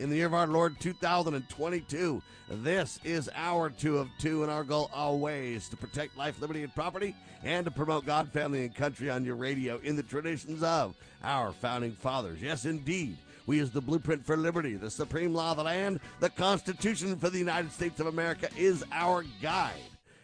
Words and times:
in 0.00 0.08
the 0.08 0.16
year 0.16 0.26
of 0.26 0.34
our 0.34 0.46
Lord 0.46 0.80
2022. 0.80 2.22
This 2.48 2.98
is 3.04 3.30
our 3.34 3.68
two 3.68 3.98
of 3.98 4.08
two, 4.18 4.42
and 4.42 4.50
our 4.50 4.64
goal 4.64 4.90
always 4.94 5.68
to 5.68 5.76
protect 5.76 6.16
life, 6.16 6.40
liberty, 6.40 6.64
and 6.64 6.74
property, 6.74 7.14
and 7.44 7.66
to 7.66 7.70
promote 7.70 8.06
God, 8.06 8.32
family, 8.32 8.64
and 8.64 8.74
country 8.74 9.10
on 9.10 9.26
your 9.26 9.36
radio 9.36 9.78
in 9.84 9.96
the 9.96 10.02
traditions 10.02 10.62
of 10.62 10.96
our 11.22 11.52
founding 11.52 11.92
fathers. 11.92 12.40
Yes, 12.40 12.64
indeed. 12.64 13.18
We 13.46 13.58
use 13.58 13.70
the 13.70 13.80
blueprint 13.80 14.24
for 14.24 14.36
liberty, 14.36 14.76
the 14.76 14.90
supreme 14.90 15.34
law 15.34 15.50
of 15.50 15.58
the 15.58 15.64
land, 15.64 16.00
the 16.20 16.30
Constitution 16.30 17.16
for 17.16 17.30
the 17.30 17.38
United 17.38 17.70
States 17.72 18.00
of 18.00 18.06
America 18.06 18.48
is 18.56 18.84
our 18.92 19.24
guide. 19.42 19.74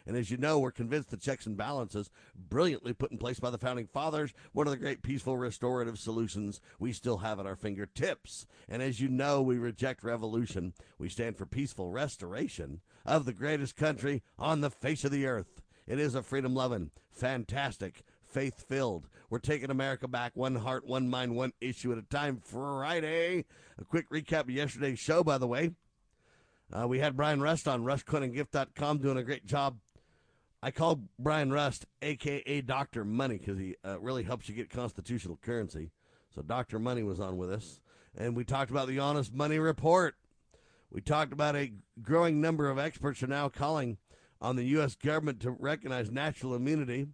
And 0.07 0.17
as 0.17 0.31
you 0.31 0.37
know, 0.37 0.59
we're 0.59 0.71
convinced 0.71 1.11
the 1.11 1.17
checks 1.17 1.47
and 1.47 1.57
balances, 1.57 2.11
brilliantly 2.37 2.93
put 2.93 3.11
in 3.11 3.19
place 3.19 3.41
by 3.41 3.51
the 3.51 3.59
founding 3.59 3.87
fathers, 3.87 4.33
one 4.53 4.67
of 4.67 4.71
the 4.71 4.79
great 4.79 5.03
peaceful 5.03 5.37
restorative 5.37 5.99
solutions 5.99 6.61
we 6.79 6.93
still 6.93 7.19
have 7.19 7.41
at 7.41 7.47
our 7.47 7.57
fingertips. 7.57 8.47
And 8.69 8.83
as 8.83 9.01
you 9.01 9.09
know, 9.09 9.43
we 9.43 9.59
reject 9.59 10.05
revolution. 10.05 10.75
We 10.99 11.09
stand 11.09 11.37
for 11.37 11.47
peaceful 11.47 11.91
restoration 11.91 12.81
of 13.05 13.25
the 13.25 13.33
greatest 13.33 13.77
country 13.77 14.23
on 14.39 14.61
the 14.61 14.71
face 14.71 15.05
of 15.05 15.11
the 15.11 15.27
earth. 15.27 15.63
It 15.87 15.99
is 15.99 16.15
a 16.15 16.23
freedom 16.23 16.55
loving, 16.55 16.91
fantastic, 17.11 18.03
faith 18.27 18.65
filled. 18.69 19.09
We're 19.31 19.39
taking 19.39 19.71
America 19.71 20.09
back 20.09 20.37
one 20.37 20.57
heart, 20.57 20.87
one 20.87 21.09
mind, 21.09 21.35
one 21.35 21.53
issue 21.61 21.93
at 21.93 21.99
a 21.99 22.03
time. 22.03 22.41
Friday. 22.45 23.45
A 23.79 23.85
quick 23.85 24.11
recap 24.11 24.41
of 24.41 24.51
yesterday's 24.51 24.99
show, 24.99 25.23
by 25.25 25.39
the 25.39 25.47
way. 25.47 25.73
Uh, 26.73 26.89
we 26.89 26.99
had 26.99 27.17
Brian 27.17 27.41
Rust 27.41 27.69
on 27.69 27.85
RustCoinandGift.com 27.85 28.99
doing 28.99 29.17
a 29.17 29.23
great 29.23 29.47
job 29.47 29.79
I 30.63 30.71
call 30.71 31.01
Brian 31.19 31.53
Rust, 31.53 31.87
aka 32.03 32.61
Doctor 32.63 33.05
Money, 33.05 33.39
because 33.39 33.59
he 33.59 33.77
uh, 33.85 33.99
really 34.01 34.23
helps 34.23 34.49
you 34.49 34.55
get 34.55 34.71
constitutional 34.71 35.39
currency. 35.43 35.91
So 36.35 36.43
Doctor 36.43 36.79
Money 36.79 37.03
was 37.03 37.21
on 37.21 37.37
with 37.37 37.51
us, 37.51 37.81
and 38.17 38.37
we 38.37 38.45
talked 38.45 38.71
about 38.71 38.89
the 38.89 38.99
Honest 38.99 39.33
Money 39.33 39.59
Report. 39.59 40.17
We 40.91 41.01
talked 41.01 41.33
about 41.33 41.57
a 41.57 41.73
growing 42.01 42.41
number 42.41 42.71
of 42.71 42.79
experts 42.79 43.23
are 43.23 43.29
now 43.29 43.49
calling 43.49 43.99
on 44.41 44.57
the 44.57 44.65
U.S. 44.65 44.95
government 44.95 45.41
to 45.41 45.51
recognize 45.51 46.11
natural 46.11 46.55
immunity. 46.55 47.09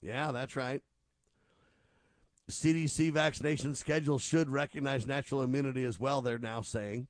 Yeah, 0.00 0.32
that's 0.32 0.56
right. 0.56 0.82
CDC 2.50 3.12
vaccination 3.12 3.74
schedule 3.74 4.18
should 4.18 4.48
recognize 4.48 5.06
natural 5.06 5.42
immunity 5.42 5.84
as 5.84 6.00
well, 6.00 6.22
they're 6.22 6.38
now 6.38 6.62
saying. 6.62 7.06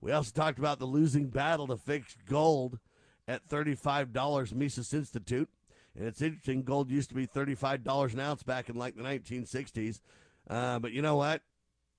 We 0.00 0.12
also 0.12 0.30
talked 0.32 0.58
about 0.58 0.78
the 0.78 0.84
losing 0.84 1.28
battle 1.28 1.66
to 1.68 1.76
fix 1.76 2.16
gold 2.28 2.78
at 3.28 3.48
$35 3.48 4.54
Mises 4.54 4.92
Institute. 4.92 5.48
And 5.96 6.06
it's 6.06 6.22
interesting, 6.22 6.62
gold 6.62 6.90
used 6.90 7.10
to 7.10 7.14
be 7.14 7.26
$35 7.26 8.14
an 8.14 8.20
ounce 8.20 8.42
back 8.42 8.68
in 8.68 8.76
like 8.76 8.96
the 8.96 9.02
1960s. 9.02 10.00
Uh, 10.48 10.78
but 10.78 10.92
you 10.92 11.02
know 11.02 11.16
what? 11.16 11.42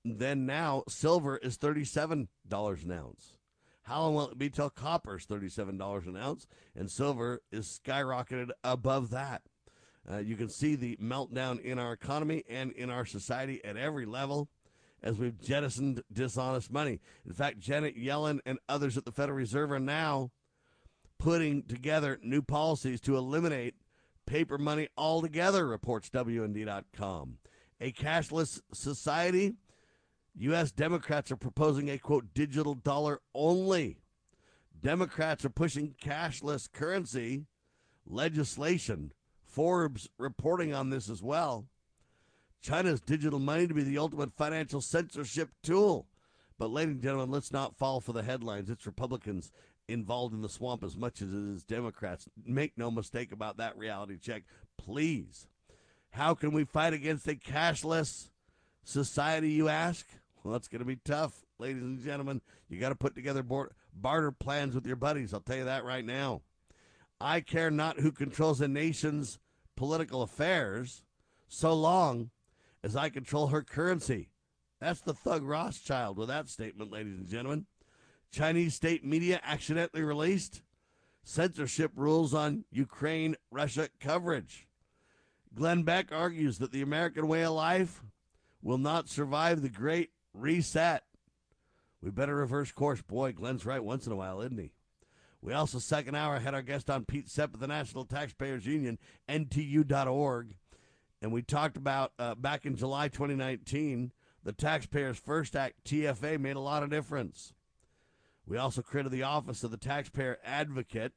Then 0.04 0.46
now 0.46 0.82
silver 0.88 1.36
is 1.38 1.56
$37 1.56 2.28
an 2.84 2.92
ounce. 2.92 3.38
How 3.82 4.02
long 4.02 4.14
will 4.14 4.30
it 4.30 4.38
be 4.38 4.50
till 4.50 4.70
copper 4.70 5.16
is 5.16 5.26
$37 5.26 6.06
an 6.06 6.16
ounce 6.16 6.46
and 6.74 6.90
silver 6.90 7.42
is 7.52 7.80
skyrocketed 7.84 8.50
above 8.62 9.10
that? 9.10 9.42
Uh, 10.10 10.18
you 10.18 10.36
can 10.36 10.48
see 10.50 10.74
the 10.74 10.96
meltdown 10.96 11.60
in 11.60 11.78
our 11.78 11.92
economy 11.92 12.44
and 12.48 12.72
in 12.72 12.90
our 12.90 13.06
society 13.06 13.64
at 13.64 13.76
every 13.76 14.04
level 14.04 14.48
as 15.02 15.18
we've 15.18 15.40
jettisoned 15.40 16.02
dishonest 16.12 16.72
money. 16.72 17.00
In 17.26 17.32
fact, 17.34 17.58
Janet 17.58 17.96
Yellen 17.96 18.40
and 18.46 18.58
others 18.68 18.96
at 18.96 19.04
the 19.04 19.12
Federal 19.12 19.36
Reserve 19.36 19.70
are 19.70 19.78
now 19.78 20.30
putting 21.24 21.62
together 21.62 22.18
new 22.22 22.42
policies 22.42 23.00
to 23.00 23.16
eliminate 23.16 23.74
paper 24.26 24.58
money 24.58 24.88
altogether, 24.94 25.66
reports 25.66 26.10
WND.com. 26.10 27.38
A 27.80 27.92
cashless 27.92 28.60
society, 28.74 29.54
U.S. 30.36 30.70
Democrats 30.70 31.32
are 31.32 31.36
proposing 31.36 31.88
a 31.88 31.96
quote 31.96 32.34
digital 32.34 32.74
dollar 32.74 33.22
only. 33.34 33.96
Democrats 34.82 35.46
are 35.46 35.50
pushing 35.50 35.94
cashless 35.98 36.70
currency 36.70 37.46
legislation. 38.04 39.10
Forbes 39.46 40.10
reporting 40.18 40.74
on 40.74 40.90
this 40.90 41.08
as 41.08 41.22
well. 41.22 41.64
China's 42.60 43.00
digital 43.00 43.38
money 43.38 43.66
to 43.66 43.72
be 43.72 43.82
the 43.82 43.96
ultimate 43.96 44.36
financial 44.36 44.82
censorship 44.82 45.48
tool. 45.62 46.06
But, 46.58 46.70
ladies 46.70 46.96
and 46.96 47.02
gentlemen, 47.02 47.30
let's 47.30 47.50
not 47.50 47.78
fall 47.78 48.02
for 48.02 48.12
the 48.12 48.22
headlines. 48.22 48.68
It's 48.68 48.84
Republicans 48.84 49.52
involved 49.88 50.34
in 50.34 50.42
the 50.42 50.48
swamp 50.48 50.82
as 50.82 50.96
much 50.96 51.20
as 51.20 51.32
it 51.32 51.54
is 51.54 51.64
Democrats. 51.64 52.28
Make 52.44 52.76
no 52.76 52.90
mistake 52.90 53.32
about 53.32 53.58
that 53.58 53.76
reality 53.76 54.18
check, 54.18 54.44
please. 54.78 55.46
How 56.10 56.34
can 56.34 56.52
we 56.52 56.64
fight 56.64 56.92
against 56.92 57.26
a 57.28 57.34
cashless 57.34 58.30
society, 58.84 59.50
you 59.50 59.68
ask? 59.68 60.06
Well, 60.42 60.54
it's 60.54 60.68
going 60.68 60.80
to 60.80 60.86
be 60.86 60.96
tough, 61.04 61.44
ladies 61.58 61.82
and 61.82 61.98
gentlemen. 62.02 62.40
You 62.68 62.78
got 62.78 62.90
to 62.90 62.94
put 62.94 63.14
together 63.14 63.44
barter 63.94 64.32
plans 64.32 64.74
with 64.74 64.86
your 64.86 64.96
buddies. 64.96 65.34
I'll 65.34 65.40
tell 65.40 65.56
you 65.56 65.64
that 65.64 65.84
right 65.84 66.04
now. 66.04 66.42
I 67.20 67.40
care 67.40 67.70
not 67.70 68.00
who 68.00 68.12
controls 68.12 68.60
a 68.60 68.68
nation's 68.68 69.38
political 69.76 70.22
affairs 70.22 71.02
so 71.48 71.72
long 71.72 72.30
as 72.82 72.94
I 72.94 73.08
control 73.08 73.48
her 73.48 73.62
currency. 73.62 74.28
That's 74.80 75.00
the 75.00 75.14
thug 75.14 75.42
Rothschild 75.42 76.18
with 76.18 76.28
that 76.28 76.48
statement, 76.48 76.92
ladies 76.92 77.18
and 77.18 77.28
gentlemen. 77.28 77.66
Chinese 78.34 78.74
state 78.74 79.04
media 79.04 79.40
accidentally 79.44 80.02
released 80.02 80.60
censorship 81.22 81.92
rules 81.94 82.34
on 82.34 82.64
Ukraine 82.72 83.36
Russia 83.52 83.88
coverage. 84.00 84.66
Glenn 85.54 85.84
Beck 85.84 86.10
argues 86.10 86.58
that 86.58 86.72
the 86.72 86.82
American 86.82 87.28
way 87.28 87.44
of 87.44 87.52
life 87.52 88.02
will 88.60 88.78
not 88.78 89.08
survive 89.08 89.62
the 89.62 89.68
great 89.68 90.10
reset. 90.32 91.04
We 92.02 92.10
better 92.10 92.34
reverse 92.34 92.72
course. 92.72 93.02
Boy, 93.02 93.32
Glenn's 93.32 93.64
right 93.64 93.82
once 93.82 94.04
in 94.04 94.12
a 94.12 94.16
while, 94.16 94.40
isn't 94.40 94.58
he? 94.58 94.72
We 95.40 95.52
also, 95.52 95.78
second 95.78 96.16
hour, 96.16 96.40
had 96.40 96.54
our 96.54 96.62
guest 96.62 96.90
on 96.90 97.04
Pete 97.04 97.28
Sepp 97.28 97.54
of 97.54 97.60
the 97.60 97.68
National 97.68 98.04
Taxpayers 98.04 98.66
Union, 98.66 98.98
NTU.org. 99.28 100.56
And 101.22 101.32
we 101.32 101.42
talked 101.42 101.76
about 101.76 102.12
uh, 102.18 102.34
back 102.34 102.66
in 102.66 102.74
July 102.74 103.08
2019, 103.08 104.10
the 104.42 104.52
Taxpayers 104.52 105.18
First 105.18 105.54
Act, 105.54 105.84
TFA, 105.84 106.40
made 106.40 106.56
a 106.56 106.60
lot 106.60 106.82
of 106.82 106.90
difference. 106.90 107.54
We 108.46 108.58
also 108.58 108.82
created 108.82 109.10
the 109.10 109.22
Office 109.22 109.64
of 109.64 109.70
the 109.70 109.76
Taxpayer 109.76 110.38
Advocate. 110.44 111.12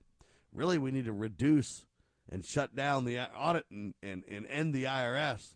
Really, 0.54 0.78
we 0.78 0.92
need 0.92 1.06
to 1.06 1.14
reduce 1.14 1.86
and 2.30 2.46
shut 2.46 2.76
down 2.76 3.06
the 3.06 3.20
audit 3.20 3.66
and, 3.70 3.94
and, 4.02 4.24
and 4.30 4.46
end 4.48 4.74
the 4.74 4.86
IRS. 4.86 5.56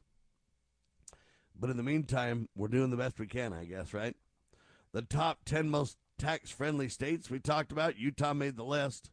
But 1.58 1.70
in 1.70 1.78
the 1.78 1.84
meantime, 1.84 2.50
we're 2.56 2.68
doing 2.68 2.90
the 2.90 2.98
best 2.98 3.20
we 3.20 3.28
can, 3.28 3.54
I 3.54 3.66
guess, 3.66 3.94
right? 3.94 4.16
The 4.94 5.02
top 5.02 5.40
10 5.46 5.70
most 5.70 5.98
tax 6.18 6.50
friendly 6.52 6.90
states 6.90 7.30
we 7.30 7.40
talked 7.40 7.72
about, 7.72 7.98
Utah 7.98 8.34
made 8.34 8.58
the 8.58 8.64
list. 8.64 9.12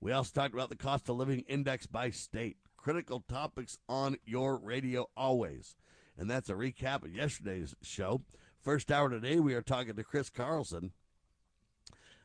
We 0.00 0.12
also 0.12 0.30
talked 0.32 0.54
about 0.54 0.68
the 0.68 0.76
cost 0.76 1.08
of 1.08 1.16
living 1.16 1.40
index 1.48 1.86
by 1.86 2.10
state. 2.10 2.58
Critical 2.76 3.24
topics 3.28 3.76
on 3.88 4.16
your 4.24 4.56
radio 4.56 5.08
always. 5.16 5.76
And 6.16 6.30
that's 6.30 6.48
a 6.48 6.54
recap 6.54 7.02
of 7.04 7.14
yesterday's 7.14 7.74
show. 7.82 8.22
First 8.60 8.92
hour 8.92 9.10
today, 9.10 9.40
we 9.40 9.54
are 9.54 9.62
talking 9.62 9.96
to 9.96 10.04
Chris 10.04 10.30
Carlson 10.30 10.92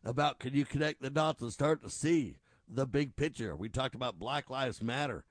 about 0.03 0.39
can 0.39 0.53
you 0.53 0.65
connect 0.65 1.01
the 1.01 1.09
dots 1.09 1.41
and 1.41 1.51
start 1.51 1.81
to 1.83 1.89
see 1.89 2.37
the 2.67 2.85
big 2.85 3.15
picture. 3.15 3.55
We 3.55 3.69
talked 3.69 3.95
about 3.95 4.19
Black 4.19 4.49
Lives 4.49 4.81
Matter 4.81 5.23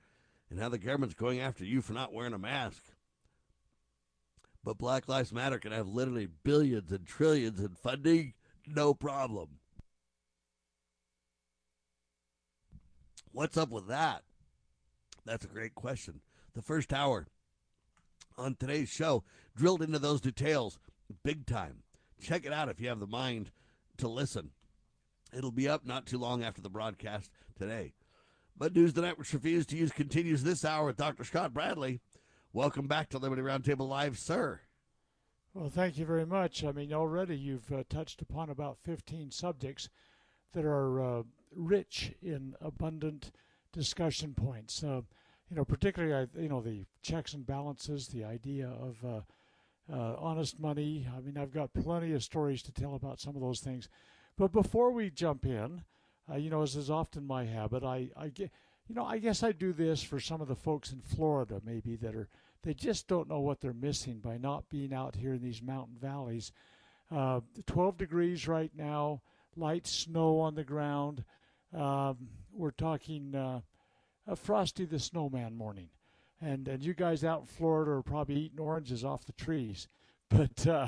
and 0.51 0.61
how 0.61 0.69
the 0.69 0.79
government's 0.79 1.15
going 1.15 1.41
after 1.41 1.65
you 1.65 1.83
for 1.83 1.93
not 1.93 2.13
wearing 2.13 2.35
a 2.35 2.39
mask. 2.39 2.83
But 4.65 4.79
Black 4.79 5.09
Lives 5.09 5.33
Matter 5.33 5.59
can 5.59 5.73
have 5.73 5.89
literally 5.89 6.29
billions 6.45 6.93
and 6.93 7.07
trillions 7.07 7.59
in 7.59 7.71
funding, 7.71 8.35
no 8.67 8.95
problem. 8.95 9.59
What's 13.33 13.57
up 13.57 13.71
with 13.71 13.89
that? 13.89 14.23
That's 15.25 15.45
a 15.45 15.49
great 15.49 15.75
question. 15.75 16.21
The 16.55 16.63
first 16.63 16.93
hour 16.93 17.27
on 18.37 18.57
today's 18.57 18.91
show 18.91 19.25
drilled 19.57 19.83
into 19.83 19.99
those 19.99 20.21
details 20.21 20.79
big 21.25 21.47
time. 21.47 21.83
Check 22.21 22.45
it 22.45 22.53
out 22.53 22.69
if 22.69 22.81
you 22.81 22.89
have 22.89 23.01
the 23.01 23.07
mind 23.07 23.51
to 23.99 24.09
listen. 24.09 24.51
It'll 25.33 25.51
be 25.51 25.69
up 25.69 25.87
not 25.87 26.07
too 26.07 26.19
long 26.19 26.43
after 26.45 26.61
the 26.61 26.69
broadcast 26.69 27.31
today. 27.59 27.95
But 28.57 28.75
News 28.75 28.93
the 28.93 29.01
Networks 29.01 29.33
refused 29.33 29.71
to 29.71 29.77
use 29.77 29.91
continues 29.91 30.43
this 30.43 30.65
hour 30.65 30.87
with 30.87 30.99
Dr. 30.99 31.25
Scott 31.25 31.55
Bradley. 31.55 32.01
Welcome 32.53 32.87
back 32.87 33.09
to 33.11 33.19
Liberty 33.19 33.41
Roundtable 33.41 33.89
Live, 33.89 34.19
sir. 34.19 34.61
Well, 35.55 35.71
thank 35.71 35.97
you 35.97 36.05
very 36.05 36.27
much. 36.27 36.65
I 36.65 36.73
mean, 36.73 36.93
already 36.93 37.37
you've 37.37 37.73
uh, 37.73 37.83
touched 37.89 38.21
upon 38.21 38.51
about 38.51 38.79
15 38.85 39.31
subjects 39.31 39.89
that 40.53 40.65
are 40.65 41.03
uh, 41.03 41.23
rich 41.55 42.13
in 42.23 42.55
abundant 42.61 43.31
discussion 43.73 44.35
points. 44.35 44.85
Uh, 44.85 45.01
you 45.51 45.57
know, 45.57 45.65
particularly, 45.65 46.29
you 46.39 46.49
know, 46.49 46.61
the 46.61 46.85
checks 47.03 47.33
and 47.33 47.47
balances, 47.47 48.09
the 48.09 48.25
idea 48.25 48.69
of 48.69 48.97
uh, 49.05 49.21
uh, 49.93 50.17
honest 50.19 50.61
money. 50.61 51.07
I 51.15 51.21
mean, 51.21 51.37
I've 51.37 51.53
got 51.53 51.73
plenty 51.75 52.13
of 52.13 52.23
stories 52.23 52.63
to 52.65 52.73
tell 52.73 52.95
about 52.95 53.21
some 53.21 53.35
of 53.35 53.43
those 53.43 53.61
things. 53.61 53.89
But 54.37 54.53
before 54.53 54.91
we 54.91 55.11
jump 55.11 55.45
in, 55.45 55.83
uh, 56.31 56.37
you 56.37 56.51
know, 56.51 56.63
as 56.63 56.77
is 56.77 56.91
often 56.91 57.27
my 57.27 57.45
habit, 57.45 57.83
I, 57.83 58.11
I 58.17 58.29
get, 58.29 58.51
you 58.89 58.95
know, 58.95 59.05
I 59.05 59.19
guess 59.19 59.43
I 59.43 59.53
do 59.53 59.73
this 59.73 60.03
for 60.03 60.19
some 60.21 60.41
of 60.41 60.49
the 60.49 60.57
folks 60.57 60.93
in 60.93 61.01
Florida, 61.01 61.61
maybe 61.65 61.97
that 61.97 62.15
are 62.15 62.29
they 62.63 62.75
just 62.75 63.09
don't 63.09 63.29
know 63.29 63.41
what 63.41 63.61
they're 63.61 63.73
missing 63.73 64.21
by 64.21 64.39
not 64.39 64.69
being 64.69 64.95
out 64.95 65.17
here 65.17 65.35
in 65.35 65.43
these 65.43 65.63
mountain 65.63 65.97
valleys. 66.01 66.53
Uh, 67.11 67.41
12 67.67 67.99
degrees 67.99 68.47
right 68.47 68.71
now, 68.77 69.21
light 69.57 69.87
snow 69.87 70.39
on 70.39 70.55
the 70.55 70.65
ground. 70.65 71.25
Um, 71.77 72.17
we're 72.53 72.71
talking 72.71 73.35
uh, 73.35 73.61
Frosty 74.37 74.85
the 74.85 74.99
Snowman 74.99 75.57
morning. 75.57 75.89
And, 76.41 76.69
and 76.69 76.83
you 76.83 76.95
guys 76.95 77.25
out 77.25 77.41
in 77.41 77.47
Florida 77.47 77.93
are 77.93 78.03
probably 78.03 78.37
eating 78.37 78.61
oranges 78.61 79.05
off 79.05 79.25
the 79.25 79.33
trees. 79.33 79.89
But 80.33 80.67
uh, 80.67 80.87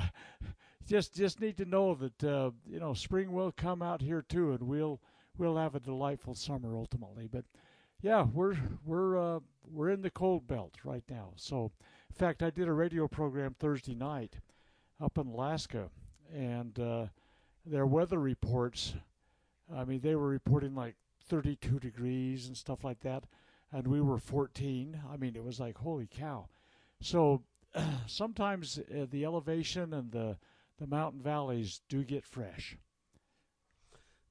just 0.87 1.15
just 1.15 1.41
need 1.41 1.57
to 1.57 1.65
know 1.65 1.95
that 1.95 2.23
uh, 2.23 2.51
you 2.67 2.79
know 2.79 2.93
spring 2.93 3.31
will 3.31 3.51
come 3.51 3.81
out 3.81 4.01
here 4.01 4.21
too, 4.21 4.51
and 4.51 4.63
we'll 4.63 5.01
we'll 5.37 5.57
have 5.57 5.75
a 5.75 5.79
delightful 5.79 6.35
summer 6.35 6.75
ultimately. 6.75 7.27
But 7.31 7.45
yeah, 8.01 8.25
we're 8.33 8.55
we're 8.85 9.17
uh, 9.17 9.39
we're 9.67 9.89
in 9.89 10.01
the 10.01 10.09
cold 10.09 10.47
belt 10.47 10.75
right 10.83 11.03
now. 11.09 11.33
So, 11.35 11.71
in 12.09 12.15
fact, 12.15 12.43
I 12.43 12.49
did 12.49 12.67
a 12.67 12.73
radio 12.73 13.07
program 13.07 13.55
Thursday 13.57 13.95
night 13.95 14.35
up 15.01 15.17
in 15.17 15.27
Alaska, 15.27 15.89
and 16.33 16.77
uh, 16.79 17.05
their 17.65 17.85
weather 17.85 18.19
reports. 18.19 18.93
I 19.75 19.83
mean, 19.83 20.01
they 20.01 20.15
were 20.15 20.27
reporting 20.27 20.75
like 20.75 20.95
32 21.27 21.79
degrees 21.79 22.47
and 22.47 22.55
stuff 22.55 22.83
like 22.83 22.99
that, 22.99 23.23
and 23.71 23.87
we 23.87 24.01
were 24.01 24.19
14. 24.19 25.01
I 25.11 25.17
mean, 25.17 25.35
it 25.35 25.43
was 25.43 25.59
like 25.59 25.77
holy 25.77 26.07
cow. 26.07 26.47
So 27.01 27.41
sometimes 28.07 28.77
uh, 28.77 29.07
the 29.09 29.25
elevation 29.25 29.93
and 29.93 30.11
the 30.11 30.37
the 30.79 30.87
mountain 30.87 31.21
valleys 31.21 31.81
do 31.89 32.03
get 32.03 32.25
fresh. 32.25 32.77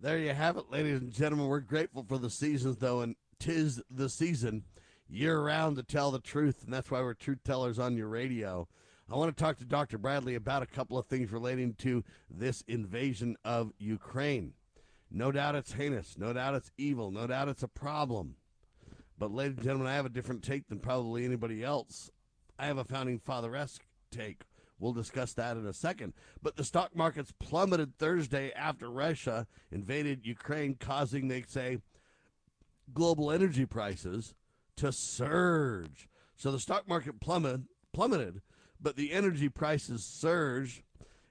There 0.01 0.19
you 0.19 0.35
have 0.35 0.57
it, 0.57 0.71
ladies 0.71 1.01
and 1.01 1.13
gentlemen. 1.13 1.49
We're 1.49 1.61
grateful 1.61 2.05
for 2.07 2.19
the 2.19 2.31
seasons, 2.31 2.77
though, 2.77 3.01
and 3.01 3.17
tis 3.39 3.83
the 3.91 4.09
season 4.09 4.65
year 5.09 5.41
round 5.41 5.77
to 5.77 5.83
tell 5.83 6.11
the 6.11 6.19
truth, 6.19 6.63
and 6.65 6.73
that's 6.73 6.91
why 6.91 7.01
we're 7.01 7.15
truth 7.15 7.39
tellers 7.45 7.79
on 7.79 7.97
your 7.97 8.09
radio. 8.09 8.69
I 9.11 9.17
want 9.17 9.37
to 9.37 9.43
talk 9.43 9.59
to 9.59 9.65
Dr. 9.65 9.99
Bradley 9.99 10.35
about 10.35 10.63
a 10.63 10.67
couple 10.67 10.99
of 10.99 11.07
things 11.07 11.31
relating 11.31 11.75
to 11.75 12.05
this 12.31 12.63
invasion 12.67 13.37
of 13.45 13.73
Ukraine. 13.79 14.55
No 15.11 15.31
doubt 15.31 15.55
it's 15.55 15.75
heinous. 15.75 16.17
No 16.19 16.33
doubt 16.33 16.55
it's 16.55 16.73
evil. 16.77 17.11
No 17.11 17.27
doubt 17.27 17.49
it's 17.49 17.63
a 17.63 17.69
problem. 17.69 18.37
But, 19.19 19.31
ladies 19.31 19.57
and 19.57 19.65
gentlemen, 19.65 19.89
I 19.89 19.95
have 19.95 20.07
a 20.07 20.11
different 20.11 20.43
take 20.43 20.69
than 20.69 20.81
probably 20.81 21.25
anybody 21.25 21.63
else. 21.63 22.11
I 22.59 22.67
have 22.67 22.79
a 22.79 22.85
founding 22.85 23.21
father 23.21 23.55
esque 23.55 23.87
take. 24.11 24.43
We'll 24.79 24.93
discuss 24.93 25.33
that 25.35 25.57
in 25.57 25.67
a 25.67 25.73
second. 25.73 26.15
But 26.43 26.57
the 26.57 26.65
stock 26.65 26.95
markets 26.95 27.33
plummeted 27.39 27.97
Thursday 27.97 28.53
after 28.53 28.91
Russia 28.91 29.47
invaded 29.71 30.27
Ukraine, 30.27 30.77
causing, 30.79 31.29
they 31.29 31.43
say, 31.43 31.79
global 32.93 33.31
energy 33.31 33.67
prices 33.67 34.35
to 34.77 34.93
surge. 34.93 36.09
So 36.37 36.51
the 36.51 36.59
stock 36.59 36.89
market 36.89 37.21
plummeted, 37.21 37.67
plummeted, 37.93 38.43
but 38.81 38.97
the 38.97 39.13
energy 39.13 39.49
prices 39.49 40.05
surged 40.05 40.83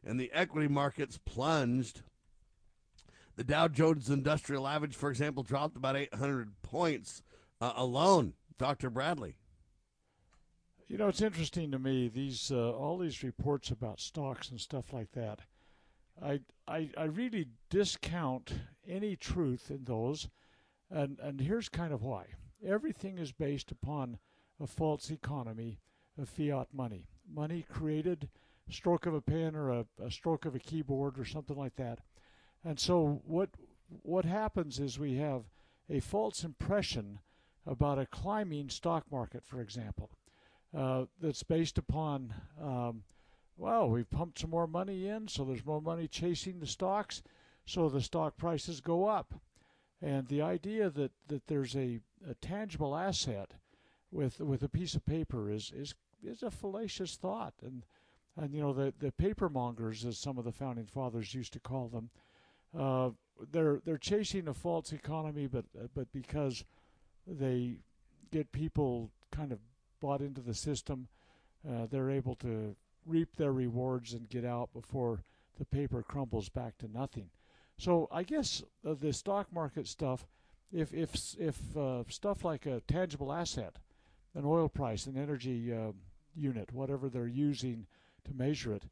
and 0.05 0.19
the 0.19 0.31
equity 0.33 0.67
markets 0.67 1.19
plunged. 1.25 2.01
The 3.35 3.43
Dow 3.43 3.67
Jones 3.67 4.09
Industrial 4.09 4.67
Average, 4.67 4.95
for 4.95 5.09
example, 5.09 5.43
dropped 5.43 5.75
about 5.75 5.95
800 5.95 6.61
points 6.61 7.23
uh, 7.59 7.73
alone. 7.75 8.33
Dr. 8.57 8.89
Bradley. 8.89 9.35
You 10.93 10.99
know, 10.99 11.07
it's 11.07 11.23
interesting 11.23 11.71
to 11.71 11.79
me 11.79 12.07
these 12.07 12.51
uh, 12.51 12.69
all 12.69 12.99
these 12.99 13.23
reports 13.23 13.71
about 13.71 13.99
stocks 13.99 14.51
and 14.51 14.61
stuff 14.61 14.93
like 14.93 15.11
that. 15.13 15.39
I, 16.21 16.41
I 16.67 16.91
I 16.95 17.05
really 17.05 17.47
discount 17.71 18.53
any 18.87 19.15
truth 19.15 19.71
in 19.71 19.85
those, 19.85 20.29
and 20.91 21.17
and 21.19 21.41
here's 21.41 21.67
kind 21.67 21.93
of 21.93 22.03
why. 22.03 22.25
Everything 22.63 23.17
is 23.17 23.31
based 23.31 23.71
upon 23.71 24.19
a 24.59 24.67
false 24.67 25.09
economy 25.09 25.79
of 26.15 26.29
fiat 26.29 26.67
money, 26.71 27.07
money 27.27 27.65
created 27.67 28.29
stroke 28.69 29.07
of 29.07 29.15
a 29.15 29.21
pen 29.21 29.55
or 29.55 29.71
a, 29.71 29.85
a 29.99 30.11
stroke 30.11 30.45
of 30.45 30.53
a 30.53 30.59
keyboard 30.59 31.17
or 31.17 31.25
something 31.25 31.57
like 31.57 31.75
that. 31.77 32.01
And 32.63 32.79
so 32.79 33.23
what 33.25 33.49
what 34.03 34.25
happens 34.25 34.79
is 34.79 34.99
we 34.99 35.15
have 35.15 35.45
a 35.89 36.01
false 36.01 36.43
impression 36.43 37.17
about 37.65 37.97
a 37.97 38.05
climbing 38.05 38.69
stock 38.69 39.05
market, 39.11 39.43
for 39.43 39.59
example 39.59 40.11
uh, 40.75 41.05
that's 41.21 41.43
based 41.43 41.77
upon, 41.77 42.33
um, 42.61 43.03
well, 43.57 43.89
we've 43.89 44.09
pumped 44.09 44.39
some 44.39 44.49
more 44.49 44.67
money 44.67 45.07
in, 45.07 45.27
so 45.27 45.43
there's 45.43 45.65
more 45.65 45.81
money 45.81 46.07
chasing 46.07 46.59
the 46.59 46.67
stocks, 46.67 47.21
so 47.65 47.89
the 47.89 48.01
stock 48.01 48.37
prices 48.37 48.81
go 48.81 49.07
up. 49.07 49.35
And 50.01 50.27
the 50.27 50.41
idea 50.41 50.89
that, 50.89 51.11
that 51.27 51.47
there's 51.47 51.75
a, 51.75 51.99
a 52.29 52.33
tangible 52.41 52.95
asset 52.95 53.53
with 54.13 54.39
with 54.39 54.63
a 54.63 54.69
piece 54.69 54.95
of 54.95 55.05
paper 55.05 55.49
is 55.49 55.71
is 55.75 55.95
is 56.23 56.43
a 56.43 56.51
fallacious 56.51 57.15
thought. 57.15 57.53
And 57.65 57.85
and 58.37 58.53
you 58.53 58.61
know 58.61 58.73
the 58.73 58.93
the 58.99 59.11
paper 59.11 59.49
mongers, 59.49 60.05
as 60.05 60.17
some 60.17 60.37
of 60.37 60.45
the 60.45 60.51
founding 60.51 60.85
fathers 60.85 61.33
used 61.33 61.53
to 61.53 61.59
call 61.59 61.87
them, 61.87 62.09
uh, 62.77 63.09
they're 63.51 63.81
they're 63.85 63.97
chasing 63.97 64.47
a 64.47 64.53
false 64.53 64.93
economy, 64.93 65.47
but 65.47 65.65
but 65.93 66.11
because 66.11 66.63
they 67.27 67.77
get 68.31 68.51
people 68.51 69.11
kind 69.31 69.51
of 69.51 69.59
bought 70.03 70.21
into 70.21 70.41
the 70.41 70.53
system, 70.53 71.07
uh, 71.65 71.85
they're 71.89 72.11
able 72.11 72.35
to 72.35 72.75
reap 73.05 73.37
their 73.37 73.53
rewards 73.53 74.13
and 74.13 74.27
get 74.27 74.43
out 74.43 74.69
before 74.73 75.23
the 75.57 75.65
paper 75.65 76.03
crumbles 76.03 76.49
back 76.49 76.77
to 76.77 76.91
nothing. 76.91 77.29
So 77.77 78.09
I 78.11 78.23
guess 78.23 78.63
uh, 78.85 78.95
the 78.99 79.13
stock 79.13 79.47
market 79.53 79.87
stuff, 79.87 80.27
if 80.73 80.93
if 80.93 81.15
if 81.39 81.77
uh, 81.77 82.03
stuff 82.09 82.43
like 82.43 82.65
a 82.65 82.81
tangible 82.81 83.31
asset, 83.31 83.77
an 84.35 84.43
oil 84.45 84.67
price, 84.67 85.05
an 85.05 85.17
energy 85.17 85.73
uh, 85.73 85.93
unit, 86.35 86.73
whatever 86.73 87.07
they're 87.07 87.27
using 87.27 87.87
to 88.25 88.33
measure 88.33 88.73
it, 88.73 88.83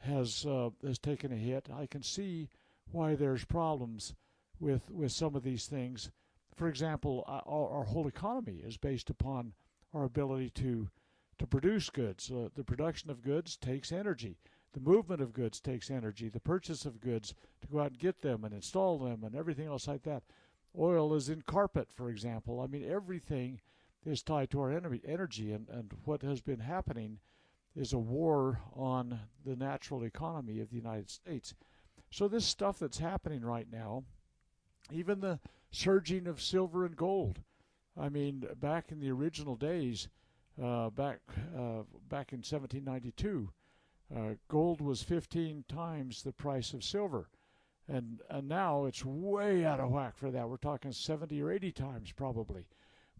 has 0.00 0.44
uh, 0.44 0.68
has 0.84 0.98
taken 0.98 1.32
a 1.32 1.36
hit, 1.36 1.68
I 1.74 1.86
can 1.86 2.02
see 2.02 2.50
why 2.92 3.14
there's 3.14 3.46
problems 3.46 4.14
with 4.58 4.90
with 4.90 5.12
some 5.12 5.34
of 5.34 5.42
these 5.42 5.66
things. 5.66 6.10
For 6.54 6.68
example, 6.68 7.24
uh, 7.26 7.40
our, 7.46 7.78
our 7.78 7.84
whole 7.84 8.06
economy 8.06 8.60
is 8.62 8.76
based 8.76 9.08
upon 9.08 9.54
our 9.94 10.04
ability 10.04 10.50
to 10.50 10.88
to 11.38 11.46
produce 11.46 11.88
goods. 11.88 12.30
Uh, 12.30 12.50
the 12.54 12.64
production 12.64 13.10
of 13.10 13.22
goods 13.22 13.56
takes 13.56 13.92
energy. 13.92 14.36
The 14.72 14.80
movement 14.80 15.22
of 15.22 15.32
goods 15.32 15.58
takes 15.58 15.90
energy. 15.90 16.28
The 16.28 16.38
purchase 16.38 16.84
of 16.84 17.00
goods 17.00 17.34
to 17.62 17.66
go 17.66 17.80
out 17.80 17.92
and 17.92 17.98
get 17.98 18.20
them 18.20 18.44
and 18.44 18.52
install 18.52 18.98
them 18.98 19.24
and 19.24 19.34
everything 19.34 19.66
else 19.66 19.88
like 19.88 20.02
that. 20.02 20.22
Oil 20.78 21.14
is 21.14 21.30
in 21.30 21.42
carpet, 21.42 21.90
for 21.90 22.10
example. 22.10 22.60
I 22.60 22.66
mean, 22.66 22.88
everything 22.88 23.60
is 24.04 24.22
tied 24.22 24.50
to 24.50 24.60
our 24.60 24.70
energy, 24.70 25.52
and, 25.52 25.68
and 25.68 25.92
what 26.04 26.22
has 26.22 26.40
been 26.40 26.60
happening 26.60 27.18
is 27.74 27.92
a 27.92 27.98
war 27.98 28.60
on 28.74 29.18
the 29.44 29.56
natural 29.56 30.04
economy 30.04 30.60
of 30.60 30.70
the 30.70 30.76
United 30.76 31.10
States. 31.10 31.54
So, 32.10 32.28
this 32.28 32.44
stuff 32.44 32.78
that's 32.78 32.98
happening 32.98 33.42
right 33.42 33.68
now, 33.70 34.04
even 34.90 35.20
the 35.20 35.40
surging 35.70 36.26
of 36.26 36.42
silver 36.42 36.84
and 36.84 36.96
gold, 36.96 37.40
I 37.98 38.08
mean, 38.08 38.44
back 38.60 38.92
in 38.92 39.00
the 39.00 39.10
original 39.10 39.56
days, 39.56 40.08
uh, 40.62 40.90
back 40.90 41.20
uh, 41.56 41.82
back 42.08 42.32
in 42.32 42.38
1792, 42.38 43.50
uh, 44.14 44.20
gold 44.48 44.80
was 44.80 45.02
15 45.02 45.64
times 45.68 46.22
the 46.22 46.32
price 46.32 46.72
of 46.72 46.84
silver, 46.84 47.28
and 47.88 48.20
and 48.28 48.48
now 48.48 48.84
it's 48.84 49.04
way 49.04 49.64
out 49.64 49.80
of 49.80 49.90
whack 49.90 50.16
for 50.16 50.30
that. 50.30 50.48
We're 50.48 50.56
talking 50.56 50.92
70 50.92 51.40
or 51.42 51.50
80 51.50 51.72
times 51.72 52.12
probably. 52.12 52.66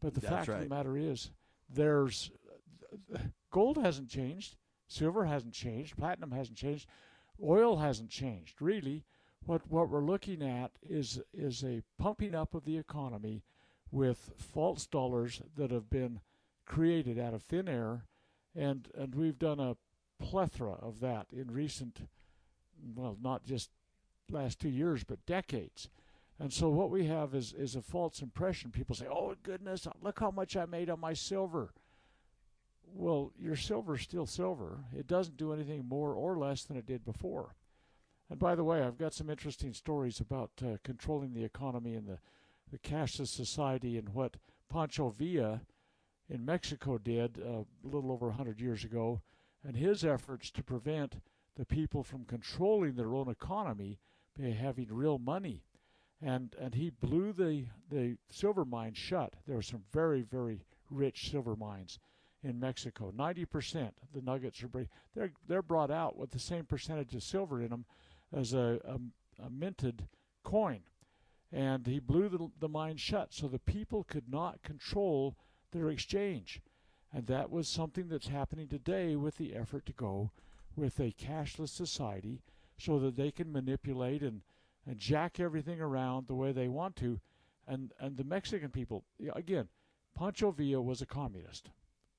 But 0.01 0.15
the 0.15 0.21
That's 0.21 0.33
fact 0.33 0.49
right. 0.49 0.63
of 0.63 0.69
the 0.69 0.75
matter 0.75 0.97
is, 0.97 1.31
there's 1.69 2.31
gold 3.51 3.77
hasn't 3.77 4.09
changed, 4.09 4.57
silver 4.89 5.27
hasn't 5.27 5.55
changed, 5.55 5.97
platinum 5.97 6.31
hasn't 6.33 6.57
changed, 6.59 6.87
oil 7.43 7.77
hasn't 7.77 8.11
changed. 8.11 8.61
Really, 8.61 9.05
what 9.45 9.63
what 9.71 9.89
we're 9.89 10.05
looking 10.05 10.43
at 10.43 10.73
is 10.83 11.21
is 11.33 11.63
a 11.65 11.83
pumping 11.99 12.35
up 12.35 12.55
of 12.55 12.65
the 12.65 12.79
economy 12.79 13.43
with 13.91 14.31
false 14.37 14.87
dollars 14.87 15.43
that 15.57 15.71
have 15.71 15.91
been 15.91 16.21
created 16.67 17.19
out 17.19 17.35
of 17.35 17.43
thin 17.43 17.69
air, 17.69 18.05
and 18.55 18.89
and 18.95 19.15
we've 19.15 19.39
done 19.39 19.61
a 19.61 19.77
plethora 20.23 20.75
of 20.75 21.01
that 21.01 21.27
in 21.33 21.51
recent, 21.51 22.09
well, 22.95 23.17
not 23.21 23.45
just 23.45 23.71
last 24.31 24.61
two 24.61 24.69
years, 24.69 25.03
but 25.03 25.25
decades. 25.27 25.89
And 26.39 26.53
so 26.53 26.71
what 26.71 26.91
we 26.91 27.07
have 27.07 27.35
is 27.35 27.53
is 27.53 27.77
a 27.77 27.83
false 27.83 28.23
impression. 28.23 28.71
People 28.71 28.95
say, 28.95 29.07
"Oh 29.07 29.35
goodness, 29.43 29.87
look 30.01 30.21
how 30.21 30.31
much 30.31 30.57
I 30.57 30.67
made 30.67 30.89
on 30.89 31.01
my 31.01 31.13
silver." 31.13 31.73
Well, 32.93 33.33
your 33.39 33.57
silver's 33.57 34.03
still 34.03 34.27
silver. 34.27 34.85
It 34.97 35.07
doesn't 35.07 35.37
do 35.37 35.53
anything 35.53 35.87
more 35.87 36.13
or 36.13 36.37
less 36.39 36.65
than 36.65 36.77
it 36.77 36.87
did 36.87 37.05
before. 37.05 37.55
And 38.29 38.39
by 38.39 38.55
the 38.55 38.65
way, 38.65 38.83
I've 38.83 38.99
got 38.99 39.13
some 39.15 39.31
interesting 39.31 39.75
stories 39.75 40.19
about 40.21 40.51
uh, 40.65 40.77
controlling 40.83 41.33
the 41.33 41.45
economy 41.45 41.95
and 41.95 42.07
the, 42.07 42.19
the 42.71 42.79
cashless 42.79 43.29
society 43.29 43.97
and 43.97 44.11
what 44.11 44.37
Pancho 44.71 45.11
Villa 45.11 45.63
in 46.29 46.45
Mexico 46.45 46.99
did 46.99 47.39
uh, 47.39 47.61
a 47.61 47.67
little 47.83 48.13
over 48.13 48.27
100 48.29 48.61
years 48.61 48.85
ago, 48.85 49.21
and 49.67 49.77
his 49.77 50.05
efforts 50.05 50.51
to 50.53 50.63
prevent 50.63 51.17
the 51.57 51.67
people 51.67 52.03
from 52.03 52.25
controlling 52.25 52.95
their 52.95 53.15
own 53.15 53.29
economy 53.29 53.99
by 54.39 54.51
having 54.51 54.87
real 54.91 55.19
money. 55.19 55.65
And, 56.23 56.55
and 56.61 56.75
he 56.75 56.91
blew 56.91 57.33
the, 57.33 57.65
the 57.91 58.17
silver 58.31 58.65
mines 58.65 58.99
shut. 58.99 59.35
There 59.47 59.57
were 59.57 59.63
some 59.63 59.83
very, 59.93 60.23
very 60.23 60.65
rich 60.91 61.31
silver 61.31 61.57
mines 61.57 61.99
in 62.43 62.61
Mexico. 62.61 63.13
90% 63.17 63.89
of 63.89 64.13
the 64.15 64.23
nuggets 64.23 64.63
are 64.63 64.71
they're, 65.15 65.33
they're 65.49 65.63
brought 65.63 65.91
out 65.91 66.17
with 66.17 66.31
the 66.31 66.39
same 66.39 66.65
percentage 66.65 67.15
of 67.15 67.23
silver 67.23 67.61
in 67.61 67.71
them 67.71 67.85
as 68.33 68.53
a, 68.53 68.81
a, 68.85 69.45
a 69.45 69.51
minted 69.51 70.07
coin. 70.45 70.81
And 71.53 71.87
he 71.87 71.99
blew 71.99 72.29
the, 72.29 72.51
the 72.61 72.69
mine 72.69 72.97
shut 72.97 73.33
so 73.33 73.49
the 73.49 73.59
people 73.59 74.05
could 74.05 74.31
not 74.31 74.63
control 74.63 75.37
their 75.73 75.91
exchange. 75.91 76.61
And 77.13 77.27
that 77.27 77.51
was 77.51 77.69
something 77.69 78.09
that's 78.09 78.29
happening 78.29 78.69
today 78.69 79.17
with 79.17 79.37
the 79.37 79.55
effort 79.55 79.87
to 79.87 79.93
go 79.93 80.31
with 80.77 81.01
a 81.01 81.13
cashless 81.13 81.71
society 81.71 82.41
so 82.79 82.99
that 83.01 83.17
they 83.17 83.31
can 83.31 83.53
manipulate 83.53 84.23
and, 84.23 84.43
and 84.87 84.99
jack 84.99 85.41
everything 85.41 85.81
around 85.81 86.27
the 86.27 86.35
way 86.35 86.53
they 86.53 86.69
want 86.69 86.97
to. 86.97 87.21
And, 87.67 87.93
and 87.99 88.17
the 88.17 88.25
Mexican 88.25 88.71
people, 88.71 89.05
again, 89.35 89.69
Pancho 90.17 90.51
Villa 90.53 90.81
was 90.81 91.03
a 91.03 91.07
communist. 91.07 91.71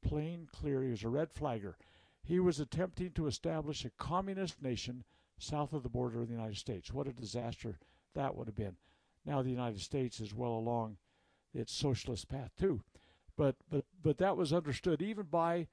Plain, 0.04 0.48
clear, 0.52 0.84
he 0.84 0.92
was 0.92 1.04
a 1.04 1.10
red 1.10 1.32
flagger. 1.32 1.78
He 2.24 2.40
was 2.40 2.60
attempting 2.60 3.12
to 3.12 3.28
establish 3.28 3.86
a 3.86 3.90
communist 3.92 4.62
nation 4.62 5.04
south 5.40 5.74
of 5.74 5.84
the 5.84 5.90
border 5.90 6.22
of 6.22 6.28
the 6.28 6.34
United 6.34 6.58
States. 6.58 6.94
What 6.94 7.08
a 7.08 7.14
disaster 7.14 7.80
that 8.14 8.36
would 8.36 8.48
have 8.48 8.56
been. 8.56 8.76
Now 9.26 9.42
the 9.42 9.50
United 9.50 9.82
States 9.82 10.20
is 10.20 10.34
well 10.34 10.54
along 10.54 10.98
its 11.54 11.74
socialist 11.74 12.28
path 12.30 12.52
too. 12.60 12.82
But 13.38 13.56
but 13.70 13.86
but 14.02 14.18
that 14.18 14.38
was 14.38 14.54
understood 14.54 15.02
even 15.02 15.26
by 15.26 15.68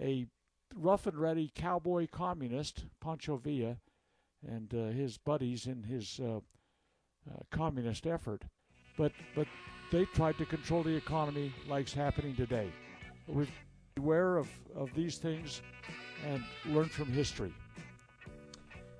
a 0.00 0.26
rough 0.74 1.06
and 1.06 1.18
ready 1.18 1.50
cowboy 1.54 2.08
communist, 2.10 2.86
Pancho 3.00 3.36
Villa, 3.36 3.76
and 4.46 4.72
uh, 4.74 4.86
his 4.86 5.18
buddies 5.18 5.66
in 5.66 5.82
his 5.82 6.20
uh, 6.20 6.36
uh, 6.36 7.40
communist 7.50 8.06
effort. 8.06 8.42
But 8.96 9.12
but 9.34 9.46
they 9.90 10.04
tried 10.06 10.38
to 10.38 10.46
control 10.46 10.82
the 10.82 10.96
economy 10.96 11.52
like's 11.68 11.92
happening 11.92 12.34
today. 12.34 12.72
We're 13.26 13.46
aware 13.96 14.36
of, 14.38 14.48
of 14.74 14.90
these 14.94 15.18
things 15.18 15.62
and 16.26 16.42
learn 16.66 16.88
from 16.88 17.06
history. 17.06 17.52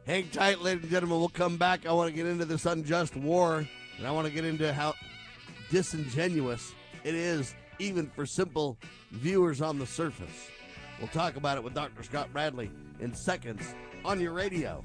Hang 0.06 0.28
tight, 0.28 0.60
ladies 0.60 0.82
and 0.82 0.90
gentlemen. 0.90 1.18
We'll 1.18 1.28
come 1.28 1.56
back. 1.56 1.86
I 1.86 1.92
want 1.92 2.10
to 2.10 2.14
get 2.14 2.26
into 2.26 2.44
this 2.44 2.66
unjust 2.66 3.16
war, 3.16 3.66
and 3.98 4.06
I 4.06 4.10
want 4.10 4.26
to 4.26 4.32
get 4.32 4.44
into 4.44 4.72
how 4.72 4.94
disingenuous 5.70 6.72
it 7.04 7.14
is, 7.14 7.54
even 7.78 8.08
for 8.08 8.26
simple 8.26 8.76
viewers 9.10 9.60
on 9.60 9.78
the 9.78 9.86
surface. 9.86 10.50
We'll 10.98 11.08
talk 11.08 11.36
about 11.36 11.56
it 11.56 11.64
with 11.64 11.74
Dr. 11.74 12.02
Scott 12.02 12.32
Bradley 12.32 12.70
in 13.00 13.14
seconds 13.14 13.74
on 14.04 14.20
your 14.20 14.32
radio. 14.32 14.84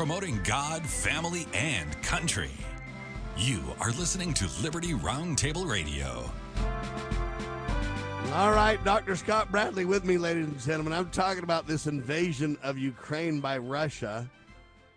Promoting 0.00 0.40
God, 0.44 0.82
family, 0.86 1.46
and 1.52 2.00
country. 2.00 2.48
You 3.36 3.60
are 3.80 3.90
listening 3.90 4.32
to 4.32 4.48
Liberty 4.62 4.94
Roundtable 4.94 5.70
Radio. 5.70 6.24
All 8.32 8.52
right, 8.52 8.82
Dr. 8.82 9.14
Scott 9.14 9.52
Bradley 9.52 9.84
with 9.84 10.06
me, 10.06 10.16
ladies 10.16 10.46
and 10.46 10.58
gentlemen. 10.58 10.94
I'm 10.94 11.10
talking 11.10 11.42
about 11.42 11.66
this 11.66 11.86
invasion 11.86 12.56
of 12.62 12.78
Ukraine 12.78 13.40
by 13.40 13.58
Russia. 13.58 14.26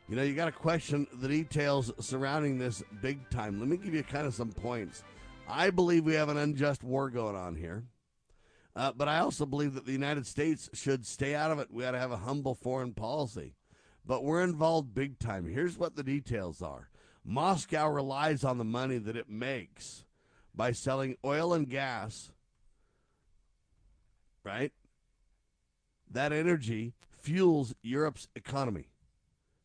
You 0.07 0.15
know, 0.15 0.23
you 0.23 0.35
got 0.35 0.45
to 0.45 0.53
question 0.53 1.05
the 1.15 1.27
details 1.27 1.91
surrounding 1.99 2.57
this 2.57 2.81
big 3.01 3.29
time. 3.29 3.59
Let 3.59 3.67
me 3.67 3.75
give 3.75 3.93
you 3.93 4.03
kind 4.03 4.25
of 4.25 4.33
some 4.33 4.53
points. 4.53 5.03
I 5.49 5.69
believe 5.69 6.05
we 6.05 6.13
have 6.13 6.29
an 6.29 6.37
unjust 6.37 6.81
war 6.81 7.09
going 7.09 7.35
on 7.35 7.57
here. 7.57 7.83
Uh, 8.73 8.93
but 8.95 9.09
I 9.09 9.19
also 9.19 9.45
believe 9.45 9.73
that 9.73 9.85
the 9.85 9.91
United 9.91 10.25
States 10.25 10.69
should 10.71 11.05
stay 11.05 11.35
out 11.35 11.51
of 11.51 11.59
it. 11.59 11.67
We 11.69 11.85
ought 11.85 11.91
to 11.91 11.99
have 11.99 12.13
a 12.13 12.17
humble 12.17 12.55
foreign 12.55 12.93
policy 12.93 13.55
but 14.05 14.23
we're 14.23 14.43
involved 14.43 14.93
big 14.93 15.19
time. 15.19 15.45
Here's 15.45 15.77
what 15.77 15.95
the 15.95 16.03
details 16.03 16.61
are 16.61 16.89
Moscow 17.25 17.87
relies 17.89 18.43
on 18.43 18.57
the 18.57 18.63
money 18.63 18.97
that 18.97 19.15
it 19.15 19.29
makes 19.29 20.03
by 20.53 20.71
selling 20.71 21.17
oil 21.25 21.53
and 21.53 21.69
gas, 21.69 22.31
right? 24.43 24.71
That 26.09 26.33
energy 26.33 26.93
fuels 27.21 27.73
Europe's 27.81 28.27
economy. 28.35 28.89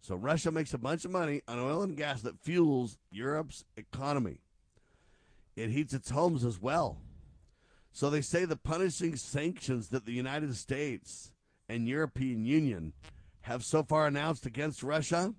So 0.01 0.15
Russia 0.15 0.51
makes 0.51 0.73
a 0.73 0.79
bunch 0.79 1.05
of 1.05 1.11
money 1.11 1.43
on 1.49 1.59
oil 1.59 1.83
and 1.83 1.97
gas 1.97 2.23
that 2.23 2.41
fuels 2.41 2.97
Europe's 3.11 3.65
economy. 3.77 4.41
It 5.57 5.71
heats 5.71 5.93
its 5.93 6.11
homes 6.11 6.45
as 6.45 6.61
well. 6.61 6.99
So 7.93 8.09
they 8.09 8.21
say 8.21 8.45
the 8.45 8.57
punishing 8.57 9.17
sanctions 9.17 9.89
that 9.89 10.07
the 10.07 10.13
United 10.13 10.55
States 10.55 11.33
and 11.69 11.89
European 11.89 12.45
Union 12.45 12.93
have 13.43 13.65
so 13.65 13.83
far 13.83 14.07
announced 14.07 14.47
against 14.47 14.83
Russia 14.83 15.35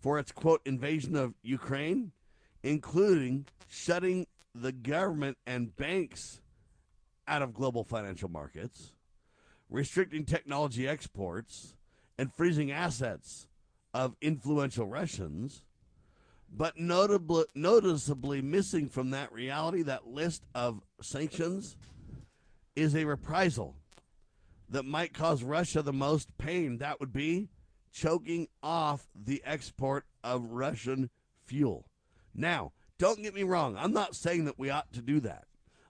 for 0.00 0.18
its 0.18 0.32
quote 0.32 0.60
invasion 0.64 1.16
of 1.16 1.34
Ukraine 1.42 2.12
including 2.62 3.46
shutting 3.68 4.26
the 4.54 4.72
government 4.72 5.38
and 5.46 5.74
banks 5.76 6.40
out 7.26 7.42
of 7.42 7.54
global 7.54 7.84
financial 7.84 8.28
markets, 8.28 8.92
restricting 9.68 10.24
technology 10.24 10.88
exports, 10.88 11.76
and 12.18 12.32
freezing 12.34 12.70
assets 12.70 13.46
of 13.94 14.16
influential 14.20 14.86
Russians. 14.86 15.62
But 16.52 16.78
notably, 16.78 17.44
noticeably 17.54 18.42
missing 18.42 18.88
from 18.88 19.10
that 19.10 19.32
reality, 19.32 19.82
that 19.82 20.08
list 20.08 20.42
of 20.54 20.82
sanctions, 21.00 21.76
is 22.74 22.96
a 22.96 23.04
reprisal 23.04 23.76
that 24.70 24.84
might 24.84 25.12
cause 25.12 25.42
Russia 25.42 25.82
the 25.82 25.92
most 25.92 26.36
pain. 26.38 26.78
That 26.78 27.00
would 27.00 27.12
be 27.12 27.48
choking 27.92 28.48
off 28.62 29.08
the 29.14 29.42
export 29.44 30.06
of 30.22 30.52
Russian 30.52 31.10
fuel. 31.44 31.86
Now, 32.34 32.72
don't 32.98 33.22
get 33.22 33.34
me 33.34 33.42
wrong. 33.42 33.76
I'm 33.76 33.92
not 33.92 34.14
saying 34.14 34.44
that 34.44 34.58
we 34.58 34.70
ought 34.70 34.92
to 34.92 35.02
do 35.02 35.20
that. 35.20 35.44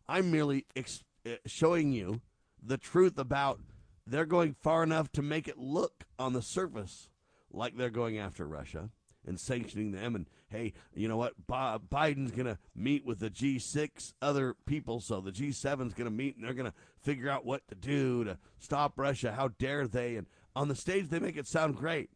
I'm 0.08 0.30
merely 0.30 0.66
ex- 0.74 1.04
eh, 1.26 1.36
showing 1.46 1.92
you 1.92 2.20
the 2.62 2.78
truth 2.78 3.18
about 3.18 3.60
they're 4.06 4.26
going 4.26 4.54
far 4.54 4.82
enough 4.82 5.12
to 5.12 5.22
make 5.22 5.46
it 5.46 5.58
look 5.58 6.04
on 6.18 6.32
the 6.32 6.42
surface 6.42 7.08
like 7.52 7.76
they're 7.76 7.90
going 7.90 8.18
after 8.18 8.46
Russia 8.46 8.90
and 9.26 9.38
sanctioning 9.38 9.92
them. 9.92 10.14
And 10.14 10.26
hey, 10.50 10.72
you 10.94 11.08
know 11.08 11.16
what? 11.16 11.34
Biden's 11.48 12.32
going 12.32 12.46
to 12.46 12.58
meet 12.74 13.06
with 13.06 13.20
the 13.20 13.30
G6 13.30 14.12
other 14.20 14.56
people. 14.66 15.00
So 15.00 15.20
the 15.20 15.32
G7's 15.32 15.94
going 15.94 16.10
to 16.10 16.10
meet 16.10 16.36
and 16.36 16.44
they're 16.44 16.54
going 16.54 16.70
to 16.70 16.76
figure 17.00 17.30
out 17.30 17.44
what 17.44 17.66
to 17.68 17.74
do 17.74 18.24
to 18.24 18.38
stop 18.58 18.98
Russia. 18.98 19.32
How 19.32 19.48
dare 19.48 19.86
they? 19.86 20.16
And 20.16 20.26
on 20.54 20.68
the 20.68 20.74
stage, 20.74 21.08
they 21.08 21.20
make 21.20 21.36
it 21.36 21.46
sound 21.46 21.76
great. 21.76 22.10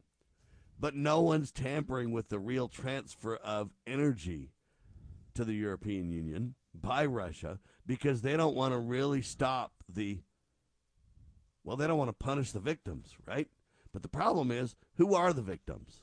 But 0.78 0.96
no 0.96 1.20
one's 1.20 1.52
tampering 1.52 2.10
with 2.10 2.28
the 2.28 2.40
real 2.40 2.68
transfer 2.68 3.36
of 3.36 3.70
energy 3.86 4.50
to 5.34 5.44
the 5.44 5.54
European 5.54 6.10
Union 6.10 6.56
by 6.74 7.06
Russia 7.06 7.60
because 7.86 8.22
they 8.22 8.36
don't 8.36 8.56
want 8.56 8.72
to 8.72 8.78
really 8.78 9.22
stop 9.22 9.72
the, 9.88 10.20
well, 11.62 11.76
they 11.76 11.86
don't 11.86 11.98
want 11.98 12.10
to 12.10 12.24
punish 12.24 12.50
the 12.50 12.60
victims, 12.60 13.14
right? 13.26 13.48
But 13.92 14.02
the 14.02 14.08
problem 14.08 14.50
is, 14.50 14.74
who 14.96 15.14
are 15.14 15.32
the 15.32 15.42
victims? 15.42 16.02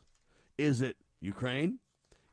Is 0.57 0.81
it 0.81 0.95
Ukraine? 1.19 1.79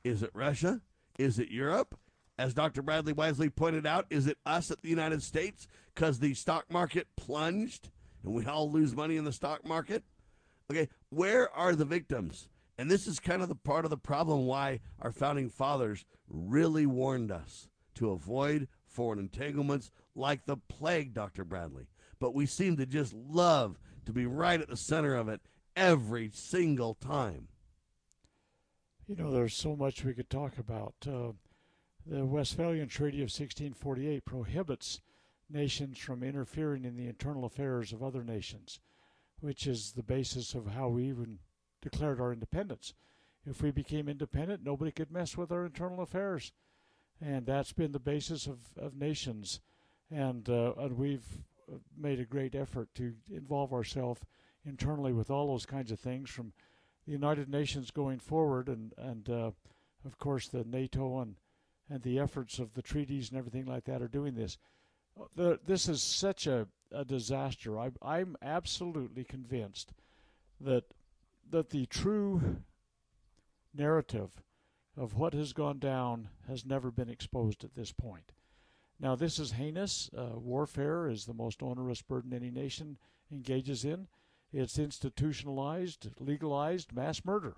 Is 0.08 0.22
it 0.22 0.30
Russia? 0.32 0.80
Is 1.18 1.38
it 1.38 1.50
Europe? 1.50 1.98
As 2.38 2.54
Dr. 2.54 2.80
Bradley 2.80 3.12
wisely 3.12 3.50
pointed 3.50 3.86
out, 3.86 4.06
is 4.08 4.26
it 4.26 4.38
us 4.46 4.70
at 4.70 4.80
the 4.80 4.88
United 4.88 5.22
States 5.22 5.68
because 5.94 6.18
the 6.18 6.32
stock 6.32 6.70
market 6.70 7.08
plunged 7.16 7.90
and 8.24 8.32
we 8.32 8.46
all 8.46 8.70
lose 8.70 8.96
money 8.96 9.16
in 9.16 9.24
the 9.24 9.32
stock 9.32 9.66
market? 9.66 10.04
Okay, 10.70 10.88
where 11.10 11.54
are 11.54 11.74
the 11.74 11.84
victims? 11.84 12.48
And 12.78 12.90
this 12.90 13.06
is 13.06 13.20
kind 13.20 13.42
of 13.42 13.48
the 13.48 13.54
part 13.54 13.84
of 13.84 13.90
the 13.90 13.98
problem 13.98 14.46
why 14.46 14.80
our 14.98 15.12
founding 15.12 15.50
fathers 15.50 16.06
really 16.26 16.86
warned 16.86 17.30
us 17.30 17.68
to 17.96 18.10
avoid 18.10 18.68
foreign 18.86 19.18
entanglements 19.18 19.90
like 20.14 20.46
the 20.46 20.56
plague, 20.56 21.12
Dr. 21.12 21.44
Bradley. 21.44 21.88
But 22.18 22.34
we 22.34 22.46
seem 22.46 22.78
to 22.78 22.86
just 22.86 23.12
love 23.12 23.78
to 24.06 24.12
be 24.12 24.24
right 24.24 24.60
at 24.60 24.68
the 24.68 24.76
center 24.76 25.14
of 25.14 25.28
it 25.28 25.42
every 25.76 26.30
single 26.32 26.94
time. 26.94 27.48
You 29.08 29.16
know, 29.16 29.32
there's 29.32 29.54
so 29.54 29.74
much 29.74 30.04
we 30.04 30.12
could 30.12 30.28
talk 30.28 30.58
about. 30.58 30.94
Uh, 31.06 31.32
the 32.06 32.26
Westphalian 32.26 32.88
Treaty 32.88 33.18
of 33.18 33.30
1648 33.30 34.22
prohibits 34.26 35.00
nations 35.48 35.98
from 35.98 36.22
interfering 36.22 36.84
in 36.84 36.94
the 36.94 37.06
internal 37.06 37.46
affairs 37.46 37.94
of 37.94 38.02
other 38.02 38.22
nations, 38.22 38.80
which 39.40 39.66
is 39.66 39.92
the 39.92 40.02
basis 40.02 40.54
of 40.54 40.66
how 40.66 40.88
we 40.88 41.04
even 41.04 41.38
declared 41.80 42.20
our 42.20 42.35
independence. 42.35 42.92
If 43.46 43.62
we 43.62 43.70
became 43.70 44.11
independent, 44.11 44.62
nobody 44.62 44.90
could 44.90 45.11
mess 45.11 45.38
with 45.38 45.50
our 45.52 45.64
internal 45.64 46.02
affairs. 46.02 46.52
And 47.18 47.46
that's 47.46 47.72
been 47.72 47.92
the 47.92 47.98
basis 47.98 48.46
of, 48.46 48.59
of 48.76 48.94
nations. 48.94 49.61
And, 50.11 50.46
uh, 50.50 50.74
and 50.76 50.98
we've 50.98 51.26
made 51.96 52.20
a 52.20 52.26
great 52.26 52.54
effort 52.54 52.94
to 52.96 53.14
involve 53.30 53.72
ourselves 53.72 54.20
internally 54.66 55.14
with 55.14 55.30
all 55.30 55.46
those 55.46 55.64
kinds 55.64 55.90
of 55.90 55.98
things 55.98 56.28
from 56.28 56.52
the 57.09 57.12
United 57.12 57.49
Nations 57.49 57.90
going 57.90 58.18
forward 58.18 58.68
and, 58.68 58.92
and 58.99 59.31
uh, 59.31 59.51
of 60.05 60.18
course, 60.18 60.47
the 60.47 60.62
NATO 60.64 61.21
and, 61.21 61.37
and 61.88 62.03
the 62.03 62.18
efforts 62.18 62.59
of 62.59 62.75
the 62.75 62.83
treaties 62.83 63.31
and 63.31 63.38
everything 63.38 63.64
like 63.64 63.85
that 63.85 64.03
are 64.03 64.09
doing 64.09 64.35
this. 64.35 64.59
The, 65.35 65.59
this 65.66 65.88
is 65.88 66.03
such 66.03 66.47
a, 66.47 66.68
a 66.92 67.07
disaster. 67.07 67.79
I, 67.79 67.92
I'm 68.03 68.37
absolutely 68.42 69.25
convinced 69.25 69.92
that 70.61 70.85
that 71.51 71.71
the 71.71 71.87
true 71.87 72.59
narrative 73.75 74.29
of 74.94 75.14
what 75.14 75.33
has 75.33 75.55
gone 75.55 75.79
down 75.79 76.29
has 76.47 76.66
never 76.66 76.90
been 76.90 77.09
exposed 77.09 77.64
at 77.64 77.75
this 77.75 77.90
point. 77.90 78.33
Now, 79.01 79.16
this 79.16 79.38
is 79.38 79.53
heinous. 79.53 80.11
Uh, 80.14 80.38
warfare 80.38 81.09
is 81.09 81.25
the 81.25 81.33
most 81.33 81.62
onerous 81.62 82.03
burden 82.03 82.35
any 82.35 82.51
nation 82.51 82.99
engages 83.33 83.87
in. 83.87 84.09
It's 84.52 84.78
institutionalized, 84.78 86.08
legalized 86.18 86.92
mass 86.92 87.24
murder, 87.24 87.56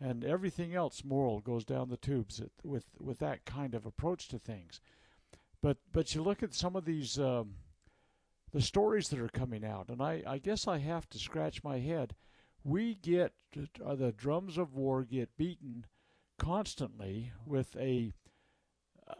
and 0.00 0.24
everything 0.24 0.74
else 0.74 1.04
moral 1.04 1.40
goes 1.40 1.64
down 1.64 1.90
the 1.90 1.96
tubes 1.96 2.42
with 2.62 2.86
with 2.98 3.18
that 3.18 3.44
kind 3.44 3.74
of 3.74 3.84
approach 3.84 4.28
to 4.28 4.38
things. 4.38 4.80
But 5.60 5.76
but 5.92 6.14
you 6.14 6.22
look 6.22 6.42
at 6.42 6.54
some 6.54 6.74
of 6.74 6.84
these 6.84 7.18
um, 7.18 7.56
the 8.52 8.62
stories 8.62 9.08
that 9.08 9.20
are 9.20 9.28
coming 9.28 9.64
out, 9.64 9.88
and 9.88 10.02
I, 10.02 10.22
I 10.26 10.38
guess 10.38 10.66
I 10.66 10.78
have 10.78 11.08
to 11.10 11.18
scratch 11.18 11.62
my 11.62 11.78
head. 11.78 12.14
We 12.64 12.94
get 12.94 13.32
uh, 13.84 13.94
the 13.94 14.12
drums 14.12 14.56
of 14.56 14.74
war 14.74 15.04
get 15.04 15.36
beaten 15.36 15.86
constantly 16.38 17.32
with 17.46 17.76
a 17.76 18.12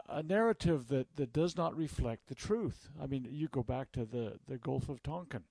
a 0.09 0.23
narrative 0.23 0.87
that, 0.87 1.15
that 1.17 1.33
does 1.33 1.55
not 1.55 1.77
reflect 1.77 2.27
the 2.27 2.35
truth. 2.35 2.89
I 3.01 3.05
mean, 3.05 3.27
you 3.29 3.47
go 3.47 3.61
back 3.61 3.91
to 3.91 4.05
the, 4.05 4.39
the 4.47 4.57
Gulf 4.57 4.89
of 4.89 5.03
Tonkin 5.03 5.43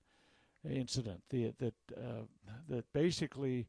incident 0.69 1.21
the, 1.29 1.53
that 1.59 1.73
uh, 1.97 2.23
that 2.69 2.91
basically 2.93 3.67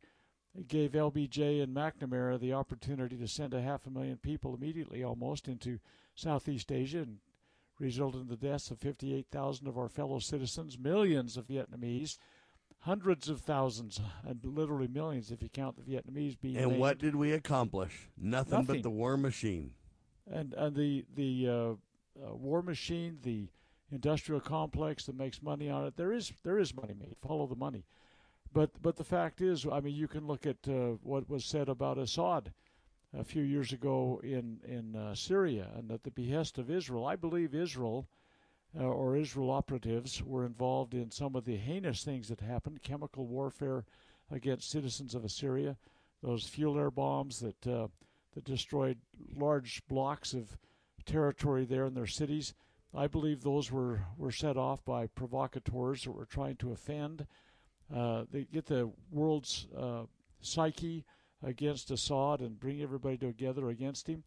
gave 0.69 0.93
LBJ 0.93 1.63
and 1.63 1.75
McNamara 1.75 2.39
the 2.39 2.53
opportunity 2.53 3.17
to 3.17 3.27
send 3.27 3.55
a 3.55 3.61
half 3.61 3.87
a 3.87 3.91
million 3.91 4.17
people 4.17 4.55
immediately 4.55 5.03
almost 5.03 5.49
into 5.49 5.81
Southeast 6.15 6.71
Asia 6.71 6.99
and 6.99 7.19
resulted 7.81 8.21
in 8.21 8.29
the 8.29 8.37
deaths 8.37 8.71
of 8.71 8.79
58,000 8.79 9.67
of 9.67 9.77
our 9.77 9.89
fellow 9.89 10.21
citizens, 10.21 10.79
millions 10.79 11.37
of 11.37 11.49
Vietnamese, 11.49 12.19
hundreds 12.79 13.29
of 13.29 13.41
thousands, 13.41 14.01
and 14.25 14.39
literally 14.45 14.87
millions 14.87 15.33
if 15.33 15.43
you 15.43 15.49
count 15.49 15.75
the 15.77 15.83
Vietnamese 15.83 16.41
being. 16.41 16.57
And 16.57 16.69
named. 16.69 16.81
what 16.81 16.99
did 16.99 17.17
we 17.17 17.33
accomplish? 17.33 18.09
Nothing, 18.17 18.59
Nothing. 18.61 18.67
but 18.67 18.83
the 18.85 18.91
war 18.91 19.17
machine 19.17 19.73
and 20.31 20.55
and 20.55 20.75
the 20.75 21.05
the 21.15 21.49
uh, 21.49 21.53
uh, 21.53 22.35
war 22.35 22.63
machine, 22.63 23.19
the 23.23 23.49
industrial 23.95 24.41
complex 24.41 25.07
that 25.07 25.17
makes 25.17 25.43
money 25.43 25.71
on 25.71 25.85
it. 25.87 25.97
There 25.97 26.13
is 26.13 26.33
there 26.43 26.59
is 26.59 26.75
money 26.75 26.95
made. 26.99 27.17
Follow 27.27 27.47
the 27.47 27.57
money, 27.57 27.85
but 28.53 28.71
but 28.83 28.97
the 28.97 29.05
fact 29.05 29.41
is, 29.41 29.67
I 29.71 29.81
mean, 29.81 29.95
you 29.95 30.09
can 30.09 30.27
look 30.27 30.47
at 30.47 30.57
uh, 30.69 30.97
what 31.03 31.29
was 31.29 31.45
said 31.45 31.69
about 31.69 31.99
Assad 31.99 32.53
a 33.17 33.25
few 33.25 33.43
years 33.43 33.73
ago 33.73 34.21
in 34.23 34.61
in 34.67 34.97
uh, 34.97 35.15
Syria, 35.15 35.69
and 35.77 35.91
at 35.91 36.03
the 36.03 36.11
behest 36.11 36.59
of 36.59 36.71
Israel. 36.71 37.07
I 37.07 37.17
believe 37.17 37.55
Israel. 37.55 38.07
Uh, 38.77 38.83
or 38.83 39.17
Israel 39.17 39.53
operatives 39.53 40.21
were 40.21 40.45
involved 40.45 40.95
in 40.95 41.09
some 41.09 41.37
of 41.37 41.45
the 41.45 41.57
heinous 41.57 42.03
things 42.03 42.27
that 42.27 42.41
happened, 42.41 42.83
chemical 42.83 43.25
warfare 43.25 43.85
against 44.33 44.69
citizens 44.69 45.15
of 45.15 45.25
Assyria, 45.25 45.77
those 46.25 46.49
fuel 46.49 46.77
air 46.77 46.91
bombs 46.91 47.39
that 47.39 47.67
uh, 47.69 47.87
that 48.35 48.45
destroyed 48.45 48.99
large 49.37 49.81
blocks 49.87 50.35
of 50.35 50.59
territory 51.05 51.65
there 51.65 51.87
in 51.87 51.95
their 51.95 52.07
cities. 52.07 52.55
I 52.97 53.09
believe 53.09 53.43
those 53.43 53.73
were, 53.73 54.03
were 54.17 54.31
set 54.31 54.57
off 54.57 54.85
by 54.85 55.09
provocateurs 55.09 56.05
that 56.05 56.13
were 56.13 56.27
trying 56.27 56.57
to 56.57 56.73
offend. 56.73 57.27
Uh, 57.95 58.25
they 58.31 58.45
get 58.45 58.67
the 58.67 58.91
world's 59.11 59.67
uh, 59.77 60.03
psyche 60.41 61.05
against 61.43 61.91
Assad 61.91 62.41
and 62.41 62.59
bring 62.59 62.81
everybody 62.81 63.17
together 63.17 63.69
against 63.69 64.07
him. 64.07 64.23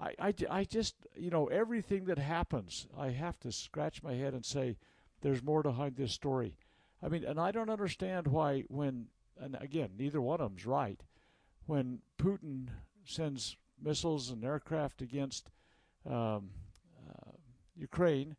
I, 0.00 0.14
I, 0.18 0.34
I 0.50 0.64
just, 0.64 0.94
you 1.16 1.30
know, 1.30 1.46
everything 1.46 2.06
that 2.06 2.18
happens, 2.18 2.88
I 2.98 3.10
have 3.10 3.38
to 3.40 3.52
scratch 3.52 4.02
my 4.02 4.14
head 4.14 4.34
and 4.34 4.44
say, 4.44 4.76
there's 5.20 5.42
more 5.42 5.62
behind 5.62 5.96
this 5.96 6.12
story. 6.12 6.56
I 7.02 7.08
mean, 7.08 7.24
and 7.24 7.38
I 7.38 7.52
don't 7.52 7.70
understand 7.70 8.26
why, 8.26 8.64
when, 8.68 9.06
and 9.40 9.56
again, 9.60 9.90
neither 9.96 10.20
one 10.20 10.40
of 10.40 10.50
them's 10.50 10.66
right, 10.66 11.00
when 11.66 12.00
Putin 12.18 12.68
sends 13.04 13.56
missiles 13.80 14.30
and 14.30 14.44
aircraft 14.44 15.02
against 15.02 15.50
um, 16.08 16.50
Ukraine, 17.82 18.36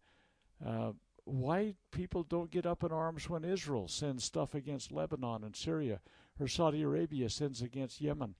uh, 0.65 0.93
why 1.25 1.75
people 1.91 2.23
don't 2.23 2.49
get 2.49 2.65
up 2.65 2.83
in 2.83 2.91
arms 2.91 3.29
when 3.29 3.43
Israel 3.43 3.87
sends 3.87 4.23
stuff 4.23 4.55
against 4.55 4.91
Lebanon 4.91 5.43
and 5.43 5.55
Syria, 5.55 5.99
or 6.39 6.47
Saudi 6.47 6.81
Arabia 6.81 7.29
sends 7.29 7.61
against 7.61 8.01
Yemen. 8.01 8.35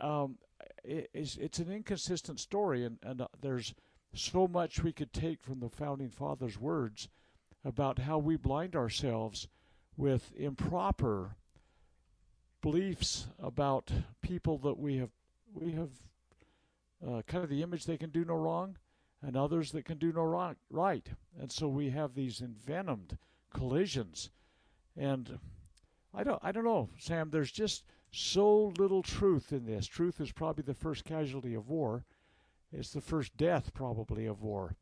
Um, 0.00 0.38
it, 0.82 1.10
it's, 1.12 1.36
it's, 1.36 1.58
an 1.58 1.70
inconsistent 1.70 2.40
story, 2.40 2.84
and, 2.84 2.98
and 3.02 3.20
uh, 3.20 3.28
there's 3.40 3.74
so 4.14 4.48
much 4.48 4.82
we 4.82 4.92
could 4.92 5.12
take 5.12 5.42
from 5.42 5.60
the 5.60 5.68
founding 5.68 6.10
fathers' 6.10 6.58
words 6.58 7.08
about 7.64 8.00
how 8.00 8.18
we 8.18 8.36
blind 8.36 8.74
ourselves 8.74 9.48
with 9.96 10.32
improper 10.36 11.36
beliefs 12.62 13.26
about 13.42 13.90
people 14.22 14.56
that 14.58 14.78
we 14.78 14.96
have 14.96 15.10
we 15.54 15.72
have 15.72 15.90
uh, 17.06 17.22
kind 17.26 17.44
of 17.44 17.50
the 17.50 17.62
image 17.62 17.84
they 17.84 17.98
can 17.98 18.10
do 18.10 18.24
no 18.24 18.34
wrong, 18.34 18.76
and 19.22 19.36
others 19.36 19.72
that 19.72 19.84
can 19.84 19.98
do 19.98 20.12
no 20.12 20.54
right. 20.70 21.08
And 21.38 21.50
so 21.50 21.68
we 21.68 21.90
have 21.90 22.14
these 22.14 22.40
envenomed 22.40 23.16
collisions. 23.54 24.30
And 24.96 25.38
I 26.14 26.24
don't, 26.24 26.40
I 26.42 26.52
don't 26.52 26.64
know, 26.64 26.90
Sam. 26.98 27.30
There's 27.30 27.52
just 27.52 27.84
so 28.10 28.72
little 28.78 29.02
truth 29.02 29.52
in 29.52 29.64
this. 29.64 29.86
Truth 29.86 30.20
is 30.20 30.32
probably 30.32 30.64
the 30.64 30.74
first 30.74 31.04
casualty 31.04 31.54
of 31.54 31.68
war. 31.68 32.04
It's 32.72 32.92
the 32.92 33.00
first 33.00 33.36
death, 33.36 33.72
probably, 33.74 34.26
of 34.26 34.42
war. 34.42 34.76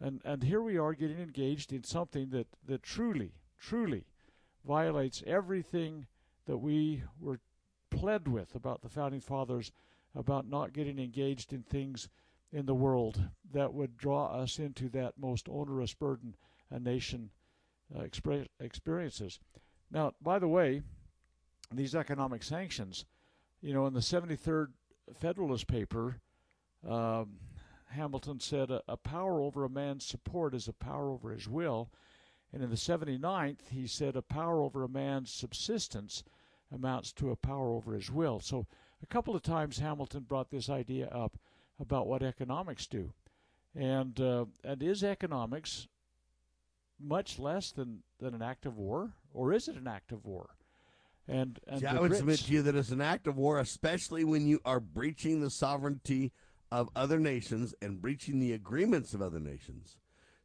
And 0.00 0.20
and 0.24 0.42
here 0.42 0.62
we 0.62 0.78
are 0.78 0.92
getting 0.92 1.18
engaged 1.18 1.72
in 1.72 1.82
something 1.82 2.30
that, 2.30 2.46
that 2.66 2.82
truly, 2.82 3.32
truly 3.58 4.04
violates 4.66 5.24
everything 5.26 6.06
that 6.46 6.58
we 6.58 7.02
were 7.20 7.40
pled 7.90 8.28
with 8.28 8.54
about 8.54 8.82
the 8.82 8.88
founding 8.88 9.20
fathers 9.20 9.72
about 10.14 10.46
not 10.46 10.72
getting 10.72 10.98
engaged 10.98 11.52
in 11.52 11.62
things 11.62 12.08
in 12.52 12.66
the 12.66 12.74
world 12.74 13.20
that 13.52 13.72
would 13.72 13.96
draw 13.96 14.26
us 14.26 14.58
into 14.58 14.88
that 14.88 15.18
most 15.18 15.48
onerous 15.48 15.94
burden 15.94 16.34
a 16.70 16.78
nation 16.78 17.30
uh, 17.96 18.04
experiences. 18.60 19.40
Now, 19.90 20.12
by 20.20 20.38
the 20.38 20.48
way, 20.48 20.82
these 21.72 21.94
economic 21.94 22.42
sanctions, 22.42 23.04
you 23.60 23.72
know, 23.72 23.86
in 23.86 23.94
the 23.94 24.00
73rd 24.00 24.68
Federalist 25.18 25.66
paper, 25.66 26.20
um, 26.86 27.38
Hamilton 27.90 28.40
said 28.40 28.70
a, 28.70 28.82
a, 28.86 28.96
power 28.96 29.40
over 29.40 29.64
a 29.64 29.70
man's 29.70 30.04
support 30.04 30.54
is 30.54 30.68
a 30.68 30.72
power 30.72 31.10
over 31.10 31.30
his 31.30 31.48
will. 31.48 31.90
And 32.52 32.62
in 32.62 32.70
the 32.70 32.76
79th, 32.76 33.68
he 33.70 33.86
said 33.86 34.16
a 34.16 34.22
power 34.22 34.62
over 34.62 34.84
a 34.84 34.88
man's 34.88 35.32
subsistence 35.32 36.22
amounts 36.70 37.12
to 37.14 37.30
a 37.30 37.36
power 37.36 37.72
over 37.72 37.94
his 37.94 38.10
will. 38.10 38.40
So 38.40 38.66
a 39.02 39.06
couple 39.06 39.34
of 39.34 39.42
times 39.42 39.78
Hamilton 39.78 40.24
brought 40.24 40.50
this 40.50 40.68
idea 40.68 41.08
up 41.08 41.38
about 41.80 42.06
what 42.06 42.22
economics 42.22 42.86
do. 42.86 43.12
And, 43.74 44.18
uh, 44.20 44.46
and 44.64 44.82
is 44.82 45.04
economics 45.04 45.88
much 47.00 47.38
less 47.38 47.70
than, 47.70 48.02
than 48.18 48.34
an 48.34 48.42
act 48.42 48.66
of 48.66 48.76
war, 48.76 49.12
or 49.32 49.52
is 49.52 49.68
it 49.68 49.76
an 49.76 49.86
act 49.86 50.10
of 50.12 50.24
war? 50.24 50.50
And, 51.28 51.60
and 51.68 51.80
See, 51.80 51.86
I 51.86 52.00
would 52.00 52.12
Brits, 52.12 52.16
submit 52.16 52.40
to 52.40 52.52
you 52.52 52.62
that 52.62 52.74
it's 52.74 52.90
an 52.90 53.02
act 53.02 53.26
of 53.26 53.36
war, 53.36 53.58
especially 53.60 54.24
when 54.24 54.46
you 54.46 54.60
are 54.64 54.80
breaching 54.80 55.40
the 55.40 55.50
sovereignty 55.50 56.32
of 56.72 56.88
other 56.96 57.20
nations 57.20 57.74
and 57.80 58.00
breaching 58.00 58.40
the 58.40 58.52
agreements 58.52 59.14
of 59.14 59.22
other 59.22 59.38
nations. 59.38 59.96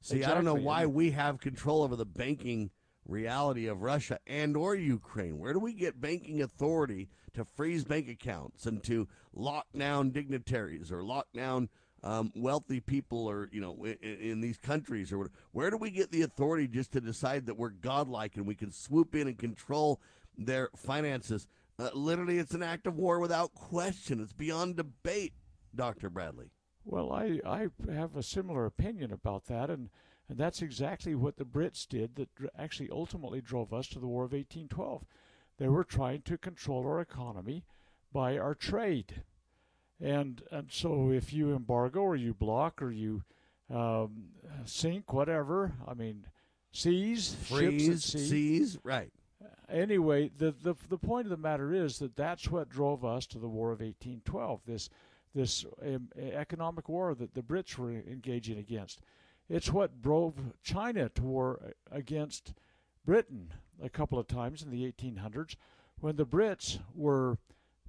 See, 0.02 0.17
exactly. 0.17 0.32
I 0.32 0.36
don't 0.36 0.46
know 0.46 0.62
why 0.62 0.86
we 0.86 1.12
have 1.12 1.39
control 1.39 1.84
over 1.84 1.96
the 1.96 2.06
banking 2.06 2.72
reality 3.05 3.67
of 3.67 3.81
Russia 3.81 4.19
and 4.27 4.55
or 4.55 4.75
Ukraine. 4.75 5.39
Where 5.39 5.53
do 5.53 5.59
we 5.59 5.73
get 5.73 6.01
banking 6.01 6.41
authority 6.41 7.09
to 7.33 7.45
freeze 7.45 7.83
bank 7.83 8.07
accounts 8.09 8.65
and 8.65 8.83
to 8.83 9.07
lock 9.33 9.67
down 9.77 10.11
dignitaries 10.11 10.91
or 10.91 11.03
lock 11.03 11.27
down 11.33 11.69
um, 12.03 12.31
wealthy 12.35 12.79
people 12.79 13.29
or 13.29 13.49
you 13.51 13.61
know 13.61 13.85
in, 13.85 14.17
in, 14.19 14.41
these 14.41 14.57
countries 14.57 15.13
or 15.13 15.31
where 15.53 15.69
do 15.69 15.77
we 15.77 15.89
get 15.89 16.11
the 16.11 16.23
authority 16.23 16.67
just 16.67 16.91
to 16.91 17.01
decide 17.01 17.45
that 17.45 17.57
we're 17.57 17.69
godlike 17.69 18.35
and 18.35 18.45
we 18.45 18.55
can 18.55 18.71
swoop 18.71 19.15
in 19.15 19.27
and 19.27 19.37
control 19.37 20.01
their 20.37 20.69
finances? 20.75 21.47
Uh, 21.79 21.89
literally 21.93 22.39
it's 22.39 22.53
an 22.53 22.63
act 22.63 22.87
of 22.87 22.97
war 22.97 23.19
without 23.19 23.53
question. 23.53 24.19
It's 24.19 24.33
beyond 24.33 24.75
debate 24.75 25.33
dr 25.73 26.09
bradley. 26.09 26.51
Well 26.83 27.11
i 27.13 27.39
i 27.45 27.67
have 27.89 28.17
a 28.17 28.23
similar 28.23 28.65
opinion 28.65 29.13
about 29.13 29.45
that. 29.45 29.69
And 29.69 29.89
and 30.29 30.38
that's 30.38 30.62
exactly 30.62 31.15
what 31.15 31.38
the 31.38 31.45
brits 31.45 31.88
did 31.88 32.15
that 32.15 32.29
actually 32.57 32.89
ultimately 32.91 33.41
drove 33.41 33.73
us 33.73 33.88
to 33.88 33.99
the 33.99 34.07
war 34.07 34.23
of 34.23 34.33
1812 34.33 35.03
they 35.57 35.67
were 35.67 35.83
trying 35.83 36.21
to 36.21 36.38
control 36.38 36.86
our 36.86 37.01
economy 37.01 37.63
by 38.12 38.38
our 38.38 38.55
trade 38.55 39.23
and 39.99 40.43
and 40.51 40.71
so 40.71 41.12
if 41.12 41.33
you 41.33 41.55
embargo 41.55 42.01
or 42.01 42.15
you 42.15 42.33
block 42.33 42.81
or 42.81 42.91
you 42.91 43.23
um, 43.73 44.25
sink 44.65 45.13
whatever, 45.13 45.73
I 45.88 45.93
mean, 45.93 46.25
seize 46.71 47.33
freeze, 47.33 48.03
sea, 48.03 48.19
seize, 48.19 48.77
right. 48.83 49.12
Anyway, 49.69 50.29
the, 50.38 50.53
the 50.62 50.75
the 50.89 50.97
point 50.97 51.25
of 51.25 51.31
the 51.31 51.38
matter 51.38 51.73
is 51.73 51.97
that 51.99 52.15
that's 52.15 52.49
what 52.49 52.69
drove 52.69 53.03
us 53.03 53.25
to 53.27 53.39
the 53.39 53.47
War 53.47 53.71
of 53.71 53.79
1812. 53.79 54.62
This 54.65 54.89
this 55.33 55.65
um, 55.81 56.09
economic 56.17 56.88
war 56.88 57.15
that 57.15 57.33
the 57.33 57.41
Brits 57.41 57.77
were 57.77 57.91
engaging 57.91 58.59
against. 58.59 59.01
It's 59.49 59.71
what 59.71 60.01
drove 60.01 60.36
China 60.63 61.10
to 61.10 61.21
war 61.21 61.73
against 61.91 62.53
Britain 63.06 63.53
a 63.82 63.89
couple 63.89 64.17
of 64.17 64.27
times 64.27 64.63
in 64.63 64.71
the 64.71 64.91
1800s 64.91 65.56
when 65.99 66.15
the 66.15 66.25
Brits 66.25 66.79
were 66.95 67.38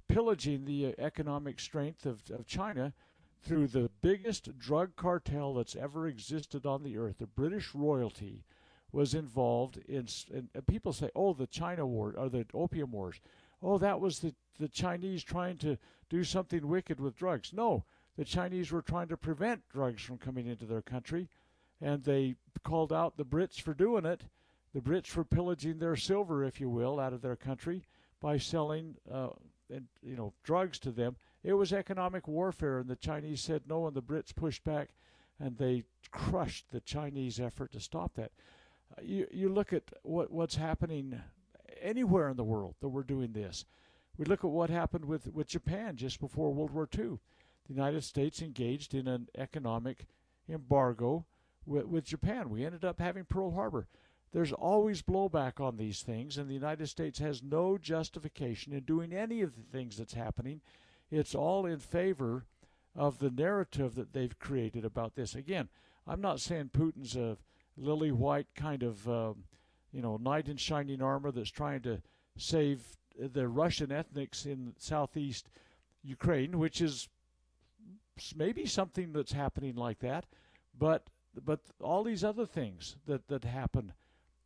pillaging 0.07 0.65
the 0.65 0.87
uh, 0.87 0.91
economic 0.97 1.59
strength 1.59 2.05
of, 2.05 2.21
of 2.29 2.45
China 2.45 2.93
through 3.41 3.67
the 3.67 3.89
biggest 4.01 4.57
drug 4.57 4.95
cartel 4.95 5.53
that's 5.53 5.75
ever 5.75 6.07
existed 6.07 6.65
on 6.65 6.83
the 6.83 6.97
earth. 6.97 7.17
The 7.19 7.27
British 7.27 7.73
royalty 7.73 8.43
was 8.91 9.13
involved 9.13 9.77
in, 9.87 10.07
and 10.33 10.49
people 10.67 10.93
say, 10.93 11.09
oh, 11.15 11.33
the 11.33 11.47
China 11.47 11.85
War 11.85 12.13
or 12.17 12.29
the 12.29 12.45
Opium 12.53 12.91
Wars. 12.91 13.19
Oh, 13.61 13.77
that 13.77 13.99
was 13.99 14.19
the, 14.19 14.33
the 14.59 14.69
Chinese 14.69 15.23
trying 15.23 15.57
to 15.57 15.77
do 16.09 16.23
something 16.23 16.67
wicked 16.67 16.99
with 16.99 17.17
drugs. 17.17 17.51
No, 17.53 17.83
the 18.17 18.25
Chinese 18.25 18.71
were 18.71 18.81
trying 18.81 19.07
to 19.09 19.17
prevent 19.17 19.67
drugs 19.69 20.01
from 20.01 20.17
coming 20.17 20.47
into 20.47 20.65
their 20.65 20.81
country, 20.81 21.29
and 21.85 22.03
they 22.03 22.33
called 22.63 22.91
out 22.91 23.15
the 23.15 23.23
Brits 23.23 23.61
for 23.61 23.75
doing 23.75 24.05
it. 24.05 24.23
The 24.73 24.81
Brits 24.81 25.15
were 25.15 25.23
pillaging 25.23 25.77
their 25.77 25.95
silver, 25.95 26.43
if 26.43 26.59
you 26.59 26.67
will, 26.67 26.99
out 26.99 27.13
of 27.13 27.21
their 27.21 27.35
country 27.35 27.85
by 28.19 28.39
selling 28.39 28.95
uh, 29.09 29.29
and 29.69 29.85
you 30.01 30.15
know 30.15 30.33
drugs 30.43 30.79
to 30.79 30.91
them. 30.91 31.15
It 31.43 31.53
was 31.53 31.71
economic 31.71 32.27
warfare, 32.27 32.79
and 32.79 32.89
the 32.89 32.95
Chinese 32.95 33.41
said 33.41 33.61
no, 33.69 33.85
and 33.85 33.95
the 33.95 34.01
Brits 34.01 34.35
pushed 34.35 34.63
back, 34.63 34.89
and 35.39 35.57
they 35.57 35.83
crushed 36.09 36.71
the 36.71 36.81
Chinese 36.81 37.39
effort 37.39 37.71
to 37.73 37.79
stop 37.79 38.15
that. 38.15 38.31
Uh, 38.97 39.01
you 39.03 39.27
you 39.31 39.47
look 39.47 39.71
at 39.71 39.83
what 40.01 40.31
what's 40.31 40.55
happening 40.55 41.21
anywhere 41.79 42.29
in 42.29 42.35
the 42.37 42.43
world 42.43 42.73
that 42.81 42.89
we're 42.89 43.03
doing 43.03 43.31
this. 43.31 43.63
We 44.17 44.25
look 44.25 44.43
at 44.43 44.49
what 44.49 44.71
happened 44.71 45.05
with 45.05 45.31
with 45.31 45.47
Japan 45.47 45.97
just 45.97 46.19
before 46.19 46.51
World 46.51 46.71
War 46.71 46.89
II. 46.97 47.19
The 47.67 47.73
United 47.73 48.03
States 48.03 48.41
engaged 48.41 48.95
in 48.95 49.07
an 49.07 49.27
economic 49.37 50.07
embargo 50.49 51.25
with, 51.65 51.85
with 51.85 52.05
Japan. 52.05 52.49
We 52.49 52.65
ended 52.65 52.85
up 52.85 52.99
having 52.99 53.25
Pearl 53.25 53.51
Harbor. 53.51 53.87
There's 54.31 54.51
always 54.51 55.01
blowback 55.01 55.61
on 55.61 55.77
these 55.77 56.01
things, 56.01 56.37
and 56.37 56.49
the 56.49 56.53
United 56.53 56.87
States 56.87 57.19
has 57.19 57.41
no 57.41 57.77
justification 57.77 58.73
in 58.73 58.83
doing 58.83 59.13
any 59.13 59.41
of 59.41 59.55
the 59.55 59.63
things 59.63 59.97
that's 59.97 60.13
happening. 60.13 60.61
It's 61.09 61.35
all 61.35 61.65
in 61.65 61.79
favor 61.79 62.45
of 62.95 63.19
the 63.19 63.29
narrative 63.29 63.95
that 63.95 64.13
they've 64.13 64.37
created 64.37 64.83
about 64.83 65.15
this. 65.15 65.35
Again, 65.35 65.69
I'm 66.07 66.21
not 66.21 66.41
saying 66.41 66.71
Putin's 66.73 67.15
a 67.15 67.37
lily 67.77 68.11
white 68.11 68.47
kind 68.55 68.83
of, 68.83 69.07
uh, 69.07 69.33
you 69.91 70.01
know, 70.01 70.17
knight 70.17 70.49
in 70.49 70.57
shining 70.57 71.01
armor 71.01 71.31
that's 71.31 71.51
trying 71.51 71.81
to 71.81 72.01
save 72.37 72.97
the 73.17 73.47
Russian 73.47 73.91
ethnics 73.91 74.45
in 74.45 74.73
southeast 74.77 75.47
Ukraine, 76.03 76.59
which 76.59 76.81
is 76.81 77.07
maybe 78.35 78.65
something 78.65 79.13
that's 79.13 79.33
happening 79.33 79.75
like 79.75 79.99
that, 79.99 80.25
but 80.77 81.09
but 81.43 81.59
all 81.81 82.03
these 82.03 82.23
other 82.23 82.45
things 82.45 82.95
that 83.05 83.27
that 83.27 83.43
happen 83.43 83.93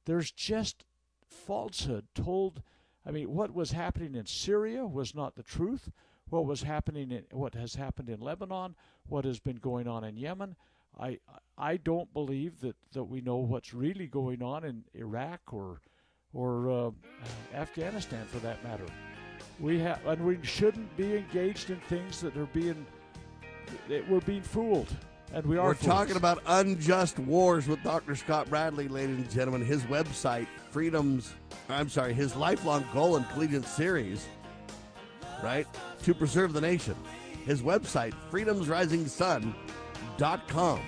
there's 0.06 0.32
just 0.32 0.86
falsehood 1.28 2.08
told. 2.16 2.64
I 3.06 3.12
mean, 3.12 3.32
what 3.32 3.54
was 3.54 3.72
happening 3.72 4.16
in 4.16 4.26
Syria 4.26 4.86
was 4.86 5.14
not 5.14 5.36
the 5.36 5.44
truth. 5.44 5.92
What 6.30 6.46
was 6.46 6.64
happening 6.64 7.12
in 7.12 7.26
what 7.32 7.56
has 7.56 7.76
happened 7.76 8.10
in 8.10 8.20
Lebanon, 8.20 8.76
what 9.08 9.26
has 9.26 9.40
been 9.40 9.58
going 9.58 9.88
on 9.88 10.04
in 10.04 10.18
Yemen, 10.18 10.56
I 11.00 11.20
I 11.58 11.78
don't 11.78 12.12
believe 12.14 12.60
that, 12.62 12.76
that 12.94 13.04
we 13.04 13.22
know 13.22 13.38
what's 13.38 13.74
really 13.74 14.08
going 14.08 14.42
on 14.42 14.64
in 14.64 14.84
Iraq 14.94 15.42
or 15.54 15.82
or 16.34 16.70
uh, 16.70 16.92
Afghanistan 17.54 18.26
for 18.28 18.40
that 18.40 18.64
matter. 18.64 18.86
We 19.60 19.80
have 19.80 20.06
and 20.06 20.26
we 20.26 20.40
shouldn't 20.44 20.96
be 20.98 21.16
engaged 21.16 21.70
in 21.70 21.80
things 21.82 22.22
that 22.22 22.36
are 22.38 22.48
being 22.48 22.86
that 23.88 24.08
we're 24.10 24.22
being 24.22 24.42
fooled. 24.42 24.96
And 25.34 25.46
we 25.46 25.58
are. 25.58 25.68
We're 25.68 25.74
talking 25.76 26.16
about 26.16 26.42
unjust 26.48 27.20
wars 27.20 27.68
with 27.68 27.84
Dr. 27.84 28.16
Scott 28.16 28.50
Bradley, 28.50 28.88
ladies 28.88 29.18
and 29.18 29.30
gentlemen. 29.30 29.64
His 29.64 29.84
website, 29.84 30.48
Freedom's, 30.72 31.36
I'm 31.70 31.88
sorry, 31.90 32.14
his 32.14 32.36
lifelong 32.36 32.84
goal 32.94 33.18
and 33.18 33.30
collegiate 33.30 33.66
series, 33.66 34.26
right, 35.44 35.68
to 36.04 36.16
preserve 36.16 36.54
the 36.54 36.62
nation. 36.62 36.96
His 37.46 37.62
website, 37.62 38.14
freedomsrisingsun.com. 38.32 40.82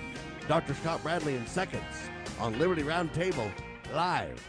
Dr. 0.48 0.74
Scott 0.74 1.00
Bradley 1.02 1.36
in 1.36 1.46
seconds 1.46 1.84
on 2.40 2.58
Liberty 2.58 2.82
Roundtable 2.82 3.52
live. 3.94 4.44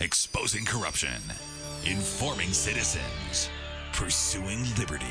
Exposing 0.00 0.64
corruption, 0.64 1.20
informing 1.84 2.52
citizens, 2.52 3.50
pursuing 3.92 4.64
liberty. 4.78 5.04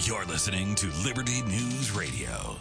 You're 0.00 0.26
listening 0.26 0.74
to 0.76 0.86
Liberty 1.04 1.40
News 1.42 1.90
Radio. 1.90 2.56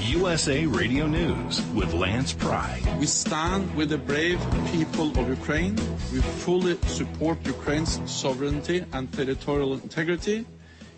USA 0.00 0.64
Radio 0.64 1.06
News 1.06 1.60
with 1.74 1.92
Lance 1.92 2.32
Pry. 2.32 2.82
We 2.98 3.04
stand 3.06 3.72
with 3.76 3.90
the 3.90 3.98
brave 3.98 4.40
people 4.72 5.10
of 5.18 5.28
Ukraine. 5.28 5.76
We 6.12 6.20
fully 6.20 6.78
support 6.86 7.44
Ukraine's 7.46 8.00
sovereignty 8.10 8.86
and 8.94 9.12
territorial 9.12 9.74
integrity, 9.74 10.46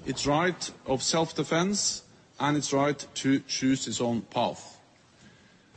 its 0.07 0.27
right 0.27 0.71
of 0.87 1.03
self-defense, 1.03 2.05
and 2.39 2.57
its 2.57 2.73
right 2.73 3.05
to 3.15 3.41
choose 3.41 3.89
its 3.89 4.01
own 4.01 4.23
path. 4.23 4.72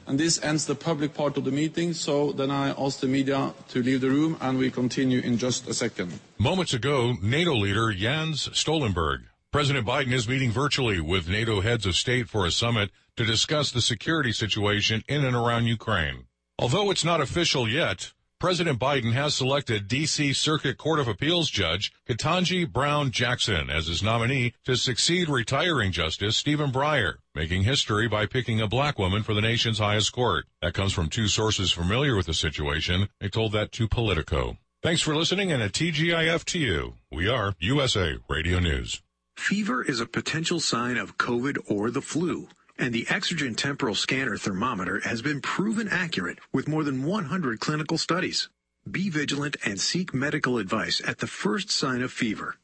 And 0.07 0.19
this 0.19 0.41
ends 0.43 0.65
the 0.65 0.75
public 0.75 1.13
part 1.13 1.35
of 1.35 1.45
the 1.45 1.51
meeting, 1.51 1.93
so 1.93 2.31
then 2.31 2.51
I 2.51 2.69
ask 2.77 2.99
the 2.99 3.07
media 3.07 3.53
to 3.69 3.81
leave 3.81 4.01
the 4.01 4.09
room 4.09 4.37
and 4.39 4.57
we 4.57 4.69
continue 4.69 5.19
in 5.19 5.37
just 5.37 5.67
a 5.67 5.73
second. 5.73 6.19
Moments 6.37 6.73
ago, 6.73 7.15
NATO 7.21 7.53
leader 7.53 7.91
Jens 7.91 8.49
Stoltenberg. 8.49 9.23
President 9.51 9.87
Biden 9.87 10.11
is 10.11 10.27
meeting 10.27 10.51
virtually 10.51 10.99
with 10.99 11.29
NATO 11.29 11.61
heads 11.61 11.85
of 11.85 11.95
state 11.95 12.27
for 12.29 12.45
a 12.45 12.51
summit 12.51 12.91
to 13.15 13.25
discuss 13.25 13.71
the 13.71 13.81
security 13.81 14.31
situation 14.31 15.03
in 15.07 15.23
and 15.23 15.35
around 15.35 15.65
Ukraine. 15.65 16.25
Although 16.59 16.91
it's 16.91 17.05
not 17.05 17.21
official 17.21 17.67
yet, 17.67 18.13
President 18.37 18.77
Biden 18.77 19.13
has 19.13 19.33
selected 19.33 19.87
D.C. 19.87 20.33
Circuit 20.33 20.77
Court 20.77 20.99
of 20.99 21.07
Appeals 21.07 21.49
Judge 21.49 21.93
Ketanji 22.07 22.69
Brown 22.69 23.09
Jackson 23.09 23.69
as 23.69 23.87
his 23.87 24.03
nominee 24.03 24.53
to 24.65 24.75
succeed 24.75 25.29
retiring 25.29 25.93
Justice 25.93 26.35
Stephen 26.35 26.69
Breyer, 26.69 27.19
making 27.33 27.63
history 27.63 28.09
by 28.09 28.25
picking 28.25 28.59
a 28.59 28.67
black 28.67 28.99
woman 28.99 29.23
for 29.23 29.33
the 29.33 29.41
nation's 29.41 29.79
highest 29.79 30.11
court. 30.11 30.47
That 30.61 30.73
comes 30.73 30.91
from 30.91 31.07
two 31.07 31.29
sources 31.29 31.71
familiar 31.71 32.17
with 32.17 32.25
the 32.25 32.33
situation. 32.33 33.07
They 33.21 33.29
told 33.29 33.53
that 33.53 33.71
to 33.73 33.87
Politico. 33.87 34.57
Thanks 34.83 35.01
for 35.01 35.15
listening 35.15 35.53
and 35.53 35.63
a 35.63 35.69
TGIF 35.69 36.43
to 36.45 36.59
you. 36.59 36.95
We 37.09 37.29
are 37.29 37.55
USA 37.59 38.17
Radio 38.27 38.59
News. 38.59 39.01
Fever 39.37 39.81
is 39.81 40.01
a 40.01 40.05
potential 40.05 40.59
sign 40.59 40.97
of 40.97 41.17
COVID 41.17 41.57
or 41.69 41.89
the 41.89 42.01
flu 42.01 42.49
and 42.77 42.93
the 42.93 43.05
Exergen 43.05 43.55
temporal 43.55 43.95
scanner 43.95 44.37
thermometer 44.37 44.99
has 45.01 45.21
been 45.21 45.41
proven 45.41 45.87
accurate 45.87 46.39
with 46.53 46.67
more 46.67 46.83
than 46.83 47.03
100 47.03 47.59
clinical 47.59 47.97
studies. 47.97 48.49
Be 48.89 49.09
vigilant 49.09 49.57
and 49.65 49.79
seek 49.79 50.13
medical 50.13 50.57
advice 50.57 51.01
at 51.05 51.19
the 51.19 51.27
first 51.27 51.71
sign 51.71 52.01
of 52.01 52.11
fever. 52.11 52.57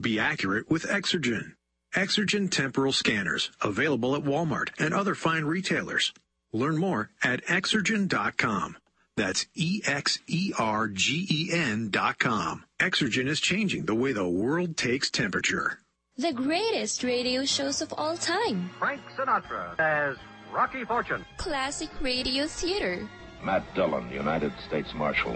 Be 0.00 0.18
accurate 0.18 0.70
with 0.70 0.84
Exergen. 0.84 1.54
Exergen 1.94 2.50
temporal 2.50 2.92
scanners 2.92 3.50
available 3.60 4.16
at 4.16 4.22
Walmart 4.22 4.70
and 4.78 4.94
other 4.94 5.14
fine 5.14 5.44
retailers. 5.44 6.12
Learn 6.52 6.76
more 6.78 7.10
at 7.22 7.44
exergen.com. 7.46 8.76
That's 9.16 9.46
E 9.54 9.82
X 9.84 10.20
E 10.26 10.52
R 10.58 10.88
G 10.88 11.26
E 11.30 11.52
N 11.52 11.90
dot 11.90 12.18
com. 12.18 12.64
Exergen 12.78 13.28
is 13.28 13.40
changing 13.40 13.84
the 13.84 13.94
way 13.94 14.12
the 14.12 14.26
world 14.26 14.76
takes 14.76 15.10
temperature. 15.10 15.80
The 16.20 16.34
greatest 16.34 17.02
radio 17.02 17.46
shows 17.46 17.80
of 17.80 17.94
all 17.96 18.14
time. 18.14 18.68
Frank 18.78 19.00
Sinatra 19.16 19.80
as 19.80 20.18
Rocky 20.52 20.84
Fortune. 20.84 21.24
Classic 21.38 21.88
radio 22.02 22.46
theater. 22.46 23.08
Matt 23.42 23.64
Dillon, 23.74 24.10
United 24.10 24.52
States 24.68 24.92
Marshal. 24.92 25.34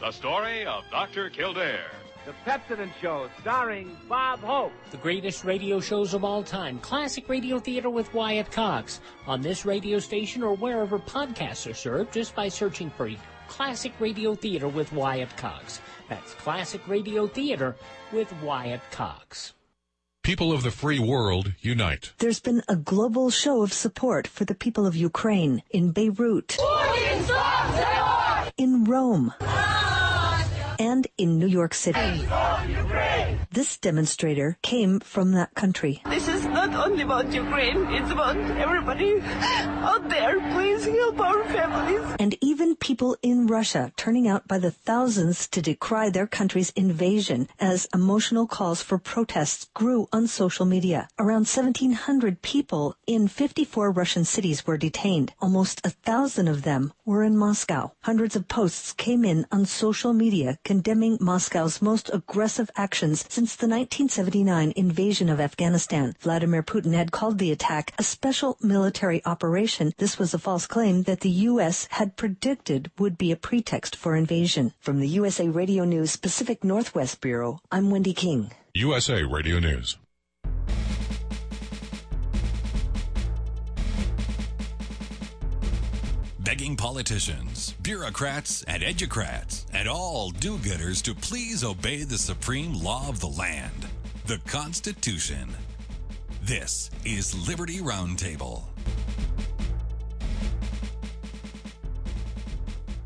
The 0.00 0.10
story 0.10 0.64
of 0.64 0.84
Dr. 0.90 1.28
Kildare. 1.28 1.90
The 2.24 2.32
Pepsodent 2.46 2.92
Show, 2.98 3.28
starring 3.42 3.94
Bob 4.08 4.40
Hope. 4.40 4.72
The 4.90 4.96
greatest 4.96 5.44
radio 5.44 5.80
shows 5.80 6.14
of 6.14 6.24
all 6.24 6.42
time. 6.42 6.78
Classic 6.78 7.28
radio 7.28 7.58
theater 7.58 7.90
with 7.90 8.14
Wyatt 8.14 8.50
Cox. 8.50 9.00
On 9.26 9.42
this 9.42 9.66
radio 9.66 9.98
station 9.98 10.42
or 10.42 10.56
wherever 10.56 10.98
podcasts 10.98 11.70
are 11.70 11.74
served, 11.74 12.14
just 12.14 12.34
by 12.34 12.48
searching 12.48 12.88
for 12.88 13.10
Classic 13.48 13.92
Radio 14.00 14.34
Theater 14.34 14.68
with 14.68 14.94
Wyatt 14.94 15.36
Cox. 15.36 15.82
That's 16.08 16.32
Classic 16.32 16.80
Radio 16.88 17.26
Theater 17.26 17.76
with 18.12 18.32
Wyatt 18.40 18.80
Cox. 18.90 19.52
People 20.22 20.52
of 20.52 20.62
the 20.62 20.70
free 20.70 21.00
world 21.00 21.52
unite. 21.62 22.12
There's 22.18 22.38
been 22.38 22.62
a 22.68 22.76
global 22.76 23.28
show 23.28 23.62
of 23.62 23.72
support 23.72 24.28
for 24.28 24.44
the 24.44 24.54
people 24.54 24.86
of 24.86 24.94
Ukraine 24.94 25.64
in 25.70 25.90
Beirut, 25.90 26.56
in 28.56 28.84
Rome, 28.84 29.34
and 30.78 31.08
in 31.18 31.40
New 31.40 31.48
York 31.48 31.74
City. 31.74 32.24
This 33.50 33.76
demonstrator 33.78 34.58
came 34.62 35.00
from 35.00 35.32
that 35.32 35.56
country. 35.56 36.00
This 36.08 36.28
is 36.28 36.31
not 36.66 36.86
only 36.86 37.02
about 37.02 37.32
Ukraine, 37.32 37.88
it's 37.90 38.12
about 38.12 38.36
everybody 38.36 39.20
out 39.90 40.08
there. 40.08 40.38
Please 40.54 40.84
help 40.84 41.18
our 41.18 41.42
families. 41.46 42.02
And 42.20 42.36
even 42.40 42.76
people 42.76 43.16
in 43.20 43.48
Russia 43.48 43.90
turning 43.96 44.28
out 44.28 44.46
by 44.46 44.58
the 44.58 44.70
thousands 44.70 45.48
to 45.48 45.60
decry 45.60 46.08
their 46.08 46.28
country's 46.28 46.70
invasion 46.76 47.48
as 47.58 47.88
emotional 47.92 48.46
calls 48.46 48.80
for 48.80 48.96
protests 48.96 49.66
grew 49.74 50.06
on 50.12 50.28
social 50.28 50.64
media. 50.64 51.08
Around 51.18 51.48
1,700 51.48 52.42
people 52.42 52.96
in 53.08 53.26
54 53.26 53.90
Russian 53.90 54.24
cities 54.24 54.64
were 54.64 54.78
detained. 54.78 55.32
Almost 55.40 55.80
a 55.84 55.90
thousand 55.90 56.46
of 56.46 56.62
them 56.62 56.92
were 57.04 57.24
in 57.24 57.36
Moscow. 57.36 57.90
Hundreds 58.02 58.36
of 58.36 58.46
posts 58.46 58.92
came 58.92 59.24
in 59.24 59.46
on 59.50 59.66
social 59.66 60.12
media 60.12 60.58
condemning 60.64 61.18
Moscow's 61.20 61.82
most 61.82 62.08
aggressive 62.12 62.70
actions 62.76 63.24
since 63.28 63.56
the 63.56 63.66
1979 63.66 64.72
invasion 64.76 65.28
of 65.28 65.40
Afghanistan. 65.40 66.14
Vladimir 66.20 66.51
Putin 66.60 66.92
had 66.92 67.12
called 67.12 67.38
the 67.38 67.52
attack 67.52 67.94
a 67.98 68.02
special 68.02 68.58
military 68.60 69.24
operation. 69.24 69.92
This 69.98 70.18
was 70.18 70.34
a 70.34 70.40
false 70.40 70.66
claim 70.66 71.04
that 71.04 71.20
the 71.20 71.30
U.S. 71.30 71.86
had 71.92 72.16
predicted 72.16 72.90
would 72.98 73.16
be 73.16 73.30
a 73.30 73.36
pretext 73.36 73.94
for 73.94 74.16
invasion. 74.16 74.74
From 74.80 74.98
the 74.98 75.08
USA 75.08 75.48
Radio 75.48 75.84
News 75.84 76.16
Pacific 76.16 76.64
Northwest 76.64 77.20
Bureau, 77.20 77.60
I'm 77.70 77.90
Wendy 77.90 78.12
King. 78.12 78.50
USA 78.74 79.22
Radio 79.22 79.60
News. 79.60 79.96
begging 86.52 86.76
politicians, 86.76 87.74
bureaucrats, 87.80 88.62
and 88.64 88.82
educrats, 88.82 89.64
and 89.72 89.88
all 89.88 90.30
do 90.30 90.58
gooders 90.58 91.02
to 91.02 91.14
please 91.14 91.64
obey 91.64 92.04
the 92.04 92.18
supreme 92.18 92.74
law 92.74 93.08
of 93.08 93.20
the 93.20 93.26
land, 93.26 93.86
the 94.26 94.36
Constitution. 94.46 95.48
This 96.44 96.90
is 97.04 97.46
Liberty 97.46 97.78
Roundtable. 97.78 98.64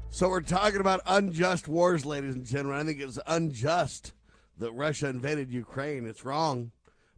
So 0.09 0.31
we're 0.31 0.41
talking 0.41 0.81
about 0.81 1.03
unjust 1.05 1.69
wars, 1.69 2.07
ladies 2.07 2.35
and 2.35 2.47
gentlemen. 2.47 2.81
I 2.81 2.85
think 2.85 2.99
it's 2.99 3.19
unjust 3.27 4.15
that 4.57 4.73
Russia 4.73 5.09
invaded 5.09 5.53
Ukraine. 5.53 6.07
It's 6.07 6.25
wrong. 6.25 6.73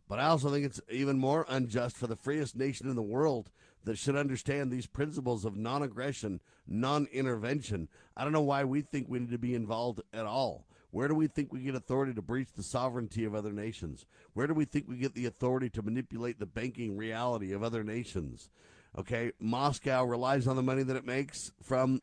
But 0.08 0.18
I 0.18 0.24
also 0.24 0.50
think 0.50 0.64
it's 0.64 0.80
even 0.90 1.20
more 1.20 1.46
unjust 1.48 1.96
for 1.96 2.08
the 2.08 2.16
freest 2.16 2.56
nation 2.56 2.90
in 2.90 2.96
the 2.96 3.00
world 3.02 3.48
that 3.84 3.96
should 3.96 4.16
understand 4.16 4.72
these 4.72 4.86
principles 4.86 5.44
of 5.44 5.56
non 5.56 5.84
aggression, 5.84 6.40
non 6.66 7.06
intervention. 7.12 7.86
I 8.16 8.24
don't 8.24 8.32
know 8.32 8.40
why 8.40 8.64
we 8.64 8.80
think 8.80 9.06
we 9.08 9.20
need 9.20 9.30
to 9.30 9.38
be 9.38 9.54
involved 9.54 10.00
at 10.12 10.26
all. 10.26 10.66
Where 10.90 11.08
do 11.08 11.14
we 11.14 11.26
think 11.26 11.52
we 11.52 11.60
get 11.60 11.74
authority 11.74 12.14
to 12.14 12.22
breach 12.22 12.48
the 12.56 12.62
sovereignty 12.62 13.24
of 13.24 13.34
other 13.34 13.52
nations? 13.52 14.06
Where 14.32 14.46
do 14.46 14.54
we 14.54 14.64
think 14.64 14.88
we 14.88 14.96
get 14.96 15.14
the 15.14 15.26
authority 15.26 15.68
to 15.70 15.82
manipulate 15.82 16.38
the 16.38 16.46
banking 16.46 16.96
reality 16.96 17.52
of 17.52 17.62
other 17.62 17.84
nations? 17.84 18.48
Okay, 18.96 19.32
Moscow 19.38 20.04
relies 20.04 20.46
on 20.46 20.56
the 20.56 20.62
money 20.62 20.82
that 20.82 20.96
it 20.96 21.04
makes 21.04 21.50
from 21.62 22.00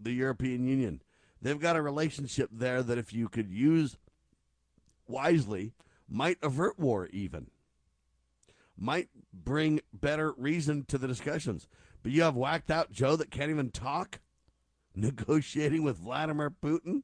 the 0.00 0.12
European 0.12 0.66
Union. 0.66 1.02
They've 1.40 1.60
got 1.60 1.76
a 1.76 1.82
relationship 1.82 2.50
there 2.52 2.82
that, 2.82 2.98
if 2.98 3.12
you 3.12 3.28
could 3.28 3.50
use 3.50 3.96
wisely, 5.06 5.72
might 6.08 6.38
avert 6.42 6.78
war 6.78 7.08
even. 7.12 7.50
Might 8.76 9.08
bring 9.32 9.80
better 9.92 10.32
reason 10.36 10.84
to 10.88 10.98
the 10.98 11.06
discussions. 11.06 11.68
But 12.02 12.12
you 12.12 12.22
have 12.22 12.36
whacked 12.36 12.70
out 12.70 12.92
Joe 12.92 13.16
that 13.16 13.30
can't 13.30 13.50
even 13.50 13.70
talk, 13.70 14.20
negotiating 14.94 15.84
with 15.84 15.98
Vladimir 15.98 16.50
Putin. 16.50 17.02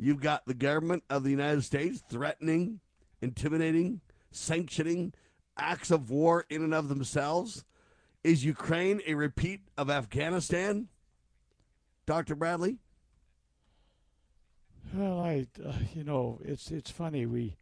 You've 0.00 0.20
got 0.20 0.46
the 0.46 0.54
government 0.54 1.02
of 1.10 1.24
the 1.24 1.30
United 1.30 1.62
States 1.64 2.02
threatening, 2.08 2.80
intimidating, 3.20 4.00
sanctioning 4.30 5.12
acts 5.56 5.90
of 5.90 6.10
war 6.10 6.46
in 6.48 6.62
and 6.62 6.72
of 6.72 6.88
themselves. 6.88 7.64
Is 8.22 8.44
Ukraine 8.44 9.00
a 9.06 9.14
repeat 9.14 9.62
of 9.76 9.90
Afghanistan? 9.90 10.88
Dr. 12.06 12.36
Bradley? 12.36 12.78
Well, 14.94 15.20
I, 15.20 15.46
uh, 15.64 15.72
you 15.94 16.04
know, 16.04 16.40
it's 16.44 16.70
it's 16.70 16.90
funny. 16.90 17.26
We 17.26 17.56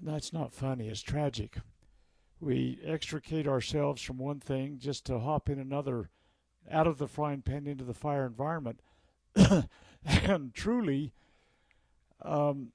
that's 0.00 0.32
not 0.32 0.54
funny. 0.54 0.88
It's 0.88 1.02
tragic. 1.02 1.56
We 2.40 2.78
extricate 2.84 3.48
ourselves 3.48 4.00
from 4.02 4.18
one 4.18 4.40
thing 4.40 4.78
just 4.78 5.04
to 5.06 5.18
hop 5.18 5.48
in 5.48 5.58
another, 5.58 6.10
out 6.70 6.86
of 6.86 6.98
the 6.98 7.08
frying 7.08 7.42
pan 7.42 7.66
into 7.66 7.84
the 7.84 7.92
fire 7.94 8.24
environment, 8.24 8.80
and 10.04 10.54
truly, 10.54 11.12
um, 12.22 12.72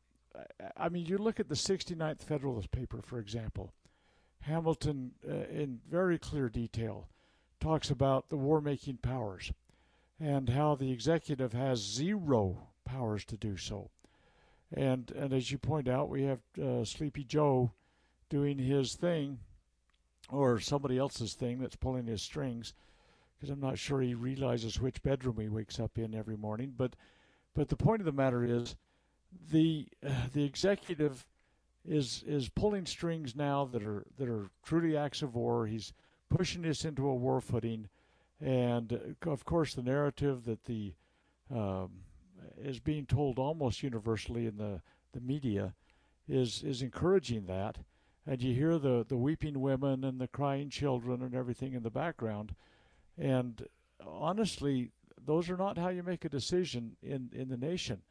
I 0.78 0.90
mean, 0.90 1.06
you 1.06 1.18
look 1.18 1.40
at 1.40 1.50
the 1.50 1.56
69th 1.56 2.22
Federalist 2.22 2.72
paper, 2.72 3.02
for 3.02 3.20
example. 3.20 3.74
Hamilton, 4.42 5.12
uh, 5.28 5.48
in 5.50 5.80
very 5.90 6.20
clear 6.20 6.50
detail, 6.50 7.08
talks 7.60 7.90
about 7.90 8.30
the 8.30 8.38
war-making 8.38 8.98
powers 8.98 9.52
and 10.20 10.50
how 10.50 10.76
the 10.76 10.92
executive 10.92 11.54
has 11.54 11.80
zero 11.80 12.68
powers 12.86 13.26
to 13.26 13.38
do 13.38 13.58
so. 13.58 13.90
And 14.74 15.12
and 15.12 15.34
as 15.34 15.52
you 15.52 15.58
point 15.58 15.88
out, 15.88 16.10
we 16.10 16.24
have 16.24 16.40
uh, 16.62 16.86
Sleepy 16.86 17.24
Joe 17.24 17.72
doing 18.30 18.58
his 18.58 18.96
thing 18.96 19.40
or 20.30 20.60
somebody 20.60 20.98
else's 20.98 21.34
thing 21.34 21.60
that's 21.60 21.76
pulling 21.76 22.08
his 22.08 22.22
strings, 22.22 22.74
because 23.36 23.52
I'm 23.52 23.60
not 23.60 23.78
sure 23.78 24.02
he 24.02 24.16
realizes 24.16 24.80
which 24.80 25.04
bedroom 25.04 25.40
he 25.40 25.50
wakes 25.50 25.80
up 25.80 25.98
in 25.98 26.16
every 26.16 26.38
morning. 26.38 26.74
But 26.76 26.96
but 27.56 27.70
the 27.70 27.78
point 27.78 28.02
of 28.02 28.06
the 28.06 28.12
matter 28.12 28.44
is, 28.44 28.76
the 29.52 29.88
uh, 30.06 30.12
the 30.34 30.44
executive 30.44 31.26
is 31.88 32.24
is 32.28 32.50
pulling 32.50 32.86
strings 32.86 33.36
now 33.36 33.66
that 33.66 33.84
are 33.84 34.06
that 34.18 34.30
are 34.30 34.50
truly 34.64 34.96
acts 34.98 35.22
of 35.22 35.36
war. 35.36 35.66
He's 35.66 35.94
pushing 36.30 36.62
this 36.62 36.86
into 36.86 37.08
a 37.08 37.16
war 37.16 37.42
footing, 37.42 37.88
and 38.42 38.94
uh, 38.94 39.30
of 39.32 39.46
course 39.46 39.74
the 39.74 39.84
narrative 39.84 40.46
that 40.46 40.66
the 40.66 40.94
um, 41.54 41.92
is 42.58 42.80
being 42.80 43.06
told 43.06 43.40
almost 43.40 43.84
universally 43.84 44.46
in 44.46 44.58
the 44.58 44.82
the 45.14 45.22
media 45.22 45.74
is 46.28 46.64
is 46.64 46.82
encouraging 46.82 47.46
that, 47.46 47.78
and 48.26 48.42
you 48.42 48.54
hear 48.54 48.78
the 48.78 49.06
the 49.08 49.18
weeping 49.18 49.62
women 49.62 50.04
and 50.04 50.20
the 50.20 50.28
crying 50.28 50.70
children 50.70 51.22
and 51.22 51.36
everything 51.36 51.74
in 51.74 51.84
the 51.84 51.90
background, 51.92 52.56
and 53.18 53.68
honestly, 54.06 54.92
those 55.26 55.50
are 55.50 55.58
not 55.58 55.78
how 55.78 55.90
you 55.90 56.04
make 56.04 56.26
a 56.26 56.30
decision 56.30 56.96
in 57.02 57.30
in 57.34 57.50
the 57.50 57.58
nation. 57.58 58.02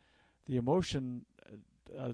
The 0.47 0.57
emotion 0.57 1.25
uh, 1.99 2.13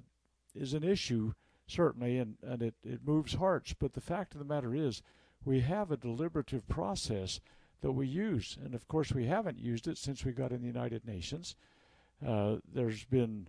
is 0.55 0.75
an 0.75 0.85
issue 0.85 1.33
certainly, 1.71 2.19
and, 2.19 2.37
and 2.43 2.63
it, 2.63 2.75
it 2.85 3.07
moves 3.07 3.35
hearts. 3.35 3.73
But 3.73 3.95
the 3.95 4.01
fact 4.01 4.35
of 4.35 4.41
the 4.41 4.45
matter 4.45 4.75
is, 4.75 5.03
we 5.45 5.61
have 5.61 5.91
a 5.91 5.97
deliberative 5.97 6.69
process 6.69 7.41
that 7.81 7.93
we 7.93 8.07
use. 8.07 8.59
And 8.63 8.75
of 8.75 8.87
course, 8.89 9.13
we 9.13 9.27
haven't 9.27 9.59
used 9.59 9.89
it 9.89 9.97
since 9.97 10.25
we 10.25 10.33
got 10.33 10.53
in 10.53 10.61
the 10.61 10.67
United 10.67 11.07
Nations. 11.07 11.57
Uh, 12.27 12.57
there's 12.73 13.05
been 13.05 13.49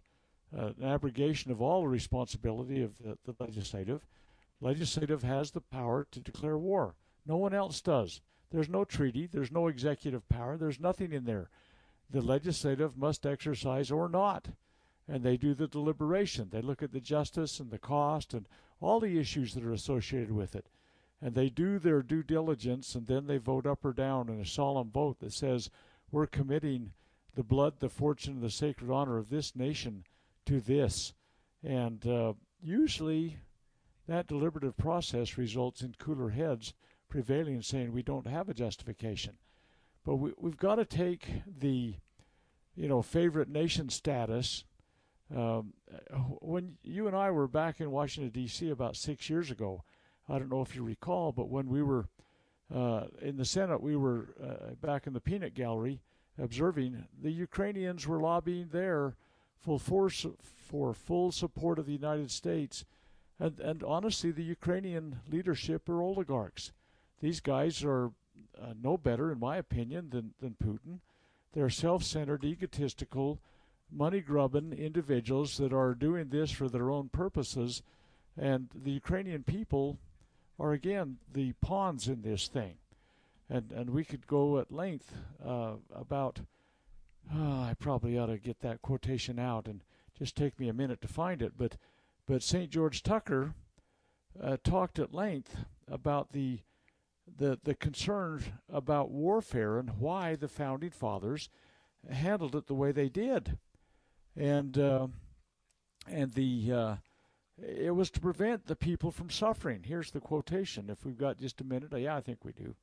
uh, 0.57 0.71
an 0.79 0.85
abrogation 0.85 1.51
of 1.51 1.61
all 1.61 1.87
responsibility 1.87 2.81
of 2.81 2.97
the, 2.99 3.17
the 3.25 3.35
legislative. 3.39 4.05
Legislative 4.61 5.23
has 5.23 5.51
the 5.51 5.61
power 5.61 6.07
to 6.11 6.19
declare 6.19 6.57
war. 6.57 6.95
No 7.25 7.37
one 7.37 7.53
else 7.53 7.81
does. 7.81 8.21
There's 8.51 8.69
no 8.69 8.83
treaty, 8.83 9.27
there's 9.27 9.51
no 9.51 9.67
executive 9.67 10.27
power, 10.29 10.57
there's 10.57 10.79
nothing 10.79 11.13
in 11.13 11.25
there. 11.25 11.49
The 12.09 12.21
legislative 12.21 12.97
must 12.97 13.25
exercise 13.25 13.89
or 13.89 14.09
not 14.09 14.49
and 15.11 15.23
they 15.23 15.35
do 15.35 15.53
the 15.53 15.67
deliberation. 15.67 16.49
They 16.49 16.61
look 16.61 16.81
at 16.81 16.93
the 16.93 17.01
justice 17.01 17.59
and 17.59 17.69
the 17.69 17.77
cost 17.77 18.33
and 18.33 18.47
all 18.79 19.01
the 19.01 19.19
issues 19.19 19.53
that 19.53 19.65
are 19.65 19.73
associated 19.73 20.31
with 20.31 20.55
it. 20.55 20.67
And 21.21 21.35
they 21.35 21.49
do 21.49 21.79
their 21.79 22.01
due 22.01 22.23
diligence 22.23 22.95
and 22.95 23.07
then 23.07 23.27
they 23.27 23.37
vote 23.37 23.65
up 23.65 23.83
or 23.83 23.91
down 23.91 24.29
in 24.29 24.39
a 24.39 24.45
solemn 24.45 24.89
vote 24.89 25.19
that 25.19 25.33
says, 25.33 25.69
We're 26.11 26.27
committing 26.27 26.93
the 27.35 27.43
blood, 27.43 27.79
the 27.79 27.89
fortune, 27.89 28.35
and 28.35 28.41
the 28.41 28.49
sacred 28.49 28.89
honor 28.89 29.17
of 29.17 29.29
this 29.29 29.55
nation 29.55 30.05
to 30.45 30.61
this. 30.61 31.13
And 31.61 32.07
uh, 32.07 32.33
usually 32.61 33.37
that 34.07 34.27
deliberative 34.27 34.77
process 34.77 35.37
results 35.37 35.81
in 35.81 35.95
cooler 35.99 36.29
heads 36.29 36.73
prevailing 37.11 37.53
and 37.53 37.65
saying 37.65 37.91
we 37.91 38.01
don't 38.01 38.25
have 38.25 38.49
a 38.49 38.53
justification. 38.55 39.35
But 40.03 40.15
we, 40.15 40.31
we've 40.37 40.57
got 40.57 40.75
to 40.75 40.85
take 40.85 41.27
the, 41.59 41.93
you 42.75 42.87
know, 42.87 43.03
favorite 43.03 43.49
nation 43.49 43.89
status 43.89 44.63
um, 45.35 45.73
when 46.41 46.77
you 46.83 47.07
and 47.07 47.15
I 47.15 47.31
were 47.31 47.47
back 47.47 47.79
in 47.79 47.91
Washington, 47.91 48.31
D.C. 48.31 48.69
about 48.69 48.95
six 48.97 49.29
years 49.29 49.49
ago, 49.49 49.83
I 50.27 50.37
don't 50.39 50.51
know 50.51 50.61
if 50.61 50.75
you 50.75 50.83
recall, 50.83 51.31
but 51.31 51.49
when 51.49 51.69
we 51.69 51.81
were 51.81 52.07
uh, 52.73 53.05
in 53.21 53.37
the 53.37 53.45
Senate, 53.45 53.81
we 53.81 53.95
were 53.95 54.29
uh, 54.41 54.73
back 54.81 55.07
in 55.07 55.13
the 55.13 55.21
peanut 55.21 55.53
gallery 55.53 56.01
observing 56.37 57.05
the 57.21 57.31
Ukrainians 57.31 58.07
were 58.07 58.19
lobbying 58.19 58.69
there 58.71 59.15
full 59.57 59.79
force 59.79 60.25
for 60.41 60.93
full 60.93 61.31
support 61.31 61.79
of 61.79 61.85
the 61.85 61.93
United 61.93 62.31
States. 62.31 62.83
And, 63.39 63.59
and 63.59 63.83
honestly, 63.83 64.31
the 64.31 64.43
Ukrainian 64.43 65.19
leadership 65.29 65.87
are 65.89 66.01
oligarchs. 66.01 66.71
These 67.21 67.39
guys 67.39 67.83
are 67.83 68.11
uh, 68.59 68.73
no 68.81 68.97
better, 68.97 69.31
in 69.31 69.39
my 69.39 69.57
opinion, 69.57 70.09
than, 70.09 70.33
than 70.41 70.55
Putin. 70.61 70.99
They're 71.53 71.69
self 71.69 72.03
centered, 72.03 72.43
egotistical, 72.43 73.39
money 73.91 74.21
grubbing 74.21 74.73
individuals 74.73 75.57
that 75.57 75.73
are 75.73 75.93
doing 75.93 76.29
this 76.29 76.51
for 76.51 76.67
their 76.67 76.89
own 76.89 77.09
purposes. 77.09 77.83
And 78.37 78.69
the 78.73 78.91
Ukrainian 78.91 79.43
people 79.43 79.99
are, 80.59 80.71
again, 80.71 81.17
the 81.31 81.53
pawns 81.53 82.07
in 82.07 82.21
this 82.21 82.47
thing. 82.47 82.75
And, 83.49 83.71
and 83.71 83.89
we 83.89 84.05
could 84.05 84.27
go 84.27 84.59
at 84.59 84.71
length 84.71 85.13
uh, 85.45 85.73
about. 85.93 86.39
Uh, 87.31 87.61
I 87.61 87.75
probably 87.77 88.17
ought 88.17 88.27
to 88.27 88.39
get 88.39 88.61
that 88.61 88.81
quotation 88.81 89.37
out 89.37 89.67
and 89.67 89.83
just 90.17 90.35
take 90.35 90.59
me 90.59 90.69
a 90.69 90.73
minute 90.73 91.01
to 91.01 91.07
find 91.07 91.41
it. 91.41 91.53
But, 91.55 91.77
but 92.27 92.41
St. 92.41 92.69
George 92.69 93.03
Tucker 93.03 93.53
uh, 94.41 94.57
talked 94.63 94.97
at 94.97 95.13
length 95.13 95.55
about 95.87 96.31
the, 96.31 96.61
the, 97.37 97.59
the 97.63 97.75
concerns 97.75 98.43
about 98.71 99.11
warfare 99.11 99.79
and 99.79 99.99
why 99.99 100.35
the 100.35 100.47
founding 100.47 100.91
fathers 100.91 101.49
handled 102.09 102.55
it 102.55 102.67
the 102.67 102.73
way 102.73 102.91
they 102.91 103.09
did 103.09 103.57
and 104.35 104.77
uh, 104.77 105.07
and 106.07 106.33
the 106.33 106.71
uh, 106.71 106.95
it 107.57 107.95
was 107.95 108.09
to 108.11 108.19
prevent 108.19 108.65
the 108.65 108.75
people 108.75 109.11
from 109.11 109.29
suffering. 109.29 109.83
Here's 109.83 110.11
the 110.11 110.19
quotation. 110.19 110.89
If 110.89 111.05
we've 111.05 111.17
got 111.17 111.37
just 111.37 111.61
a 111.61 111.65
minute, 111.65 111.91
yeah, 111.95 112.15
I 112.15 112.21
think 112.21 112.43
we 112.43 112.53
do. 112.53 112.75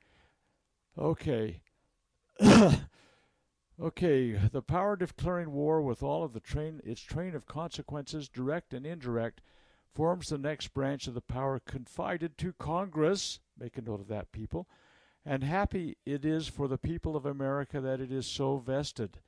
Okay. 0.96 1.60
okay, 3.82 4.32
the 4.52 4.62
power 4.62 4.94
declaring 4.94 5.52
war 5.52 5.82
with 5.82 6.02
all 6.02 6.22
of 6.22 6.32
the 6.32 6.40
train 6.40 6.80
its 6.84 7.00
train 7.00 7.34
of 7.34 7.46
consequences, 7.46 8.28
direct 8.28 8.72
and 8.72 8.86
indirect, 8.86 9.40
forms 9.94 10.28
the 10.28 10.38
next 10.38 10.68
branch 10.74 11.06
of 11.06 11.14
the 11.14 11.20
power 11.20 11.60
confided 11.60 12.38
to 12.38 12.52
Congress. 12.52 13.40
Make 13.58 13.76
a 13.78 13.82
note 13.82 14.00
of 14.00 14.08
that, 14.08 14.32
people. 14.32 14.68
And 15.24 15.42
happy 15.42 15.96
it 16.06 16.24
is 16.24 16.48
for 16.48 16.68
the 16.68 16.78
people 16.78 17.16
of 17.16 17.26
America 17.26 17.80
that 17.80 18.00
it 18.00 18.12
is 18.12 18.26
so 18.26 18.58
vested. 18.58 19.20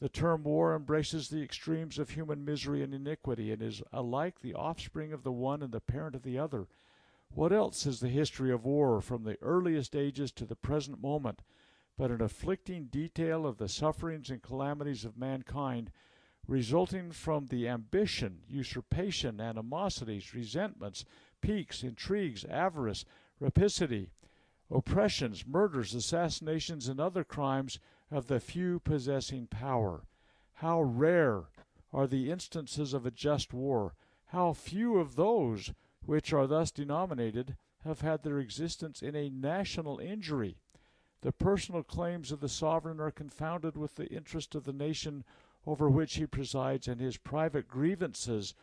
The 0.00 0.08
term 0.08 0.42
war 0.44 0.74
embraces 0.74 1.28
the 1.28 1.42
extremes 1.42 1.98
of 1.98 2.10
human 2.10 2.44
misery 2.44 2.82
and 2.82 2.94
iniquity 2.94 3.52
and 3.52 3.62
is 3.62 3.82
alike 3.92 4.40
the 4.40 4.54
offspring 4.54 5.12
of 5.12 5.22
the 5.22 5.32
one 5.32 5.62
and 5.62 5.72
the 5.72 5.80
parent 5.80 6.14
of 6.14 6.22
the 6.22 6.38
other. 6.38 6.66
What 7.30 7.52
else 7.52 7.86
is 7.86 8.00
the 8.00 8.08
history 8.08 8.52
of 8.52 8.64
war 8.64 9.00
from 9.00 9.24
the 9.24 9.38
earliest 9.42 9.96
ages 9.96 10.32
to 10.32 10.44
the 10.44 10.56
present 10.56 11.00
moment 11.02 11.42
but 11.96 12.10
an 12.10 12.20
afflicting 12.20 12.86
detail 12.86 13.46
of 13.46 13.58
the 13.58 13.68
sufferings 13.68 14.30
and 14.30 14.42
calamities 14.42 15.04
of 15.04 15.16
mankind 15.16 15.90
resulting 16.46 17.10
from 17.10 17.46
the 17.46 17.68
ambition, 17.68 18.40
usurpation, 18.48 19.40
animosities, 19.40 20.34
resentments, 20.34 21.04
piques, 21.40 21.82
intrigues, 21.82 22.44
avarice, 22.44 23.04
rapacity, 23.40 24.10
oppressions, 24.70 25.46
murders, 25.46 25.94
assassinations, 25.94 26.88
and 26.88 27.00
other 27.00 27.24
crimes 27.24 27.78
of 28.10 28.26
the 28.26 28.40
few 28.40 28.78
possessing 28.80 29.46
power. 29.46 30.04
How 30.54 30.82
rare 30.82 31.44
are 31.92 32.06
the 32.06 32.30
instances 32.30 32.92
of 32.92 33.06
a 33.06 33.10
just 33.10 33.52
war! 33.52 33.94
How 34.26 34.52
few 34.52 34.98
of 34.98 35.16
those 35.16 35.72
which 36.04 36.32
are 36.32 36.46
thus 36.46 36.70
denominated 36.70 37.56
have 37.84 38.00
had 38.00 38.22
their 38.22 38.38
existence 38.38 39.02
in 39.02 39.14
a 39.14 39.30
national 39.30 39.98
injury! 39.98 40.56
The 41.20 41.32
personal 41.32 41.82
claims 41.82 42.32
of 42.32 42.40
the 42.40 42.48
sovereign 42.48 43.00
are 43.00 43.10
confounded 43.10 43.76
with 43.76 43.94
the 43.94 44.08
interest 44.08 44.54
of 44.54 44.64
the 44.64 44.72
nation 44.72 45.24
over 45.66 45.88
which 45.88 46.16
he 46.16 46.26
presides, 46.26 46.88
and 46.88 47.00
his 47.00 47.16
private 47.16 47.68
grievances 47.68 48.54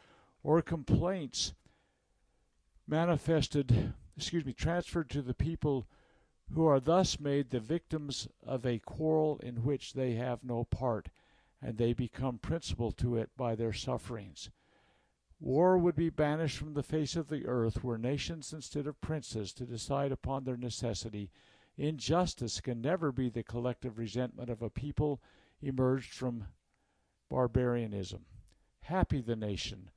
or 0.43 0.61
complaints 0.61 1.53
manifested, 2.87 3.93
excuse 4.17 4.45
me, 4.45 4.53
transferred 4.53 5.09
to 5.09 5.21
the 5.21 5.33
people 5.33 5.87
who 6.53 6.65
are 6.65 6.79
thus 6.79 7.19
made 7.19 7.49
the 7.49 7.59
victims 7.59 8.27
of 8.43 8.65
a 8.65 8.79
quarrel 8.79 9.39
in 9.41 9.63
which 9.63 9.93
they 9.93 10.13
have 10.13 10.43
no 10.43 10.65
part, 10.65 11.09
and 11.61 11.77
they 11.77 11.93
become 11.93 12.37
principal 12.37 12.91
to 12.91 13.15
it 13.15 13.29
by 13.37 13.55
their 13.55 13.73
sufferings. 13.73 14.49
War 15.39 15.77
would 15.77 15.95
be 15.95 16.09
banished 16.09 16.57
from 16.57 16.73
the 16.73 16.83
face 16.83 17.15
of 17.15 17.29
the 17.29 17.47
earth 17.47 17.83
were 17.83 17.97
nations 17.97 18.53
instead 18.53 18.85
of 18.85 19.01
princes 19.01 19.53
to 19.53 19.65
decide 19.65 20.11
upon 20.11 20.43
their 20.43 20.57
necessity. 20.57 21.31
Injustice 21.77 22.61
can 22.61 22.81
never 22.81 23.11
be 23.11 23.29
the 23.29 23.43
collective 23.43 23.97
resentment 23.97 24.49
of 24.49 24.61
a 24.61 24.69
people 24.69 25.21
emerged 25.61 26.13
from 26.13 26.45
barbarianism. 27.31 28.25
Happy 28.81 29.21
the 29.21 29.35
nation 29.35 29.89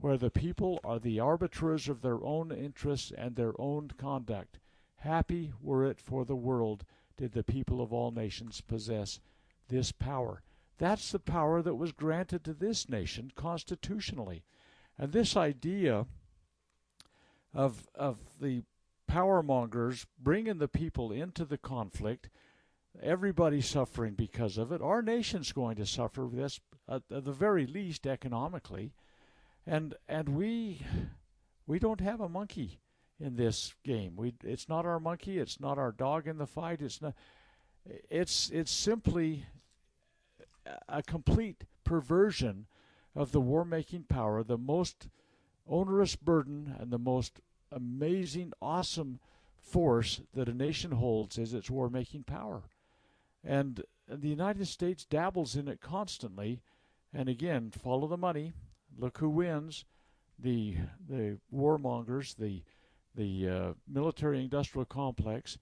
where 0.00 0.16
the 0.16 0.30
people 0.30 0.80
are 0.84 0.98
the 0.98 1.20
arbiters 1.20 1.88
of 1.88 2.00
their 2.00 2.24
own 2.24 2.50
interests 2.50 3.12
and 3.16 3.36
their 3.36 3.52
own 3.60 3.90
conduct 3.98 4.58
Happy 5.06 5.52
were 5.60 5.84
it 5.84 6.00
for 6.00 6.24
the 6.24 6.36
world 6.36 6.84
did 7.16 7.32
the 7.32 7.44
people 7.44 7.80
of 7.80 7.92
all 7.92 8.10
nations 8.10 8.60
possess 8.60 9.20
this 9.68 9.92
power. 9.92 10.42
That's 10.78 11.12
the 11.12 11.18
power 11.18 11.62
that 11.62 11.74
was 11.76 11.92
granted 11.92 12.44
to 12.44 12.52
this 12.52 12.88
nation 12.88 13.30
constitutionally. 13.34 14.42
And 14.98 15.12
this 15.12 15.36
idea 15.36 16.06
of, 17.54 17.88
of 17.94 18.18
the 18.40 18.62
power 19.06 19.42
mongers 19.42 20.06
bringing 20.18 20.58
the 20.58 20.68
people 20.68 21.12
into 21.12 21.44
the 21.44 21.58
conflict, 21.58 22.28
everybody 23.00 23.60
suffering 23.60 24.14
because 24.14 24.58
of 24.58 24.72
it, 24.72 24.82
our 24.82 25.02
nation's 25.02 25.52
going 25.52 25.76
to 25.76 25.86
suffer 25.86 26.28
this 26.30 26.60
at, 26.88 27.02
the 27.08 27.32
very 27.32 27.66
least 27.66 28.06
economically. 28.06 28.92
And, 29.66 29.94
and 30.08 30.30
we, 30.30 30.82
we 31.66 31.78
don't 31.78 32.00
have 32.00 32.20
a 32.20 32.28
monkey 32.28 32.80
in 33.18 33.36
this 33.36 33.74
game. 33.84 34.14
We 34.16 34.34
it's 34.44 34.68
not 34.68 34.84
our 34.84 35.00
monkey, 35.00 35.38
it's 35.38 35.58
not 35.58 35.78
our 35.78 35.92
dog 35.92 36.26
in 36.26 36.38
the 36.38 36.46
fight. 36.46 36.82
It's 36.82 37.00
not 37.00 37.14
it's 38.10 38.50
it's 38.50 38.70
simply 38.70 39.46
a 40.88 41.02
complete 41.02 41.64
perversion 41.84 42.66
of 43.14 43.32
the 43.32 43.40
war 43.40 43.64
making 43.64 44.04
power, 44.04 44.42
the 44.42 44.58
most 44.58 45.08
onerous 45.66 46.16
burden 46.16 46.74
and 46.78 46.90
the 46.90 46.98
most 46.98 47.40
amazing, 47.72 48.52
awesome 48.60 49.18
force 49.56 50.20
that 50.34 50.48
a 50.48 50.54
nation 50.54 50.92
holds 50.92 51.38
is 51.38 51.54
its 51.54 51.70
war 51.70 51.88
making 51.88 52.24
power. 52.24 52.62
And 53.42 53.82
the 54.08 54.28
United 54.28 54.66
States 54.66 55.04
dabbles 55.04 55.56
in 55.56 55.68
it 55.68 55.80
constantly. 55.80 56.60
And 57.12 57.28
again, 57.28 57.70
follow 57.70 58.06
the 58.06 58.16
money. 58.16 58.52
Look 58.98 59.18
who 59.18 59.30
wins. 59.30 59.84
The 60.38 60.76
the 61.08 61.38
warmongers, 61.54 62.36
the 62.36 62.62
the 63.14 63.48
uh, 63.48 63.72
military 63.88 64.40
industrial 64.40 64.84
complex. 64.84 65.58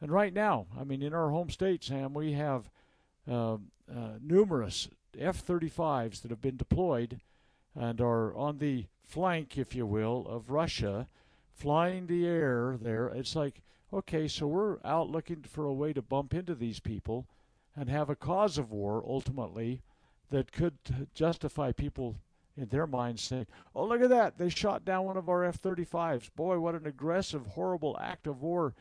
And 0.00 0.10
right 0.10 0.32
now, 0.32 0.66
I 0.78 0.84
mean, 0.84 1.02
in 1.02 1.14
our 1.14 1.30
home 1.30 1.50
state, 1.50 1.84
Sam, 1.84 2.14
we 2.14 2.32
have 2.32 2.70
uh, 3.30 3.54
uh, 3.54 3.58
numerous 4.22 4.88
F 5.18 5.44
35s 5.44 6.22
that 6.22 6.30
have 6.30 6.40
been 6.40 6.56
deployed 6.56 7.20
and 7.74 8.00
are 8.00 8.34
on 8.34 8.58
the 8.58 8.86
flank, 9.02 9.58
if 9.58 9.74
you 9.74 9.86
will, 9.86 10.26
of 10.26 10.50
Russia, 10.50 11.08
flying 11.52 12.06
the 12.06 12.26
air 12.26 12.78
there. 12.80 13.08
It's 13.08 13.36
like, 13.36 13.62
okay, 13.92 14.28
so 14.28 14.46
we're 14.46 14.78
out 14.84 15.10
looking 15.10 15.42
for 15.42 15.64
a 15.64 15.72
way 15.72 15.92
to 15.92 16.02
bump 16.02 16.32
into 16.32 16.54
these 16.54 16.80
people 16.80 17.26
and 17.76 17.88
have 17.88 18.08
a 18.08 18.16
cause 18.16 18.58
of 18.58 18.70
war 18.70 19.02
ultimately 19.06 19.82
that 20.30 20.52
could 20.52 20.78
justify 21.14 21.72
people 21.72 22.16
in 22.56 22.68
their 22.68 22.86
minds 22.86 23.22
saying, 23.22 23.46
oh, 23.74 23.86
look 23.86 24.02
at 24.02 24.10
that. 24.10 24.38
They 24.38 24.48
shot 24.48 24.84
down 24.84 25.04
one 25.04 25.16
of 25.16 25.28
our 25.28 25.44
F 25.44 25.60
35s. 25.60 26.30
Boy, 26.34 26.58
what 26.58 26.74
an 26.74 26.86
aggressive, 26.86 27.46
horrible 27.46 27.98
act 28.00 28.26
of 28.26 28.42
war. 28.42 28.74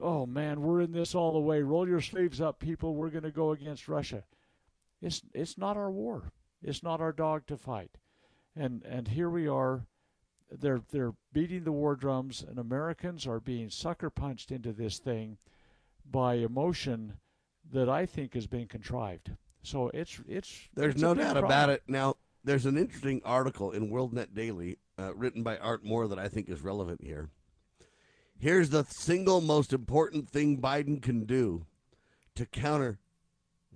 Oh, 0.00 0.26
man, 0.26 0.62
we're 0.62 0.82
in 0.82 0.92
this 0.92 1.14
all 1.14 1.32
the 1.32 1.38
way. 1.38 1.62
Roll 1.62 1.88
your 1.88 2.00
sleeves 2.00 2.40
up, 2.40 2.58
people. 2.58 2.94
We're 2.94 3.10
going 3.10 3.22
to 3.24 3.30
go 3.30 3.52
against 3.52 3.88
Russia. 3.88 4.24
It's, 5.00 5.22
it's 5.34 5.58
not 5.58 5.76
our 5.76 5.90
war. 5.90 6.32
It's 6.62 6.82
not 6.82 7.00
our 7.00 7.12
dog 7.12 7.46
to 7.46 7.56
fight. 7.56 7.98
And, 8.54 8.82
and 8.84 9.08
here 9.08 9.30
we 9.30 9.48
are. 9.48 9.86
They're, 10.50 10.80
they're 10.90 11.14
beating 11.32 11.64
the 11.64 11.72
war 11.72 11.94
drums, 11.94 12.44
and 12.46 12.58
Americans 12.58 13.26
are 13.26 13.40
being 13.40 13.70
sucker 13.70 14.10
punched 14.10 14.50
into 14.50 14.72
this 14.72 14.98
thing 14.98 15.36
by 16.10 16.34
emotion 16.34 17.14
that 17.70 17.88
I 17.88 18.06
think 18.06 18.34
has 18.34 18.46
been 18.46 18.66
contrived. 18.66 19.32
So 19.68 19.90
it's 19.92 20.18
it's 20.26 20.68
there's 20.74 20.94
it's 20.94 21.02
no 21.02 21.12
doubt 21.12 21.32
problem. 21.32 21.44
about 21.44 21.68
it. 21.68 21.82
Now 21.86 22.14
there's 22.42 22.64
an 22.64 22.78
interesting 22.78 23.20
article 23.22 23.70
in 23.72 23.90
WorldNet 23.90 24.34
Daily 24.34 24.78
uh, 24.98 25.14
written 25.14 25.42
by 25.42 25.58
Art 25.58 25.84
Moore 25.84 26.08
that 26.08 26.18
I 26.18 26.28
think 26.28 26.48
is 26.48 26.62
relevant 26.62 27.02
here. 27.04 27.28
Here's 28.38 28.70
the 28.70 28.84
single 28.84 29.42
most 29.42 29.74
important 29.74 30.30
thing 30.30 30.58
Biden 30.58 31.02
can 31.02 31.26
do 31.26 31.66
to 32.34 32.46
counter 32.46 32.98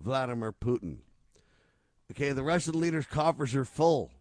Vladimir 0.03 0.53
Putin. 0.53 0.99
Okay, 2.11 2.33
the 2.33 2.43
Russian 2.43 2.81
leader's 2.81 3.07
coffers 3.07 3.55
are 3.55 3.67
full. 3.67 4.13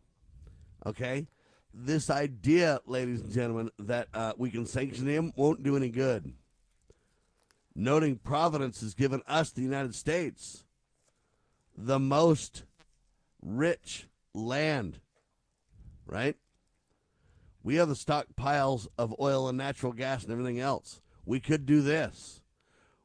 Okay, 0.85 1.27
this 1.73 2.09
idea, 2.09 2.81
ladies 2.85 3.21
and 3.21 3.31
gentlemen, 3.31 3.71
that 3.79 4.09
uh, 4.13 4.33
we 4.35 4.49
can 4.49 4.65
sanction 4.65 5.07
him 5.07 5.31
won't 5.37 5.63
do 5.63 5.77
any 5.77 5.89
good. 5.89 6.33
Noting 7.73 8.17
Providence 8.17 8.81
has 8.81 8.93
given 8.93 9.21
us, 9.25 9.51
the 9.51 9.61
United 9.61 9.95
States, 9.95 10.65
the 11.77 11.99
most 11.99 12.63
rich 13.41 14.07
land, 14.33 14.99
right? 16.05 16.35
We 17.63 17.75
have 17.75 17.89
the 17.89 17.95
stockpiles 17.95 18.87
of 18.97 19.15
oil 19.19 19.47
and 19.47 19.57
natural 19.57 19.93
gas 19.93 20.23
and 20.23 20.31
everything 20.31 20.59
else. 20.59 21.01
We 21.25 21.39
could 21.39 21.65
do 21.65 21.81
this. 21.81 22.41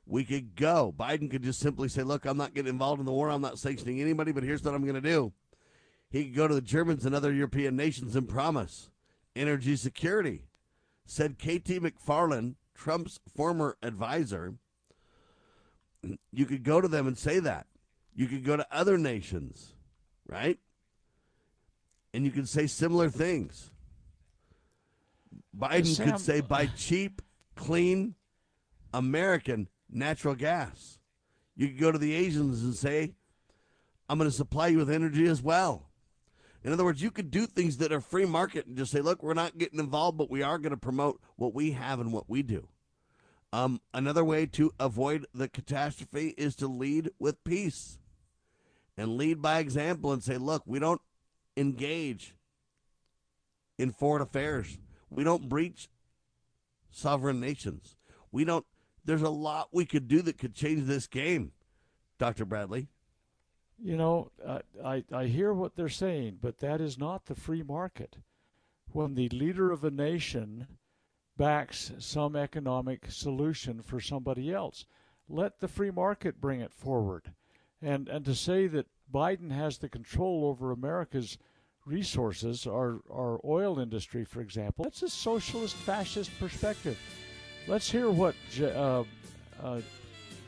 We 0.06 0.24
could 0.24 0.54
go. 0.54 0.94
Biden 0.96 1.30
could 1.30 1.42
just 1.42 1.60
simply 1.60 1.88
say, 1.88 2.02
Look, 2.02 2.24
I'm 2.24 2.36
not 2.36 2.54
getting 2.54 2.70
involved 2.70 3.00
in 3.00 3.06
the 3.06 3.12
war. 3.12 3.28
I'm 3.28 3.42
not 3.42 3.58
sanctioning 3.58 4.00
anybody, 4.00 4.32
but 4.32 4.44
here's 4.44 4.62
what 4.62 4.74
I'm 4.74 4.82
going 4.82 4.94
to 4.94 5.00
do. 5.00 5.32
He 6.08 6.24
could 6.24 6.36
go 6.36 6.48
to 6.48 6.54
the 6.54 6.60
Germans 6.60 7.04
and 7.04 7.14
other 7.14 7.32
European 7.32 7.76
nations 7.76 8.14
and 8.14 8.28
promise 8.28 8.90
energy 9.34 9.76
security. 9.76 10.44
Said 11.04 11.38
KT 11.38 11.82
McFarland, 11.82 12.54
Trump's 12.74 13.20
former 13.34 13.76
advisor. 13.82 14.54
You 16.32 16.46
could 16.46 16.62
go 16.62 16.80
to 16.80 16.88
them 16.88 17.06
and 17.06 17.18
say 17.18 17.38
that. 17.40 17.66
You 18.16 18.26
could 18.26 18.44
go 18.44 18.56
to 18.56 18.66
other 18.72 18.96
nations, 18.96 19.74
right? 20.26 20.58
And 22.14 22.24
you 22.24 22.30
could 22.30 22.48
say 22.48 22.66
similar 22.66 23.10
things. 23.10 23.70
Biden 25.56 25.86
Sam, 25.86 26.10
could 26.10 26.20
say 26.20 26.40
buy 26.40 26.66
cheap, 26.66 27.20
clean, 27.56 28.14
American 28.94 29.68
natural 29.90 30.34
gas. 30.34 30.98
You 31.56 31.68
could 31.68 31.78
go 31.78 31.92
to 31.92 31.98
the 31.98 32.14
Asians 32.14 32.62
and 32.62 32.74
say, 32.74 33.14
I'm 34.08 34.18
going 34.18 34.30
to 34.30 34.36
supply 34.36 34.68
you 34.68 34.78
with 34.78 34.90
energy 34.90 35.26
as 35.26 35.42
well. 35.42 35.90
In 36.64 36.72
other 36.72 36.84
words, 36.84 37.02
you 37.02 37.10
could 37.10 37.30
do 37.30 37.46
things 37.46 37.76
that 37.78 37.92
are 37.92 38.00
free 38.00 38.24
market 38.24 38.66
and 38.66 38.78
just 38.78 38.92
say, 38.92 39.00
look, 39.02 39.22
we're 39.22 39.34
not 39.34 39.58
getting 39.58 39.78
involved, 39.78 40.16
but 40.16 40.30
we 40.30 40.42
are 40.42 40.58
going 40.58 40.70
to 40.70 40.76
promote 40.78 41.20
what 41.36 41.54
we 41.54 41.72
have 41.72 42.00
and 42.00 42.14
what 42.14 42.30
we 42.30 42.42
do. 42.42 42.68
Um, 43.52 43.80
another 43.92 44.24
way 44.24 44.46
to 44.46 44.72
avoid 44.80 45.26
the 45.34 45.48
catastrophe 45.48 46.34
is 46.38 46.56
to 46.56 46.66
lead 46.66 47.10
with 47.18 47.44
peace 47.44 47.98
and 48.96 49.16
lead 49.16 49.42
by 49.42 49.58
example 49.58 50.12
and 50.12 50.22
say, 50.22 50.36
look, 50.38 50.62
we 50.66 50.78
don't 50.78 51.00
engage 51.56 52.34
in 53.78 53.90
foreign 53.90 54.22
affairs. 54.22 54.78
We 55.10 55.24
don't 55.24 55.48
breach 55.48 55.88
sovereign 56.90 57.40
nations. 57.40 57.96
We 58.32 58.44
don't, 58.44 58.64
there's 59.04 59.22
a 59.22 59.30
lot 59.30 59.68
we 59.72 59.84
could 59.84 60.08
do 60.08 60.22
that 60.22 60.38
could 60.38 60.54
change 60.54 60.84
this 60.84 61.06
game, 61.06 61.52
Dr. 62.18 62.44
Bradley. 62.44 62.88
You 63.82 63.96
know, 63.96 64.30
I, 64.82 65.04
I 65.12 65.26
hear 65.26 65.52
what 65.52 65.76
they're 65.76 65.88
saying, 65.90 66.38
but 66.40 66.58
that 66.58 66.80
is 66.80 66.96
not 66.96 67.26
the 67.26 67.34
free 67.34 67.62
market. 67.62 68.16
When 68.92 69.14
the 69.14 69.28
leader 69.28 69.70
of 69.70 69.84
a 69.84 69.90
nation 69.90 70.66
backs 71.36 71.92
some 71.98 72.34
economic 72.34 73.10
solution 73.10 73.82
for 73.82 74.00
somebody 74.00 74.52
else, 74.52 74.86
let 75.28 75.60
the 75.60 75.68
free 75.68 75.90
market 75.90 76.40
bring 76.40 76.60
it 76.60 76.72
forward. 76.72 77.32
And 77.82 78.08
and 78.08 78.24
to 78.24 78.34
say 78.34 78.66
that 78.68 78.86
Biden 79.12 79.50
has 79.50 79.78
the 79.78 79.88
control 79.88 80.46
over 80.46 80.72
America's 80.72 81.38
resources, 81.84 82.66
our 82.66 83.00
our 83.10 83.40
oil 83.44 83.78
industry, 83.78 84.24
for 84.24 84.40
example, 84.40 84.84
that's 84.84 85.02
a 85.02 85.08
socialist 85.08 85.74
fascist 85.74 86.30
perspective. 86.38 86.98
Let's 87.68 87.90
hear 87.90 88.10
what 88.10 88.34
uh, 88.60 89.04
uh, 89.62 89.80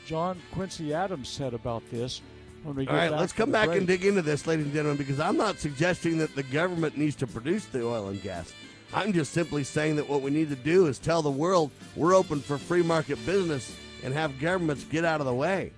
John 0.07 0.39
Quincy 0.53 0.95
Adams 0.95 1.29
said 1.29 1.55
about 1.55 1.83
this. 1.91 2.23
When 2.63 2.75
we 2.75 2.87
All 2.89 2.95
right, 2.95 3.11
let's 3.11 3.33
come 3.33 3.53
back 3.53 3.67
break. 3.67 3.79
and 3.79 3.87
dig 3.87 4.05
into 4.05 4.23
this, 4.23 4.47
ladies 4.47 4.67
and 4.67 4.75
gentlemen, 4.75 4.97
because 4.97 5.21
I'm 5.21 5.37
not 5.37 5.59
suggesting 5.59 6.19
that 6.19 6.35
the 6.35 6.43
government 6.43 6.97
needs 6.97 7.15
to 7.17 7.27
produce 7.27 7.67
the 7.67 7.87
oil 7.87 8.09
and 8.09 8.21
gas. 8.21 8.53
I'm 8.93 9.13
just 9.13 9.33
simply 9.33 9.65
saying 9.65 9.97
that 9.97 10.09
what 10.09 10.23
we 10.23 10.31
need 10.31 10.49
to 10.49 10.57
do 10.57 10.87
is 10.87 10.99
tell 10.99 11.23
the 11.23 11.31
world 11.31 11.71
we're 11.95 12.15
open 12.15 12.41
for 12.41 12.59
free 12.59 12.83
market 12.83 13.25
business 13.27 13.77
and 14.03 14.15
have 14.15 14.41
governments 14.41 14.85
get 14.85 15.05
out 15.05 15.21
of 15.21 15.27
the 15.27 15.35
way. 15.35 15.73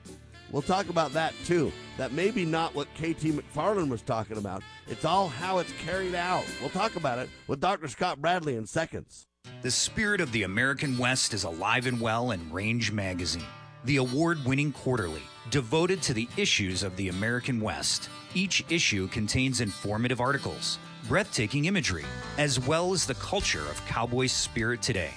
We'll 0.52 0.62
talk 0.62 0.88
about 0.88 1.12
that 1.12 1.32
too. 1.44 1.72
That 1.96 2.12
may 2.12 2.30
be 2.30 2.44
not 2.44 2.74
what 2.74 2.88
KT 2.94 3.34
McFarland 3.34 3.88
was 3.88 4.02
talking 4.02 4.36
about. 4.36 4.62
It's 4.88 5.04
all 5.04 5.28
how 5.28 5.58
it's 5.58 5.72
carried 5.84 6.14
out. 6.14 6.44
We'll 6.60 6.70
talk 6.70 6.96
about 6.96 7.18
it 7.18 7.28
with 7.46 7.60
Dr. 7.60 7.88
Scott 7.88 8.20
Bradley 8.20 8.56
in 8.56 8.66
seconds. 8.66 9.26
The 9.62 9.70
spirit 9.70 10.20
of 10.20 10.32
the 10.32 10.42
American 10.42 10.98
West 10.98 11.34
is 11.34 11.44
alive 11.44 11.86
and 11.86 12.00
well 12.00 12.32
in 12.32 12.52
Range 12.52 12.90
Magazine, 12.90 13.44
the 13.84 13.96
award 13.96 14.44
winning 14.44 14.72
quarterly 14.72 15.22
devoted 15.50 16.02
to 16.02 16.14
the 16.14 16.28
issues 16.36 16.82
of 16.82 16.96
the 16.96 17.08
American 17.08 17.60
West. 17.60 18.08
Each 18.34 18.64
issue 18.68 19.08
contains 19.08 19.60
informative 19.60 20.20
articles, 20.20 20.78
breathtaking 21.08 21.64
imagery, 21.64 22.04
as 22.38 22.60
well 22.60 22.92
as 22.92 23.06
the 23.06 23.14
culture 23.14 23.66
of 23.68 23.84
cowboy 23.86 24.26
spirit 24.26 24.82
today, 24.82 25.10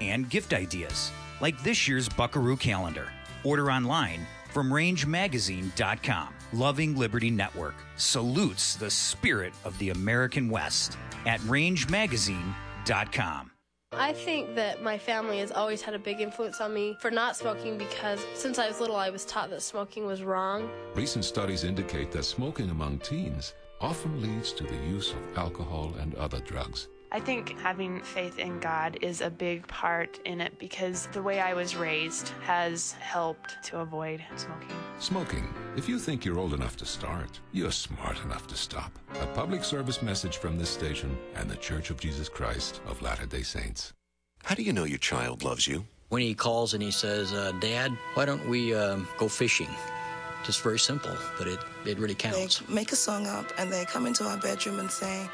and 0.00 0.28
gift 0.28 0.52
ideas, 0.52 1.10
like 1.40 1.62
this 1.62 1.88
year's 1.88 2.08
Buckaroo 2.08 2.56
calendar. 2.56 3.08
Order 3.44 3.70
online 3.70 4.26
from 4.58 4.72
rangemagazine.com. 4.72 6.34
Loving 6.52 6.96
Liberty 6.96 7.30
Network 7.30 7.76
salutes 7.94 8.74
the 8.74 8.90
spirit 8.90 9.54
of 9.64 9.78
the 9.78 9.90
American 9.90 10.48
West 10.48 10.98
at 11.26 11.38
rangemagazine.com. 11.42 13.52
I 13.92 14.12
think 14.12 14.56
that 14.56 14.82
my 14.82 14.98
family 14.98 15.38
has 15.38 15.52
always 15.52 15.80
had 15.80 15.94
a 15.94 15.98
big 16.00 16.20
influence 16.20 16.60
on 16.60 16.74
me 16.74 16.96
for 16.98 17.08
not 17.08 17.36
smoking 17.36 17.78
because 17.78 18.18
since 18.34 18.58
I 18.58 18.66
was 18.66 18.80
little, 18.80 18.96
I 18.96 19.10
was 19.10 19.24
taught 19.24 19.50
that 19.50 19.62
smoking 19.62 20.06
was 20.06 20.24
wrong. 20.24 20.68
Recent 20.96 21.24
studies 21.24 21.62
indicate 21.62 22.10
that 22.10 22.24
smoking 22.24 22.70
among 22.70 22.98
teens 22.98 23.54
often 23.80 24.20
leads 24.20 24.52
to 24.54 24.64
the 24.64 24.74
use 24.74 25.12
of 25.12 25.38
alcohol 25.38 25.94
and 26.00 26.16
other 26.16 26.40
drugs. 26.40 26.88
I 27.10 27.20
think 27.20 27.58
having 27.60 28.02
faith 28.02 28.38
in 28.38 28.60
God 28.60 28.98
is 29.00 29.22
a 29.22 29.30
big 29.30 29.66
part 29.66 30.20
in 30.26 30.42
it 30.42 30.58
because 30.58 31.06
the 31.12 31.22
way 31.22 31.40
I 31.40 31.54
was 31.54 31.74
raised 31.74 32.28
has 32.44 32.92
helped 32.92 33.56
to 33.64 33.78
avoid 33.78 34.22
smoking. 34.36 34.76
Smoking. 34.98 35.54
If 35.74 35.88
you 35.88 35.98
think 35.98 36.26
you're 36.26 36.38
old 36.38 36.52
enough 36.52 36.76
to 36.78 36.84
start, 36.84 37.40
you're 37.52 37.70
smart 37.70 38.22
enough 38.24 38.46
to 38.48 38.56
stop. 38.56 38.92
A 39.22 39.26
public 39.28 39.64
service 39.64 40.02
message 40.02 40.36
from 40.36 40.58
this 40.58 40.68
station 40.68 41.16
and 41.34 41.48
the 41.48 41.56
Church 41.56 41.88
of 41.88 41.98
Jesus 41.98 42.28
Christ 42.28 42.82
of 42.86 43.00
Latter 43.00 43.24
day 43.24 43.42
Saints. 43.42 43.94
How 44.44 44.54
do 44.54 44.62
you 44.62 44.74
know 44.74 44.84
your 44.84 44.98
child 44.98 45.44
loves 45.44 45.66
you? 45.66 45.86
When 46.10 46.20
he 46.20 46.34
calls 46.34 46.74
and 46.74 46.82
he 46.82 46.90
says, 46.90 47.32
uh, 47.32 47.52
Dad, 47.58 47.96
why 48.14 48.26
don't 48.26 48.46
we 48.50 48.74
um, 48.74 49.08
go 49.16 49.28
fishing? 49.28 49.68
Just 50.44 50.62
very 50.62 50.78
simple, 50.78 51.14
but 51.38 51.46
it, 51.46 51.58
it 51.86 51.98
really 51.98 52.14
counts. 52.14 52.58
They 52.58 52.74
make 52.74 52.92
a 52.92 52.96
song 52.96 53.26
up 53.26 53.46
and 53.58 53.72
they 53.72 53.86
come 53.86 54.06
into 54.06 54.24
our 54.24 54.36
bedroom 54.36 54.78
and 54.78 54.90
say, 54.90 55.28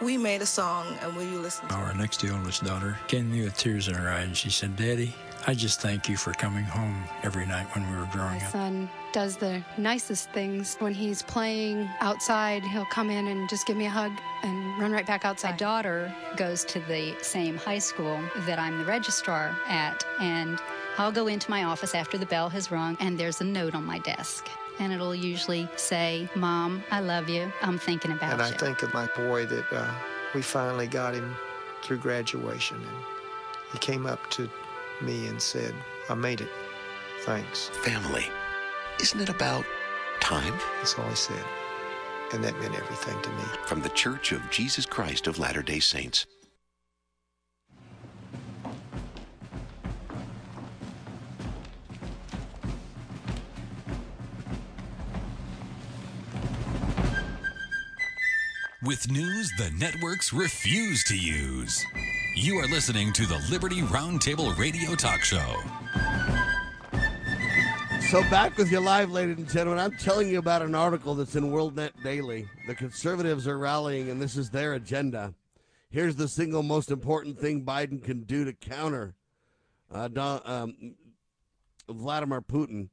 We 0.00 0.16
made 0.16 0.42
a 0.42 0.46
song 0.46 0.96
and 1.02 1.16
will 1.16 1.24
you 1.24 1.40
listen 1.40 1.66
to 1.68 1.74
Our 1.74 1.92
next 1.94 2.20
to 2.20 2.28
oldest 2.30 2.64
daughter 2.64 2.96
came 3.08 3.30
to 3.30 3.36
me 3.36 3.42
with 3.42 3.56
tears 3.56 3.88
in 3.88 3.94
her 3.94 4.08
eyes 4.08 4.26
and 4.26 4.36
she 4.36 4.48
said, 4.48 4.76
Daddy, 4.76 5.12
I 5.46 5.54
just 5.54 5.80
thank 5.80 6.08
you 6.08 6.16
for 6.16 6.32
coming 6.32 6.64
home 6.64 7.02
every 7.24 7.46
night 7.46 7.66
when 7.74 7.88
we 7.90 7.96
were 7.96 8.08
growing 8.12 8.36
up. 8.36 8.40
My 8.40 8.46
up. 8.46 8.52
son 8.52 8.90
does 9.12 9.36
the 9.36 9.62
nicest 9.76 10.30
things. 10.30 10.76
When 10.78 10.94
he's 10.94 11.22
playing 11.22 11.88
outside, 12.00 12.62
he'll 12.62 12.84
come 12.84 13.10
in 13.10 13.26
and 13.26 13.48
just 13.48 13.66
give 13.66 13.76
me 13.76 13.86
a 13.86 13.90
hug 13.90 14.12
and 14.44 14.80
run 14.80 14.92
right 14.92 15.06
back 15.06 15.24
outside. 15.24 15.52
My 15.52 15.56
daughter 15.56 16.14
goes 16.36 16.64
to 16.66 16.80
the 16.80 17.16
same 17.20 17.56
high 17.56 17.78
school 17.78 18.20
that 18.46 18.58
I'm 18.58 18.78
the 18.78 18.84
registrar 18.84 19.56
at, 19.66 20.04
and 20.20 20.60
I'll 20.96 21.12
go 21.12 21.26
into 21.26 21.50
my 21.50 21.64
office 21.64 21.94
after 21.94 22.18
the 22.18 22.26
bell 22.26 22.48
has 22.50 22.70
rung, 22.70 22.96
and 23.00 23.18
there's 23.18 23.40
a 23.40 23.44
note 23.44 23.74
on 23.74 23.84
my 23.84 23.98
desk. 24.00 24.48
And 24.78 24.92
it'll 24.92 25.14
usually 25.14 25.68
say, 25.76 26.28
Mom, 26.34 26.84
I 26.90 27.00
love 27.00 27.28
you. 27.28 27.52
I'm 27.62 27.78
thinking 27.78 28.12
about 28.12 28.30
and 28.30 28.40
you. 28.40 28.46
And 28.46 28.54
I 28.54 28.58
think 28.58 28.82
of 28.82 28.94
my 28.94 29.08
boy 29.16 29.46
that 29.46 29.72
uh, 29.72 29.92
we 30.34 30.42
finally 30.42 30.86
got 30.86 31.14
him 31.14 31.34
through 31.82 31.98
graduation, 31.98 32.76
and 32.76 33.04
he 33.72 33.78
came 33.78 34.06
up 34.06 34.30
to 34.30 34.48
me 35.02 35.26
and 35.26 35.40
said, 35.40 35.74
I 36.08 36.14
made 36.14 36.40
it. 36.40 36.50
Thanks. 37.22 37.68
Family. 37.82 38.26
Isn't 39.00 39.20
it 39.20 39.28
about 39.28 39.64
time? 40.20 40.54
That's 40.78 40.98
all 40.98 41.08
he 41.08 41.14
said. 41.14 41.44
And 42.32 42.44
that 42.44 42.58
meant 42.60 42.74
everything 42.74 43.20
to 43.22 43.30
me. 43.30 43.42
From 43.66 43.80
the 43.80 43.88
Church 43.90 44.32
of 44.32 44.42
Jesus 44.50 44.84
Christ 44.86 45.26
of 45.26 45.38
Latter 45.38 45.62
day 45.62 45.80
Saints. 45.80 46.26
With 58.88 59.10
news 59.10 59.52
the 59.58 59.70
networks 59.72 60.32
refuse 60.32 61.04
to 61.04 61.14
use. 61.14 61.84
You 62.34 62.56
are 62.56 62.66
listening 62.68 63.12
to 63.12 63.26
the 63.26 63.36
Liberty 63.50 63.82
Roundtable 63.82 64.56
Radio 64.56 64.94
Talk 64.94 65.20
Show. 65.20 65.60
So 68.08 68.22
back 68.30 68.56
with 68.56 68.72
you 68.72 68.80
live, 68.80 69.10
ladies 69.10 69.36
and 69.36 69.46
gentlemen. 69.46 69.84
I'm 69.84 69.94
telling 69.98 70.30
you 70.30 70.38
about 70.38 70.62
an 70.62 70.74
article 70.74 71.14
that's 71.14 71.36
in 71.36 71.52
WorldNet 71.52 72.02
Daily. 72.02 72.48
The 72.66 72.74
conservatives 72.74 73.46
are 73.46 73.58
rallying, 73.58 74.08
and 74.08 74.22
this 74.22 74.38
is 74.38 74.48
their 74.48 74.72
agenda. 74.72 75.34
Here's 75.90 76.16
the 76.16 76.26
single 76.26 76.62
most 76.62 76.90
important 76.90 77.38
thing 77.38 77.66
Biden 77.66 78.02
can 78.02 78.22
do 78.22 78.46
to 78.46 78.54
counter 78.54 79.14
uh, 79.92 80.08
Don, 80.08 80.40
um, 80.46 80.94
Vladimir 81.90 82.40
Putin. 82.40 82.88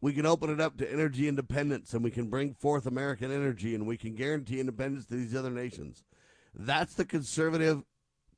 We 0.00 0.12
can 0.12 0.26
open 0.26 0.50
it 0.50 0.60
up 0.60 0.76
to 0.78 0.90
energy 0.90 1.26
independence, 1.26 1.92
and 1.92 2.04
we 2.04 2.10
can 2.10 2.28
bring 2.28 2.54
forth 2.54 2.86
American 2.86 3.32
energy, 3.32 3.74
and 3.74 3.86
we 3.86 3.96
can 3.96 4.14
guarantee 4.14 4.60
independence 4.60 5.06
to 5.06 5.16
these 5.16 5.34
other 5.34 5.50
nations. 5.50 6.04
That's 6.54 6.94
the 6.94 7.04
conservative 7.04 7.82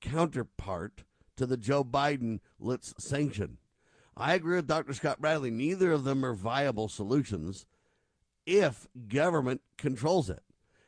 counterpart 0.01 1.05
to 1.37 1.47
the 1.47 1.57
Joe 1.57 1.85
Biden 1.85 2.41
let's 2.59 2.95
sanction. 2.99 3.59
I 4.17 4.35
agree 4.35 4.57
with 4.57 4.67
Dr. 4.67 4.95
Scott 4.95 5.21
Bradley. 5.21 5.51
Neither 5.51 5.93
of 5.93 6.05
them 6.05 6.25
are 6.25 6.35
viable 6.35 6.89
solutions 6.89 7.67
if 8.47 8.89
government 9.09 9.61
controls 9.79 10.29
it. 10.29 10.43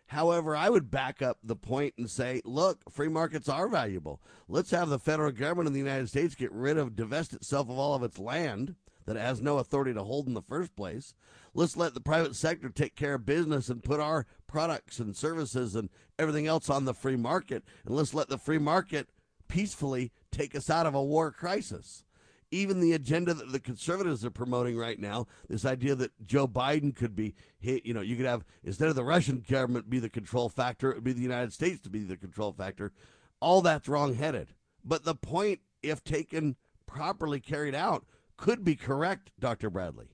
However, 0.07 0.55
I 0.55 0.69
would 0.69 0.91
back 0.91 1.23
up 1.23 1.39
the 1.43 1.57
point 1.57 1.95
and 1.97 2.11
say, 2.11 2.43
look, 2.45 2.91
free 2.91 3.09
markets 3.09 3.49
are 3.49 3.69
valuable. 3.69 4.21
Let's 4.47 4.71
have 4.71 4.91
the 4.91 4.99
federal 4.99 5.33
government 5.33 5.69
in 5.69 5.73
the 5.73 5.79
United 5.79 6.09
States 6.09 6.35
get 6.35 6.53
rid 6.53 6.77
of, 6.77 6.95
divest 6.95 7.33
itself 7.33 7.71
of 7.71 7.79
all 7.79 7.95
of 7.95 8.03
its 8.03 8.19
land 8.19 8.75
that 9.07 9.17
has 9.17 9.41
no 9.41 9.59
authority 9.59 9.95
to 9.95 10.05
hold 10.05 10.27
in 10.27 10.35
the 10.35 10.43
first 10.43 10.75
place. 10.77 11.15
Let's 11.55 11.77
let 11.77 11.95
the 11.95 12.01
private 12.01 12.37
sector 12.37 12.69
take 12.69 12.97
care 12.97 13.15
of 13.15 13.27
business 13.27 13.69
and 13.69 13.83
put 13.83 14.01
our 14.01 14.27
products 14.47 14.99
and 14.99 15.17
services 15.17 15.75
and 15.75 15.91
everything 16.19 16.47
else 16.47 16.71
on 16.71 16.85
the 16.85 16.95
free 16.95 17.17
market. 17.17 17.65
And 17.85 17.95
let's 17.95 18.15
let 18.15 18.29
the 18.29 18.39
free 18.39 18.59
market 18.59 19.09
peacefully 19.49 20.13
take 20.31 20.55
us 20.55 20.71
out 20.71 20.87
of 20.87 20.95
a 20.95 21.03
war 21.03 21.31
crisis 21.31 22.05
even 22.53 22.81
the 22.81 22.93
agenda 22.93 23.33
that 23.35 23.51
the 23.51 23.59
conservatives 23.59 24.25
are 24.25 24.31
promoting 24.31 24.77
right 24.77 25.01
now, 25.01 25.27
this 25.49 25.65
idea 25.65 25.95
that 25.95 26.13
Joe 26.25 26.47
Biden 26.47 26.95
could 26.95 27.17
be 27.17 27.35
hit, 27.59 27.85
you 27.87 27.95
know, 27.95 28.03
you 28.03 28.15
could 28.15 28.27
have, 28.27 28.45
instead 28.63 28.89
of 28.89 28.95
the 28.95 29.03
Russian 29.03 29.43
government 29.49 29.91
be 29.91 29.99
the 29.99 30.11
control 30.11 30.51
factor, 30.51 30.91
it 30.91 30.97
would 30.97 31.05
be 31.05 31.15
the 31.15 31.23
United 31.23 31.53
States 31.53 31.81
to 31.81 31.91
be 31.91 32.05
the 32.05 32.17
control 32.17 32.53
factor. 32.53 32.93
All 33.41 33.63
that's 33.63 33.89
wrongheaded. 33.89 34.49
But 34.85 35.05
the 35.05 35.15
point, 35.15 35.61
if 35.83 36.05
taken 36.05 36.57
properly 36.87 37.41
carried 37.41 37.75
out, 37.75 38.05
could 38.43 38.65
be 38.65 38.75
correct, 38.75 39.31
Dr. 39.39 39.71
Bradley. 39.71 40.09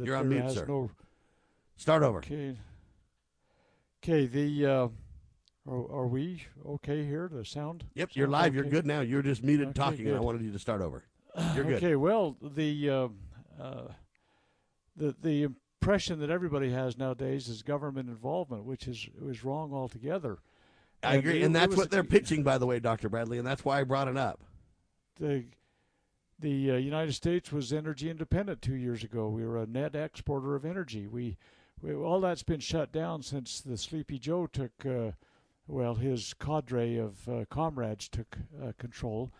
You're 0.00 0.14
on 0.16 0.28
mute, 0.28 0.50
sir. 0.52 0.64
no- 0.66 0.90
Start 1.76 2.04
over. 2.04 2.18
Okay. 2.18 2.56
Okay. 4.02 4.26
The 4.26 4.66
uh, 4.66 4.88
are, 5.68 5.92
are 5.92 6.06
we 6.06 6.44
okay 6.64 7.04
here? 7.04 7.28
The 7.32 7.44
sound. 7.44 7.84
Yep, 7.94 8.10
you're 8.14 8.26
sound 8.26 8.32
live. 8.32 8.54
You're 8.54 8.64
good 8.64 8.86
now. 8.86 9.00
You're 9.00 9.22
just 9.22 9.42
muted 9.42 9.68
Okay, 9.68 9.74
talking, 9.74 10.06
and 10.06 10.16
I 10.16 10.20
wanted 10.20 10.42
you 10.42 10.52
to 10.52 10.58
start 10.58 10.80
over. 10.80 11.02
You're 11.56 11.64
good. 11.64 11.76
Okay. 11.76 11.96
Well, 11.96 12.36
the 12.40 12.88
uh, 12.90 13.08
uh, 13.60 13.88
the 14.96 15.14
the 15.20 15.42
impression 15.42 16.20
that 16.20 16.30
everybody 16.30 16.70
has 16.70 16.96
nowadays 16.96 17.48
is 17.48 17.62
government 17.62 18.08
involvement, 18.08 18.64
which 18.64 18.86
is 18.86 19.08
is 19.26 19.44
wrong 19.44 19.72
altogether. 19.72 20.38
I 21.02 21.16
agree. 21.16 21.40
it- 21.40 21.44
And 21.44 21.54
that's 21.54 21.76
what 21.76 21.90
they're 21.90 22.04
pitching, 22.04 22.42
by 22.42 22.58
the 22.58 22.66
way, 22.66 22.78
Dr. 22.80 23.08
Bradley, 23.08 23.38
and 23.38 23.46
that's 23.46 23.64
why 23.64 23.80
I 23.80 23.84
brought 23.84 24.08
it 24.08 24.16
up. 24.16 24.40
the 25.18 25.44
the 26.40 26.70
uh, 26.70 26.76
United 26.76 27.14
States 27.14 27.50
was 27.50 27.72
energy 27.72 28.08
independent 28.08 28.62
two 28.62 28.76
years 28.76 29.02
ago. 29.02 29.28
We 29.28 29.44
were 29.44 29.58
a 29.58 29.66
net 29.66 29.96
exporter 29.96 30.54
of 30.54 30.64
energy. 30.64 31.08
We, 31.08 31.36
we 31.82 31.92
all 31.92 32.20
that's 32.20 32.44
been 32.44 32.60
shut 32.60 32.92
down 32.92 33.22
since 33.22 33.60
the 33.60 33.76
Sleepy 33.76 34.20
Joe 34.20 34.46
took, 34.46 34.70
uh, 34.86 35.10
well, 35.66 35.96
his 35.96 36.34
cadre 36.34 36.96
of 36.96 37.28
uh, 37.28 37.44
comrades 37.50 38.08
took 38.08 38.38
uh, 38.62 38.70
control. 38.78 39.32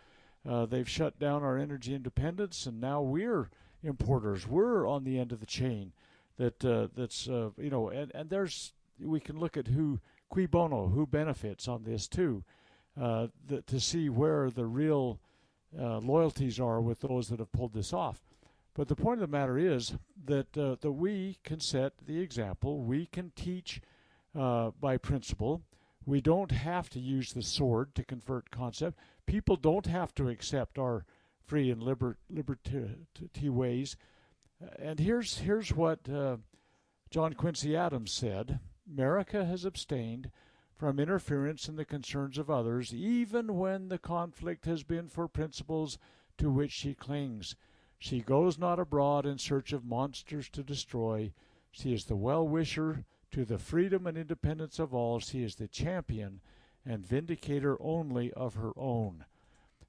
Uh, 0.45 0.65
they've 0.65 0.89
shut 0.89 1.17
down 1.19 1.41
our 1.41 1.57
energy 1.57 1.95
independence, 1.95 2.65
and 2.65 2.81
now 2.81 3.01
we're 3.01 3.49
importers. 3.81 4.45
We're 4.45 4.85
on 4.85 5.05
the 5.05 5.17
end 5.19 5.31
of 5.31 5.39
the 5.39 5.45
chain. 5.45 5.93
That 6.37 6.65
uh, 6.65 6.89
that's 6.93 7.29
uh, 7.29 7.51
you 7.57 7.69
know, 7.69 7.87
and 7.87 8.11
and 8.13 8.29
there's 8.29 8.73
we 8.99 9.21
can 9.21 9.39
look 9.39 9.55
at 9.55 9.67
who 9.67 10.01
cui 10.29 10.45
bono 10.45 10.87
who 10.87 11.05
benefits 11.07 11.67
on 11.67 11.83
this 11.83 12.07
too, 12.07 12.43
uh, 12.99 13.27
the, 13.47 13.61
to 13.63 13.79
see 13.79 14.09
where 14.09 14.49
the 14.49 14.65
real 14.65 15.19
uh, 15.77 15.99
loyalties 15.99 16.59
are 16.59 16.81
with 16.81 16.99
those 17.01 17.29
that 17.29 17.39
have 17.39 17.51
pulled 17.51 17.73
this 17.73 17.93
off. 17.93 18.23
But 18.75 18.87
the 18.87 18.95
point 18.95 19.21
of 19.21 19.29
the 19.29 19.37
matter 19.37 19.57
is 19.57 19.93
that 20.25 20.57
uh, 20.57 20.75
that 20.81 20.91
we 20.91 21.37
can 21.43 21.59
set 21.59 21.93
the 22.05 22.19
example. 22.19 22.81
We 22.81 23.07
can 23.07 23.31
teach 23.35 23.81
uh, 24.37 24.71
by 24.79 24.97
principle. 24.97 25.63
We 26.05 26.21
don't 26.21 26.51
have 26.51 26.89
to 26.91 26.99
use 26.99 27.33
the 27.33 27.41
sword 27.41 27.93
to 27.95 28.03
convert 28.03 28.51
concept. 28.51 28.97
People 29.25 29.57
don't 29.57 29.85
have 29.85 30.15
to 30.15 30.29
accept 30.29 30.79
our 30.79 31.05
free 31.45 31.69
and 31.69 31.83
liber- 31.83 32.17
liberty 32.29 33.49
ways. 33.49 33.95
And 34.77 34.99
here's 34.99 35.39
here's 35.39 35.73
what 35.73 36.07
uh, 36.09 36.37
John 37.09 37.33
Quincy 37.33 37.75
Adams 37.75 38.11
said: 38.11 38.59
America 38.91 39.45
has 39.45 39.65
abstained 39.65 40.31
from 40.75 40.99
interference 40.99 41.67
in 41.67 41.75
the 41.75 41.85
concerns 41.85 42.37
of 42.37 42.49
others, 42.49 42.93
even 42.93 43.57
when 43.57 43.89
the 43.89 43.99
conflict 43.99 44.65
has 44.65 44.83
been 44.83 45.07
for 45.07 45.27
principles 45.27 45.97
to 46.37 46.49
which 46.49 46.71
she 46.71 46.93
clings. 46.93 47.55
She 47.99 48.21
goes 48.21 48.57
not 48.57 48.79
abroad 48.79 49.25
in 49.25 49.37
search 49.37 49.73
of 49.73 49.85
monsters 49.85 50.49
to 50.49 50.63
destroy. 50.63 51.33
She 51.69 51.93
is 51.93 52.05
the 52.05 52.15
well 52.15 52.47
wisher 52.47 53.05
to 53.31 53.45
the 53.45 53.59
freedom 53.59 54.07
and 54.07 54.17
independence 54.17 54.79
of 54.79 54.93
all. 54.93 55.19
She 55.19 55.43
is 55.43 55.55
the 55.55 55.67
champion 55.67 56.41
and 56.85 57.05
vindicator 57.05 57.77
only 57.81 58.31
of 58.33 58.55
her 58.55 58.71
own. 58.77 59.25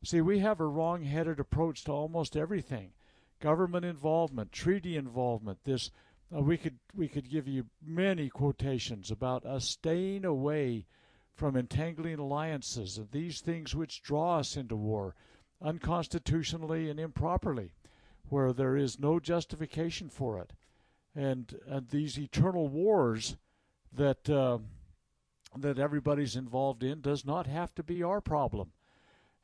See, 0.02 0.20
we 0.20 0.40
have 0.40 0.60
a 0.60 0.66
wrong 0.66 1.04
headed 1.04 1.38
approach 1.38 1.84
to 1.84 1.92
almost 1.92 2.36
everything 2.36 2.92
government 3.38 3.86
involvement, 3.86 4.52
treaty 4.52 4.96
involvement, 4.96 5.64
this 5.64 5.90
uh, 6.34 6.40
we 6.40 6.56
could 6.56 6.78
we 6.94 7.08
could 7.08 7.28
give 7.28 7.48
you 7.48 7.66
many 7.84 8.28
quotations 8.28 9.10
about 9.10 9.44
us 9.44 9.64
staying 9.64 10.24
away 10.24 10.86
from 11.34 11.56
entangling 11.56 12.18
alliances 12.18 12.98
and 12.98 13.10
these 13.10 13.40
things 13.40 13.74
which 13.74 14.02
draw 14.02 14.38
us 14.38 14.56
into 14.56 14.76
war 14.76 15.14
unconstitutionally 15.62 16.88
and 16.88 16.98
improperly, 16.98 17.72
where 18.28 18.52
there 18.52 18.76
is 18.76 18.98
no 18.98 19.20
justification 19.20 20.08
for 20.08 20.38
it, 20.38 20.52
and 21.14 21.58
and 21.66 21.88
these 21.88 22.18
eternal 22.18 22.68
wars 22.68 23.36
that 23.92 24.28
uh, 24.30 24.58
that 25.56 25.78
everybody's 25.78 26.36
involved 26.36 26.82
in 26.82 27.00
does 27.00 27.24
not 27.24 27.46
have 27.46 27.74
to 27.74 27.82
be 27.82 28.02
our 28.02 28.20
problem. 28.20 28.72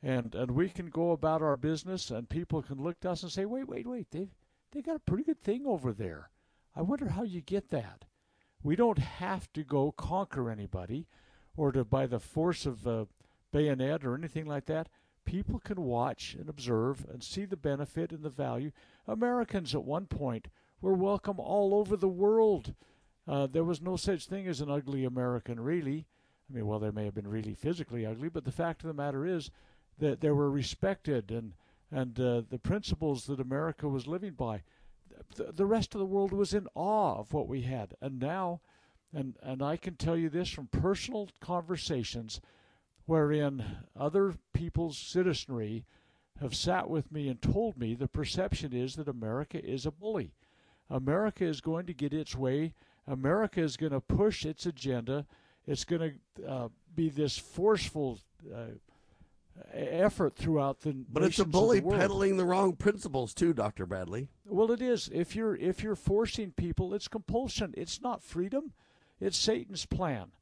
And 0.03 0.35
and 0.35 0.53
we 0.53 0.69
can 0.69 0.89
go 0.89 1.11
about 1.11 1.43
our 1.43 1.57
business 1.57 2.11
and 2.11 2.29
people 2.29 2.63
can 2.63 2.81
look 2.81 3.01
to 3.01 3.11
us 3.11 3.23
and 3.23 3.33
say, 3.33 3.45
wait, 3.45 3.67
wait, 3.67 3.87
wait, 3.87 4.11
they've 4.11 4.31
they 4.73 4.83
got 4.83 4.97
a 4.97 5.01
pretty 5.01 5.25
good 5.25 5.41
thing 5.41 5.67
over 5.67 5.93
there. 5.93 6.31
I 6.77 6.83
wonder 6.83 7.09
how 7.09 7.23
you 7.23 7.41
get 7.41 7.71
that. 7.71 8.05
We 8.63 8.77
don't 8.77 8.99
have 8.99 9.51
to 9.55 9.65
go 9.65 9.93
conquer 9.93 10.51
anybody. 10.51 11.07
or 11.57 11.73
to 11.73 11.85
by 11.85 12.07
the 12.07 12.21
force 12.21 12.67
of 12.67 12.87
a 12.87 13.09
bayonet 13.51 14.05
or 14.05 14.15
anything 14.15 14.47
like 14.47 14.67
that. 14.67 14.89
People 15.25 15.59
can 15.59 15.81
watch 15.83 16.37
and 16.39 16.49
observe 16.49 17.07
and 17.11 17.23
see 17.23 17.45
the 17.47 17.57
benefit 17.57 18.13
and 18.13 18.23
the 18.23 18.31
value. 18.31 18.71
Americans 19.09 19.75
at 19.75 19.85
one 19.85 20.07
point 20.07 20.49
were 20.81 20.95
welcome 20.95 21.41
all 21.41 21.75
over 21.75 21.97
the 21.97 22.09
world. 22.09 22.75
Uh, 23.27 23.47
there 23.47 23.65
was 23.65 23.81
no 23.81 23.97
such 23.97 24.27
thing 24.27 24.47
as 24.47 24.61
an 24.61 24.71
ugly 24.71 25.05
American, 25.05 25.59
really. 25.59 26.07
I 26.49 26.55
mean, 26.55 26.67
well, 26.67 26.79
there 26.79 26.93
may 26.93 27.07
have 27.07 27.15
been 27.15 27.27
really 27.27 27.55
physically 27.55 28.07
ugly, 28.07 28.29
but 28.29 28.45
the 28.45 28.53
fact 28.53 28.83
of 28.83 28.89
the 28.89 28.95
matter 28.95 29.27
is 29.27 29.51
that 29.99 30.21
they 30.21 30.31
were 30.31 30.51
respected 30.51 31.31
and 31.31 31.55
and 31.91 32.19
uh, 32.19 32.43
the 32.51 32.59
principles 32.59 33.27
that 33.27 33.39
America 33.41 33.89
was 33.89 34.09
living 34.09 34.33
by. 34.33 34.63
The, 35.37 35.53
the 35.53 35.67
rest 35.67 35.95
of 35.95 35.99
the 35.99 36.07
world 36.07 36.33
was 36.33 36.55
in 36.55 36.67
awe 36.75 37.19
of 37.19 37.33
what 37.33 37.49
we 37.49 37.63
had, 37.63 37.95
and 38.01 38.19
now, 38.19 38.61
and 39.13 39.37
and 39.43 39.63
I 39.63 39.77
can 39.77 39.97
tell 39.97 40.17
you 40.17 40.29
this 40.29 40.49
from 40.49 40.67
personal 40.69 41.29
conversations, 41.41 42.41
wherein 43.05 43.65
other 43.95 44.35
people's 44.53 44.99
citizenry 44.99 45.85
have 46.41 46.55
sat 46.55 46.89
with 46.89 47.11
me 47.11 47.29
and 47.29 47.41
told 47.41 47.79
me 47.79 47.95
the 47.95 48.09
perception 48.09 48.73
is 48.73 48.97
that 48.97 49.09
America 49.09 49.63
is 49.65 49.87
a 49.87 49.91
bully. 49.91 50.33
America 50.91 51.45
is 51.45 51.61
going 51.61 51.87
to 51.87 51.95
get 51.95 52.13
its 52.13 52.37
way. 52.37 52.75
America 53.07 53.61
is 53.61 53.77
going 53.77 53.93
to 53.93 54.01
push 54.01 54.45
its 54.45 54.67
agenda. 54.67 55.27
It's 55.67 55.85
going 55.85 56.19
to 56.37 56.49
uh, 56.49 56.69
be 56.95 57.09
this 57.09 57.39
forceful 57.39 58.21
uh, 58.55 58.77
effort 59.73 60.37
throughout 60.37 60.81
the. 60.81 61.05
But 61.09 61.23
it's 61.23 61.39
a 61.39 61.45
bully 61.45 61.81
the 61.81 61.91
peddling 61.91 62.37
the 62.37 62.45
wrong 62.45 62.75
principles 62.75 63.35
too, 63.35 63.53
Doctor 63.53 63.87
Bradley. 63.87 64.29
Well, 64.45 64.71
it 64.71 64.83
is. 64.83 65.09
If 65.13 65.37
you're 65.37 65.57
if 65.57 65.83
you're 65.83 65.97
forcing 65.97 66.53
people, 66.53 66.95
it's 66.95 67.09
compulsion. 67.09 67.75
It's 67.77 68.01
not 68.01 68.23
freedom. 68.23 68.73
It's 69.21 69.37
Satan's 69.37 69.87
plan. 69.87 70.33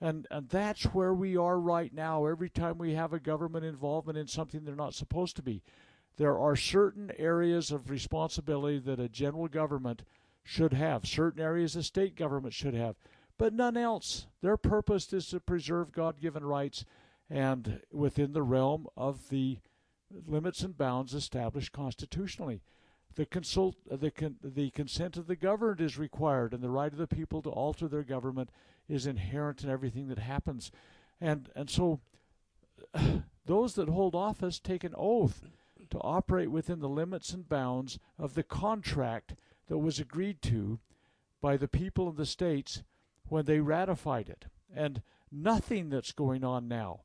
And, 0.00 0.26
and 0.30 0.48
that's 0.48 0.84
where 0.86 1.14
we 1.14 1.36
are 1.36 1.58
right 1.58 1.92
now. 1.92 2.26
Every 2.26 2.50
time 2.50 2.78
we 2.78 2.94
have 2.94 3.12
a 3.12 3.20
government 3.20 3.64
involvement 3.64 4.18
in 4.18 4.26
something 4.26 4.64
they're 4.64 4.74
not 4.74 4.94
supposed 4.94 5.36
to 5.36 5.42
be, 5.42 5.62
there 6.16 6.38
are 6.38 6.56
certain 6.56 7.10
areas 7.18 7.70
of 7.70 7.90
responsibility 7.90 8.78
that 8.80 9.00
a 9.00 9.08
general 9.08 9.48
government 9.48 10.02
should 10.42 10.74
have, 10.74 11.06
certain 11.06 11.40
areas 11.40 11.74
a 11.74 11.82
state 11.82 12.16
government 12.16 12.52
should 12.52 12.74
have, 12.74 12.96
but 13.38 13.54
none 13.54 13.76
else. 13.76 14.26
Their 14.42 14.56
purpose 14.56 15.12
is 15.12 15.28
to 15.28 15.40
preserve 15.40 15.90
God 15.90 16.20
given 16.20 16.44
rights 16.44 16.84
and 17.30 17.80
within 17.92 18.32
the 18.32 18.42
realm 18.42 18.86
of 18.96 19.28
the 19.28 19.58
limits 20.26 20.62
and 20.62 20.76
bounds 20.76 21.14
established 21.14 21.72
constitutionally. 21.72 22.62
The, 23.16 23.26
consult, 23.26 23.76
the, 23.90 24.10
con, 24.10 24.36
the 24.42 24.70
consent 24.70 25.16
of 25.16 25.26
the 25.26 25.36
governed 25.36 25.80
is 25.80 25.98
required, 25.98 26.52
and 26.52 26.62
the 26.62 26.70
right 26.70 26.92
of 26.92 26.98
the 26.98 27.06
people 27.06 27.42
to 27.42 27.50
alter 27.50 27.88
their 27.88 28.02
government 28.02 28.50
is 28.88 29.06
inherent 29.06 29.62
in 29.62 29.70
everything 29.70 30.08
that 30.08 30.18
happens. 30.18 30.70
And, 31.20 31.48
and 31.54 31.70
so 31.70 32.00
those 33.46 33.74
that 33.74 33.88
hold 33.88 34.14
office 34.14 34.58
take 34.58 34.84
an 34.84 34.94
oath 34.96 35.46
to 35.90 35.98
operate 35.98 36.50
within 36.50 36.80
the 36.80 36.88
limits 36.88 37.32
and 37.32 37.48
bounds 37.48 37.98
of 38.18 38.34
the 38.34 38.42
contract 38.42 39.34
that 39.68 39.78
was 39.78 40.00
agreed 40.00 40.42
to 40.42 40.80
by 41.40 41.56
the 41.56 41.68
people 41.68 42.08
of 42.08 42.16
the 42.16 42.26
states 42.26 42.82
when 43.28 43.44
they 43.44 43.60
ratified 43.60 44.28
it. 44.28 44.46
And 44.74 45.02
nothing 45.30 45.88
that's 45.88 46.12
going 46.12 46.42
on 46.42 46.68
now 46.68 47.00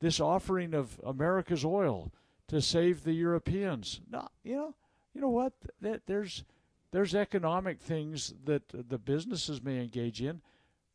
this 0.00 0.20
offering 0.20 0.74
of 0.74 1.00
America's 1.04 1.64
oil 1.64 2.12
to 2.48 2.60
save 2.60 3.04
the 3.04 3.12
Europeans. 3.12 4.00
No, 4.10 4.28
you 4.42 4.56
know, 4.56 4.74
you 5.14 5.20
know 5.20 5.30
what? 5.30 5.52
That 5.80 6.02
there's 6.06 6.44
there's 6.90 7.14
economic 7.14 7.80
things 7.80 8.34
that 8.44 8.62
the 8.68 8.98
businesses 8.98 9.62
may 9.62 9.80
engage 9.80 10.22
in, 10.22 10.40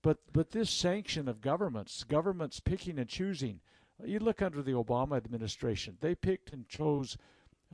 but 0.01 0.17
but 0.31 0.51
this 0.51 0.69
sanction 0.69 1.27
of 1.27 1.41
governments, 1.41 2.03
governments 2.03 2.59
picking 2.59 2.99
and 2.99 3.09
choosing. 3.09 3.59
You 4.03 4.19
look 4.19 4.41
under 4.41 4.61
the 4.61 4.71
Obama 4.71 5.17
administration; 5.17 5.97
they 6.01 6.15
picked 6.15 6.51
and 6.51 6.67
chose 6.67 7.17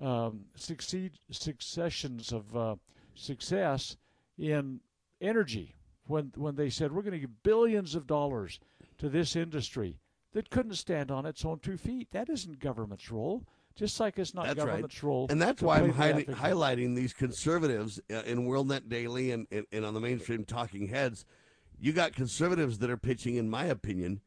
um, 0.01 0.45
succeed 0.55 1.13
successions 1.31 2.31
of 2.33 2.55
uh, 2.55 2.75
success 3.15 3.97
in 4.37 4.79
energy 5.21 5.75
when 6.07 6.31
when 6.35 6.55
they 6.55 6.69
said 6.69 6.91
we're 6.91 7.01
going 7.01 7.13
to 7.13 7.19
give 7.19 7.43
billions 7.43 7.95
of 7.95 8.07
dollars 8.07 8.59
to 8.97 9.09
this 9.09 9.35
industry 9.35 9.97
that 10.33 10.49
couldn't 10.49 10.75
stand 10.75 11.11
on 11.11 11.25
its 11.25 11.43
own 11.43 11.59
two 11.59 11.77
feet. 11.77 12.09
That 12.11 12.29
isn't 12.29 12.59
government's 12.59 13.11
role. 13.11 13.43
Just 13.75 13.99
like 13.99 14.19
it's 14.19 14.33
not 14.33 14.45
that's 14.45 14.57
government's 14.57 15.01
right. 15.01 15.07
role. 15.07 15.27
And 15.29 15.41
that's 15.41 15.61
why 15.61 15.77
I'm 15.77 15.93
hi- 15.93 16.23
highlighting 16.23 16.95
these 16.95 17.13
conservatives 17.13 17.99
uh, 18.11 18.23
in 18.25 18.45
WorldNet 18.45 18.89
Daily 18.89 19.31
and, 19.31 19.47
and, 19.51 19.65
and 19.71 19.85
on 19.85 19.93
the 19.93 20.01
mainstream 20.01 20.43
talking 20.43 20.87
heads. 20.87 21.23
You 21.79 21.93
got 21.93 22.13
conservatives 22.13 22.79
that 22.79 22.89
are 22.89 22.97
pitching, 22.97 23.35
in 23.35 23.49
my 23.49 23.65
opinion, 23.65 24.19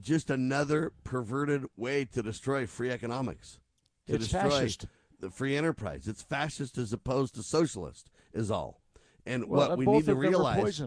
just 0.00 0.30
another 0.30 0.92
perverted 1.02 1.64
way 1.76 2.04
to 2.12 2.22
destroy 2.22 2.64
free 2.64 2.90
economics. 2.90 3.58
To 4.06 4.14
it's 4.14 4.28
destroy 4.28 4.50
fascist. 4.50 4.86
the 5.18 5.30
free 5.30 5.56
enterprise. 5.56 6.06
It's 6.06 6.22
fascist 6.22 6.78
as 6.78 6.92
opposed 6.92 7.34
to 7.34 7.42
socialist, 7.42 8.08
is 8.32 8.52
all. 8.52 8.80
And 9.26 9.48
well, 9.48 9.70
what 9.70 9.78
we 9.78 9.86
need 9.86 10.04
to 10.04 10.12
of 10.12 10.18
them 10.18 10.18
are 10.18 10.20
realize. 10.20 10.82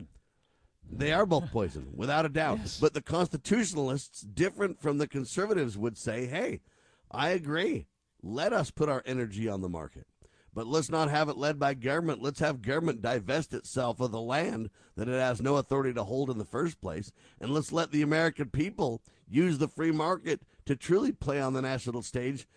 They 0.92 1.12
are 1.12 1.26
both 1.26 1.52
poison, 1.52 1.90
without 1.94 2.26
a 2.26 2.30
doubt. 2.30 2.60
Yes. 2.60 2.80
But 2.80 2.94
the 2.94 3.02
constitutionalists, 3.02 4.22
different 4.22 4.82
from 4.82 4.98
the 4.98 5.08
conservatives, 5.08 5.78
would 5.78 5.98
say, 5.98 6.26
hey, 6.26 6.62
I 7.12 7.30
agree. 7.30 7.88
Let 8.22 8.54
us 8.54 8.72
put 8.72 8.90
our 8.90 9.04
energy 9.06 9.48
on 9.48 9.62
the 9.62 9.70
market. 9.70 10.08
But 10.54 10.68
let's 10.68 10.90
not 10.90 11.10
have 11.10 11.28
it 11.28 11.38
led 11.38 11.60
by 11.60 11.74
government. 11.74 12.22
Let's 12.22 12.40
have 12.40 12.62
government 12.62 13.02
divest 13.02 13.54
itself 13.54 14.00
of 14.00 14.12
the 14.12 14.22
land 14.22 14.70
that 14.96 15.10
it 15.10 15.20
has 15.20 15.42
no 15.42 15.58
authority 15.58 15.94
to 15.94 16.06
hold 16.06 16.30
in 16.30 16.38
the 16.38 16.46
first 16.46 16.80
place. 16.80 17.12
And 17.42 17.52
let's 17.52 17.74
let 17.74 17.92
the 17.92 18.02
American 18.02 18.50
people 18.50 19.02
use 19.28 19.58
the 19.58 19.68
free 19.68 19.92
market 19.92 20.42
to 20.66 20.78
truly 20.78 21.12
play 21.12 21.42
on 21.42 21.54
the 21.54 21.62
national 21.62 22.04
stage 22.04 22.48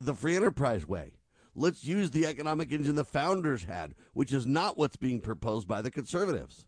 the 0.00 0.14
free 0.14 0.34
enterprise 0.34 0.88
way. 0.88 1.12
Let's 1.54 1.84
use 1.84 2.10
the 2.10 2.26
economic 2.26 2.72
engine 2.72 2.96
the 2.96 3.04
founders 3.04 3.64
had, 3.64 3.94
which 4.12 4.32
is 4.32 4.44
not 4.44 4.76
what's 4.76 4.96
being 4.96 5.20
proposed 5.20 5.68
by 5.68 5.82
the 5.82 5.90
conservatives. 5.90 6.66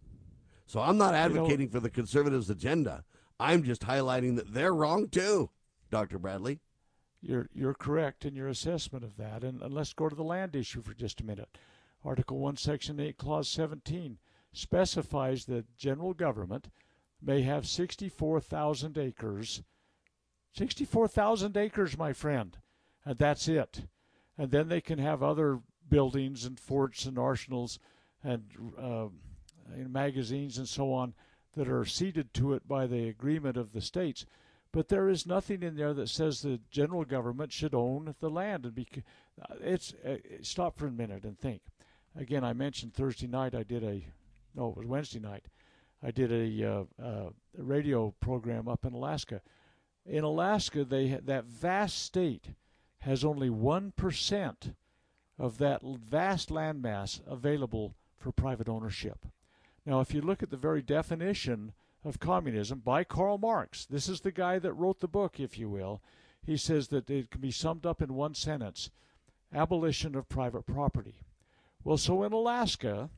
So 0.69 0.81
I'm 0.81 0.99
not 0.99 1.15
advocating 1.15 1.61
you 1.61 1.67
know, 1.67 1.73
for 1.73 1.81
the 1.81 1.89
conservatives' 1.89 2.51
agenda. 2.51 3.03
I'm 3.41 3.63
just 3.63 3.83
highlighting 3.83 4.37
that 4.37 4.53
they're 4.53 4.75
wrong 4.75 5.09
too, 5.09 5.49
Dr. 5.91 6.19
Bradley. 6.19 6.61
You're 7.23 7.49
you're 7.55 7.75
correct 7.75 8.27
in 8.27 8.37
your 8.37 8.49
assessment 8.49 9.03
of 9.03 9.17
that. 9.17 9.43
And, 9.43 9.63
and 9.63 9.73
let's 9.73 9.95
go 9.95 10.11
to 10.11 10.15
the 10.15 10.23
land 10.23 10.55
issue 10.55 10.83
for 10.83 10.93
just 10.93 11.23
a 11.23 11.25
minute. 11.25 11.57
Article 12.05 12.39
1, 12.39 12.59
Section 12.59 13.01
8, 13.01 13.17
Clause 13.17 13.49
17 13.49 14.19
specifies 14.53 15.47
that 15.47 15.75
general 15.75 16.13
government 16.13 16.69
may 17.21 17.43
have 17.43 17.67
64,000 17.67 18.99
acres. 18.99 19.63
64,000 20.53 21.57
acres, 21.57 21.97
my 21.97 22.13
friend. 22.13 22.59
And 23.07 23.19
that's 23.19 23.49
it. 23.49 23.87
And 24.37 24.51
then 24.51 24.69
they 24.69 24.83
can 24.83 24.99
have 24.99 25.23
other 25.23 25.61
buildings 25.89 26.45
and 26.45 26.61
forts 26.61 27.07
and 27.07 27.19
arsenals 27.19 27.79
and 28.23 28.45
um, 28.79 29.21
uh, 29.73 29.89
magazines 29.89 30.59
and 30.59 30.69
so 30.69 30.93
on 30.93 31.15
that 31.57 31.69
are 31.69 31.85
ceded 31.85 32.33
to 32.35 32.53
it 32.53 32.67
by 32.69 32.87
the 32.87 33.09
agreement 33.09 33.57
of 33.57 33.73
the 33.73 33.81
states. 33.81 34.25
But 34.71 34.89
there 34.89 35.09
is 35.09 35.27
nothing 35.27 35.63
in 35.63 35.77
there 35.77 35.95
that 35.95 36.09
says 36.09 36.43
the 36.43 36.61
general 36.71 37.05
government 37.05 37.53
should 37.53 37.75
own 37.75 38.15
the 38.21 38.29
land. 38.29 38.65
And 38.65 38.75
be, 38.75 38.87
it's 39.61 39.95
uh, 40.07 40.17
stop 40.43 40.79
for 40.79 40.87
a 40.87 40.93
minute 40.93 41.25
and 41.25 41.39
think. 41.39 41.63
Again, 42.17 42.45
I 42.45 42.53
mentioned 42.53 42.95
Thursday 42.95 43.27
night. 43.27 43.55
I 43.55 43.63
did 43.63 43.83
a 43.83 44.05
no, 44.55 44.71
it 44.71 44.77
was 44.77 44.87
Wednesday 44.87 45.21
night. 45.21 45.47
I 46.03 46.11
did 46.11 46.33
a, 46.33 46.65
uh, 46.65 46.85
uh, 47.03 47.31
radio 47.57 48.15
program 48.21 48.69
up 48.69 48.85
in 48.85 48.93
Alaska. 48.93 49.41
In 50.05 50.25
Alaska, 50.25 50.85
they 50.85 51.09
that 51.25 51.45
vast 51.45 52.03
state 52.03 52.49
has 53.01 53.25
only 53.25 53.51
one 53.51 53.93
percent 53.93 54.75
of 55.39 55.59
that 55.59 55.81
vast 55.83 56.51
landmass 56.51 57.21
available 57.27 57.95
for 58.17 58.33
private 58.33 58.69
ownership. 58.69 59.27
Now, 59.89 60.01
if 60.01 60.13
you 60.13 60.21
look 60.21 60.43
at 60.43 60.51
the 60.51 60.59
very 60.59 60.83
definition 60.83 61.73
of 62.05 62.21
communism 62.21 62.81
by 62.81 63.05
Karl 63.05 63.39
Marx, 63.39 63.87
this 63.87 64.07
is 64.07 64.21
the 64.21 64.31
guy 64.31 64.59
that 64.59 64.75
wrote 64.75 65.01
the 65.01 65.09
book, 65.09 65.41
if 65.41 65.59
you 65.59 65.71
will. 65.71 66.03
He 66.45 66.59
says 66.59 66.89
that 66.89 67.09
it 67.09 67.31
can 67.31 67.41
be 67.41 67.51
summed 67.51 67.87
up 67.87 68.03
in 68.03 68.13
one 68.13 68.35
sentence 68.35 68.91
abolition 69.51 70.15
of 70.15 70.29
private 70.29 70.67
property. 70.67 71.15
Well, 71.85 71.97
so 71.97 72.23
in 72.23 72.35
Alaska, 72.35 73.09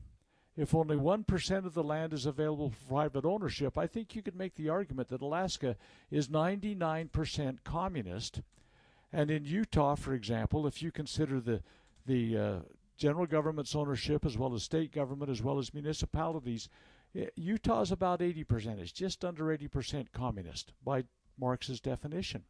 if 0.55 0.73
only 0.73 0.95
1% 0.95 1.65
of 1.65 1.73
the 1.73 1.83
land 1.83 2.13
is 2.13 2.25
available 2.25 2.69
for 2.69 2.87
private 2.87 3.25
ownership, 3.25 3.77
I 3.77 3.85
think 3.85 4.15
you 4.15 4.21
could 4.21 4.37
make 4.37 4.55
the 4.55 4.69
argument 4.69 5.09
that 5.09 5.21
Alaska 5.21 5.75
is 6.09 6.29
99% 6.29 7.65
communist. 7.65 8.39
And 9.11 9.29
in 9.29 9.43
Utah, 9.43 9.95
for 9.95 10.13
example, 10.13 10.65
if 10.65 10.81
you 10.81 10.89
consider 10.89 11.41
the, 11.41 11.63
the 12.05 12.37
uh, 12.37 12.59
general 12.97 13.25
government's 13.25 13.75
ownership 13.75 14.25
as 14.25 14.37
well 14.37 14.53
as 14.53 14.63
state 14.63 14.91
government 14.91 15.31
as 15.31 15.41
well 15.41 15.57
as 15.57 15.73
municipalities. 15.73 16.69
Eh, 17.15 17.27
Utah 17.35 17.81
is 17.81 17.91
about 17.91 18.19
80%. 18.19 18.79
It's 18.79 18.91
just 18.91 19.25
under 19.25 19.45
80% 19.45 20.11
communist 20.13 20.73
by 20.83 21.03
Marx's 21.39 21.79
definition. 21.79 22.43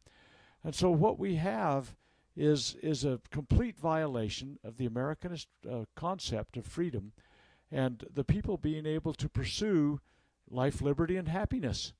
And 0.64 0.74
so 0.74 0.90
what 0.90 1.18
we 1.18 1.36
have 1.36 1.96
is 2.34 2.76
is 2.82 3.04
a 3.04 3.20
complete 3.30 3.78
violation 3.78 4.58
of 4.64 4.78
the 4.78 4.88
Americanist 4.88 5.46
uh, 5.70 5.84
concept 5.94 6.56
of 6.56 6.64
freedom 6.64 7.12
and 7.70 8.04
the 8.12 8.24
people 8.24 8.56
being 8.56 8.86
able 8.86 9.12
to 9.14 9.28
pursue 9.28 10.00
life, 10.50 10.80
liberty, 10.80 11.16
and 11.16 11.28
happiness. 11.28 11.92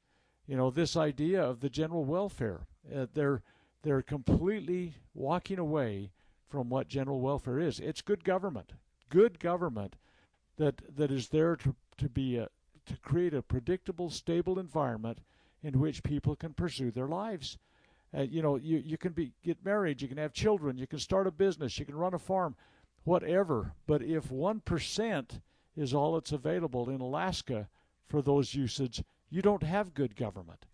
You 0.47 0.57
know, 0.57 0.71
this 0.71 0.97
idea 0.97 1.43
of 1.43 1.61
the 1.61 1.71
general 1.71 2.05
welfare. 2.05 2.67
Uh, 2.95 3.07
they're 3.13 3.43
they're 3.83 4.03
completely 4.03 4.95
walking 5.15 5.59
away 5.59 6.11
from 6.53 6.69
what 6.69 6.87
general 6.87 7.21
welfare 7.21 7.59
is. 7.59 7.81
It's 7.81 8.03
good 8.03 8.25
government, 8.25 8.75
good 9.09 9.41
government 9.41 9.97
that 10.59 10.83
that 10.97 11.11
is 11.11 11.31
there 11.31 11.57
to 11.57 11.75
to 11.97 12.09
be 12.11 12.37
a, 12.37 12.49
to 12.85 12.97
create 12.99 13.33
a 13.33 13.41
predictable, 13.41 14.11
stable 14.11 14.59
environment 14.59 15.21
in 15.63 15.81
which 15.81 16.03
people 16.03 16.37
can 16.37 16.53
pursue 16.53 16.91
their 16.91 17.09
lives. 17.09 17.57
Uh, 18.15 18.21
you 18.21 18.43
know, 18.43 18.57
you 18.57 18.83
you 18.85 18.99
can 18.99 19.13
be 19.13 19.33
get 19.43 19.65
married, 19.65 20.03
you 20.03 20.09
can 20.09 20.19
have 20.19 20.35
children, 20.35 20.77
you 20.77 20.87
can 20.87 20.99
start 20.99 21.27
a 21.27 21.31
business, 21.31 21.79
you 21.79 21.87
can 21.87 21.97
run 21.97 22.13
a 22.13 22.19
farm, 22.19 22.55
whatever. 23.05 23.73
But 23.87 24.03
if 24.03 24.31
one 24.31 24.61
percent 24.61 25.41
is 25.75 25.95
all 25.95 26.13
that's 26.13 26.33
available 26.33 26.91
in 26.91 27.01
Alaska 27.01 27.67
for 28.09 28.21
those 28.21 28.55
usage, 28.55 29.03
you 29.31 29.41
don't 29.41 29.63
have 29.63 29.95
good 29.95 30.17
government. 30.17 30.67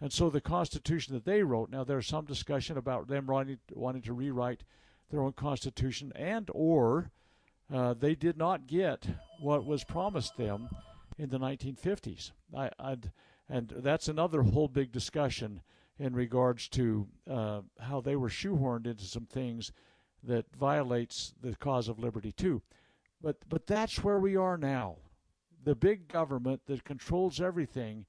And 0.00 0.12
so 0.12 0.30
the 0.30 0.40
Constitution 0.40 1.14
that 1.14 1.24
they 1.24 1.42
wrote, 1.42 1.70
now 1.70 1.82
there's 1.82 2.06
some 2.06 2.26
discussion 2.26 2.76
about 2.76 3.08
them 3.08 3.26
wanting, 3.26 3.58
wanting 3.72 4.02
to 4.02 4.12
rewrite 4.12 4.62
their 5.10 5.22
own 5.22 5.32
Constitution 5.32 6.12
and 6.14 6.50
or 6.52 7.10
uh, 7.72 7.94
they 7.94 8.14
did 8.14 8.36
not 8.36 8.66
get 8.66 9.06
what 9.40 9.64
was 9.64 9.84
promised 9.84 10.36
them 10.36 10.68
in 11.18 11.30
the 11.30 11.38
1950s. 11.38 12.32
I, 12.56 12.70
and 13.48 13.72
that's 13.76 14.08
another 14.08 14.42
whole 14.42 14.68
big 14.68 14.92
discussion 14.92 15.62
in 15.98 16.14
regards 16.14 16.68
to 16.68 17.06
uh, 17.28 17.60
how 17.80 18.00
they 18.00 18.16
were 18.16 18.28
shoehorned 18.28 18.86
into 18.86 19.04
some 19.04 19.26
things 19.26 19.72
that 20.22 20.44
violates 20.56 21.34
the 21.40 21.54
cause 21.56 21.88
of 21.88 21.98
liberty 21.98 22.32
too. 22.32 22.62
But 23.22 23.36
but 23.48 23.66
that's 23.66 24.04
where 24.04 24.18
we 24.18 24.36
are 24.36 24.58
now. 24.58 24.96
The 25.64 25.74
big 25.74 26.08
government 26.08 26.62
that 26.66 26.84
controls 26.84 27.40
everything 27.40 28.06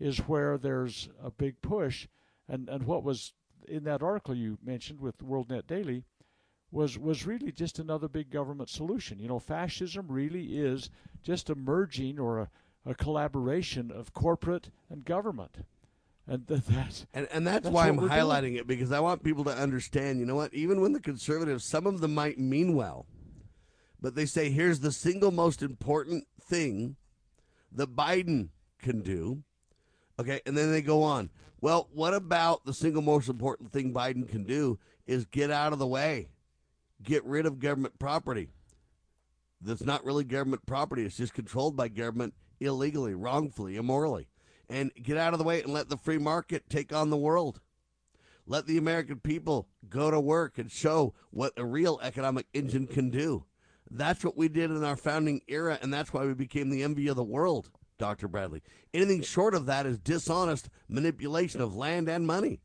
is 0.00 0.18
where 0.18 0.58
there's 0.58 1.08
a 1.22 1.30
big 1.30 1.60
push. 1.62 2.06
And, 2.48 2.68
and 2.68 2.84
what 2.84 3.02
was 3.02 3.32
in 3.66 3.84
that 3.84 4.02
article 4.02 4.34
you 4.34 4.58
mentioned 4.64 5.00
with 5.00 5.18
WorldNet 5.18 5.66
Daily 5.66 6.04
was 6.70 6.98
was 6.98 7.26
really 7.26 7.52
just 7.52 7.78
another 7.78 8.08
big 8.08 8.30
government 8.30 8.68
solution. 8.68 9.18
You 9.18 9.28
know, 9.28 9.38
fascism 9.38 10.06
really 10.08 10.58
is 10.58 10.90
just 11.22 11.50
a 11.50 11.54
merging 11.54 12.18
or 12.18 12.38
a, 12.40 12.50
a 12.84 12.94
collaboration 12.94 13.90
of 13.90 14.12
corporate 14.12 14.70
and 14.90 15.04
government. 15.04 15.56
And 16.26 16.46
th- 16.46 16.60
that's 16.68 17.06
and, 17.14 17.26
and 17.32 17.46
that's, 17.46 17.64
that's 17.64 17.74
why 17.74 17.88
I'm 17.88 17.98
highlighting 17.98 18.40
doing. 18.40 18.56
it 18.56 18.66
because 18.66 18.92
I 18.92 19.00
want 19.00 19.22
people 19.22 19.44
to 19.44 19.56
understand. 19.56 20.20
You 20.20 20.26
know 20.26 20.36
what? 20.36 20.52
Even 20.52 20.80
when 20.80 20.92
the 20.92 21.00
conservatives, 21.00 21.64
some 21.64 21.86
of 21.86 22.00
them 22.00 22.14
might 22.14 22.38
mean 22.38 22.74
well, 22.74 23.06
but 24.00 24.14
they 24.14 24.26
say 24.26 24.50
here's 24.50 24.80
the 24.80 24.92
single 24.92 25.30
most 25.30 25.62
important 25.62 26.26
thing 26.40 26.96
that 27.72 27.96
Biden 27.96 28.48
can 28.78 29.00
do. 29.00 29.42
Okay, 30.20 30.40
and 30.46 30.56
then 30.56 30.72
they 30.72 30.82
go 30.82 31.02
on. 31.02 31.30
Well, 31.60 31.88
what 31.92 32.14
about 32.14 32.64
the 32.64 32.74
single 32.74 33.02
most 33.02 33.28
important 33.28 33.72
thing 33.72 33.92
Biden 33.92 34.28
can 34.28 34.44
do 34.44 34.78
is 35.06 35.24
get 35.24 35.50
out 35.50 35.72
of 35.72 35.78
the 35.78 35.86
way, 35.86 36.28
get 37.02 37.24
rid 37.24 37.46
of 37.46 37.58
government 37.58 37.98
property. 37.98 38.50
That's 39.60 39.84
not 39.84 40.04
really 40.04 40.24
government 40.24 40.66
property. 40.66 41.04
It's 41.04 41.16
just 41.16 41.34
controlled 41.34 41.76
by 41.76 41.88
government 41.88 42.34
illegally, 42.60 43.14
wrongfully, 43.14 43.76
immorally. 43.76 44.28
And 44.68 44.92
get 45.02 45.16
out 45.16 45.32
of 45.32 45.38
the 45.38 45.44
way 45.44 45.62
and 45.62 45.72
let 45.72 45.88
the 45.88 45.96
free 45.96 46.18
market 46.18 46.68
take 46.68 46.92
on 46.92 47.10
the 47.10 47.16
world. 47.16 47.60
Let 48.46 48.66
the 48.66 48.78
American 48.78 49.20
people 49.20 49.68
go 49.88 50.10
to 50.10 50.20
work 50.20 50.58
and 50.58 50.70
show 50.70 51.14
what 51.30 51.52
a 51.56 51.64
real 51.64 51.98
economic 52.02 52.46
engine 52.54 52.86
can 52.86 53.10
do. 53.10 53.44
That's 53.90 54.24
what 54.24 54.36
we 54.36 54.48
did 54.48 54.70
in 54.70 54.84
our 54.84 54.96
founding 54.96 55.40
era, 55.48 55.78
and 55.80 55.92
that's 55.92 56.12
why 56.12 56.24
we 56.24 56.34
became 56.34 56.70
the 56.70 56.82
envy 56.82 57.08
of 57.08 57.16
the 57.16 57.24
world, 57.24 57.70
Dr. 57.98 58.28
Bradley. 58.28 58.62
Anything 58.92 59.22
short 59.22 59.54
of 59.54 59.66
that 59.66 59.86
is 59.86 59.98
dishonest 59.98 60.68
manipulation 60.88 61.60
of 61.60 61.76
land 61.76 62.08
and 62.08 62.26
money. 62.26 62.60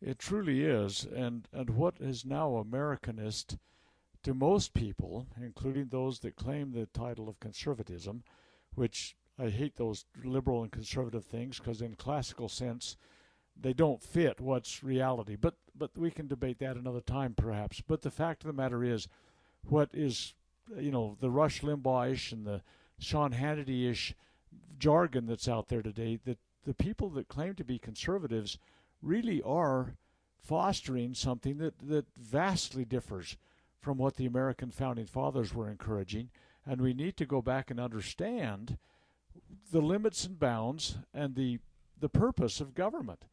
It 0.00 0.18
truly 0.18 0.62
is, 0.62 1.04
and 1.04 1.48
and 1.52 1.70
what 1.70 1.96
is 2.00 2.24
now 2.24 2.50
Americanist 2.62 3.58
to 4.22 4.34
most 4.34 4.74
people, 4.74 5.26
including 5.40 5.88
those 5.88 6.20
that 6.20 6.36
claim 6.36 6.72
the 6.72 6.86
title 6.86 7.28
of 7.28 7.40
conservatism, 7.40 8.22
which 8.74 9.16
I 9.38 9.48
hate 9.48 9.76
those 9.76 10.04
liberal 10.24 10.62
and 10.62 10.72
conservative 10.72 11.24
things 11.24 11.58
because 11.58 11.82
in 11.82 11.94
classical 11.96 12.48
sense 12.48 12.96
they 13.60 13.72
don't 13.72 14.02
fit 14.02 14.40
what's 14.40 14.84
reality. 14.84 15.36
But 15.36 15.54
but 15.74 15.96
we 15.96 16.10
can 16.10 16.28
debate 16.28 16.58
that 16.60 16.76
another 16.76 17.00
time 17.00 17.34
perhaps. 17.34 17.80
But 17.80 18.02
the 18.02 18.10
fact 18.10 18.44
of 18.44 18.48
the 18.48 18.52
matter 18.52 18.84
is, 18.84 19.08
what 19.64 19.90
is 19.92 20.34
you 20.76 20.90
know 20.90 21.16
the 21.20 21.30
Rush 21.30 21.62
Limbaugh-ish 21.62 22.32
and 22.32 22.46
the 22.46 22.62
Sean 22.98 23.32
Hannity-ish 23.32 24.14
jargon 24.78 25.26
that's 25.26 25.48
out 25.48 25.68
there 25.68 25.82
today 25.82 26.18
that 26.24 26.38
the 26.64 26.74
people 26.74 27.08
that 27.10 27.28
claim 27.28 27.54
to 27.54 27.64
be 27.64 27.78
conservatives 27.78 28.58
really 29.02 29.42
are 29.42 29.94
fostering 30.38 31.14
something 31.14 31.58
that, 31.58 31.74
that 31.80 32.06
vastly 32.16 32.84
differs 32.84 33.36
from 33.80 33.98
what 33.98 34.16
the 34.16 34.26
American 34.26 34.70
founding 34.70 35.06
fathers 35.06 35.54
were 35.54 35.70
encouraging. 35.70 36.30
And 36.66 36.80
we 36.80 36.94
need 36.94 37.16
to 37.18 37.26
go 37.26 37.40
back 37.40 37.70
and 37.70 37.80
understand 37.80 38.78
the 39.70 39.80
limits 39.80 40.24
and 40.24 40.38
bounds 40.38 40.98
and 41.14 41.34
the 41.34 41.58
the 42.00 42.08
purpose 42.08 42.60
of 42.60 42.74
government. 42.74 43.24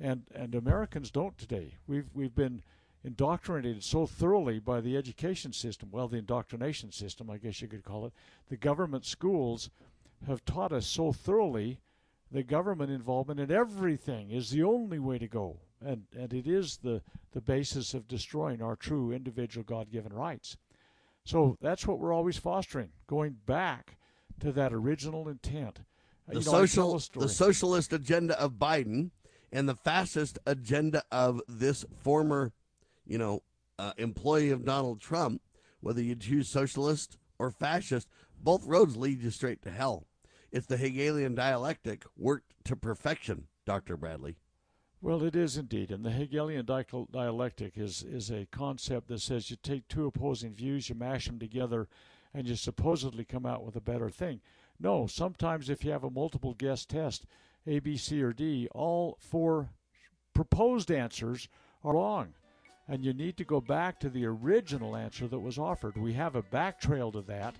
And 0.00 0.22
and 0.34 0.54
Americans 0.54 1.10
don't 1.10 1.36
today. 1.36 1.74
We've 1.86 2.08
we've 2.14 2.34
been 2.34 2.62
indoctrinated 3.04 3.84
so 3.84 4.06
thoroughly 4.06 4.58
by 4.58 4.80
the 4.80 4.96
education 4.96 5.52
system, 5.52 5.90
well 5.90 6.08
the 6.08 6.18
indoctrination 6.18 6.92
system 6.92 7.30
I 7.30 7.38
guess 7.38 7.60
you 7.60 7.68
could 7.68 7.84
call 7.84 8.06
it. 8.06 8.12
The 8.48 8.56
government 8.56 9.04
schools 9.04 9.70
have 10.26 10.44
taught 10.44 10.72
us 10.72 10.86
so 10.86 11.12
thoroughly 11.12 11.80
that 12.32 12.46
government 12.46 12.90
involvement 12.90 13.40
in 13.40 13.50
everything 13.50 14.30
is 14.30 14.50
the 14.50 14.62
only 14.62 14.98
way 14.98 15.18
to 15.18 15.26
go. 15.26 15.56
And 15.80 16.04
and 16.16 16.32
it 16.32 16.46
is 16.46 16.78
the, 16.78 17.02
the 17.32 17.40
basis 17.40 17.94
of 17.94 18.08
destroying 18.08 18.60
our 18.62 18.76
true 18.76 19.12
individual 19.12 19.64
God 19.64 19.90
given 19.90 20.12
rights. 20.12 20.56
So 21.24 21.56
that's 21.60 21.86
what 21.86 21.98
we're 21.98 22.12
always 22.12 22.38
fostering, 22.38 22.90
going 23.06 23.36
back 23.46 23.98
to 24.40 24.50
that 24.52 24.72
original 24.72 25.28
intent. 25.28 25.80
The 26.26 26.40
you 26.40 26.44
know, 26.44 26.50
social 26.50 27.02
the 27.14 27.28
socialist 27.28 27.92
agenda 27.92 28.38
of 28.40 28.52
Biden 28.52 29.10
and 29.52 29.68
the 29.68 29.74
fascist 29.74 30.38
agenda 30.46 31.02
of 31.10 31.40
this 31.48 31.84
former, 32.00 32.52
you 33.06 33.18
know, 33.18 33.42
uh, 33.78 33.92
employee 33.96 34.50
of 34.50 34.64
Donald 34.64 35.00
Trump, 35.00 35.40
whether 35.80 36.02
you 36.02 36.14
choose 36.16 36.48
socialist 36.48 37.16
or 37.38 37.50
fascist, 37.50 38.08
both 38.42 38.66
roads 38.66 38.96
lead 38.96 39.22
you 39.22 39.30
straight 39.30 39.62
to 39.62 39.70
hell. 39.70 40.06
It's 40.50 40.66
the 40.66 40.76
Hegelian 40.78 41.34
dialectic 41.34 42.04
worked 42.16 42.54
to 42.64 42.76
perfection, 42.76 43.48
Dr. 43.66 43.96
Bradley. 43.96 44.36
Well, 45.00 45.22
it 45.22 45.36
is 45.36 45.56
indeed, 45.56 45.92
and 45.92 46.04
the 46.04 46.10
Hegelian 46.10 46.64
dialectic 46.64 47.78
is 47.78 48.02
is 48.02 48.30
a 48.30 48.48
concept 48.50 49.08
that 49.08 49.20
says 49.20 49.50
you 49.50 49.56
take 49.62 49.86
two 49.86 50.06
opposing 50.06 50.54
views, 50.54 50.88
you 50.88 50.96
mash 50.96 51.26
them 51.26 51.38
together, 51.38 51.86
and 52.34 52.48
you 52.48 52.56
supposedly 52.56 53.24
come 53.24 53.46
out 53.46 53.64
with 53.64 53.76
a 53.76 53.80
better 53.80 54.10
thing. 54.10 54.40
No, 54.80 55.06
sometimes 55.06 55.70
if 55.70 55.84
you 55.84 55.92
have 55.92 56.02
a 56.02 56.10
multiple 56.10 56.54
guess 56.54 56.84
test, 56.84 57.26
A, 57.66 57.78
B, 57.78 57.96
C, 57.96 58.22
or 58.22 58.32
D, 58.32 58.68
all 58.72 59.18
four 59.20 59.70
proposed 60.34 60.90
answers 60.90 61.48
are 61.84 61.94
wrong, 61.94 62.34
and 62.88 63.04
you 63.04 63.12
need 63.12 63.36
to 63.36 63.44
go 63.44 63.60
back 63.60 64.00
to 64.00 64.08
the 64.08 64.24
original 64.24 64.96
answer 64.96 65.28
that 65.28 65.38
was 65.38 65.58
offered. 65.58 65.96
We 65.96 66.14
have 66.14 66.34
a 66.34 66.42
back 66.42 66.80
trail 66.80 67.12
to 67.12 67.20
that. 67.22 67.54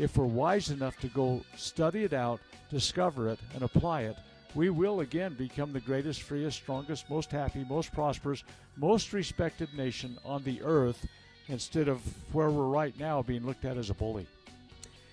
If 0.00 0.16
we're 0.16 0.24
wise 0.24 0.70
enough 0.70 0.96
to 1.00 1.08
go 1.08 1.42
study 1.58 2.04
it 2.04 2.14
out, 2.14 2.40
discover 2.70 3.28
it, 3.28 3.38
and 3.52 3.62
apply 3.62 4.04
it, 4.04 4.16
we 4.54 4.70
will 4.70 5.00
again 5.00 5.34
become 5.34 5.74
the 5.74 5.80
greatest, 5.80 6.22
freest, 6.22 6.56
strongest, 6.56 7.10
most 7.10 7.30
happy, 7.30 7.66
most 7.68 7.92
prosperous, 7.92 8.42
most 8.78 9.12
respected 9.12 9.68
nation 9.74 10.16
on 10.24 10.42
the 10.42 10.62
earth 10.62 11.06
instead 11.48 11.86
of 11.86 12.00
where 12.32 12.48
we're 12.48 12.68
right 12.68 12.98
now 12.98 13.20
being 13.20 13.44
looked 13.44 13.66
at 13.66 13.76
as 13.76 13.90
a 13.90 13.94
bully. 13.94 14.26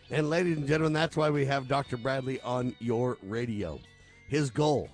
And 0.10 0.30
ladies 0.30 0.56
and 0.56 0.66
gentlemen, 0.66 0.94
that's 0.94 1.18
why 1.18 1.32
we 1.32 1.46
have 1.48 1.68
Dr. 1.68 1.98
Bradley 1.98 2.40
on 2.40 2.74
your 2.80 3.18
radio. 3.24 3.82
His 4.30 4.50
goal, 4.50 4.88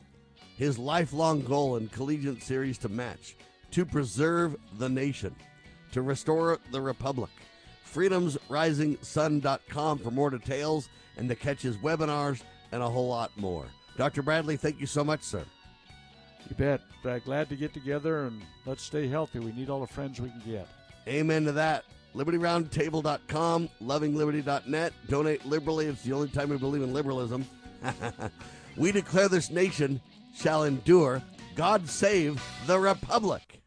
his 0.58 0.80
lifelong 0.80 1.44
goal 1.44 1.76
in 1.76 1.88
collegiate 1.89 2.41
series 2.41 2.80
to 2.80 2.89
match, 2.89 3.36
to 3.70 3.86
preserve 3.86 4.56
the 4.80 4.89
nation, 4.89 5.36
to 5.91 6.02
restore 6.02 6.58
the 6.72 6.82
republic. 6.82 7.30
FreedomsRisingSun.com 7.94 10.00
for 10.00 10.12
more 10.12 10.30
details 10.30 10.89
and 11.18 11.30
to 11.30 11.36
catch 11.36 11.62
his 11.62 11.78
webinars 11.78 12.41
and 12.72 12.82
a 12.82 12.89
whole 12.89 13.08
lot 13.08 13.32
more. 13.38 13.68
Dr. 13.98 14.24
Bradley, 14.24 14.58
thank 14.58 14.80
you 14.80 14.88
so 14.88 15.04
much, 15.04 15.22
sir. 15.22 15.46
You 16.50 16.56
bet. 16.56 16.82
Uh, 17.06 17.20
glad 17.20 17.50
to 17.50 17.56
get 17.56 17.74
together 17.74 18.26
and 18.26 18.41
let's 18.66 18.84
stay 18.84 19.08
healthy. 19.08 19.39
We 19.39 19.52
need 19.52 19.70
all 19.70 19.82
the 19.82 19.88
friends 19.88 20.20
we 20.20 20.30
can 20.30 20.41
get. 20.46 20.68
Amen 21.08 21.46
to 21.46 21.52
that. 21.54 21.86
LibertyRoundtable.com, 22.16 23.70
LovingLiberty.net. 23.82 24.94
Donate 25.10 25.46
liberally. 25.46 25.88
It's 25.88 26.04
the 26.04 26.14
only 26.14 26.30
time 26.30 26.50
we 26.50 26.58
believe 26.58 26.82
in 26.82 26.94
liberalism. 26.94 27.46
we 28.78 28.91
declare 28.91 29.28
this 29.28 29.50
nation 29.50 30.00
shall 30.36 30.64
endure. 30.64 31.22
God 31.56 31.89
save 31.89 32.41
the 32.66 32.80
Republic. 32.80 33.62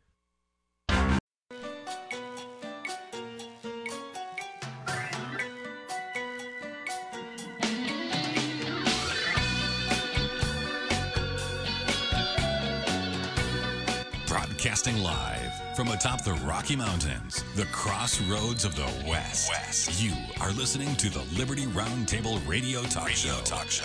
Broadcasting 14.67 15.01
live 15.01 15.77
from 15.77 15.87
atop 15.93 16.25
the 16.25 16.33
Rocky 16.45 16.75
Mountains, 16.75 17.45
the 17.55 17.67
crossroads 17.67 18.65
of 18.65 18.75
the 18.75 19.09
West. 19.09 19.49
West. 19.49 20.03
You 20.03 20.13
are 20.41 20.51
listening 20.51 20.97
to 20.97 21.09
the 21.09 21.23
Liberty 21.39 21.67
Roundtable 21.67 22.45
Radio 22.49 22.83
Talk 22.83 23.07
radio 23.07 23.15
Show. 23.15 23.41
Talk 23.45 23.71
Show. 23.71 23.85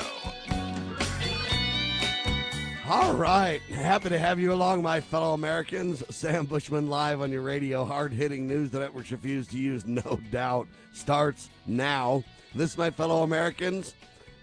All 2.89 3.13
right. 3.13 3.61
Happy 3.61 4.09
to 4.09 4.17
have 4.17 4.39
you 4.39 4.53
along, 4.53 4.81
my 4.81 4.99
fellow 4.99 5.35
Americans. 5.35 6.03
Sam 6.09 6.47
Bushman 6.47 6.89
live 6.89 7.21
on 7.21 7.31
your 7.31 7.43
radio. 7.43 7.85
Hard 7.85 8.11
hitting 8.11 8.47
news 8.47 8.71
the 8.71 8.79
networks 8.79 9.11
refuse 9.11 9.45
to 9.49 9.59
use, 9.59 9.85
no 9.85 10.19
doubt, 10.31 10.67
starts 10.93 11.49
now. 11.67 12.23
This, 12.55 12.75
my 12.75 12.89
fellow 12.89 13.21
Americans, 13.21 13.93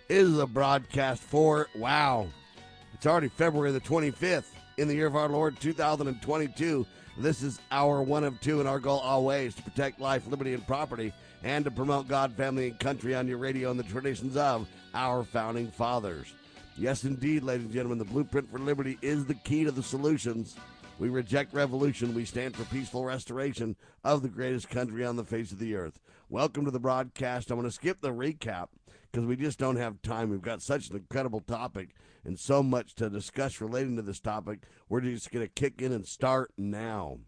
is 0.08 0.38
a 0.38 0.46
broadcast 0.46 1.20
for, 1.20 1.66
wow, 1.74 2.28
it's 2.94 3.06
already 3.06 3.28
February 3.28 3.72
the 3.72 3.80
25th 3.80 4.44
in 4.78 4.86
the 4.86 4.94
year 4.94 5.08
of 5.08 5.16
our 5.16 5.28
Lord 5.28 5.58
2022. 5.58 6.86
This 7.18 7.42
is 7.42 7.58
our 7.72 8.00
one 8.00 8.22
of 8.22 8.40
two, 8.40 8.60
and 8.60 8.68
our 8.68 8.78
goal 8.78 9.00
always 9.00 9.56
to 9.56 9.62
protect 9.62 10.00
life, 10.00 10.28
liberty, 10.28 10.54
and 10.54 10.64
property, 10.64 11.12
and 11.42 11.64
to 11.64 11.70
promote 11.72 12.06
God, 12.06 12.32
family, 12.34 12.68
and 12.68 12.78
country 12.78 13.12
on 13.12 13.26
your 13.26 13.38
radio 13.38 13.72
and 13.72 13.78
the 13.78 13.84
traditions 13.84 14.36
of 14.36 14.68
our 14.94 15.24
founding 15.24 15.68
fathers. 15.68 16.32
Yes, 16.76 17.02
indeed, 17.02 17.42
ladies 17.42 17.64
and 17.64 17.74
gentlemen, 17.74 17.98
the 17.98 18.04
blueprint 18.04 18.48
for 18.48 18.60
liberty 18.60 18.98
is 19.02 19.26
the 19.26 19.34
key 19.34 19.64
to 19.64 19.72
the 19.72 19.82
solutions. 19.82 20.54
We 21.00 21.08
reject 21.08 21.52
revolution. 21.52 22.14
We 22.14 22.24
stand 22.24 22.54
for 22.54 22.64
peaceful 22.66 23.04
restoration 23.04 23.74
of 24.04 24.22
the 24.22 24.28
greatest 24.28 24.70
country 24.70 25.04
on 25.04 25.16
the 25.16 25.24
face 25.24 25.50
of 25.50 25.58
the 25.58 25.74
earth. 25.74 25.98
Welcome 26.28 26.64
to 26.66 26.70
the 26.70 26.78
broadcast. 26.78 27.50
I'm 27.50 27.58
going 27.58 27.68
to 27.68 27.74
skip 27.74 28.00
the 28.00 28.12
recap 28.12 28.68
because 29.10 29.26
we 29.26 29.34
just 29.34 29.58
don't 29.58 29.76
have 29.76 30.00
time. 30.02 30.30
We've 30.30 30.40
got 30.40 30.62
such 30.62 30.90
an 30.90 30.96
incredible 30.96 31.40
topic 31.40 31.88
and 32.28 32.38
so 32.38 32.62
much 32.62 32.94
to 32.94 33.08
discuss 33.08 33.58
relating 33.58 33.96
to 33.96 34.02
this 34.02 34.20
topic. 34.20 34.60
We're 34.86 35.00
just 35.00 35.30
going 35.30 35.46
to 35.46 35.50
kick 35.50 35.80
in 35.80 35.92
and 35.92 36.06
start 36.06 36.52
now. 36.58 37.20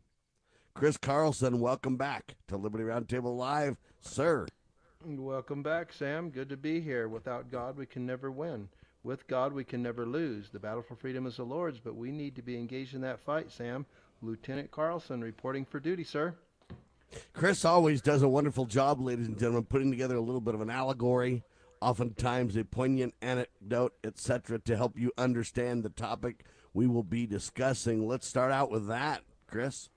Chris 0.75 0.99
Carlson, 0.99 1.59
welcome 1.59 1.97
back 1.97 2.37
to 2.49 2.59
Liberty 2.59 2.85
Roundtable 2.85 3.35
Live, 3.35 3.79
sir. 4.03 4.47
Welcome 5.03 5.63
back, 5.63 5.95
Sam. 5.95 6.29
Good 6.29 6.51
to 6.51 6.57
be 6.59 6.83
here. 6.83 7.09
Without 7.09 7.51
God, 7.51 7.79
we 7.79 7.87
can 7.87 8.05
never 8.05 8.31
win. 8.31 8.69
With 9.03 9.27
God, 9.27 9.55
we 9.55 9.65
can 9.65 9.83
never 9.83 10.05
lose. 10.05 10.51
The 10.51 10.61
battle 10.61 10.83
for 10.83 10.97
freedom 10.97 11.27
is 11.27 11.39
the 11.39 11.45
Lord's, 11.45 11.81
but 11.81 11.97
we 11.97 12.13
need 12.13 12.37
to 12.37 12.43
be 12.43 12.59
engaged 12.59 12.95
in 12.95 13.01
that 13.01 13.21
fight, 13.21 13.51
Sam. 13.51 13.87
Lieutenant 14.21 14.71
Carlson 14.71 15.23
reporting 15.23 15.65
for 15.65 15.81
duty, 15.81 16.05
sir. 16.05 16.35
Chris 17.33 17.65
always 17.65 18.03
does 18.03 18.21
a 18.21 18.29
wonderful 18.29 18.67
job, 18.67 19.01
ladies 19.01 19.29
and 19.29 19.39
gentlemen, 19.39 19.65
putting 19.65 19.91
together 19.91 20.17
a 20.17 20.21
little 20.21 20.43
bit 20.43 20.55
of 20.55 20.61
an 20.61 20.69
allegory, 20.69 21.43
oftentimes 21.81 22.57
a 22.57 22.65
poignant 22.65 23.15
anecdote, 23.23 23.95
etc., 24.05 24.59
to 24.61 24.77
help 24.77 24.99
you 24.99 25.13
understand 25.17 25.83
the 25.83 25.91
topic 25.91 26.45
we 26.73 26.87
will 26.87 27.03
be 27.03 27.27
discussing. 27.27 28.07
Let's 28.07 28.27
start 28.27 28.53
out 28.53 28.71
with 28.71 28.87
that, 28.89 29.23
Chris. 29.47 29.89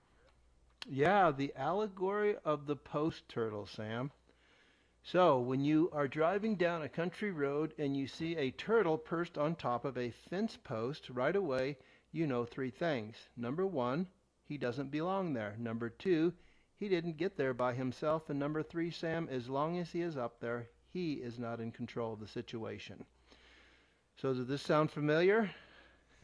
Yeah, 0.86 1.30
the 1.30 1.52
allegory 1.56 2.36
of 2.44 2.66
the 2.66 2.76
post 2.76 3.28
turtle, 3.28 3.66
Sam. 3.66 4.10
So, 5.02 5.38
when 5.38 5.60
you 5.60 5.90
are 5.92 6.08
driving 6.08 6.56
down 6.56 6.82
a 6.82 6.88
country 6.88 7.30
road 7.30 7.74
and 7.78 7.96
you 7.96 8.06
see 8.06 8.36
a 8.36 8.50
turtle 8.50 8.96
perched 8.96 9.36
on 9.36 9.54
top 9.54 9.84
of 9.84 9.98
a 9.98 10.10
fence 10.10 10.58
post, 10.62 11.10
right 11.10 11.36
away 11.36 11.76
you 12.10 12.26
know 12.26 12.44
three 12.44 12.70
things. 12.70 13.16
Number 13.36 13.66
one, 13.66 14.06
he 14.46 14.56
doesn't 14.56 14.90
belong 14.90 15.32
there. 15.32 15.56
Number 15.58 15.90
two, 15.90 16.32
he 16.76 16.88
didn't 16.88 17.16
get 17.16 17.36
there 17.36 17.52
by 17.52 17.74
himself. 17.74 18.30
And 18.30 18.38
number 18.38 18.62
three, 18.62 18.90
Sam, 18.90 19.28
as 19.30 19.48
long 19.48 19.78
as 19.78 19.90
he 19.90 20.00
is 20.00 20.16
up 20.16 20.40
there, 20.40 20.68
he 20.94 21.14
is 21.14 21.40
not 21.40 21.60
in 21.60 21.72
control 21.72 22.12
of 22.12 22.20
the 22.20 22.28
situation. 22.28 23.04
So, 24.16 24.32
does 24.32 24.46
this 24.46 24.62
sound 24.62 24.92
familiar? 24.92 25.50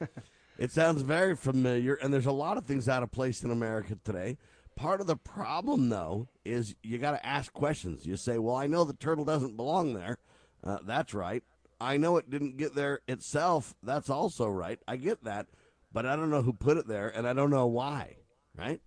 it 0.59 0.71
sounds 0.71 1.03
very 1.03 1.35
familiar, 1.35 1.95
and 1.97 2.15
there's 2.15 2.27
a 2.27 2.33
lot 2.33 2.57
of 2.57 2.65
things 2.65 2.89
out 2.89 3.03
of 3.03 3.11
place 3.11 3.43
in 3.43 3.51
America 3.51 3.99
today. 4.05 4.39
Part 4.77 5.01
of 5.01 5.09
the 5.09 5.17
problem, 5.17 5.89
though, 5.89 6.29
is 6.45 6.77
you 6.85 6.99
got 6.99 7.11
to 7.11 7.27
ask 7.27 7.53
questions. 7.53 8.07
You 8.07 8.17
say, 8.17 8.39
Well, 8.39 8.55
I 8.55 8.69
know 8.69 8.85
the 8.85 8.95
turtle 8.95 9.25
doesn't 9.25 9.57
belong 9.57 9.93
there. 9.93 10.19
Uh, 10.63 10.79
that's 10.85 11.13
right. 11.13 11.43
I 11.81 11.97
know 11.97 12.17
it 12.17 12.31
didn't 12.31 12.57
get 12.57 12.77
there 12.77 13.01
itself. 13.09 13.75
That's 13.83 14.09
also 14.09 14.47
right. 14.47 14.79
I 14.87 14.97
get 14.97 15.25
that. 15.25 15.47
But 15.93 16.07
I 16.07 16.15
don't 16.15 16.31
know 16.31 16.43
who 16.43 16.53
put 16.53 16.77
it 16.77 16.87
there, 16.87 17.09
and 17.09 17.27
I 17.27 17.33
don't 17.33 17.51
know 17.51 17.67
why. 17.67 18.19
Right? 18.57 18.81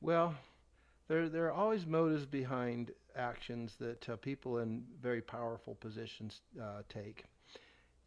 Well, 0.00 0.34
there, 1.06 1.28
there 1.28 1.46
are 1.46 1.52
always 1.52 1.86
motives 1.86 2.26
behind 2.26 2.90
actions 3.16 3.74
that 3.80 4.08
uh, 4.08 4.16
people 4.16 4.58
in 4.58 4.84
very 5.02 5.20
powerful 5.20 5.74
positions 5.74 6.40
uh, 6.60 6.82
take. 6.88 7.24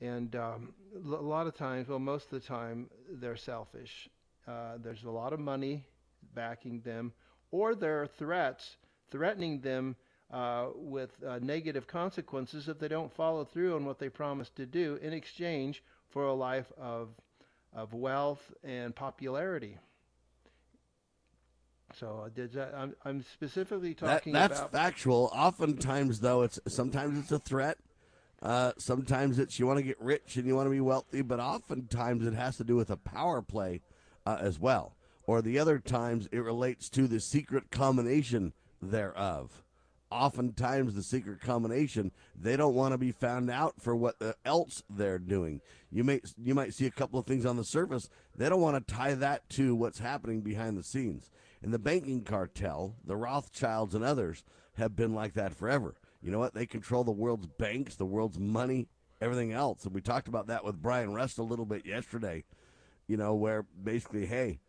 And 0.02 0.36
um, 0.36 0.74
a 0.96 1.08
lot 1.08 1.48
of 1.48 1.56
times, 1.56 1.88
well, 1.90 2.00
most 2.00 2.26
of 2.26 2.42
the 2.42 2.48
time, 2.48 2.90
they're 3.12 3.36
selfish. 3.36 4.10
Uh, 4.48 4.78
there's 4.82 5.04
a 5.04 5.10
lot 5.10 5.34
of 5.34 5.40
money 5.40 5.84
backing 6.34 6.82
them, 6.82 7.12
or 7.52 7.76
there 7.76 8.02
are 8.02 8.08
threats 8.08 8.78
threatening 9.12 9.60
them 9.60 9.96
uh, 10.32 10.68
with 10.76 11.12
uh, 11.28 11.40
negative 11.42 11.88
consequences 11.88 12.68
if 12.68 12.80
they 12.80 12.88
don't 12.88 13.12
follow 13.14 13.44
through 13.44 13.76
on 13.76 13.86
what 13.86 14.00
they 14.00 14.10
promised 14.10 14.56
to 14.56 14.66
do 14.66 15.00
in 15.02 15.12
exchange 15.12 15.84
for 16.10 16.26
a 16.26 16.34
life 16.34 16.72
of, 16.78 17.10
of 17.74 17.94
wealth 17.94 18.52
and 18.64 18.96
popularity. 18.96 19.78
So 21.98 22.30
did 22.34 22.54
that, 22.54 22.74
I'm, 22.76 22.96
I'm 23.06 23.24
specifically 23.34 23.94
talking 23.94 24.34
that, 24.34 24.50
that's 24.50 24.60
about. 24.60 24.72
factual. 24.72 25.32
Oftentimes, 25.34 26.20
though, 26.20 26.44
it's 26.44 26.60
sometimes 26.68 27.18
it's 27.18 27.32
a 27.32 27.40
threat. 27.40 27.78
Uh, 28.42 28.72
sometimes 28.78 29.38
it's 29.38 29.60
you 29.60 29.68
want 29.68 29.80
to 29.80 29.84
get 29.84 30.00
rich 30.00 30.38
and 30.38 30.46
you 30.46 30.56
want 30.56 30.66
to 30.66 30.72
be 30.72 30.80
wealthy, 30.80 31.22
but 31.22 31.40
oftentimes 31.40 32.26
it 32.26 32.34
has 32.34 32.56
to 32.58 32.64
do 32.64 32.76
with 32.76 32.90
a 32.90 32.96
power 32.96 33.42
play 33.42 33.82
uh, 34.26 34.38
as 34.40 34.58
well 34.60 34.96
or 35.30 35.44
the 35.44 35.60
other 35.60 35.78
times 35.78 36.28
it 36.32 36.40
relates 36.40 36.90
to 36.90 37.08
the 37.08 37.20
secret 37.20 37.70
combination 37.70 38.52
thereof. 38.82 39.64
Oftentimes, 40.10 40.96
the 40.96 41.04
secret 41.04 41.40
combination 41.40 42.12
they 42.36 42.58
don't 42.58 42.74
want 42.74 42.94
to 42.94 42.98
be 42.98 43.12
found 43.12 43.52
out 43.52 43.76
for 43.80 43.96
what 43.96 44.16
else 44.44 44.82
they're 44.90 45.20
doing. 45.20 45.62
You 45.92 46.04
may 46.04 46.22
you 46.44 46.56
might 46.56 46.74
see 46.74 46.88
a 46.88 46.92
couple 46.92 47.20
of 47.20 47.28
things 47.28 47.46
on 47.46 47.58
the 47.58 47.64
surface. 47.64 48.10
They 48.36 48.50
don't 48.50 48.60
want 48.60 48.88
to 48.88 48.92
tie 48.92 49.14
that 49.14 49.48
to 49.52 49.76
what's 49.76 50.00
happening 50.00 50.42
behind 50.42 50.80
the 50.80 50.84
scenes. 50.84 51.30
In 51.62 51.72
the 51.72 51.80
banking 51.80 52.24
cartel, 52.24 52.96
the 53.04 53.18
Rothschilds 53.18 53.94
and 53.94 54.04
others 54.04 54.44
have 54.76 54.96
been 54.96 55.14
like 55.14 55.34
that 55.34 55.56
forever. 55.56 55.96
You 56.22 56.32
know 56.32 56.40
what? 56.40 56.54
They 56.54 56.66
control 56.66 57.04
the 57.04 57.12
world's 57.12 57.48
banks, 57.48 57.96
the 57.96 58.06
world's 58.06 58.40
money, 58.40 58.88
everything 59.22 59.52
else. 59.52 59.86
And 59.86 59.94
we 59.94 60.02
talked 60.02 60.28
about 60.28 60.48
that 60.48 60.64
with 60.64 60.82
Brian 60.82 61.14
Rust 61.14 61.38
a 61.38 61.44
little 61.44 61.66
bit 61.66 61.86
yesterday. 61.86 62.46
You 63.08 63.18
know, 63.18 63.36
where 63.36 63.64
basically, 63.64 64.26
hey, 64.26 64.60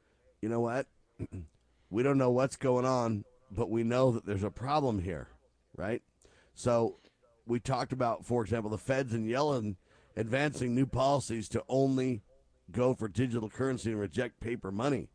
you 0.40 0.48
know 0.48 0.60
what? 0.60 0.86
we 1.90 2.02
don't 2.02 2.18
know 2.18 2.30
what's 2.30 2.56
going 2.56 2.84
on, 2.84 3.24
but 3.50 3.70
we 3.70 3.84
know 3.84 4.12
that 4.12 4.26
there's 4.26 4.44
a 4.44 4.50
problem 4.50 5.00
here, 5.00 5.28
right? 5.76 6.02
So 6.54 6.98
we 7.46 7.60
talked 7.60 7.92
about, 7.92 8.24
for 8.24 8.42
example, 8.42 8.70
the 8.70 8.78
feds 8.78 9.12
and 9.12 9.28
Yellen 9.28 9.76
advancing 10.16 10.74
new 10.74 10.86
policies 10.86 11.48
to 11.50 11.62
only 11.68 12.22
go 12.70 12.94
for 12.94 13.08
digital 13.08 13.48
currency 13.48 13.90
and 13.90 14.00
reject 14.00 14.40
paper 14.40 14.70
money. 14.70 15.08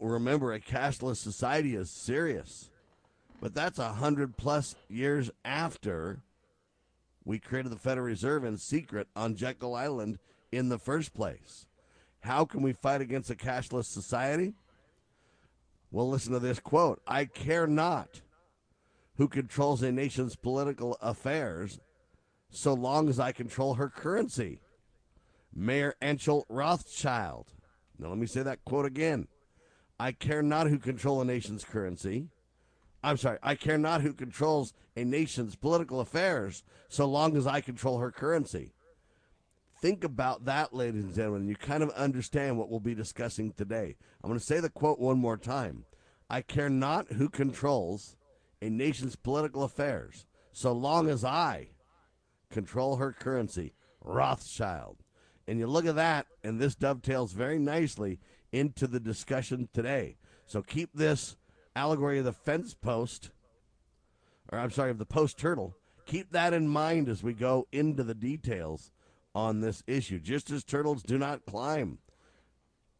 Remember, 0.00 0.52
a 0.52 0.60
cashless 0.60 1.16
society 1.16 1.74
is 1.74 1.90
serious, 1.90 2.70
but 3.40 3.54
that's 3.54 3.78
a 3.78 3.94
hundred 3.94 4.36
plus 4.36 4.74
years 4.88 5.30
after 5.44 6.22
we 7.24 7.38
created 7.38 7.70
the 7.70 7.78
Federal 7.78 8.06
Reserve 8.06 8.44
in 8.44 8.56
secret 8.58 9.08
on 9.14 9.36
Jekyll 9.36 9.74
Island 9.74 10.18
in 10.50 10.68
the 10.68 10.78
first 10.78 11.14
place. 11.14 11.66
How 12.20 12.44
can 12.44 12.62
we 12.62 12.72
fight 12.72 13.00
against 13.00 13.30
a 13.30 13.34
cashless 13.34 13.86
society? 13.86 14.54
Well, 15.90 16.08
listen 16.08 16.32
to 16.32 16.38
this 16.38 16.60
quote 16.60 17.00
I 17.06 17.26
care 17.26 17.66
not 17.66 18.22
who 19.16 19.28
controls 19.28 19.82
a 19.82 19.92
nation's 19.92 20.36
political 20.36 20.96
affairs 21.00 21.78
so 22.50 22.74
long 22.74 23.08
as 23.08 23.20
I 23.20 23.32
control 23.32 23.74
her 23.74 23.88
currency. 23.88 24.60
Mayer 25.54 25.94
Amschel 26.00 26.44
Rothschild. 26.48 27.52
Now, 27.98 28.08
let 28.08 28.18
me 28.18 28.26
say 28.26 28.42
that 28.42 28.64
quote 28.64 28.86
again. 28.86 29.28
I 30.02 30.10
care 30.10 30.42
not 30.42 30.66
who 30.66 30.80
control 30.80 31.20
a 31.20 31.24
nation's 31.24 31.62
currency. 31.62 32.26
I'm 33.04 33.16
sorry, 33.16 33.38
I 33.40 33.54
care 33.54 33.78
not 33.78 34.00
who 34.00 34.12
controls 34.12 34.74
a 34.96 35.04
nation's 35.04 35.54
political 35.54 36.00
affairs 36.00 36.64
so 36.88 37.06
long 37.06 37.36
as 37.36 37.46
I 37.46 37.60
control 37.60 38.00
her 38.00 38.10
currency. 38.10 38.72
Think 39.80 40.02
about 40.02 40.44
that, 40.46 40.74
ladies 40.74 41.04
and 41.04 41.14
gentlemen. 41.14 41.46
You 41.46 41.54
kind 41.54 41.84
of 41.84 41.90
understand 41.90 42.58
what 42.58 42.68
we'll 42.68 42.80
be 42.80 42.96
discussing 42.96 43.52
today. 43.52 43.94
I'm 44.24 44.28
going 44.28 44.40
to 44.40 44.44
say 44.44 44.58
the 44.58 44.70
quote 44.70 44.98
one 44.98 45.18
more 45.18 45.36
time. 45.36 45.84
I 46.28 46.40
care 46.40 46.68
not 46.68 47.12
who 47.12 47.28
controls 47.28 48.16
a 48.60 48.70
nation's 48.70 49.14
political 49.14 49.62
affairs, 49.62 50.26
so 50.50 50.72
long 50.72 51.08
as 51.08 51.24
I 51.24 51.68
control 52.50 52.96
her 52.96 53.12
currency. 53.12 53.72
Rothschild. 54.00 54.96
And 55.46 55.60
you 55.60 55.68
look 55.68 55.86
at 55.86 55.94
that, 55.94 56.26
and 56.42 56.58
this 56.58 56.74
dovetails 56.74 57.34
very 57.34 57.60
nicely 57.60 58.18
into 58.52 58.86
the 58.86 59.00
discussion 59.00 59.68
today. 59.72 60.16
So 60.46 60.62
keep 60.62 60.90
this 60.94 61.36
allegory 61.74 62.18
of 62.18 62.24
the 62.24 62.32
fence 62.32 62.74
post, 62.74 63.30
or 64.50 64.58
I'm 64.58 64.70
sorry, 64.70 64.90
of 64.90 64.98
the 64.98 65.06
post 65.06 65.38
turtle. 65.38 65.74
Keep 66.04 66.32
that 66.32 66.52
in 66.52 66.68
mind 66.68 67.08
as 67.08 67.22
we 67.22 67.32
go 67.32 67.66
into 67.72 68.02
the 68.02 68.14
details 68.14 68.90
on 69.34 69.60
this 69.60 69.82
issue. 69.86 70.18
Just 70.18 70.50
as 70.50 70.64
turtles 70.64 71.02
do 71.02 71.16
not 71.16 71.46
climb 71.46 71.98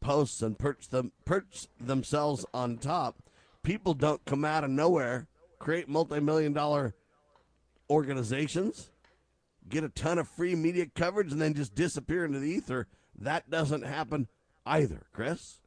posts 0.00 0.42
and 0.42 0.58
perch 0.58 0.88
them 0.88 1.12
perch 1.24 1.68
themselves 1.80 2.44
on 2.52 2.76
top. 2.78 3.22
People 3.62 3.94
don't 3.94 4.24
come 4.24 4.44
out 4.44 4.64
of 4.64 4.70
nowhere, 4.70 5.28
create 5.58 5.88
multi-million 5.88 6.52
dollar 6.52 6.94
organizations, 7.88 8.90
get 9.68 9.84
a 9.84 9.88
ton 9.88 10.18
of 10.18 10.28
free 10.28 10.54
media 10.54 10.86
coverage, 10.86 11.30
and 11.30 11.40
then 11.40 11.54
just 11.54 11.74
disappear 11.74 12.24
into 12.24 12.40
the 12.40 12.50
ether. 12.50 12.88
That 13.18 13.48
doesn't 13.50 13.82
happen 13.82 14.26
either, 14.66 15.02
Chris. 15.12 15.58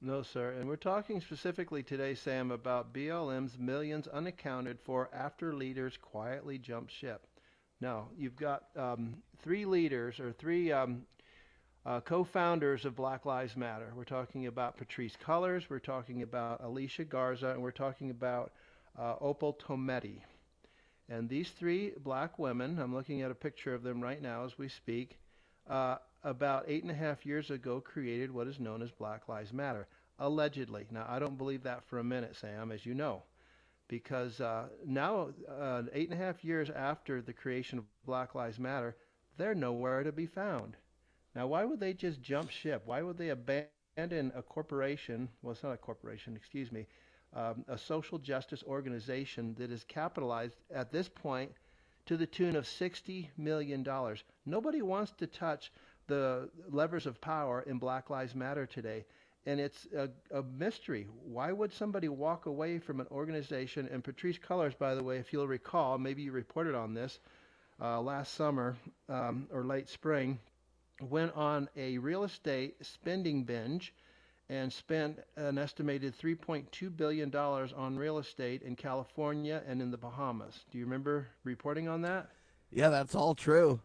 No, 0.00 0.22
sir. 0.22 0.54
And 0.58 0.68
we're 0.68 0.76
talking 0.76 1.20
specifically 1.20 1.82
today, 1.82 2.14
Sam, 2.14 2.50
about 2.50 2.92
BLM's 2.92 3.56
millions 3.58 4.08
unaccounted 4.08 4.80
for 4.80 5.08
after 5.14 5.54
leaders 5.54 5.96
quietly 5.96 6.58
jump 6.58 6.90
ship. 6.90 7.26
Now, 7.80 8.08
you've 8.16 8.36
got 8.36 8.64
um, 8.76 9.16
three 9.42 9.64
leaders 9.64 10.18
or 10.18 10.32
three 10.32 10.72
um, 10.72 11.02
uh, 11.84 12.00
co-founders 12.00 12.84
of 12.84 12.96
Black 12.96 13.26
Lives 13.26 13.56
Matter. 13.56 13.92
We're 13.94 14.04
talking 14.04 14.46
about 14.46 14.76
Patrisse 14.76 15.16
Cullors, 15.24 15.68
we're 15.68 15.78
talking 15.78 16.22
about 16.22 16.62
Alicia 16.62 17.04
Garza, 17.04 17.50
and 17.50 17.62
we're 17.62 17.70
talking 17.70 18.10
about 18.10 18.52
uh, 18.98 19.14
Opal 19.20 19.54
Tometi. 19.54 20.20
And 21.08 21.28
these 21.28 21.50
three 21.50 21.92
black 21.98 22.38
women, 22.38 22.78
I'm 22.78 22.94
looking 22.94 23.22
at 23.22 23.30
a 23.30 23.34
picture 23.34 23.74
of 23.74 23.82
them 23.82 24.00
right 24.00 24.22
now 24.22 24.44
as 24.44 24.56
we 24.56 24.68
speak, 24.68 25.18
uh, 25.68 25.96
about 26.24 26.64
eight 26.68 26.82
and 26.82 26.90
a 26.90 26.94
half 26.94 27.26
years 27.26 27.50
ago 27.50 27.80
created 27.80 28.30
what 28.30 28.46
is 28.46 28.60
known 28.60 28.82
as 28.82 28.90
Black 28.90 29.28
Lives 29.28 29.52
Matter. 29.52 29.86
Allegedly. 30.18 30.86
Now, 30.90 31.06
I 31.08 31.18
don't 31.18 31.38
believe 31.38 31.62
that 31.64 31.84
for 31.88 31.98
a 31.98 32.04
minute, 32.04 32.36
Sam, 32.36 32.70
as 32.70 32.86
you 32.86 32.94
know. 32.94 33.22
Because 33.88 34.40
uh, 34.40 34.68
now, 34.86 35.30
uh, 35.48 35.82
eight 35.92 36.08
and 36.10 36.18
a 36.18 36.24
half 36.24 36.44
years 36.44 36.70
after 36.70 37.20
the 37.20 37.32
creation 37.32 37.78
of 37.78 37.84
Black 38.06 38.34
Lives 38.34 38.58
Matter, 38.58 38.96
they're 39.36 39.54
nowhere 39.54 40.02
to 40.02 40.12
be 40.12 40.26
found. 40.26 40.76
Now, 41.34 41.46
why 41.46 41.64
would 41.64 41.80
they 41.80 41.94
just 41.94 42.22
jump 42.22 42.50
ship? 42.50 42.82
Why 42.84 43.02
would 43.02 43.18
they 43.18 43.30
abandon 43.30 44.32
a 44.34 44.42
corporation? 44.42 45.28
Well, 45.42 45.52
it's 45.52 45.62
not 45.62 45.72
a 45.72 45.78
corporation, 45.78 46.36
excuse 46.36 46.70
me, 46.70 46.86
um, 47.34 47.64
a 47.68 47.78
social 47.78 48.18
justice 48.18 48.62
organization 48.66 49.54
that 49.58 49.70
is 49.70 49.84
capitalized 49.84 50.56
at 50.70 50.92
this 50.92 51.08
point 51.08 51.52
to 52.06 52.16
the 52.16 52.26
tune 52.26 52.56
of 52.56 52.64
$60 52.64 53.28
million. 53.36 53.86
Nobody 54.44 54.82
wants 54.82 55.12
to 55.18 55.26
touch 55.26 55.72
the 56.12 56.50
levers 56.70 57.06
of 57.06 57.20
power 57.22 57.62
in 57.62 57.78
Black 57.78 58.10
Lives 58.10 58.34
Matter 58.34 58.66
today. 58.66 59.06
And 59.46 59.58
it's 59.58 59.88
a, 59.96 60.10
a, 60.30 60.42
mystery. 60.42 61.08
Why 61.24 61.50
would 61.50 61.72
somebody 61.72 62.08
walk 62.08 62.46
away 62.46 62.78
from 62.78 63.00
an 63.00 63.06
organization? 63.10 63.88
And 63.90 64.04
Patrisse 64.04 64.38
Cullors, 64.38 64.78
by 64.78 64.94
the 64.94 65.02
way, 65.02 65.16
if 65.16 65.32
you'll 65.32 65.48
recall, 65.48 65.98
maybe 65.98 66.22
you 66.22 66.30
reported 66.30 66.74
on 66.74 66.92
this 66.94 67.18
uh, 67.80 68.00
last 68.00 68.34
summer 68.34 68.76
um, 69.08 69.48
or 69.50 69.64
late 69.64 69.88
spring, 69.88 70.38
went 71.00 71.34
on 71.34 71.68
a 71.76 71.98
real 71.98 72.24
estate 72.24 72.76
spending 72.82 73.42
binge 73.42 73.94
and 74.50 74.70
spent 74.70 75.18
an 75.36 75.56
estimated 75.56 76.14
$3.2 76.16 76.94
billion 76.94 77.34
on 77.34 77.96
real 77.96 78.18
estate 78.18 78.62
in 78.62 78.76
California 78.76 79.62
and 79.66 79.80
in 79.80 79.90
the 79.90 79.96
Bahamas. 79.96 80.60
Do 80.70 80.78
you 80.78 80.84
remember 80.84 81.28
reporting 81.42 81.88
on 81.88 82.02
that? 82.02 82.28
Yeah, 82.70 82.90
that's 82.90 83.14
all 83.14 83.34
true. 83.34 83.80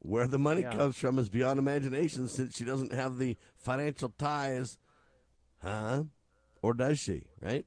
Where 0.00 0.26
the 0.26 0.38
money 0.38 0.62
Yeah. 0.62 0.72
comes 0.72 0.96
from 0.96 1.18
is 1.18 1.28
beyond 1.28 1.58
imagination 1.58 2.28
since 2.28 2.56
she 2.56 2.64
doesn't 2.64 2.92
have 2.92 3.18
the 3.18 3.36
financial 3.56 4.10
ties. 4.10 4.78
Huh? 5.62 6.04
Or 6.62 6.74
does 6.74 6.98
she, 6.98 7.24
right? 7.40 7.66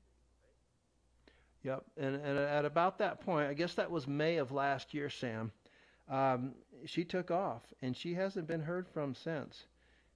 Yep. 1.63 1.83
And, 1.97 2.15
and 2.15 2.37
at 2.37 2.65
about 2.65 2.97
that 2.99 3.21
point, 3.21 3.47
I 3.49 3.53
guess 3.53 3.75
that 3.75 3.91
was 3.91 4.07
May 4.07 4.37
of 4.37 4.51
last 4.51 4.93
year, 4.93 5.09
Sam, 5.09 5.51
um, 6.09 6.55
she 6.85 7.03
took 7.05 7.29
off 7.31 7.61
and 7.81 7.95
she 7.95 8.13
hasn't 8.15 8.47
been 8.47 8.61
heard 8.61 8.87
from 8.87 9.13
since. 9.13 9.65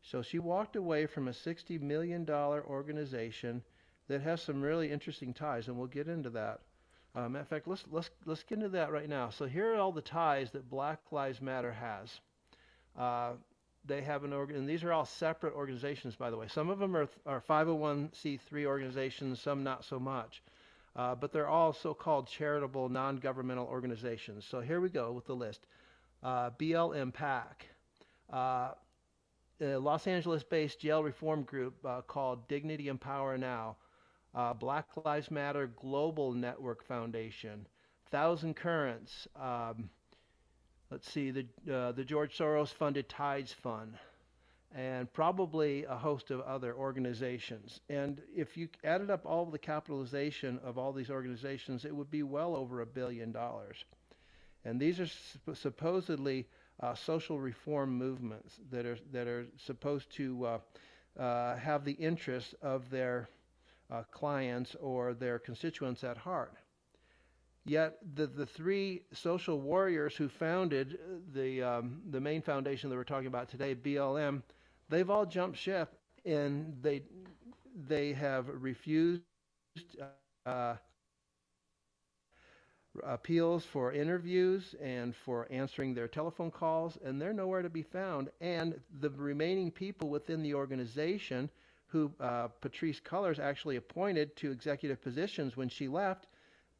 So 0.02 0.22
she 0.22 0.40
walked 0.40 0.76
away 0.76 1.06
from 1.06 1.28
a 1.28 1.32
$60 1.32 1.82
million 1.82 2.30
organization 2.30 3.64
that 4.08 4.22
has 4.22 4.42
some 4.42 4.62
really 4.62 4.92
interesting 4.92 5.34
ties, 5.34 5.68
and 5.68 5.78
we'll 5.78 5.88
get 5.88 6.08
into 6.08 6.30
that. 6.32 6.62
Uh, 7.16 7.30
matter 7.30 7.44
of 7.44 7.48
fact, 7.48 7.68
let's, 7.68 7.86
let's, 7.92 8.10
let's 8.26 8.44
get 8.44 8.58
into 8.58 8.70
that 8.70 8.92
right 8.92 9.08
now. 9.08 9.30
So 9.30 9.46
here 9.46 9.74
are 9.74 9.78
all 9.78 9.94
the 9.94 10.02
ties 10.02 10.52
that 10.52 10.70
Black 10.70 11.00
Lives 11.12 11.42
Matter 11.42 11.72
has. 11.72 12.20
Uh, 12.98 13.34
they 13.86 14.02
have 14.02 14.24
an 14.24 14.34
organ, 14.34 14.58
and 14.58 14.68
these 14.68 14.84
are 14.84 14.92
all 14.92 15.06
separate 15.06 15.54
organizations, 15.54 16.16
by 16.16 16.30
the 16.30 16.38
way. 16.38 16.48
Some 16.48 16.70
of 16.70 16.80
them 16.80 16.96
are, 16.96 17.08
are 17.26 17.42
501c3 17.48 18.66
organizations, 18.66 19.40
some 19.40 19.64
not 19.64 19.86
so 19.86 20.00
much. 20.00 20.44
Uh, 20.96 21.14
but 21.16 21.32
they're 21.32 21.48
all 21.48 21.72
so-called 21.72 22.28
charitable, 22.28 22.90
non-governmental 22.90 23.68
organizations. 23.68 24.46
So 24.46 24.60
here 24.60 24.82
we 24.82 24.90
go 24.90 25.12
with 25.12 25.26
the 25.26 25.36
list. 25.36 25.62
Uh, 26.24 26.50
BLM 26.52 27.14
PAC, 27.14 27.68
uh, 28.32 28.72
Los 29.60 30.08
Angeles-based 30.08 30.80
jail 30.80 31.04
reform 31.04 31.44
group 31.44 31.76
uh, 31.86 32.02
called 32.02 32.48
Dignity 32.48 32.90
and 32.90 33.00
Power 33.00 33.38
Now, 33.38 33.76
uh, 34.36 34.54
Black 34.54 34.86
Lives 35.04 35.32
Matter 35.32 35.68
Global 35.82 36.34
Network 36.34 36.84
Foundation, 36.86 37.66
Thousand 38.12 38.56
Currents, 38.56 39.28
um, 39.42 39.90
let's 40.92 41.10
see, 41.10 41.32
the, 41.32 41.46
uh, 41.74 41.92
the 41.94 42.04
George 42.04 42.38
Soros-funded 42.38 43.08
Tides 43.08 43.54
Fund, 43.54 43.94
and 44.76 45.12
probably 45.14 45.86
a 45.86 45.96
host 45.96 46.32
of 46.32 46.42
other 46.42 46.76
organizations. 46.76 47.80
And 47.90 48.22
if 48.36 48.58
you 48.58 48.68
added 48.84 49.10
up 49.10 49.26
all 49.26 49.46
the 49.46 49.58
capitalization 49.58 50.60
of 50.66 50.78
all 50.78 50.92
these 50.92 51.10
organizations, 51.10 51.86
it 51.86 51.96
would 51.96 52.12
be 52.12 52.24
well 52.24 52.56
over 52.56 52.82
a 52.82 52.86
billion 52.86 53.32
dollars. 53.32 53.86
And 54.66 54.80
these 54.80 55.00
are 55.00 55.06
supp- 55.06 55.56
supposedly 55.56 56.48
uh, 56.82 56.94
social 56.94 57.40
reform 57.40 57.98
movements 57.98 58.60
that 58.70 58.86
are 58.86 58.98
that 59.14 59.28
are 59.28 59.46
supposed 59.56 60.12
to 60.16 60.46
uh, 60.46 60.60
uh, 61.18 61.56
have 61.56 61.86
the 61.86 61.94
interests 61.94 62.54
of 62.62 62.90
their 62.90 63.30
uh, 63.92 64.04
clients 64.12 64.76
or 64.76 65.14
their 65.14 65.40
constituents 65.40 66.04
at 66.04 66.18
heart. 66.18 66.54
Yet 67.66 67.98
the 68.16 68.28
the 68.28 68.46
three 68.46 69.02
social 69.12 69.60
warriors 69.60 70.16
who 70.16 70.30
founded 70.30 71.00
the 71.34 71.64
um, 71.64 72.02
the 72.12 72.22
main 72.22 72.42
foundation 72.42 72.90
that 72.90 72.96
we're 72.96 73.04
talking 73.04 73.28
about 73.28 73.50
today, 73.50 73.74
BLM, 73.76 74.44
they've 74.90 75.10
all 75.10 75.26
jumped 75.26 75.58
ship 75.58 75.98
and 76.26 76.78
they 76.82 77.04
they 77.88 78.14
have 78.14 78.48
refused 78.50 79.22
uh, 80.46 80.76
appeals 83.04 83.66
for 83.66 83.92
interviews 83.92 84.76
and 84.82 85.16
for 85.16 85.48
answering 85.52 85.94
their 85.94 86.08
telephone 86.08 86.52
calls, 86.52 86.98
and 87.04 87.22
they're 87.22 87.34
nowhere 87.34 87.62
to 87.62 87.70
be 87.70 87.82
found. 87.82 88.30
And 88.42 88.80
the 89.00 89.10
remaining 89.10 89.72
people 89.72 90.10
within 90.10 90.42
the 90.42 90.54
organization, 90.54 91.50
who 91.96 92.12
uh, 92.20 92.50
Patrisse 92.60 93.02
Cullors 93.02 93.40
actually 93.40 93.78
appointed 93.78 94.36
to 94.36 94.52
executive 94.52 95.02
positions 95.02 95.56
when 95.56 95.70
she 95.70 95.88
left, 95.88 96.28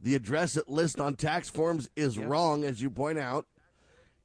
The 0.00 0.14
address 0.14 0.56
it 0.56 0.68
lists 0.68 0.98
on 0.98 1.14
tax 1.14 1.50
forms 1.50 1.88
is 1.94 2.18
wrong, 2.18 2.64
as 2.64 2.80
you 2.80 2.90
point 2.90 3.18
out. 3.18 3.46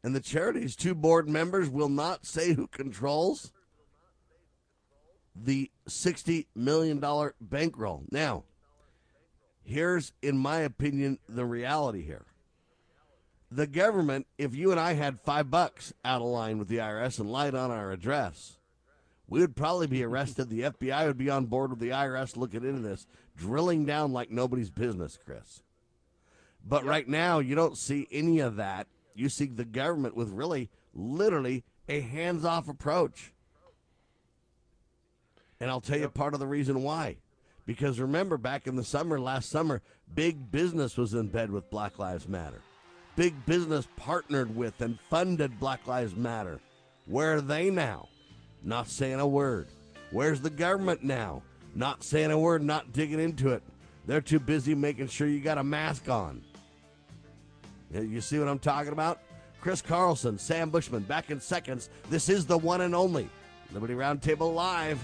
And 0.03 0.15
the 0.15 0.21
charity's 0.21 0.75
two 0.75 0.95
board 0.95 1.27
members 1.27 1.69
will 1.69 1.89
not 1.89 2.25
say 2.25 2.53
who 2.53 2.67
controls 2.67 3.51
the 5.35 5.69
$60 5.89 6.45
million 6.55 7.03
bankroll. 7.41 8.03
Now, 8.09 8.43
here's, 9.63 10.13
in 10.21 10.37
my 10.37 10.59
opinion, 10.59 11.19
the 11.27 11.45
reality 11.45 12.03
here. 12.03 12.25
The 13.51 13.67
government, 13.67 14.27
if 14.37 14.55
you 14.55 14.71
and 14.71 14.79
I 14.79 14.93
had 14.93 15.19
five 15.19 15.51
bucks 15.51 15.93
out 16.03 16.21
of 16.21 16.27
line 16.27 16.57
with 16.57 16.67
the 16.67 16.77
IRS 16.77 17.19
and 17.19 17.31
lied 17.31 17.55
on 17.55 17.71
our 17.71 17.91
address, 17.91 18.57
we 19.27 19.39
would 19.39 19.55
probably 19.55 19.87
be 19.87 20.03
arrested. 20.05 20.49
The 20.49 20.61
FBI 20.61 21.07
would 21.07 21.17
be 21.17 21.29
on 21.29 21.45
board 21.45 21.71
with 21.71 21.79
the 21.79 21.89
IRS 21.89 22.37
looking 22.37 22.63
into 22.63 22.81
this, 22.81 23.07
drilling 23.35 23.85
down 23.85 24.13
like 24.13 24.31
nobody's 24.31 24.69
business, 24.69 25.17
Chris. 25.23 25.61
But 26.67 26.83
right 26.83 27.07
now, 27.07 27.39
you 27.39 27.55
don't 27.55 27.77
see 27.77 28.07
any 28.11 28.39
of 28.39 28.55
that. 28.55 28.87
You 29.13 29.29
see 29.29 29.45
the 29.45 29.65
government 29.65 30.15
with 30.15 30.29
really, 30.29 30.69
literally, 30.93 31.63
a 31.87 32.01
hands 32.01 32.43
off 32.43 32.67
approach. 32.67 33.31
And 35.59 35.69
I'll 35.69 35.81
tell 35.81 35.99
you 35.99 36.09
part 36.09 36.33
of 36.33 36.39
the 36.39 36.47
reason 36.47 36.83
why. 36.83 37.17
Because 37.65 37.99
remember, 37.99 38.37
back 38.37 38.67
in 38.67 38.75
the 38.75 38.83
summer, 38.83 39.19
last 39.19 39.49
summer, 39.49 39.81
big 40.13 40.51
business 40.51 40.97
was 40.97 41.13
in 41.13 41.27
bed 41.27 41.49
with 41.49 41.69
Black 41.69 41.97
Lives 41.97 42.27
Matter. 42.27 42.61
Big 43.15 43.45
business 43.45 43.87
partnered 43.95 44.55
with 44.55 44.81
and 44.81 44.99
funded 45.09 45.59
Black 45.59 45.87
Lives 45.87 46.15
Matter. 46.15 46.59
Where 47.05 47.35
are 47.35 47.41
they 47.41 47.69
now? 47.69 48.09
Not 48.65 48.89
saying 48.89 49.19
a 49.19 49.27
word. 49.27 49.67
Where's 50.09 50.41
the 50.41 50.49
government 50.49 51.03
now? 51.03 51.43
Not 51.75 52.03
saying 52.03 52.31
a 52.31 52.39
word, 52.39 52.63
not 52.63 52.93
digging 52.93 53.19
into 53.19 53.49
it. 53.49 53.61
They're 54.07 54.21
too 54.21 54.39
busy 54.39 54.73
making 54.73 55.07
sure 55.07 55.27
you 55.27 55.39
got 55.39 55.59
a 55.59 55.63
mask 55.63 56.09
on. 56.09 56.41
You 57.93 58.21
see 58.21 58.39
what 58.39 58.47
I'm 58.47 58.59
talking 58.59 58.91
about? 58.91 59.21
Chris 59.61 59.81
Carlson, 59.81 60.37
Sam 60.37 60.69
Bushman, 60.69 61.03
back 61.03 61.31
in 61.31 61.39
seconds. 61.39 61.89
This 62.09 62.27
is 62.27 62.45
the 62.45 62.57
one 62.57 62.81
and 62.81 62.95
only 62.95 63.29
Liberty 63.71 63.93
Roundtable 63.93 64.53
Live. 64.53 65.03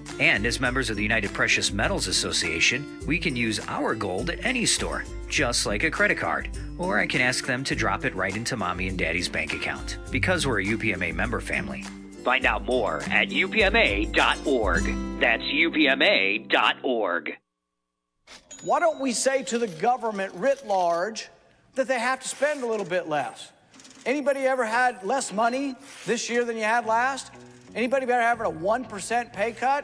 And 0.21 0.45
as 0.45 0.59
members 0.61 0.91
of 0.91 0.97
the 0.97 1.01
United 1.01 1.33
Precious 1.33 1.73
Metals 1.73 2.05
Association, 2.05 2.85
we 3.07 3.17
can 3.17 3.35
use 3.35 3.59
our 3.67 3.95
gold 3.95 4.29
at 4.29 4.45
any 4.45 4.67
store, 4.67 5.03
just 5.27 5.65
like 5.65 5.83
a 5.83 5.89
credit 5.89 6.19
card. 6.19 6.47
Or 6.77 6.99
I 6.99 7.07
can 7.07 7.21
ask 7.21 7.47
them 7.47 7.63
to 7.63 7.75
drop 7.75 8.05
it 8.05 8.15
right 8.15 8.35
into 8.35 8.55
mommy 8.55 8.87
and 8.87 8.99
daddy's 8.99 9.27
bank 9.27 9.55
account, 9.55 9.97
because 10.11 10.45
we're 10.45 10.61
a 10.61 10.63
UPMA 10.63 11.15
member 11.15 11.39
family. 11.39 11.81
Find 12.23 12.45
out 12.45 12.65
more 12.65 13.01
at 13.09 13.29
upma.org. 13.29 14.83
That's 15.19 15.41
upma.org. 15.41 17.37
Why 18.63 18.79
don't 18.79 18.99
we 18.99 19.13
say 19.13 19.41
to 19.41 19.57
the 19.57 19.67
government 19.67 20.35
writ 20.35 20.67
large 20.67 21.29
that 21.73 21.87
they 21.87 21.99
have 21.99 22.19
to 22.19 22.27
spend 22.27 22.61
a 22.61 22.67
little 22.67 22.85
bit 22.85 23.09
less? 23.09 23.51
Anybody 24.05 24.41
ever 24.41 24.65
had 24.65 25.03
less 25.03 25.33
money 25.33 25.73
this 26.05 26.29
year 26.29 26.45
than 26.45 26.57
you 26.57 26.63
had 26.63 26.85
last? 26.85 27.31
Anybody 27.73 28.03
ever 28.03 28.21
having 28.21 28.45
a 28.45 28.51
1% 28.51 29.33
pay 29.33 29.53
cut? 29.53 29.83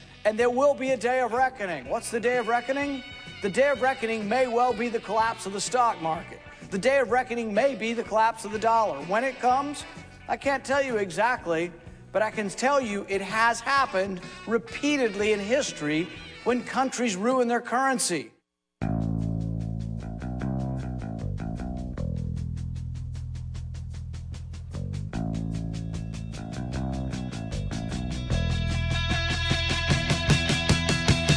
and 0.25 0.37
there 0.37 0.49
will 0.49 0.73
be 0.73 0.91
a 0.91 0.97
day 0.97 1.21
of 1.21 1.33
reckoning. 1.33 1.87
What's 1.89 2.11
the 2.11 2.19
day 2.19 2.37
of 2.37 2.47
reckoning? 2.47 3.03
The 3.41 3.49
day 3.49 3.69
of 3.69 3.81
reckoning 3.81 4.27
may 4.27 4.47
well 4.47 4.73
be 4.73 4.87
the 4.87 4.99
collapse 4.99 5.45
of 5.45 5.53
the 5.53 5.61
stock 5.61 6.01
market. 6.01 6.39
The 6.69 6.77
day 6.77 6.99
of 6.99 7.11
reckoning 7.11 7.53
may 7.53 7.75
be 7.75 7.93
the 7.93 8.03
collapse 8.03 8.45
of 8.45 8.51
the 8.51 8.59
dollar. 8.59 8.99
When 9.05 9.23
it 9.23 9.39
comes, 9.39 9.83
I 10.29 10.37
can't 10.37 10.63
tell 10.63 10.81
you 10.81 10.97
exactly, 10.97 11.71
but 12.11 12.21
I 12.21 12.31
can 12.31 12.49
tell 12.49 12.79
you 12.79 13.05
it 13.09 13.21
has 13.21 13.59
happened 13.59 14.21
repeatedly 14.47 15.33
in 15.33 15.39
history 15.39 16.07
when 16.43 16.63
countries 16.63 17.15
ruin 17.15 17.47
their 17.47 17.61
currency. 17.61 18.30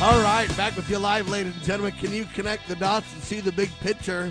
All 0.04 0.22
right, 0.22 0.54
back 0.54 0.76
with 0.76 0.90
you 0.90 0.98
live, 0.98 1.30
ladies 1.30 1.54
and 1.54 1.62
gentlemen. 1.62 1.94
Can 1.98 2.12
you 2.12 2.26
connect 2.34 2.68
the 2.68 2.76
dots 2.76 3.10
and 3.14 3.22
see 3.22 3.40
the 3.40 3.50
big 3.50 3.70
picture? 3.80 4.30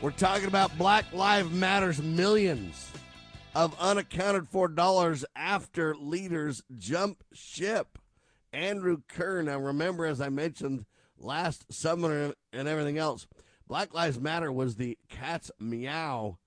We're 0.00 0.12
talking 0.12 0.46
about 0.46 0.78
Black 0.78 1.12
Lives 1.12 1.50
Matters 1.50 2.00
millions 2.00 2.88
of 3.52 3.76
unaccounted 3.80 4.46
for 4.46 4.68
dollars 4.68 5.24
after 5.34 5.96
leaders 5.96 6.62
jump 6.78 7.24
ship. 7.32 7.98
Andrew 8.52 8.98
Kerr. 9.08 9.42
Now, 9.42 9.58
remember, 9.58 10.06
as 10.06 10.20
I 10.20 10.28
mentioned 10.28 10.86
last 11.18 11.72
summer 11.72 12.32
and 12.52 12.68
everything 12.68 12.96
else, 12.96 13.26
Black 13.66 13.92
Lives 13.92 14.20
Matter 14.20 14.52
was 14.52 14.76
the 14.76 14.96
cat's 15.08 15.50
meow 15.58 16.38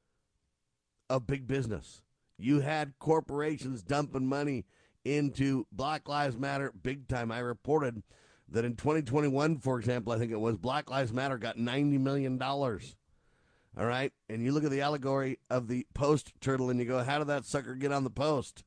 of 1.09 1.27
big 1.27 1.45
business. 1.45 2.01
You 2.37 2.61
had 2.61 2.93
corporations 2.99 3.83
dumping 3.83 4.27
money 4.27 4.63
into 5.05 5.65
Black 5.71 6.07
Lives 6.07 6.37
Matter 6.37 6.71
big 6.81 7.07
time. 7.07 7.31
I 7.31 7.39
reported 7.39 8.03
that 8.49 8.65
in 8.65 8.75
2021, 8.75 9.59
for 9.59 9.79
example, 9.79 10.13
I 10.13 10.17
think 10.17 10.31
it 10.31 10.39
was 10.39 10.57
Black 10.57 10.89
Lives 10.89 11.11
Matter 11.11 11.37
got 11.37 11.57
$90 11.57 11.99
million. 11.99 12.41
All 12.41 13.85
right. 13.85 14.13
And 14.29 14.43
you 14.43 14.51
look 14.51 14.63
at 14.63 14.71
the 14.71 14.81
allegory 14.81 15.39
of 15.49 15.67
the 15.67 15.85
post 15.93 16.33
turtle 16.39 16.69
and 16.69 16.79
you 16.79 16.85
go, 16.85 17.03
how 17.03 17.19
did 17.19 17.27
that 17.27 17.45
sucker 17.45 17.75
get 17.75 17.91
on 17.91 18.03
the 18.03 18.09
post? 18.09 18.63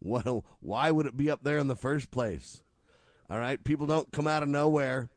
Well, 0.00 0.44
why 0.60 0.90
would 0.90 1.06
it 1.06 1.16
be 1.16 1.30
up 1.30 1.42
there 1.42 1.58
in 1.58 1.68
the 1.68 1.76
first 1.76 2.10
place? 2.10 2.62
All 3.28 3.38
right. 3.38 3.62
People 3.62 3.86
don't 3.86 4.12
come 4.12 4.28
out 4.28 4.42
of 4.42 4.48
nowhere, 4.48 5.08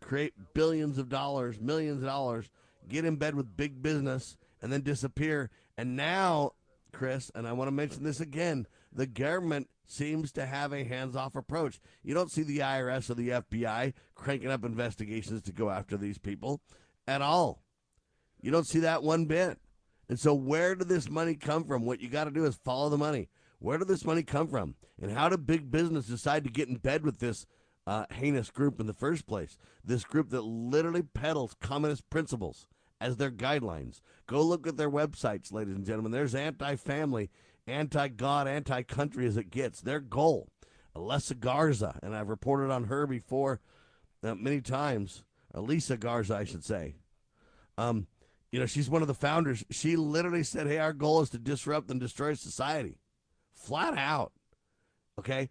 create 0.00 0.34
billions 0.54 0.98
of 0.98 1.08
dollars, 1.08 1.60
millions 1.60 1.98
of 1.98 2.08
dollars, 2.08 2.50
get 2.88 3.04
in 3.04 3.16
bed 3.16 3.34
with 3.34 3.56
big 3.56 3.82
business, 3.82 4.36
and 4.62 4.72
then 4.72 4.82
disappear. 4.82 5.50
And 5.76 5.96
now, 5.96 6.52
Chris, 6.92 7.30
and 7.34 7.46
I 7.46 7.52
want 7.52 7.68
to 7.68 7.72
mention 7.72 8.04
this 8.04 8.20
again 8.20 8.66
the 8.92 9.06
government 9.06 9.68
seems 9.86 10.32
to 10.32 10.46
have 10.46 10.72
a 10.72 10.84
hands 10.84 11.16
off 11.16 11.36
approach. 11.36 11.80
You 12.02 12.14
don't 12.14 12.30
see 12.30 12.42
the 12.42 12.58
IRS 12.58 13.10
or 13.10 13.14
the 13.14 13.30
FBI 13.30 13.92
cranking 14.14 14.50
up 14.50 14.64
investigations 14.64 15.42
to 15.42 15.52
go 15.52 15.70
after 15.70 15.96
these 15.96 16.18
people 16.18 16.60
at 17.06 17.22
all. 17.22 17.62
You 18.40 18.50
don't 18.50 18.66
see 18.66 18.80
that 18.80 19.02
one 19.02 19.26
bit. 19.26 19.58
And 20.08 20.18
so, 20.20 20.34
where 20.34 20.74
did 20.74 20.88
this 20.88 21.10
money 21.10 21.34
come 21.34 21.64
from? 21.64 21.84
What 21.84 22.00
you 22.00 22.08
got 22.08 22.24
to 22.24 22.30
do 22.30 22.44
is 22.44 22.54
follow 22.54 22.88
the 22.88 22.98
money. 22.98 23.28
Where 23.58 23.78
did 23.78 23.88
this 23.88 24.04
money 24.04 24.22
come 24.22 24.48
from? 24.48 24.76
And 25.00 25.10
how 25.12 25.28
did 25.28 25.46
big 25.46 25.70
business 25.70 26.06
decide 26.06 26.44
to 26.44 26.50
get 26.50 26.68
in 26.68 26.76
bed 26.76 27.04
with 27.04 27.18
this 27.18 27.46
uh, 27.86 28.04
heinous 28.12 28.50
group 28.50 28.78
in 28.80 28.86
the 28.86 28.92
first 28.92 29.26
place? 29.26 29.58
This 29.84 30.04
group 30.04 30.30
that 30.30 30.42
literally 30.42 31.02
peddles 31.02 31.56
communist 31.60 32.08
principles 32.10 32.66
as 33.00 33.16
their 33.16 33.30
guidelines. 33.30 34.00
Go 34.26 34.42
look 34.42 34.66
at 34.66 34.76
their 34.76 34.90
websites, 34.90 35.52
ladies 35.52 35.74
and 35.74 35.84
gentlemen. 35.84 36.12
There's 36.12 36.34
anti 36.34 36.76
family, 36.76 37.30
anti 37.66 38.08
God, 38.08 38.48
anti 38.48 38.82
country 38.82 39.26
as 39.26 39.36
it 39.36 39.50
gets. 39.50 39.80
Their 39.80 40.00
goal. 40.00 40.48
Alessa 40.96 41.38
Garza, 41.38 41.98
and 42.02 42.16
I've 42.16 42.30
reported 42.30 42.70
on 42.72 42.84
her 42.84 43.06
before 43.06 43.60
uh, 44.22 44.34
many 44.34 44.60
times. 44.62 45.22
Elisa 45.52 45.96
Garza, 45.96 46.34
I 46.36 46.44
should 46.44 46.64
say. 46.64 46.96
Um, 47.76 48.06
you 48.50 48.58
know, 48.58 48.66
she's 48.66 48.88
one 48.88 49.02
of 49.02 49.08
the 49.08 49.14
founders. 49.14 49.64
She 49.70 49.96
literally 49.96 50.42
said, 50.42 50.66
Hey, 50.66 50.78
our 50.78 50.92
goal 50.92 51.20
is 51.20 51.30
to 51.30 51.38
disrupt 51.38 51.90
and 51.90 52.00
destroy 52.00 52.34
society. 52.34 52.98
Flat 53.54 53.96
out. 53.96 54.32
Okay. 55.18 55.50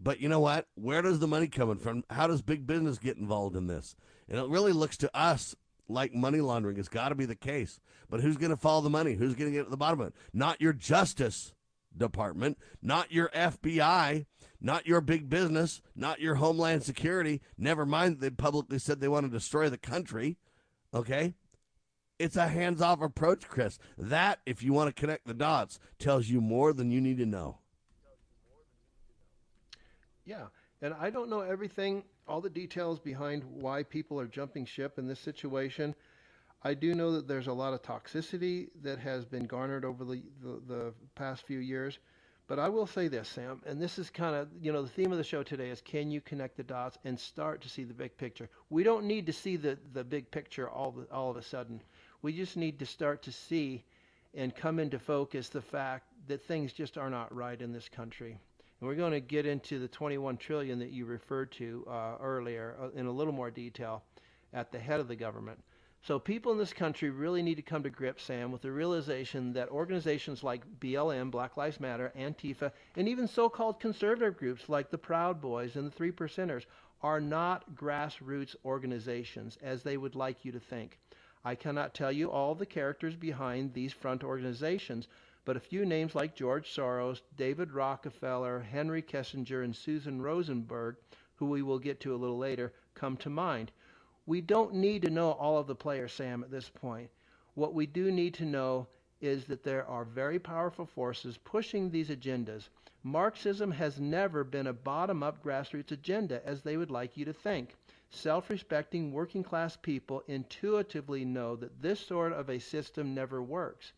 But 0.00 0.20
you 0.20 0.28
know 0.28 0.40
what? 0.40 0.66
Where 0.74 1.02
does 1.02 1.18
the 1.18 1.28
money 1.28 1.46
coming 1.46 1.76
from? 1.76 2.04
How 2.10 2.26
does 2.26 2.42
big 2.42 2.66
business 2.66 2.98
get 2.98 3.18
involved 3.18 3.54
in 3.54 3.66
this? 3.66 3.94
And 4.28 4.38
it 4.38 4.48
really 4.48 4.72
looks 4.72 4.96
to 4.98 5.16
us 5.16 5.54
like 5.90 6.14
money 6.14 6.40
laundering 6.40 6.76
has 6.76 6.88
got 6.88 7.10
to 7.10 7.14
be 7.14 7.26
the 7.26 7.34
case. 7.34 7.80
But 8.08 8.20
who's 8.20 8.36
going 8.36 8.50
to 8.50 8.56
follow 8.56 8.80
the 8.80 8.90
money? 8.90 9.14
Who's 9.14 9.34
going 9.34 9.50
to 9.50 9.56
get 9.56 9.64
to 9.64 9.70
the 9.70 9.76
bottom 9.76 10.00
of 10.00 10.08
it? 10.08 10.14
Not 10.32 10.60
your 10.60 10.72
Justice 10.72 11.54
Department, 11.96 12.58
not 12.82 13.12
your 13.12 13.28
FBI, 13.30 14.26
not 14.60 14.86
your 14.86 15.00
big 15.00 15.28
business, 15.28 15.80
not 15.96 16.20
your 16.20 16.36
Homeland 16.36 16.82
Security. 16.82 17.40
Never 17.58 17.84
mind, 17.84 18.20
they 18.20 18.30
publicly 18.30 18.78
said 18.78 19.00
they 19.00 19.08
want 19.08 19.26
to 19.26 19.32
destroy 19.32 19.68
the 19.68 19.78
country. 19.78 20.38
Okay? 20.94 21.34
It's 22.18 22.36
a 22.36 22.48
hands 22.48 22.82
off 22.82 23.00
approach, 23.00 23.48
Chris. 23.48 23.78
That, 23.96 24.40
if 24.44 24.62
you 24.62 24.72
want 24.72 24.94
to 24.94 25.00
connect 25.00 25.26
the 25.26 25.34
dots, 25.34 25.78
tells 25.98 26.28
you 26.28 26.40
more 26.40 26.72
than 26.72 26.90
you 26.90 27.00
need 27.00 27.16
to 27.18 27.26
know. 27.26 27.58
Yeah. 30.24 30.46
And 30.82 30.94
I 31.00 31.10
don't 31.10 31.28
know 31.28 31.40
everything, 31.40 32.04
all 32.30 32.40
the 32.40 32.48
details 32.48 33.00
behind 33.00 33.42
why 33.44 33.82
people 33.82 34.20
are 34.20 34.26
jumping 34.26 34.64
ship 34.64 34.98
in 34.98 35.08
this 35.08 35.18
situation. 35.18 35.94
I 36.62 36.74
do 36.74 36.94
know 36.94 37.12
that 37.12 37.26
there's 37.26 37.48
a 37.48 37.52
lot 37.52 37.72
of 37.72 37.82
toxicity 37.82 38.68
that 38.82 38.98
has 39.00 39.24
been 39.24 39.46
garnered 39.46 39.84
over 39.84 40.04
the, 40.04 40.22
the, 40.42 40.62
the 40.68 40.94
past 41.16 41.44
few 41.46 41.58
years. 41.58 41.98
But 42.46 42.58
I 42.58 42.68
will 42.68 42.86
say 42.86 43.08
this, 43.08 43.28
Sam, 43.28 43.62
and 43.66 43.80
this 43.80 43.98
is 43.98 44.10
kind 44.10 44.34
of, 44.34 44.48
you 44.60 44.72
know, 44.72 44.82
the 44.82 44.88
theme 44.88 45.12
of 45.12 45.18
the 45.18 45.24
show 45.24 45.42
today 45.42 45.70
is 45.70 45.80
can 45.80 46.10
you 46.10 46.20
connect 46.20 46.56
the 46.56 46.62
dots 46.62 46.98
and 47.04 47.18
start 47.18 47.62
to 47.62 47.68
see 47.68 47.84
the 47.84 47.94
big 47.94 48.16
picture? 48.16 48.48
We 48.70 48.82
don't 48.82 49.04
need 49.04 49.26
to 49.26 49.32
see 49.32 49.56
the, 49.56 49.78
the 49.92 50.04
big 50.04 50.30
picture 50.30 50.68
all, 50.68 50.92
the, 50.92 51.06
all 51.12 51.30
of 51.30 51.36
a 51.36 51.42
sudden. 51.42 51.80
We 52.22 52.32
just 52.32 52.56
need 52.56 52.78
to 52.80 52.86
start 52.86 53.22
to 53.22 53.32
see 53.32 53.84
and 54.34 54.54
come 54.54 54.78
into 54.78 54.98
focus 54.98 55.48
the 55.48 55.62
fact 55.62 56.06
that 56.28 56.42
things 56.42 56.72
just 56.72 56.98
are 56.98 57.10
not 57.10 57.34
right 57.34 57.60
in 57.60 57.72
this 57.72 57.88
country. 57.88 58.38
And 58.80 58.88
we're 58.88 58.94
going 58.94 59.12
to 59.12 59.20
get 59.20 59.46
into 59.46 59.78
the 59.78 59.88
21 59.88 60.38
trillion 60.38 60.78
that 60.78 60.90
you 60.90 61.04
referred 61.04 61.52
to 61.52 61.86
uh, 61.88 62.16
earlier 62.20 62.76
uh, 62.80 62.98
in 62.98 63.06
a 63.06 63.12
little 63.12 63.32
more 63.32 63.50
detail 63.50 64.02
at 64.52 64.72
the 64.72 64.78
head 64.78 65.00
of 65.00 65.08
the 65.08 65.16
government. 65.16 65.62
So 66.02 66.18
people 66.18 66.50
in 66.50 66.56
this 66.56 66.72
country 66.72 67.10
really 67.10 67.42
need 67.42 67.56
to 67.56 67.62
come 67.62 67.82
to 67.82 67.90
grips, 67.90 68.22
Sam, 68.22 68.50
with 68.50 68.62
the 68.62 68.72
realization 68.72 69.52
that 69.52 69.68
organizations 69.68 70.42
like 70.42 70.80
BLM, 70.80 71.30
Black 71.30 71.58
Lives 71.58 71.78
Matter, 71.78 72.10
Antifa, 72.18 72.72
and 72.96 73.06
even 73.06 73.28
so-called 73.28 73.80
conservative 73.80 74.38
groups 74.38 74.70
like 74.70 74.90
the 74.90 74.96
Proud 74.96 75.42
Boys 75.42 75.76
and 75.76 75.86
the 75.86 75.90
Three 75.90 76.10
Percenters 76.10 76.64
are 77.02 77.20
not 77.20 77.74
grassroots 77.74 78.56
organizations 78.64 79.58
as 79.62 79.82
they 79.82 79.98
would 79.98 80.14
like 80.14 80.42
you 80.42 80.52
to 80.52 80.60
think. 80.60 80.98
I 81.44 81.54
cannot 81.54 81.94
tell 81.94 82.12
you 82.12 82.30
all 82.30 82.54
the 82.54 82.66
characters 82.66 83.16
behind 83.16 83.74
these 83.74 83.92
front 83.92 84.24
organizations, 84.24 85.06
but 85.44 85.56
a 85.56 85.60
few 85.60 85.86
names 85.86 86.14
like 86.14 86.34
George 86.34 86.68
Soros, 86.68 87.22
David 87.36 87.72
Rockefeller, 87.72 88.60
Henry 88.60 89.02
Kissinger, 89.02 89.64
and 89.64 89.74
Susan 89.74 90.20
Rosenberg, 90.20 90.96
who 91.36 91.46
we 91.46 91.62
will 91.62 91.78
get 91.78 92.00
to 92.00 92.14
a 92.14 92.16
little 92.16 92.38
later, 92.38 92.72
come 92.94 93.16
to 93.16 93.30
mind. 93.30 93.72
We 94.26 94.40
don't 94.40 94.74
need 94.74 95.02
to 95.02 95.10
know 95.10 95.32
all 95.32 95.58
of 95.58 95.66
the 95.66 95.74
players, 95.74 96.12
Sam, 96.12 96.44
at 96.44 96.50
this 96.50 96.68
point. 96.68 97.10
What 97.54 97.74
we 97.74 97.86
do 97.86 98.12
need 98.12 98.34
to 98.34 98.44
know 98.44 98.86
is 99.20 99.44
that 99.46 99.62
there 99.62 99.86
are 99.86 100.04
very 100.04 100.38
powerful 100.38 100.86
forces 100.86 101.38
pushing 101.38 101.90
these 101.90 102.10
agendas. 102.10 102.68
Marxism 103.02 103.70
has 103.70 103.98
never 103.98 104.44
been 104.44 104.66
a 104.66 104.72
bottom 104.72 105.22
up 105.22 105.42
grassroots 105.42 105.90
agenda, 105.90 106.46
as 106.46 106.62
they 106.62 106.76
would 106.76 106.90
like 106.90 107.16
you 107.16 107.24
to 107.24 107.32
think. 107.32 107.74
Self 108.10 108.50
respecting 108.50 109.10
working 109.12 109.42
class 109.42 109.76
people 109.76 110.22
intuitively 110.26 111.24
know 111.24 111.56
that 111.56 111.80
this 111.80 112.00
sort 112.00 112.32
of 112.32 112.50
a 112.50 112.58
system 112.58 113.14
never 113.14 113.42
works. 113.42 113.92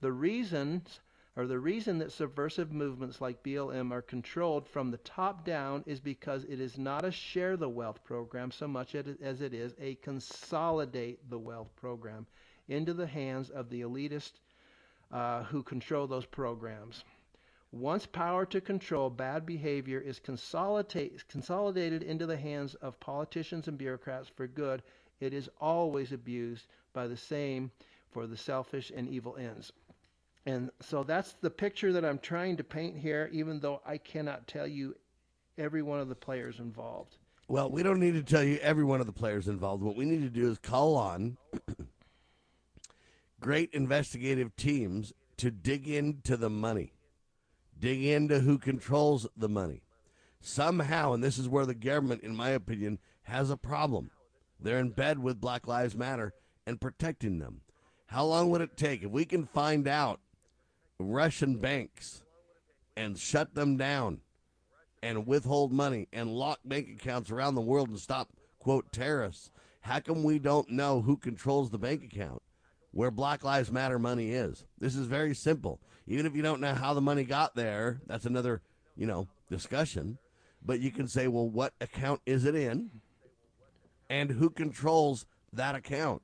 The 0.00 0.12
reasons 0.12 1.00
or 1.38 1.46
the 1.46 1.58
reason 1.58 1.98
that 1.98 2.10
subversive 2.10 2.72
movements 2.72 3.20
like 3.20 3.44
BLM 3.44 3.92
are 3.92 4.02
controlled 4.02 4.66
from 4.66 4.90
the 4.90 4.98
top 4.98 5.44
down 5.44 5.84
is 5.86 6.00
because 6.00 6.42
it 6.44 6.60
is 6.60 6.76
not 6.76 7.04
a 7.04 7.12
share 7.12 7.56
the 7.56 7.68
wealth 7.68 8.02
program 8.02 8.50
so 8.50 8.66
much 8.66 8.96
as 8.96 9.40
it 9.40 9.54
is 9.54 9.72
a 9.80 9.94
consolidate 9.96 11.30
the 11.30 11.38
wealth 11.38 11.74
program 11.76 12.26
into 12.66 12.92
the 12.92 13.06
hands 13.06 13.50
of 13.50 13.70
the 13.70 13.82
elitist 13.82 14.32
uh, 15.12 15.44
who 15.44 15.62
control 15.62 16.06
those 16.08 16.26
programs. 16.26 17.04
Once 17.70 18.06
power 18.06 18.46
to 18.46 18.60
control 18.60 19.10
bad 19.10 19.46
behavior 19.46 20.00
is 20.00 20.18
consolidate, 20.18 21.26
consolidated 21.28 22.02
into 22.02 22.26
the 22.26 22.36
hands 22.36 22.74
of 22.76 22.98
politicians 22.98 23.68
and 23.68 23.78
bureaucrats 23.78 24.28
for 24.28 24.46
good, 24.46 24.82
it 25.20 25.32
is 25.32 25.48
always 25.60 26.12
abused 26.12 26.66
by 26.92 27.06
the 27.06 27.16
same 27.16 27.70
for 28.10 28.26
the 28.26 28.36
selfish 28.36 28.90
and 28.94 29.08
evil 29.08 29.36
ends. 29.36 29.72
And 30.46 30.70
so 30.80 31.02
that's 31.02 31.34
the 31.40 31.50
picture 31.50 31.92
that 31.92 32.04
I'm 32.04 32.18
trying 32.18 32.56
to 32.56 32.64
paint 32.64 32.96
here, 32.96 33.28
even 33.32 33.60
though 33.60 33.82
I 33.86 33.98
cannot 33.98 34.46
tell 34.46 34.66
you 34.66 34.96
every 35.58 35.82
one 35.82 36.00
of 36.00 36.08
the 36.08 36.14
players 36.14 36.58
involved. 36.58 37.16
Well, 37.48 37.70
we 37.70 37.82
don't 37.82 38.00
need 38.00 38.14
to 38.14 38.22
tell 38.22 38.44
you 38.44 38.58
every 38.58 38.84
one 38.84 39.00
of 39.00 39.06
the 39.06 39.12
players 39.12 39.48
involved. 39.48 39.82
What 39.82 39.96
we 39.96 40.04
need 40.04 40.22
to 40.22 40.30
do 40.30 40.50
is 40.50 40.58
call 40.58 40.96
on 40.96 41.36
great 43.40 43.70
investigative 43.72 44.54
teams 44.56 45.12
to 45.38 45.50
dig 45.50 45.88
into 45.88 46.36
the 46.36 46.50
money 46.50 46.92
dig 47.78 48.04
into 48.04 48.40
who 48.40 48.58
controls 48.58 49.26
the 49.36 49.48
money. 49.48 49.82
Somehow, 50.40 51.12
and 51.12 51.22
this 51.22 51.38
is 51.38 51.48
where 51.48 51.66
the 51.66 51.74
government, 51.74 52.22
in 52.22 52.34
my 52.34 52.50
opinion, 52.50 52.98
has 53.22 53.50
a 53.50 53.56
problem. 53.56 54.10
They're 54.60 54.78
in 54.78 54.90
bed 54.90 55.18
with 55.18 55.40
Black 55.40 55.66
Lives 55.66 55.96
Matter 55.96 56.32
and 56.66 56.80
protecting 56.80 57.38
them. 57.38 57.62
How 58.06 58.24
long 58.24 58.50
would 58.50 58.60
it 58.60 58.76
take 58.76 59.02
if 59.02 59.10
we 59.10 59.24
can 59.24 59.46
find 59.46 59.86
out 59.86 60.20
Russian 60.98 61.56
banks 61.56 62.22
and 62.96 63.16
shut 63.16 63.54
them 63.54 63.76
down 63.76 64.20
and 65.02 65.26
withhold 65.26 65.72
money 65.72 66.08
and 66.12 66.28
lock 66.28 66.58
bank 66.64 66.88
accounts 66.88 67.30
around 67.30 67.54
the 67.54 67.60
world 67.60 67.88
and 67.88 67.98
stop, 67.98 68.28
quote, 68.58 68.90
terrorists? 68.92 69.50
How 69.80 70.00
come 70.00 70.24
we 70.24 70.40
don't 70.40 70.70
know 70.70 71.00
who 71.00 71.16
controls 71.16 71.70
the 71.70 71.78
bank 71.78 72.02
account 72.02 72.42
where 72.90 73.12
Black 73.12 73.44
Lives 73.44 73.70
Matter 73.70 73.98
money 73.98 74.32
is? 74.32 74.64
This 74.78 74.96
is 74.96 75.06
very 75.06 75.34
simple. 75.34 75.80
Even 76.08 76.26
if 76.26 76.34
you 76.34 76.42
don't 76.42 76.60
know 76.60 76.74
how 76.74 76.94
the 76.94 77.00
money 77.00 77.22
got 77.22 77.54
there, 77.54 78.00
that's 78.06 78.26
another, 78.26 78.60
you 78.96 79.06
know, 79.06 79.28
discussion. 79.48 80.18
But 80.64 80.80
you 80.80 80.90
can 80.90 81.06
say, 81.06 81.28
well, 81.28 81.48
what 81.48 81.74
account 81.80 82.22
is 82.26 82.44
it 82.44 82.56
in? 82.56 82.90
And 84.10 84.30
who 84.30 84.50
controls 84.50 85.26
that 85.52 85.76
account? 85.76 86.22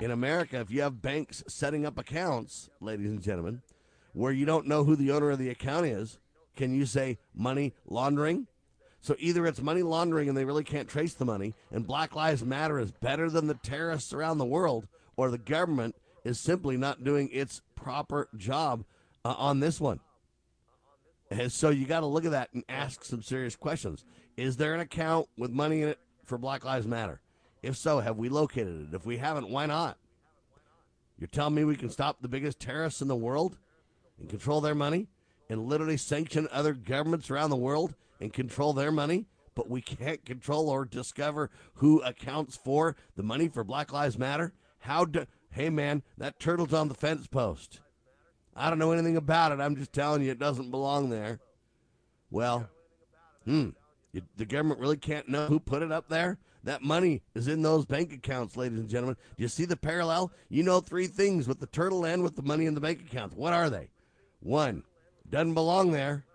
In 0.00 0.10
America, 0.10 0.60
if 0.60 0.70
you 0.70 0.80
have 0.80 1.02
banks 1.02 1.44
setting 1.46 1.84
up 1.84 1.98
accounts, 1.98 2.70
ladies 2.80 3.10
and 3.10 3.20
gentlemen, 3.20 3.60
where 4.14 4.32
you 4.32 4.46
don't 4.46 4.66
know 4.66 4.84
who 4.84 4.96
the 4.96 5.10
owner 5.10 5.30
of 5.30 5.38
the 5.38 5.50
account 5.50 5.86
is, 5.86 6.18
can 6.56 6.74
you 6.74 6.86
say 6.86 7.18
money 7.34 7.74
laundering? 7.86 8.46
So 9.00 9.14
either 9.18 9.46
it's 9.46 9.60
money 9.60 9.82
laundering 9.82 10.28
and 10.28 10.38
they 10.38 10.46
really 10.46 10.64
can't 10.64 10.88
trace 10.88 11.12
the 11.12 11.26
money, 11.26 11.54
and 11.70 11.86
Black 11.86 12.14
Lives 12.14 12.42
Matter 12.42 12.78
is 12.78 12.90
better 12.90 13.28
than 13.28 13.48
the 13.48 13.54
terrorists 13.54 14.14
around 14.14 14.38
the 14.38 14.46
world, 14.46 14.86
or 15.16 15.30
the 15.30 15.36
government 15.36 15.94
is 16.24 16.40
simply 16.40 16.78
not 16.78 17.04
doing 17.04 17.28
its 17.30 17.60
proper 17.74 18.28
job 18.36 18.84
uh, 19.24 19.34
on 19.36 19.60
this 19.60 19.78
one. 19.78 20.00
And 21.30 21.52
so 21.52 21.70
you 21.70 21.84
got 21.84 22.00
to 22.00 22.06
look 22.06 22.24
at 22.24 22.30
that 22.30 22.52
and 22.54 22.64
ask 22.68 23.04
some 23.04 23.22
serious 23.22 23.56
questions. 23.56 24.04
Is 24.36 24.56
there 24.56 24.74
an 24.74 24.80
account 24.80 25.28
with 25.36 25.50
money 25.50 25.82
in 25.82 25.88
it 25.88 25.98
for 26.24 26.38
Black 26.38 26.64
Lives 26.64 26.86
Matter? 26.86 27.20
If 27.62 27.76
so, 27.76 28.00
have 28.00 28.16
we 28.16 28.28
located 28.28 28.88
it? 28.88 28.94
If 28.94 29.04
we 29.04 29.18
haven't, 29.18 29.50
why 29.50 29.66
not? 29.66 29.98
You're 31.18 31.28
telling 31.28 31.54
me 31.54 31.64
we 31.64 31.76
can 31.76 31.90
stop 31.90 32.20
the 32.20 32.28
biggest 32.28 32.60
terrorists 32.60 33.02
in 33.02 33.08
the 33.08 33.16
world 33.16 33.58
and 34.18 34.28
control 34.28 34.60
their 34.60 34.74
money 34.74 35.08
and 35.48 35.66
literally 35.66 35.96
sanction 35.96 36.48
other 36.50 36.72
governments 36.72 37.30
around 37.30 37.50
the 37.50 37.56
world 37.56 37.94
and 38.20 38.32
control 38.32 38.72
their 38.72 38.92
money, 38.92 39.26
but 39.54 39.68
we 39.68 39.80
can't 39.80 40.24
control 40.24 40.68
or 40.68 40.84
discover 40.84 41.50
who 41.74 42.00
accounts 42.02 42.56
for 42.56 42.96
the 43.16 43.22
money 43.22 43.48
for 43.48 43.64
Black 43.64 43.92
Lives 43.92 44.18
Matter? 44.18 44.52
How 44.80 45.04
do, 45.04 45.26
hey 45.50 45.70
man, 45.70 46.02
that 46.18 46.38
turtle's 46.38 46.72
on 46.72 46.88
the 46.88 46.94
fence 46.94 47.26
post. 47.26 47.80
I 48.56 48.70
don't 48.70 48.78
know 48.78 48.92
anything 48.92 49.16
about 49.16 49.52
it. 49.52 49.60
I'm 49.60 49.76
just 49.76 49.92
telling 49.92 50.22
you 50.22 50.30
it 50.30 50.38
doesn't 50.38 50.70
belong 50.70 51.10
there. 51.10 51.40
Well, 52.30 52.68
hmm, 53.44 53.70
you, 54.12 54.22
the 54.36 54.44
government 54.44 54.80
really 54.80 54.96
can't 54.96 55.28
know 55.28 55.46
who 55.46 55.58
put 55.58 55.82
it 55.82 55.92
up 55.92 56.08
there. 56.08 56.38
That 56.62 56.82
money 56.82 57.22
is 57.34 57.46
in 57.46 57.62
those 57.62 57.84
bank 57.84 58.12
accounts, 58.12 58.56
ladies 58.56 58.78
and 58.78 58.88
gentlemen. 58.88 59.16
Do 59.36 59.42
you 59.42 59.48
see 59.48 59.66
the 59.66 59.76
parallel? 59.76 60.32
You 60.48 60.62
know 60.62 60.80
three 60.80 61.06
things 61.06 61.46
with 61.46 61.60
the 61.60 61.66
turtle 61.66 62.06
and 62.06 62.22
with 62.22 62.36
the 62.36 62.42
money 62.42 62.64
in 62.64 62.74
the 62.74 62.80
bank 62.80 63.00
accounts. 63.00 63.36
What 63.36 63.52
are 63.52 63.68
they? 63.68 63.90
One, 64.44 64.84
doesn't 65.28 65.54
belong 65.54 65.90
there. 65.90 66.26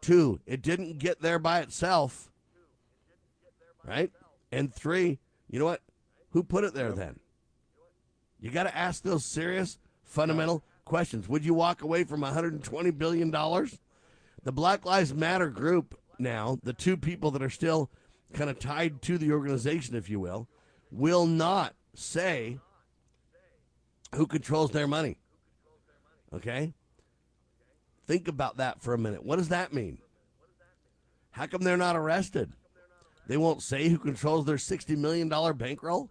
Two, 0.00 0.40
it 0.46 0.60
didn't 0.62 0.98
get 0.98 1.22
there 1.22 1.38
by 1.38 1.60
itself. 1.60 2.28
Right? 3.86 4.10
And 4.50 4.74
three, 4.74 5.20
you 5.48 5.60
know 5.60 5.64
what? 5.64 5.80
Who 6.30 6.42
put 6.42 6.64
it 6.64 6.74
there 6.74 6.90
then? 6.90 7.20
You 8.40 8.50
got 8.50 8.64
to 8.64 8.76
ask 8.76 9.02
those 9.02 9.24
serious, 9.24 9.78
fundamental 10.02 10.64
questions. 10.84 11.28
Would 11.28 11.44
you 11.44 11.54
walk 11.54 11.82
away 11.82 12.02
from 12.02 12.20
$120 12.20 12.98
billion? 12.98 13.30
The 13.30 14.52
Black 14.52 14.84
Lives 14.84 15.14
Matter 15.14 15.48
group 15.48 15.98
now, 16.18 16.58
the 16.64 16.72
two 16.72 16.96
people 16.96 17.30
that 17.30 17.42
are 17.42 17.50
still 17.50 17.90
kind 18.32 18.50
of 18.50 18.58
tied 18.58 19.02
to 19.02 19.18
the 19.18 19.30
organization, 19.30 19.94
if 19.94 20.10
you 20.10 20.18
will, 20.18 20.48
will 20.90 21.26
not 21.26 21.74
say 21.94 22.58
who 24.16 24.26
controls 24.26 24.72
their 24.72 24.88
money. 24.88 25.16
Okay? 26.32 26.74
Think 28.06 28.28
about 28.28 28.58
that 28.58 28.82
for 28.82 28.94
a 28.94 28.98
minute. 28.98 29.24
What 29.24 29.36
does 29.36 29.48
that 29.48 29.72
mean? 29.72 29.98
How 31.30 31.46
come 31.46 31.62
they're 31.62 31.76
not 31.76 31.96
arrested? 31.96 32.52
They 33.26 33.36
won't 33.36 33.62
say 33.62 33.88
who 33.88 33.98
controls 33.98 34.44
their 34.44 34.56
$60 34.56 34.96
million 34.96 35.28
bankroll? 35.56 36.10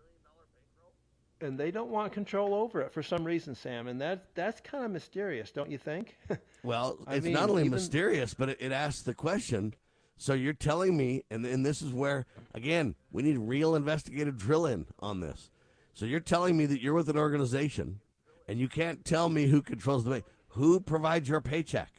And 1.42 1.58
they 1.60 1.72
don't 1.72 1.90
want 1.90 2.14
control 2.14 2.54
over 2.56 2.82
it 2.82 2.94
for 2.94 3.04
some 3.04 3.24
reason, 3.24 3.54
Sam. 3.54 3.88
And 3.88 4.00
that 4.02 4.34
that's 4.34 4.62
kind 4.62 4.86
of 4.86 4.92
mysterious, 4.92 5.52
don't 5.52 5.70
you 5.70 5.78
think? 5.78 6.18
Well, 6.64 6.98
I 7.06 7.16
it's 7.16 7.26
mean, 7.26 7.34
not 7.34 7.50
only 7.50 7.64
even- 7.64 7.72
mysterious, 7.74 8.34
but 8.34 8.48
it, 8.48 8.58
it 8.62 8.72
asks 8.72 9.02
the 9.02 9.14
question. 9.14 9.74
So 10.18 10.34
you're 10.34 10.54
telling 10.54 10.96
me, 10.96 11.24
and, 11.30 11.46
and 11.46 11.66
this 11.66 11.82
is 11.82 11.92
where, 11.92 12.26
again, 12.54 12.96
we 13.12 13.22
need 13.22 13.38
real 13.38 13.76
investigative 13.76 14.38
drill 14.38 14.66
in 14.68 14.86
on 15.00 15.20
this. 15.20 15.52
So 15.94 16.06
you're 16.06 16.22
telling 16.22 16.56
me 16.56 16.66
that 16.68 16.82
you're 16.82 16.94
with 16.94 17.10
an 17.10 17.18
organization, 17.18 18.00
and 18.48 18.60
you 18.60 18.70
can't 18.70 19.04
tell 19.04 19.28
me 19.28 19.48
who 19.48 19.62
controls 19.62 20.06
the 20.06 20.12
bank. 20.12 20.24
Who 20.54 20.80
provides 20.80 21.28
your 21.28 21.42
paycheck? 21.42 21.92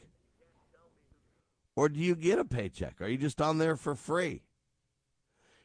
Or 1.75 1.89
do 1.89 1.99
you 1.99 2.15
get 2.15 2.39
a 2.39 2.45
paycheck? 2.45 3.01
Are 3.01 3.07
you 3.07 3.17
just 3.17 3.41
on 3.41 3.57
there 3.57 3.75
for 3.75 3.95
free? 3.95 4.43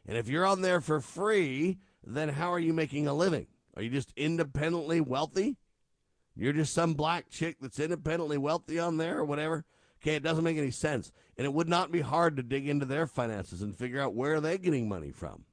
And 0.06 0.16
if 0.16 0.28
you're 0.28 0.46
on 0.46 0.62
there 0.62 0.80
for 0.80 1.00
free, 1.00 1.78
then 2.04 2.30
how 2.30 2.52
are 2.52 2.58
you 2.58 2.72
making 2.72 3.06
a 3.06 3.14
living? 3.14 3.46
Are 3.76 3.82
you 3.82 3.90
just 3.90 4.12
independently 4.16 5.00
wealthy? 5.00 5.56
You're 6.34 6.52
just 6.52 6.74
some 6.74 6.94
black 6.94 7.30
chick 7.30 7.58
that's 7.60 7.78
independently 7.78 8.38
wealthy 8.38 8.78
on 8.80 8.96
there 8.96 9.18
or 9.18 9.24
whatever. 9.24 9.64
Okay, 10.02 10.16
it 10.16 10.22
doesn't 10.24 10.42
make 10.42 10.58
any 10.58 10.72
sense. 10.72 11.12
And 11.36 11.44
it 11.44 11.52
would 11.52 11.68
not 11.68 11.92
be 11.92 12.00
hard 12.00 12.36
to 12.36 12.42
dig 12.42 12.68
into 12.68 12.86
their 12.86 13.06
finances 13.06 13.62
and 13.62 13.76
figure 13.76 14.00
out 14.00 14.14
where 14.14 14.34
are 14.34 14.40
they 14.40 14.58
getting 14.58 14.88
money 14.88 15.12
from. 15.12 15.44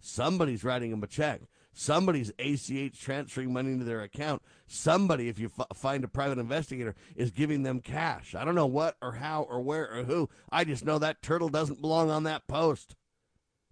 Somebody's 0.00 0.64
writing 0.64 0.92
them 0.92 1.02
a 1.02 1.06
check. 1.06 1.42
Somebody's 1.72 2.32
ACH 2.38 3.00
transferring 3.00 3.52
money 3.52 3.72
into 3.72 3.84
their 3.84 4.02
account. 4.02 4.42
Somebody, 4.66 5.28
if 5.28 5.38
you 5.38 5.50
f- 5.58 5.76
find 5.76 6.02
a 6.02 6.08
private 6.08 6.38
investigator, 6.38 6.94
is 7.14 7.30
giving 7.30 7.62
them 7.62 7.80
cash. 7.80 8.34
I 8.34 8.44
don't 8.44 8.54
know 8.54 8.66
what 8.66 8.96
or 9.00 9.12
how 9.12 9.42
or 9.42 9.60
where 9.60 9.88
or 9.90 10.04
who. 10.04 10.28
I 10.50 10.64
just 10.64 10.84
know 10.84 10.98
that 10.98 11.22
turtle 11.22 11.48
doesn't 11.48 11.80
belong 11.80 12.10
on 12.10 12.24
that 12.24 12.48
post. 12.48 12.96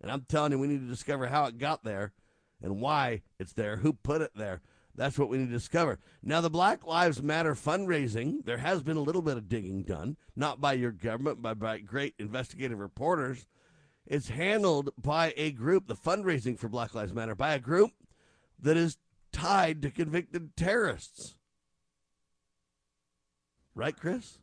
And 0.00 0.10
I'm 0.10 0.26
telling 0.28 0.52
you, 0.52 0.58
we 0.58 0.68
need 0.68 0.80
to 0.80 0.88
discover 0.88 1.26
how 1.26 1.46
it 1.46 1.58
got 1.58 1.82
there 1.82 2.12
and 2.62 2.80
why 2.80 3.22
it's 3.38 3.52
there, 3.52 3.78
who 3.78 3.92
put 3.92 4.22
it 4.22 4.32
there. 4.34 4.60
That's 4.94 5.18
what 5.18 5.28
we 5.28 5.38
need 5.38 5.46
to 5.46 5.52
discover. 5.52 5.98
Now, 6.22 6.40
the 6.40 6.50
Black 6.50 6.86
Lives 6.86 7.22
Matter 7.22 7.54
fundraising, 7.54 8.44
there 8.44 8.58
has 8.58 8.82
been 8.82 8.96
a 8.96 9.02
little 9.02 9.20
bit 9.20 9.36
of 9.36 9.48
digging 9.48 9.82
done, 9.82 10.16
not 10.34 10.60
by 10.60 10.72
your 10.72 10.90
government, 10.90 11.42
but 11.42 11.58
by 11.58 11.78
great 11.78 12.14
investigative 12.18 12.78
reporters. 12.78 13.46
It's 14.06 14.28
handled 14.28 14.90
by 14.96 15.34
a 15.36 15.50
group, 15.50 15.88
the 15.88 15.96
fundraising 15.96 16.58
for 16.58 16.68
Black 16.68 16.94
Lives 16.94 17.12
Matter, 17.12 17.34
by 17.34 17.54
a 17.54 17.58
group 17.58 17.90
that 18.60 18.76
is 18.76 18.98
tied 19.32 19.82
to 19.82 19.90
convicted 19.90 20.56
terrorists. 20.56 21.34
Right, 23.74 23.96
Chris? 23.96 24.38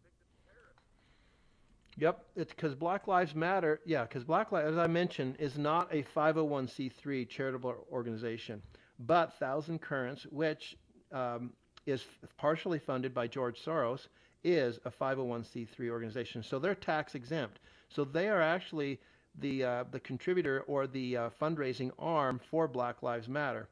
Yep, 1.98 2.26
it's 2.35 2.53
because 2.53 2.76
Black 2.76 3.07
Lives 3.07 3.35
Matter. 3.35 3.80
Yeah, 3.85 4.03
because 4.03 4.23
Black 4.23 4.52
Lives, 4.52 4.72
as 4.72 4.77
I 4.77 4.88
mentioned, 4.88 5.35
is 5.40 5.57
not 5.57 5.94
a 5.94 6.03
501c3 6.03 7.27
charitable 7.30 7.88
organization, 7.91 8.61
but 8.99 9.34
Thousand 9.40 9.80
Currents, 9.80 10.23
which 10.30 10.76
um, 11.11 11.53
is 11.85 12.06
partially 12.38 12.80
funded 12.80 13.14
by 13.14 13.27
George 13.27 13.64
Soros, 13.64 14.07
is 14.44 14.80
a 14.85 14.91
501c3 14.91 15.90
organization. 15.90 16.44
So 16.44 16.60
they're 16.60 16.76
tax 16.76 17.15
exempt. 17.15 17.60
So 17.90 18.03
they 18.03 18.27
are 18.27 18.41
actually 18.41 18.99
the 19.39 19.64
uh, 19.64 19.84
the 19.91 19.99
contributor 19.99 20.61
or 20.68 20.88
the 20.88 21.18
uh, 21.18 21.30
fundraising 21.41 21.91
arm 21.97 22.39
for 22.49 22.68
Black 22.68 23.01
Lives 23.03 23.27
Matter. 23.27 23.68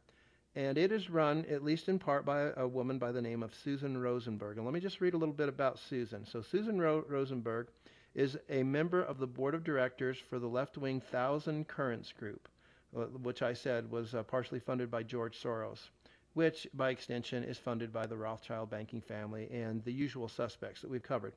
And 0.55 0.77
it 0.77 0.91
is 0.91 1.09
run, 1.09 1.45
at 1.49 1.63
least 1.63 1.87
in 1.87 1.97
part, 1.97 2.25
by 2.25 2.51
a 2.57 2.67
woman 2.67 2.97
by 2.97 3.13
the 3.13 3.21
name 3.21 3.41
of 3.41 3.55
Susan 3.55 3.97
Rosenberg. 3.97 4.57
And 4.57 4.65
let 4.65 4.73
me 4.73 4.81
just 4.81 4.99
read 4.99 5.13
a 5.13 5.17
little 5.17 5.33
bit 5.33 5.47
about 5.47 5.79
Susan. 5.79 6.25
So, 6.25 6.41
Susan 6.41 6.79
Ro- 6.79 7.05
Rosenberg 7.07 7.67
is 8.15 8.37
a 8.49 8.61
member 8.63 9.01
of 9.01 9.17
the 9.17 9.27
board 9.27 9.55
of 9.55 9.63
directors 9.63 10.17
for 10.17 10.39
the 10.39 10.47
left 10.47 10.77
wing 10.77 10.99
Thousand 10.99 11.69
Currents 11.69 12.11
Group, 12.11 12.49
uh, 12.97 13.05
which 13.23 13.41
I 13.41 13.53
said 13.53 13.89
was 13.89 14.13
uh, 14.13 14.23
partially 14.23 14.59
funded 14.59 14.91
by 14.91 15.03
George 15.03 15.41
Soros, 15.41 15.89
which 16.33 16.67
by 16.73 16.89
extension 16.89 17.45
is 17.45 17.57
funded 17.57 17.93
by 17.93 18.05
the 18.05 18.17
Rothschild 18.17 18.69
banking 18.69 18.99
family 18.99 19.49
and 19.51 19.81
the 19.85 19.93
usual 19.93 20.27
suspects 20.27 20.81
that 20.81 20.89
we've 20.89 21.01
covered. 21.01 21.33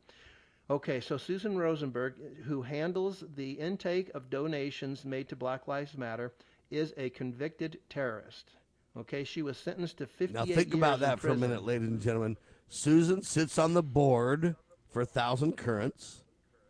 Okay, 0.71 0.99
so 1.01 1.19
Susan 1.19 1.59
Rosenberg, 1.59 2.15
who 2.45 2.63
handles 2.63 3.23
the 3.37 3.53
intake 3.53 4.11
of 4.15 4.31
donations 4.31 5.05
made 5.05 5.29
to 5.29 5.37
Black 5.37 5.69
Lives 5.69 5.97
Matter, 5.97 6.33
is 6.71 6.95
a 6.97 7.11
convicted 7.11 7.79
terrorist. 7.91 8.51
Okay, 8.97 9.25
she 9.25 9.43
was 9.43 9.59
sentenced 9.59 9.99
to 9.99 10.07
58 10.07 10.35
Now, 10.35 10.45
think 10.55 10.73
about 10.73 11.01
that 11.01 11.21
for 11.21 11.29
a 11.29 11.37
minute, 11.37 11.65
ladies 11.65 11.89
and 11.89 12.01
gentlemen. 12.01 12.39
Susan 12.69 13.23
sits 13.23 13.59
on 13.59 13.75
the 13.75 13.83
board 13.83 14.57
for 14.89 15.05
Thousand 15.05 15.57
Currents, 15.57 16.23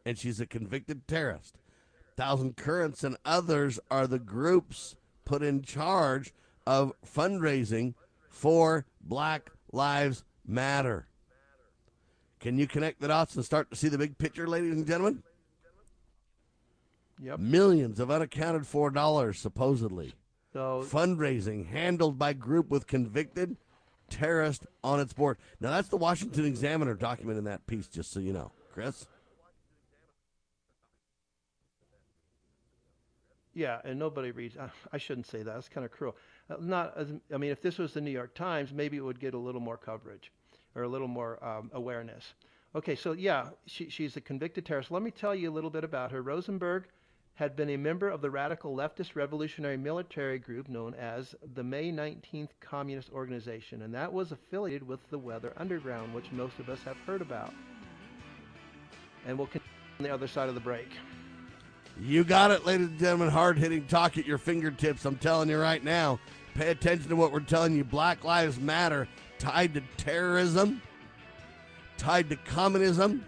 and 0.04 0.18
she's 0.18 0.40
a 0.40 0.46
convicted 0.46 1.06
terrorist. 1.06 1.58
Thousand 2.16 2.56
Currents 2.56 3.04
and 3.04 3.16
others 3.24 3.78
are 3.90 4.06
the 4.06 4.18
groups 4.18 4.96
put 5.24 5.42
in 5.42 5.62
charge 5.62 6.32
of 6.66 6.92
fundraising 7.06 7.94
for 8.28 8.86
Black 9.00 9.50
Lives 9.70 10.24
Matter. 10.46 11.06
Can 12.44 12.58
you 12.58 12.66
connect 12.66 13.00
the 13.00 13.08
dots 13.08 13.34
and 13.36 13.42
start 13.42 13.70
to 13.70 13.76
see 13.76 13.88
the 13.88 13.96
big 13.96 14.18
picture, 14.18 14.46
ladies 14.46 14.74
and 14.74 14.86
gentlemen? 14.86 15.22
Yep. 17.22 17.38
Millions 17.38 17.98
of 17.98 18.10
unaccounted 18.10 18.66
for 18.66 18.90
dollars, 18.90 19.38
supposedly. 19.38 20.12
So 20.52 20.84
fundraising 20.86 21.66
handled 21.66 22.18
by 22.18 22.34
group 22.34 22.68
with 22.68 22.86
convicted 22.86 23.56
terrorist 24.10 24.66
on 24.82 25.00
its 25.00 25.14
board. 25.14 25.38
Now 25.58 25.70
that's 25.70 25.88
the 25.88 25.96
Washington 25.96 26.44
Examiner 26.44 26.92
document 26.92 27.38
in 27.38 27.44
that 27.44 27.66
piece, 27.66 27.88
just 27.88 28.12
so 28.12 28.20
you 28.20 28.34
know, 28.34 28.52
Chris. 28.74 29.06
Yeah, 33.54 33.80
and 33.84 33.98
nobody 33.98 34.32
reads. 34.32 34.58
I 34.92 34.98
shouldn't 34.98 35.28
say 35.28 35.38
that. 35.38 35.54
That's 35.54 35.70
kind 35.70 35.86
of 35.86 35.92
cruel. 35.92 36.14
Uh, 36.50 36.56
not. 36.60 36.94
I 37.32 37.38
mean, 37.38 37.52
if 37.52 37.62
this 37.62 37.78
was 37.78 37.94
the 37.94 38.02
New 38.02 38.10
York 38.10 38.34
Times, 38.34 38.70
maybe 38.70 38.98
it 38.98 39.02
would 39.02 39.18
get 39.18 39.32
a 39.32 39.38
little 39.38 39.62
more 39.62 39.78
coverage, 39.78 40.30
or 40.74 40.82
a 40.82 40.88
little 40.88 41.08
more 41.08 41.42
um, 41.44 41.70
awareness. 41.72 42.34
Okay, 42.74 42.94
so 42.94 43.12
yeah, 43.12 43.50
she, 43.66 43.88
she's 43.88 44.16
a 44.16 44.20
convicted 44.20 44.66
terrorist. 44.66 44.90
Let 44.90 45.02
me 45.02 45.10
tell 45.10 45.34
you 45.34 45.50
a 45.50 45.52
little 45.54 45.70
bit 45.70 45.84
about 45.84 46.10
her. 46.10 46.22
Rosenberg 46.22 46.84
had 47.34 47.56
been 47.56 47.70
a 47.70 47.76
member 47.76 48.08
of 48.08 48.20
the 48.20 48.30
radical 48.30 48.76
leftist 48.76 49.16
revolutionary 49.16 49.76
military 49.76 50.38
group 50.38 50.68
known 50.68 50.94
as 50.94 51.34
the 51.54 51.62
May 51.62 51.90
19th 51.90 52.50
Communist 52.60 53.10
Organization, 53.10 53.82
and 53.82 53.94
that 53.94 54.12
was 54.12 54.32
affiliated 54.32 54.86
with 54.86 55.00
the 55.10 55.18
Weather 55.18 55.52
Underground, 55.56 56.14
which 56.14 56.30
most 56.32 56.58
of 56.58 56.68
us 56.68 56.80
have 56.84 56.96
heard 57.06 57.20
about. 57.20 57.52
And 59.26 59.36
we'll 59.36 59.48
continue 59.48 59.68
on 59.98 60.04
the 60.04 60.12
other 60.12 60.28
side 60.28 60.48
of 60.48 60.54
the 60.54 60.60
break. 60.60 60.88
You 62.00 62.24
got 62.24 62.50
it, 62.50 62.66
ladies 62.66 62.88
and 62.88 62.98
gentlemen. 62.98 63.30
Hard 63.30 63.56
hitting 63.56 63.86
talk 63.86 64.18
at 64.18 64.26
your 64.26 64.38
fingertips. 64.38 65.04
I'm 65.04 65.16
telling 65.16 65.48
you 65.48 65.58
right 65.58 65.82
now. 65.82 66.18
Pay 66.54 66.70
attention 66.70 67.08
to 67.08 67.16
what 67.16 67.32
we're 67.32 67.40
telling 67.40 67.76
you. 67.76 67.84
Black 67.84 68.24
Lives 68.24 68.58
Matter 68.58 69.08
tied 69.44 69.74
to 69.74 69.82
terrorism, 69.98 70.80
tied 71.98 72.30
to 72.30 72.36
communism, 72.36 73.22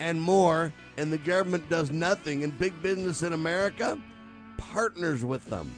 and 0.00 0.20
more. 0.20 0.72
And 0.98 1.12
the 1.12 1.18
government 1.18 1.68
does 1.70 1.90
nothing. 1.90 2.42
And 2.42 2.58
big 2.58 2.80
business 2.82 3.22
in 3.22 3.32
America 3.32 3.98
partners 4.58 5.24
with 5.24 5.48
them. 5.48 5.70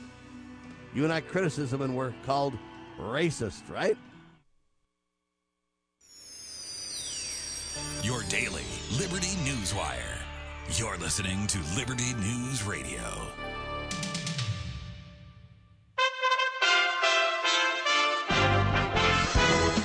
You 0.94 1.04
and 1.04 1.12
I 1.12 1.20
criticism 1.20 1.82
and 1.82 1.94
we're 1.94 2.14
called 2.24 2.54
racist, 2.98 3.68
right? 3.70 3.96
Your 8.02 8.22
daily 8.24 8.62
Liberty 8.98 9.36
News 9.44 9.74
Wire. 9.74 10.18
You're 10.76 10.96
listening 10.96 11.46
to 11.48 11.58
Liberty 11.76 12.14
News 12.14 12.62
Radio. 12.62 13.53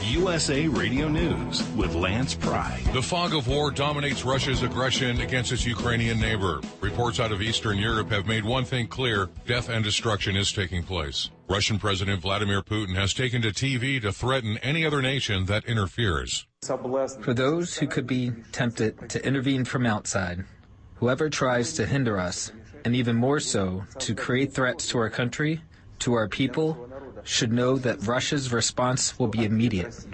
USA 0.09 0.67
Radio 0.67 1.07
News 1.07 1.61
with 1.73 1.93
Lance 1.93 2.33
Pry. 2.33 2.81
The 2.93 3.01
fog 3.01 3.35
of 3.35 3.47
war 3.47 3.69
dominates 3.69 4.25
Russia's 4.25 4.63
aggression 4.63 5.21
against 5.21 5.51
its 5.51 5.67
Ukrainian 5.67 6.19
neighbor. 6.19 6.61
Reports 6.81 7.19
out 7.19 7.31
of 7.31 7.43
Eastern 7.43 7.77
Europe 7.77 8.09
have 8.09 8.25
made 8.25 8.43
one 8.43 8.65
thing 8.65 8.87
clear 8.87 9.29
death 9.45 9.69
and 9.69 9.83
destruction 9.83 10.35
is 10.35 10.51
taking 10.51 10.81
place. 10.81 11.29
Russian 11.47 11.77
President 11.77 12.21
Vladimir 12.21 12.63
Putin 12.63 12.95
has 12.95 13.13
taken 13.13 13.43
to 13.43 13.49
TV 13.49 14.01
to 14.01 14.11
threaten 14.11 14.57
any 14.59 14.83
other 14.83 15.01
nation 15.01 15.45
that 15.45 15.65
interferes. 15.65 16.47
For 16.65 17.35
those 17.35 17.77
who 17.77 17.85
could 17.85 18.07
be 18.07 18.31
tempted 18.51 19.09
to 19.09 19.23
intervene 19.23 19.63
from 19.63 19.85
outside, 19.85 20.43
whoever 20.95 21.29
tries 21.29 21.73
to 21.73 21.85
hinder 21.85 22.17
us, 22.17 22.51
and 22.83 22.95
even 22.95 23.15
more 23.15 23.39
so, 23.39 23.83
to 23.99 24.15
create 24.15 24.53
threats 24.53 24.87
to 24.87 24.97
our 24.97 25.09
country, 25.11 25.61
to 25.99 26.13
our 26.13 26.27
people, 26.27 26.88
should 27.23 27.51
know 27.51 27.77
that 27.77 28.05
Russia's 28.05 28.51
response 28.51 29.17
will 29.19 29.27
be 29.27 29.45
immediate, 29.45 30.05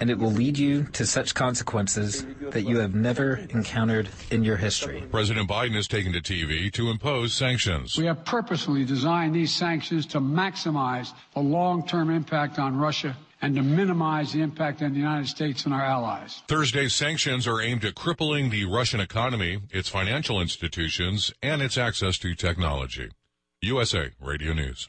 and 0.00 0.10
it 0.10 0.18
will 0.18 0.30
lead 0.30 0.58
you 0.58 0.84
to 0.92 1.06
such 1.06 1.34
consequences 1.34 2.26
that 2.50 2.62
you 2.62 2.78
have 2.78 2.94
never 2.94 3.36
encountered 3.50 4.08
in 4.30 4.44
your 4.44 4.56
history. 4.56 5.04
President 5.10 5.48
Biden 5.48 5.74
has 5.74 5.88
taken 5.88 6.12
to 6.12 6.20
TV 6.20 6.72
to 6.72 6.90
impose 6.90 7.32
sanctions. 7.32 7.96
We 7.96 8.06
have 8.06 8.24
purposely 8.24 8.84
designed 8.84 9.34
these 9.34 9.54
sanctions 9.54 10.06
to 10.06 10.20
maximize 10.20 11.12
the 11.34 11.40
long-term 11.40 12.10
impact 12.10 12.58
on 12.58 12.76
Russia 12.76 13.16
and 13.40 13.54
to 13.54 13.62
minimize 13.62 14.32
the 14.32 14.40
impact 14.40 14.82
on 14.82 14.92
the 14.92 14.98
United 14.98 15.28
States 15.28 15.64
and 15.64 15.72
our 15.72 15.84
allies. 15.84 16.42
Thursday's 16.48 16.94
sanctions 16.94 17.46
are 17.46 17.60
aimed 17.60 17.84
at 17.84 17.94
crippling 17.94 18.50
the 18.50 18.64
Russian 18.64 19.00
economy, 19.00 19.60
its 19.70 19.88
financial 19.88 20.40
institutions, 20.40 21.32
and 21.42 21.62
its 21.62 21.78
access 21.78 22.18
to 22.18 22.34
technology. 22.34 23.10
USA 23.62 24.10
Radio 24.20 24.52
News. 24.52 24.88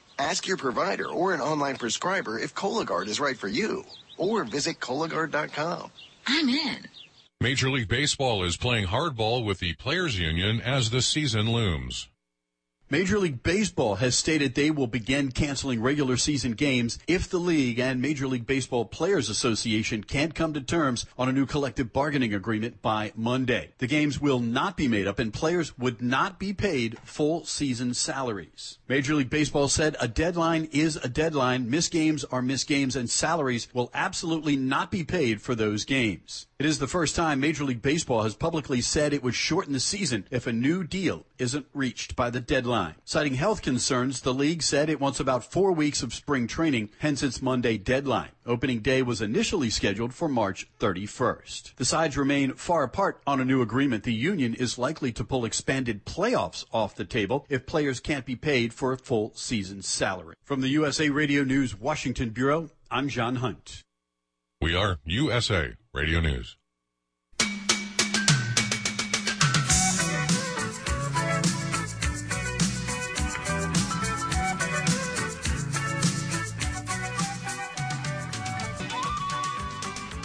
Ask 0.21 0.45
your 0.45 0.55
provider 0.55 1.07
or 1.07 1.33
an 1.33 1.41
online 1.41 1.77
prescriber 1.77 2.37
if 2.37 2.53
Cologuard 2.53 3.07
is 3.07 3.19
right 3.19 3.35
for 3.35 3.47
you, 3.47 3.83
or 4.17 4.43
visit 4.43 4.79
Cologuard.com. 4.79 5.91
I'm 6.27 6.47
in. 6.47 6.85
Major 7.41 7.71
League 7.71 7.87
Baseball 7.87 8.43
is 8.43 8.55
playing 8.55 8.85
hardball 8.85 9.43
with 9.43 9.57
the 9.57 9.73
Players 9.73 10.19
Union 10.19 10.61
as 10.61 10.91
the 10.91 11.01
season 11.01 11.51
looms. 11.51 12.07
Major 12.91 13.19
League 13.19 13.41
Baseball 13.41 13.95
has 13.95 14.17
stated 14.17 14.53
they 14.53 14.69
will 14.69 14.85
begin 14.85 15.31
canceling 15.31 15.81
regular 15.81 16.17
season 16.17 16.51
games 16.51 16.99
if 17.07 17.29
the 17.29 17.37
league 17.37 17.79
and 17.79 18.01
Major 18.01 18.27
League 18.27 18.45
Baseball 18.45 18.83
Players 18.83 19.29
Association 19.29 20.03
can't 20.03 20.35
come 20.35 20.53
to 20.53 20.59
terms 20.59 21.05
on 21.17 21.29
a 21.29 21.31
new 21.31 21.45
collective 21.45 21.93
bargaining 21.93 22.33
agreement 22.33 22.81
by 22.81 23.13
Monday. 23.15 23.69
The 23.77 23.87
games 23.87 24.19
will 24.19 24.41
not 24.41 24.75
be 24.75 24.89
made 24.89 25.07
up 25.07 25.19
and 25.19 25.31
players 25.31 25.77
would 25.77 26.01
not 26.01 26.37
be 26.37 26.51
paid 26.51 26.99
full 27.05 27.45
season 27.45 27.93
salaries. 27.93 28.79
Major 28.89 29.15
League 29.15 29.29
Baseball 29.29 29.69
said 29.69 29.95
a 30.01 30.09
deadline 30.09 30.67
is 30.73 30.97
a 30.97 31.07
deadline. 31.07 31.69
Missed 31.69 31.93
games 31.93 32.25
are 32.25 32.41
missed 32.41 32.67
games 32.67 32.97
and 32.97 33.09
salaries 33.09 33.69
will 33.73 33.89
absolutely 33.93 34.57
not 34.57 34.91
be 34.91 35.05
paid 35.05 35.41
for 35.41 35.55
those 35.55 35.85
games. 35.85 36.47
It 36.59 36.65
is 36.65 36.79
the 36.79 36.87
first 36.87 37.15
time 37.15 37.39
Major 37.39 37.63
League 37.63 37.81
Baseball 37.81 38.23
has 38.23 38.35
publicly 38.35 38.81
said 38.81 39.13
it 39.13 39.23
would 39.23 39.33
shorten 39.33 39.71
the 39.71 39.79
season 39.79 40.27
if 40.29 40.45
a 40.45 40.51
new 40.51 40.83
deal 40.83 41.25
isn't 41.39 41.67
reached 41.73 42.17
by 42.17 42.29
the 42.29 42.41
deadline. 42.41 42.80
Citing 43.05 43.35
health 43.35 43.61
concerns, 43.61 44.21
the 44.21 44.33
league 44.33 44.63
said 44.63 44.89
it 44.89 44.99
wants 44.99 45.19
about 45.19 45.43
four 45.43 45.71
weeks 45.71 46.03
of 46.03 46.13
spring 46.13 46.47
training, 46.47 46.89
hence 46.99 47.23
its 47.23 47.41
Monday 47.41 47.77
deadline. 47.77 48.31
Opening 48.45 48.79
day 48.79 49.01
was 49.01 49.21
initially 49.21 49.69
scheduled 49.69 50.13
for 50.13 50.27
March 50.27 50.67
31st. 50.79 51.75
The 51.75 51.85
sides 51.85 52.17
remain 52.17 52.53
far 52.53 52.83
apart 52.83 53.21
on 53.27 53.39
a 53.39 53.45
new 53.45 53.61
agreement. 53.61 54.03
The 54.03 54.13
union 54.13 54.53
is 54.53 54.77
likely 54.77 55.11
to 55.13 55.23
pull 55.23 55.45
expanded 55.45 56.05
playoffs 56.05 56.65
off 56.71 56.95
the 56.95 57.05
table 57.05 57.45
if 57.49 57.65
players 57.65 57.99
can't 57.99 58.25
be 58.25 58.35
paid 58.35 58.73
for 58.73 58.91
a 58.91 58.97
full 58.97 59.31
season 59.35 59.81
salary. 59.81 60.35
From 60.43 60.61
the 60.61 60.69
USA 60.69 61.09
Radio 61.09 61.43
News 61.43 61.79
Washington 61.79 62.29
Bureau, 62.29 62.69
I'm 62.89 63.09
John 63.09 63.37
Hunt. 63.37 63.83
We 64.61 64.75
are 64.75 64.97
USA 65.05 65.73
Radio 65.93 66.19
News. 66.19 66.57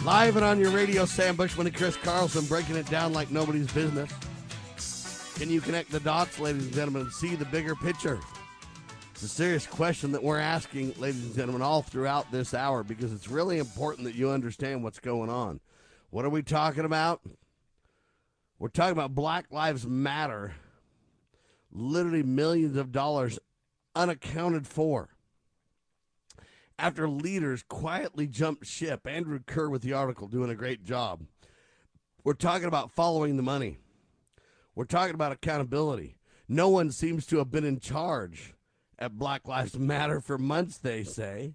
Live 0.07 0.37
and 0.37 0.45
on 0.45 0.61
your 0.61 0.71
radio, 0.71 1.05
Sam 1.05 1.35
Bushman 1.35 1.67
and 1.67 1.75
Chris 1.75 1.97
Carlson 1.97 2.45
breaking 2.45 2.77
it 2.77 2.89
down 2.89 3.13
like 3.13 3.33
nobody's 3.33 3.67
business. 3.73 4.09
Can 5.37 5.51
you 5.51 5.61
connect 5.61 5.91
the 5.91 5.99
dots, 5.99 6.39
ladies 6.39 6.67
and 6.67 6.73
gentlemen, 6.73 7.03
and 7.03 7.13
see 7.13 7.35
the 7.35 7.45
bigger 7.47 7.75
picture? 7.75 8.21
It's 9.11 9.25
a 9.25 9.29
serious 9.29 9.67
question 9.67 10.13
that 10.13 10.23
we're 10.23 10.39
asking, 10.39 10.95
ladies 10.99 11.25
and 11.27 11.35
gentlemen, 11.35 11.61
all 11.61 11.83
throughout 11.83 12.31
this 12.31 12.55
hour 12.55 12.85
because 12.85 13.13
it's 13.13 13.29
really 13.29 13.59
important 13.59 14.05
that 14.05 14.15
you 14.15 14.31
understand 14.31 14.85
what's 14.85 15.01
going 15.01 15.29
on. 15.29 15.59
What 16.11 16.25
are 16.25 16.31
we 16.31 16.45
talking 16.45 16.85
about? 16.85 17.21
We're 18.61 18.69
talking 18.69 18.93
about 18.93 19.13
Black 19.13 19.47
Lives 19.51 19.89
Matter. 19.89 20.55
Literally 21.73 22.23
millions 22.23 22.77
of 22.77 22.93
dollars 22.93 23.41
unaccounted 23.97 24.69
for. 24.69 25.16
After 26.79 27.09
leaders 27.09 27.63
quietly 27.63 28.27
jumped 28.27 28.67
ship, 28.67 29.07
Andrew 29.07 29.41
Kerr 29.45 29.71
with 29.71 29.83
the 29.83 29.95
article 29.95 30.29
doing 30.29 30.51
a 30.51 30.55
great 30.55 30.85
job. 30.85 31.23
We're 32.23 32.35
talking 32.35 32.69
about 32.69 32.91
following 32.91 33.37
the 33.37 33.43
money. 33.43 33.79
We're 34.75 34.85
talking 34.85 35.15
about 35.15 35.33
accountability. 35.33 36.19
No 36.49 36.69
one 36.69 36.91
seems 36.91 37.25
to 37.27 37.39
have 37.39 37.51
been 37.51 37.65
in 37.65 37.81
charge 37.81 38.53
at 38.99 39.19
Black 39.19 39.49
Lives 39.49 39.79
Matter 39.79 40.21
for 40.21 40.37
months, 40.37 40.77
they 40.77 41.03
say. 41.03 41.55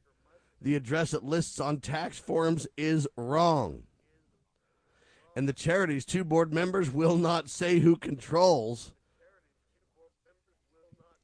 The 0.59 0.75
address 0.75 1.13
it 1.13 1.23
lists 1.23 1.59
on 1.59 1.79
tax 1.79 2.17
forms 2.17 2.67
is 2.75 3.07
wrong. 3.15 3.83
And 5.35 5.47
the 5.47 5.53
charity's 5.53 6.05
two 6.05 6.23
board 6.23 6.53
members 6.53 6.91
will 6.91 7.15
not 7.15 7.49
say 7.49 7.79
who 7.79 7.95
controls 7.95 8.91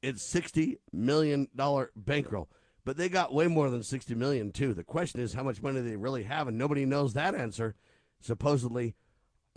its 0.01 0.23
$60 0.33 0.77
million 0.93 1.47
bankroll. 1.95 2.47
But 2.87 2.95
they 2.95 3.09
got 3.09 3.33
way 3.33 3.47
more 3.47 3.69
than 3.69 3.83
60 3.83 4.15
million 4.15 4.53
too. 4.53 4.73
The 4.73 4.81
question 4.81 5.19
is 5.19 5.33
how 5.33 5.43
much 5.43 5.61
money 5.61 5.81
they 5.81 5.97
really 5.97 6.23
have 6.23 6.47
and 6.47 6.57
nobody 6.57 6.85
knows 6.85 7.15
that 7.15 7.35
answer 7.35 7.75
supposedly 8.21 8.95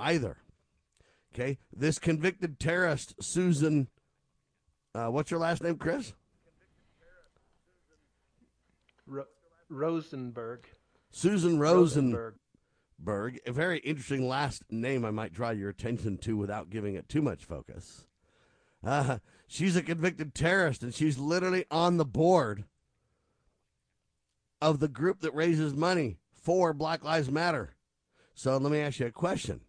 either. 0.00 0.38
Okay? 1.32 1.58
This 1.72 2.00
convicted 2.00 2.58
terrorist 2.58 3.14
Susan 3.20 3.86
uh, 4.96 5.06
what's 5.10 5.30
your 5.30 5.38
last 5.38 5.62
name, 5.62 5.76
Chris? 5.76 6.12
Ro- 9.06 9.26
Rosenberg. 9.68 10.66
Susan 11.12 11.60
Rosenberg. 11.60 12.34
Berg, 12.98 13.38
a 13.46 13.52
very 13.52 13.78
interesting 13.78 14.26
last 14.26 14.64
name 14.70 15.04
I 15.04 15.12
might 15.12 15.32
draw 15.32 15.50
your 15.50 15.70
attention 15.70 16.18
to 16.18 16.36
without 16.36 16.68
giving 16.68 16.96
it 16.96 17.08
too 17.08 17.22
much 17.22 17.44
focus. 17.44 18.06
Uh, 18.82 19.18
she's 19.46 19.76
a 19.76 19.82
convicted 19.82 20.34
terrorist 20.34 20.82
and 20.82 20.92
she's 20.92 21.16
literally 21.16 21.64
on 21.70 21.96
the 21.96 22.04
board 22.04 22.64
of 24.60 24.80
the 24.80 24.88
group 24.88 25.20
that 25.20 25.34
raises 25.34 25.74
money 25.74 26.18
for 26.32 26.72
Black 26.72 27.04
Lives 27.04 27.30
Matter. 27.30 27.74
So 28.34 28.56
let 28.56 28.72
me 28.72 28.80
ask 28.80 29.00
you 29.00 29.06
a 29.06 29.10
question. 29.10 29.60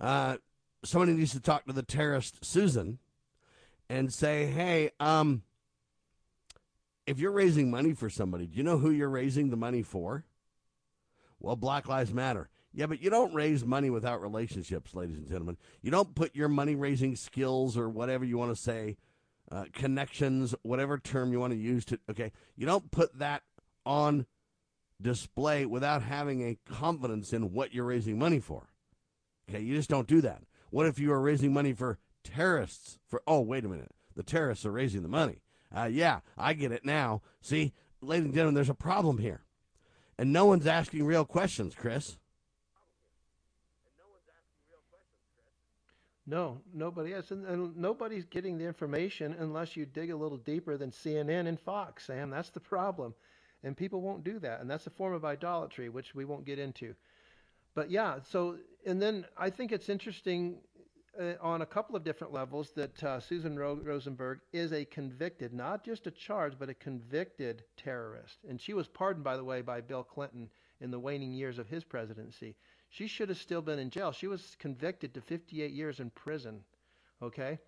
Uh, 0.00 0.36
somebody 0.84 1.12
needs 1.12 1.32
to 1.32 1.40
talk 1.40 1.66
to 1.66 1.72
the 1.72 1.82
terrorist 1.82 2.44
Susan 2.44 2.98
and 3.88 4.12
say, 4.12 4.46
hey, 4.46 4.90
um, 4.98 5.42
if 7.06 7.18
you're 7.18 7.32
raising 7.32 7.70
money 7.70 7.92
for 7.92 8.08
somebody, 8.08 8.46
do 8.46 8.56
you 8.56 8.62
know 8.62 8.78
who 8.78 8.90
you're 8.90 9.08
raising 9.08 9.50
the 9.50 9.56
money 9.56 9.82
for? 9.82 10.24
Well, 11.40 11.56
Black 11.56 11.88
Lives 11.88 12.12
Matter. 12.12 12.48
Yeah, 12.72 12.86
but 12.86 13.02
you 13.02 13.10
don't 13.10 13.34
raise 13.34 13.64
money 13.64 13.90
without 13.90 14.22
relationships, 14.22 14.94
ladies 14.94 15.18
and 15.18 15.28
gentlemen. 15.28 15.58
You 15.82 15.90
don't 15.90 16.14
put 16.14 16.34
your 16.34 16.48
money 16.48 16.74
raising 16.74 17.16
skills 17.16 17.76
or 17.76 17.88
whatever 17.88 18.24
you 18.24 18.38
want 18.38 18.54
to 18.54 18.60
say, 18.60 18.96
uh, 19.50 19.64
connections, 19.74 20.54
whatever 20.62 20.96
term 20.96 21.32
you 21.32 21.40
want 21.40 21.52
to 21.52 21.58
use 21.58 21.84
to, 21.86 21.98
okay, 22.08 22.32
you 22.56 22.64
don't 22.64 22.90
put 22.90 23.18
that 23.18 23.42
on 23.84 24.26
display 25.00 25.66
without 25.66 26.02
having 26.02 26.42
a 26.42 26.58
confidence 26.70 27.32
in 27.32 27.52
what 27.52 27.74
you're 27.74 27.84
raising 27.84 28.18
money 28.18 28.40
for. 28.40 28.68
Okay, 29.48 29.60
you 29.60 29.74
just 29.74 29.90
don't 29.90 30.06
do 30.06 30.20
that. 30.20 30.42
What 30.70 30.86
if 30.86 30.98
you 30.98 31.12
are 31.12 31.20
raising 31.20 31.52
money 31.52 31.72
for 31.72 31.98
terrorists? 32.24 32.98
For, 33.08 33.22
oh, 33.26 33.40
wait 33.40 33.64
a 33.64 33.68
minute. 33.68 33.90
The 34.14 34.22
terrorists 34.22 34.64
are 34.64 34.72
raising 34.72 35.02
the 35.02 35.08
money. 35.08 35.42
Uh, 35.74 35.84
yeah, 35.84 36.20
I 36.36 36.52
get 36.52 36.72
it 36.72 36.84
now. 36.84 37.22
See, 37.40 37.72
ladies 38.00 38.26
and 38.26 38.34
gentlemen, 38.34 38.54
there's 38.54 38.70
a 38.70 38.74
problem 38.74 39.18
here. 39.18 39.42
And 40.18 40.32
no 40.32 40.46
one's 40.46 40.66
asking 40.66 41.04
real 41.04 41.24
questions, 41.24 41.74
Chris. 41.74 42.18
No, 46.26 46.60
nobody 46.72 47.12
is. 47.12 47.30
And, 47.30 47.44
and 47.46 47.76
nobody's 47.76 48.24
getting 48.24 48.56
the 48.56 48.64
information 48.64 49.34
unless 49.38 49.76
you 49.76 49.86
dig 49.86 50.10
a 50.10 50.16
little 50.16 50.38
deeper 50.38 50.76
than 50.76 50.90
CNN 50.90 51.48
and 51.48 51.58
Fox, 51.58 52.06
Sam. 52.06 52.30
That's 52.30 52.50
the 52.50 52.60
problem. 52.60 53.14
And 53.64 53.76
people 53.76 54.00
won't 54.00 54.24
do 54.24 54.38
that. 54.40 54.60
And 54.60 54.70
that's 54.70 54.86
a 54.86 54.90
form 54.90 55.14
of 55.14 55.24
idolatry, 55.24 55.88
which 55.88 56.14
we 56.14 56.24
won't 56.24 56.44
get 56.44 56.58
into. 56.58 56.94
But 57.74 57.90
yeah, 57.90 58.18
so, 58.30 58.56
and 58.84 59.00
then 59.00 59.24
I 59.36 59.50
think 59.50 59.72
it's 59.72 59.88
interesting 59.88 60.58
uh, 61.18 61.34
on 61.40 61.62
a 61.62 61.66
couple 61.66 61.94
of 61.94 62.04
different 62.04 62.32
levels 62.32 62.70
that 62.72 63.02
uh, 63.04 63.20
Susan 63.20 63.58
Ro- 63.58 63.80
Rosenberg 63.82 64.40
is 64.52 64.72
a 64.72 64.84
convicted, 64.84 65.52
not 65.52 65.84
just 65.84 66.06
a 66.06 66.10
charged, 66.10 66.58
but 66.58 66.70
a 66.70 66.74
convicted 66.74 67.64
terrorist. 67.76 68.38
And 68.48 68.60
she 68.60 68.74
was 68.74 68.88
pardoned, 68.88 69.24
by 69.24 69.36
the 69.36 69.44
way, 69.44 69.62
by 69.62 69.80
Bill 69.80 70.02
Clinton 70.02 70.48
in 70.80 70.90
the 70.90 70.98
waning 70.98 71.32
years 71.32 71.58
of 71.58 71.68
his 71.68 71.84
presidency. 71.84 72.56
She 72.88 73.06
should 73.06 73.28
have 73.28 73.38
still 73.38 73.62
been 73.62 73.78
in 73.78 73.90
jail. 73.90 74.12
She 74.12 74.26
was 74.26 74.56
convicted 74.58 75.14
to 75.14 75.20
58 75.20 75.70
years 75.70 76.00
in 76.00 76.10
prison. 76.10 76.60
Okay? 77.22 77.58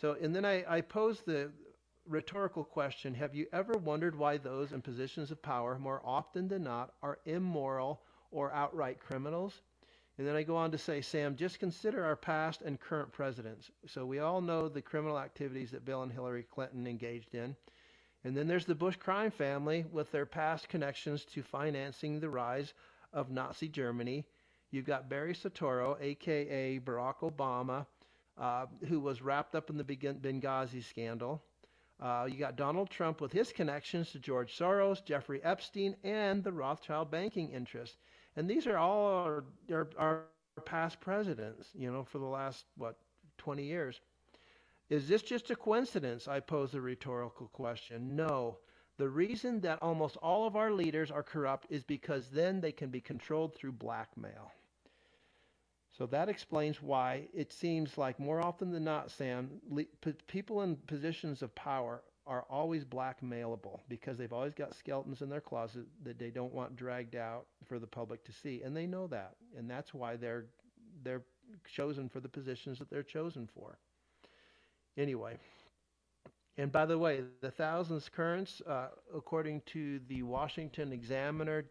So, 0.00 0.16
and 0.20 0.34
then 0.34 0.44
I, 0.44 0.64
I 0.68 0.80
posed 0.80 1.26
the 1.26 1.50
rhetorical 2.10 2.64
question 2.64 3.14
Have 3.14 3.34
you 3.34 3.46
ever 3.52 3.74
wondered 3.74 4.16
why 4.16 4.36
those 4.36 4.72
in 4.72 4.82
positions 4.82 5.30
of 5.30 5.40
power, 5.40 5.78
more 5.78 6.02
often 6.04 6.48
than 6.48 6.64
not, 6.64 6.92
are 7.02 7.20
immoral 7.24 8.02
or 8.30 8.52
outright 8.52 9.00
criminals? 9.00 9.62
And 10.18 10.26
then 10.26 10.36
I 10.36 10.42
go 10.42 10.56
on 10.56 10.70
to 10.72 10.78
say, 10.78 11.00
Sam, 11.00 11.36
just 11.36 11.60
consider 11.60 12.04
our 12.04 12.16
past 12.16 12.60
and 12.60 12.78
current 12.78 13.10
presidents. 13.12 13.70
So 13.86 14.04
we 14.04 14.18
all 14.18 14.42
know 14.42 14.68
the 14.68 14.82
criminal 14.82 15.18
activities 15.18 15.70
that 15.70 15.84
Bill 15.86 16.02
and 16.02 16.12
Hillary 16.12 16.42
Clinton 16.42 16.86
engaged 16.86 17.34
in. 17.34 17.56
And 18.24 18.36
then 18.36 18.46
there's 18.46 18.66
the 18.66 18.74
Bush 18.74 18.96
crime 18.96 19.30
family 19.30 19.86
with 19.90 20.12
their 20.12 20.26
past 20.26 20.68
connections 20.68 21.24
to 21.26 21.42
financing 21.42 22.20
the 22.20 22.28
rise 22.28 22.74
of 23.14 23.30
Nazi 23.30 23.68
Germany. 23.68 24.26
You've 24.70 24.84
got 24.84 25.08
Barry 25.08 25.32
Soetoro, 25.32 25.96
aka 26.00 26.78
Barack 26.80 27.20
Obama, 27.20 27.86
uh, 28.36 28.66
who 28.88 29.00
was 29.00 29.22
wrapped 29.22 29.54
up 29.54 29.70
in 29.70 29.78
the 29.78 29.84
Benghazi 29.84 30.84
scandal. 30.84 31.42
Uh, 32.00 32.26
you 32.30 32.38
got 32.38 32.56
Donald 32.56 32.88
Trump 32.88 33.20
with 33.20 33.30
his 33.30 33.52
connections 33.52 34.10
to 34.12 34.18
George 34.18 34.56
Soros, 34.56 35.04
Jeffrey 35.04 35.42
Epstein, 35.44 35.94
and 36.02 36.42
the 36.42 36.52
Rothschild 36.52 37.10
banking 37.10 37.50
interest. 37.50 37.98
And 38.36 38.48
these 38.48 38.66
are 38.66 38.78
all 38.78 39.06
our, 39.06 39.44
our, 39.70 39.88
our 39.98 40.22
past 40.64 41.00
presidents, 41.00 41.68
you 41.74 41.92
know, 41.92 42.04
for 42.04 42.18
the 42.18 42.24
last, 42.24 42.64
what, 42.76 42.96
20 43.38 43.64
years. 43.64 44.00
Is 44.88 45.08
this 45.08 45.22
just 45.22 45.50
a 45.50 45.56
coincidence? 45.56 46.26
I 46.26 46.40
pose 46.40 46.74
a 46.74 46.80
rhetorical 46.80 47.48
question. 47.48 48.16
No. 48.16 48.58
The 48.96 49.08
reason 49.08 49.60
that 49.60 49.82
almost 49.82 50.16
all 50.16 50.46
of 50.46 50.56
our 50.56 50.72
leaders 50.72 51.10
are 51.10 51.22
corrupt 51.22 51.66
is 51.70 51.84
because 51.84 52.28
then 52.28 52.60
they 52.60 52.72
can 52.72 52.90
be 52.90 53.00
controlled 53.00 53.54
through 53.54 53.72
blackmail. 53.72 54.52
So 56.00 56.06
that 56.06 56.30
explains 56.30 56.80
why 56.80 57.28
it 57.34 57.52
seems 57.52 57.98
like 57.98 58.18
more 58.18 58.40
often 58.40 58.72
than 58.72 58.84
not, 58.84 59.10
Sam, 59.10 59.50
le- 59.68 59.84
people 60.28 60.62
in 60.62 60.76
positions 60.76 61.42
of 61.42 61.54
power 61.54 62.00
are 62.26 62.46
always 62.48 62.86
blackmailable 62.86 63.80
because 63.86 64.16
they've 64.16 64.32
always 64.32 64.54
got 64.54 64.74
skeletons 64.74 65.20
in 65.20 65.28
their 65.28 65.42
closet 65.42 65.84
that 66.02 66.18
they 66.18 66.30
don't 66.30 66.54
want 66.54 66.74
dragged 66.74 67.16
out 67.16 67.44
for 67.66 67.78
the 67.78 67.86
public 67.86 68.24
to 68.24 68.32
see, 68.32 68.62
and 68.62 68.74
they 68.74 68.86
know 68.86 69.08
that, 69.08 69.36
and 69.58 69.70
that's 69.70 69.92
why 69.92 70.16
they're 70.16 70.46
they're 71.02 71.20
chosen 71.70 72.08
for 72.08 72.20
the 72.20 72.30
positions 72.30 72.78
that 72.78 72.88
they're 72.88 73.02
chosen 73.02 73.46
for. 73.54 73.76
Anyway, 74.96 75.36
and 76.56 76.72
by 76.72 76.86
the 76.86 76.96
way, 76.96 77.24
the 77.42 77.50
thousands 77.50 78.08
currents, 78.08 78.62
uh, 78.66 78.88
according 79.14 79.60
to 79.66 80.00
the 80.08 80.22
Washington 80.22 80.94
Examiner, 80.94 81.66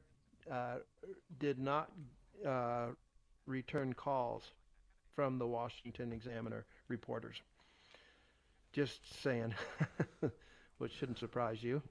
uh, 0.51 0.75
did 1.39 1.57
not 1.57 1.91
uh, 2.45 2.89
return 3.49 3.93
calls 3.93 4.51
from 5.15 5.37
the 5.37 5.47
Washington 5.47 6.13
Examiner 6.13 6.65
reporters. 6.87 7.41
Just 8.71 9.21
saying, 9.21 9.53
which 10.77 10.93
shouldn't 10.93 11.19
surprise 11.19 11.61
you. 11.61 11.81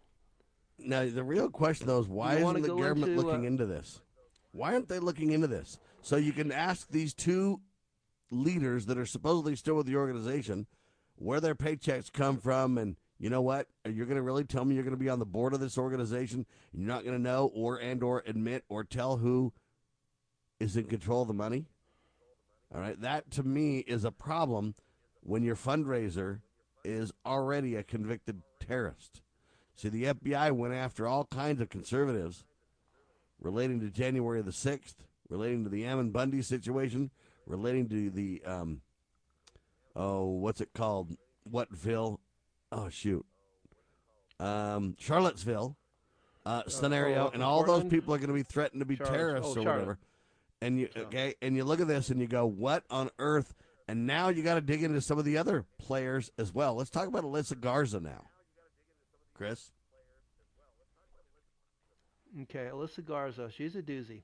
Now, 0.79 1.07
the 1.07 1.25
real 1.25 1.51
question, 1.51 1.89
though, 1.89 2.01
is 2.01 2.09
why 2.09 2.37
isn't 2.37 2.63
the 2.63 2.69
government 2.69 3.13
into, 3.13 3.21
looking 3.23 3.45
uh, 3.45 3.49
into 3.49 3.67
this? 3.67 4.01
Why 4.53 4.73
aren't 4.73 4.89
they 4.89 5.01
looking 5.01 5.33
into 5.33 5.49
this? 5.49 5.79
So 6.03 6.17
you 6.17 6.33
can 6.33 6.53
ask 6.53 6.89
these 6.89 7.13
two 7.13 7.61
leaders 8.31 8.87
that 8.87 8.99
are 8.99 9.07
supposedly 9.07 9.57
still 9.57 9.75
with 9.75 9.87
the 9.87 9.97
organization 9.97 10.67
where 11.17 11.41
their 11.41 11.55
paychecks 11.55 12.13
come 12.13 12.39
from 12.39 12.79
and 12.79 12.97
you 13.19 13.31
know 13.31 13.43
what 13.43 13.67
you're 13.85 14.07
going 14.07 14.17
to 14.17 14.23
really 14.23 14.45
tell 14.45 14.65
me 14.65 14.75
you're 14.75 14.85
going 14.85 14.97
to 14.97 15.03
be 15.03 15.09
on 15.09 15.19
the 15.19 15.27
board 15.27 15.53
of 15.53 15.61
this 15.61 15.79
organization 15.79 16.47
and 16.73 16.83
you're 16.83 16.93
not 16.93 17.05
going 17.05 17.17
to 17.17 17.23
know 17.23 17.51
or 17.55 17.79
and 17.79 18.03
or 18.03 18.23
admit 18.27 18.65
or 18.69 18.85
tell 18.85 19.17
who 19.17 19.53
is 20.61 20.77
in 20.77 20.85
control 20.85 21.23
of 21.23 21.29
the 21.29 21.35
money 21.35 21.67
all 22.75 22.81
right 22.81 23.01
that 23.01 23.31
to 23.31 23.43
me 23.43 23.79
is 23.79 24.05
a 24.05 24.11
problem 24.11 24.75
when 25.23 25.43
your 25.43 25.57
fundraiser 25.57 26.41
is 26.85 27.13
already 27.27 27.77
a 27.77 27.83
convicted 27.83 28.43
terrorist. 28.61 29.21
See, 29.75 29.89
the 29.89 30.05
FBI 30.05 30.53
went 30.53 30.75
after 30.75 31.07
all 31.07 31.25
kinds 31.27 31.61
of 31.61 31.69
conservatives 31.69 32.45
relating 33.41 33.81
to 33.81 33.91
January 33.91 34.43
the 34.43 34.51
6th, 34.51 34.95
relating 35.29 35.65
to 35.65 35.71
the 35.71 35.85
Ammon 35.85 36.11
Bundy 36.11 36.43
situation, 36.43 37.11
relating 37.47 37.89
to 37.89 38.11
the, 38.11 38.43
um, 38.45 38.81
oh, 39.95 40.27
what's 40.27 40.61
it 40.61 40.71
called? 40.75 41.17
Whatville? 41.51 42.19
Oh, 42.73 42.89
shoot. 42.89 43.25
Um, 44.41 44.97
Charlottesville 44.99 45.77
uh, 46.47 46.63
uh 46.67 46.69
scenario, 46.69 47.27
oh, 47.27 47.31
and 47.35 47.43
all 47.43 47.65
Portland? 47.65 47.85
those 47.85 47.91
people 47.91 48.15
are 48.15 48.19
going 48.19 48.29
to 48.29 48.35
be 48.35 48.43
threatened 48.43 48.81
to 48.81 48.87
be 48.87 48.97
Charlotte. 48.97 49.17
terrorists 49.17 49.57
oh, 49.57 49.61
or 49.61 49.63
Charlotte. 49.63 49.75
whatever. 49.75 49.99
And 50.61 50.81
you 50.81 50.89
okay, 50.97 51.35
and 51.41 51.55
you 51.55 51.65
look 51.65 51.81
at 51.81 51.87
this 51.87 52.11
and 52.11 52.21
you 52.21 52.27
go, 52.27 52.47
what 52.47 52.85
on 52.91 53.11
earth 53.19 53.55
and 53.89 54.07
now 54.07 54.29
you 54.29 54.43
got 54.43 54.57
to 54.57 54.61
dig 54.61 54.83
into 54.83 55.01
some 55.01 55.19
of 55.19 55.25
the 55.25 55.39
other 55.39 55.65
players 55.79 56.31
as 56.39 56.53
well. 56.53 56.75
Let's 56.75 56.91
talk 56.91 57.09
about 57.09 57.25
Alyssa 57.25 57.59
Garza 57.59 58.01
now. 58.01 58.27
Chris? 59.33 59.71
Okay, 62.43 62.69
Alyssa 62.71 63.05
Garza. 63.05 63.51
She's 63.51 63.75
a 63.75 63.83
doozy. 63.83 64.21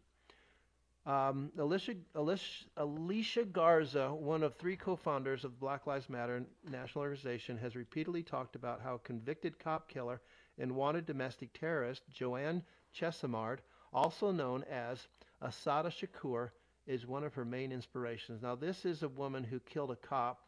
Um, 1.06 1.50
Alicia, 1.58 1.94
Alicia, 2.14 2.64
Alicia 2.76 3.44
Garza, 3.44 4.12
one 4.12 4.42
of 4.42 4.54
three 4.56 4.76
co-founders 4.76 5.44
of 5.44 5.60
Black 5.60 5.86
Lives 5.86 6.08
Matter 6.08 6.44
national 6.70 7.02
organization, 7.02 7.58
has 7.58 7.74
repeatedly 7.74 8.22
talked 8.22 8.56
about 8.56 8.80
how 8.82 9.00
convicted 9.02 9.58
cop 9.58 9.88
killer 9.88 10.20
and 10.58 10.72
wanted 10.72 11.06
domestic 11.06 11.58
terrorist 11.58 12.02
Joanne 12.10 12.62
Chesimard, 12.98 13.58
also 13.92 14.30
known 14.30 14.64
as 14.70 15.06
Assata 15.44 15.90
Shakur, 15.90 16.50
is 16.86 17.06
one 17.06 17.24
of 17.24 17.34
her 17.34 17.44
main 17.44 17.72
inspirations. 17.72 18.42
Now, 18.42 18.54
this 18.54 18.84
is 18.84 19.02
a 19.02 19.08
woman 19.08 19.44
who 19.44 19.60
killed 19.60 19.90
a 19.90 19.96
cop, 19.96 20.40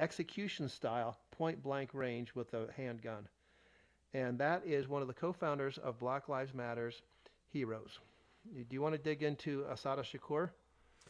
execution 0.00 0.68
style, 0.68 1.18
point 1.30 1.62
blank 1.62 1.90
range 1.92 2.34
with 2.34 2.52
a 2.54 2.66
handgun. 2.76 3.28
And 4.12 4.38
that 4.38 4.62
is 4.64 4.88
one 4.88 5.02
of 5.02 5.08
the 5.08 5.14
co 5.14 5.32
founders 5.32 5.78
of 5.78 5.98
Black 5.98 6.28
Lives 6.28 6.54
Matters 6.54 7.02
Heroes. 7.48 7.98
Do 8.54 8.66
you 8.70 8.82
want 8.82 8.94
to 8.94 9.00
dig 9.00 9.22
into 9.22 9.64
Assata 9.70 10.02
Shakur? 10.02 10.50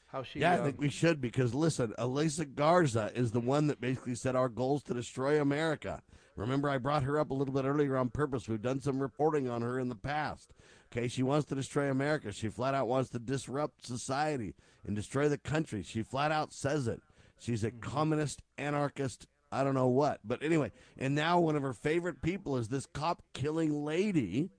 How 0.06 0.22
she, 0.22 0.40
yeah, 0.40 0.54
I 0.54 0.56
think 0.58 0.76
um, 0.76 0.82
we 0.82 0.90
should 0.90 1.20
because 1.20 1.54
listen, 1.54 1.92
Elisa 1.98 2.44
Garza 2.44 3.10
is 3.14 3.32
the 3.32 3.40
one 3.40 3.66
that 3.66 3.80
basically 3.80 4.14
said 4.14 4.36
our 4.36 4.48
goals 4.48 4.82
to 4.84 4.94
destroy 4.94 5.40
America. 5.40 6.02
Remember, 6.36 6.68
I 6.68 6.78
brought 6.78 7.02
her 7.04 7.18
up 7.18 7.30
a 7.30 7.34
little 7.34 7.54
bit 7.54 7.64
earlier 7.64 7.96
on 7.96 8.10
purpose. 8.10 8.48
We've 8.48 8.62
done 8.62 8.80
some 8.80 9.00
reporting 9.00 9.48
on 9.48 9.62
her 9.62 9.78
in 9.78 9.88
the 9.88 9.94
past. 9.94 10.52
Okay, 10.96 11.08
she 11.08 11.24
wants 11.24 11.48
to 11.48 11.56
destroy 11.56 11.90
America. 11.90 12.30
She 12.30 12.48
flat 12.48 12.72
out 12.72 12.86
wants 12.86 13.10
to 13.10 13.18
disrupt 13.18 13.84
society 13.84 14.54
and 14.86 14.94
destroy 14.94 15.28
the 15.28 15.38
country. 15.38 15.82
She 15.82 16.04
flat 16.04 16.30
out 16.30 16.52
says 16.52 16.86
it. 16.86 17.00
She's 17.40 17.64
a 17.64 17.72
mm-hmm. 17.72 17.80
communist, 17.80 18.42
anarchist, 18.56 19.26
I 19.50 19.64
don't 19.64 19.74
know 19.74 19.88
what. 19.88 20.20
But 20.24 20.44
anyway, 20.44 20.70
and 20.96 21.16
now 21.16 21.40
one 21.40 21.56
of 21.56 21.62
her 21.62 21.72
favorite 21.72 22.22
people 22.22 22.56
is 22.56 22.68
this 22.68 22.86
cop 22.86 23.22
killing 23.32 23.84
lady. 23.84 24.50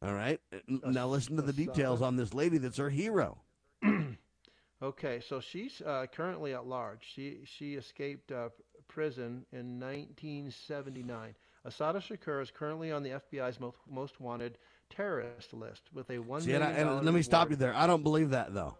All 0.00 0.14
right. 0.14 0.40
Now 0.68 1.08
listen 1.08 1.34
to 1.36 1.42
the 1.42 1.52
details 1.52 2.02
on 2.02 2.14
this 2.14 2.32
lady 2.32 2.58
that's 2.58 2.76
her 2.76 2.90
hero. 2.90 3.38
okay, 4.82 5.20
so 5.26 5.40
she's 5.40 5.82
uh, 5.82 6.06
currently 6.12 6.54
at 6.54 6.66
large. 6.66 7.00
She 7.14 7.40
she 7.44 7.74
escaped 7.74 8.30
uh, 8.30 8.50
prison 8.86 9.44
in 9.52 9.80
1979. 9.80 11.34
Assata 11.64 11.98
Shakur 11.98 12.40
is 12.40 12.50
currently 12.52 12.92
on 12.92 13.02
the 13.02 13.10
FBI's 13.10 13.58
most, 13.58 13.78
most 13.90 14.20
wanted 14.20 14.56
terrorist 14.90 15.52
list 15.52 15.82
with 15.92 16.10
a 16.10 16.18
one. 16.18 16.40
See, 16.42 16.52
and, 16.52 16.64
I, 16.64 16.70
and 16.70 17.04
let 17.04 17.14
me 17.14 17.22
stop 17.22 17.50
you 17.50 17.56
there. 17.56 17.74
I 17.74 17.86
don't 17.86 18.02
believe 18.02 18.30
that 18.30 18.54
though. 18.54 18.76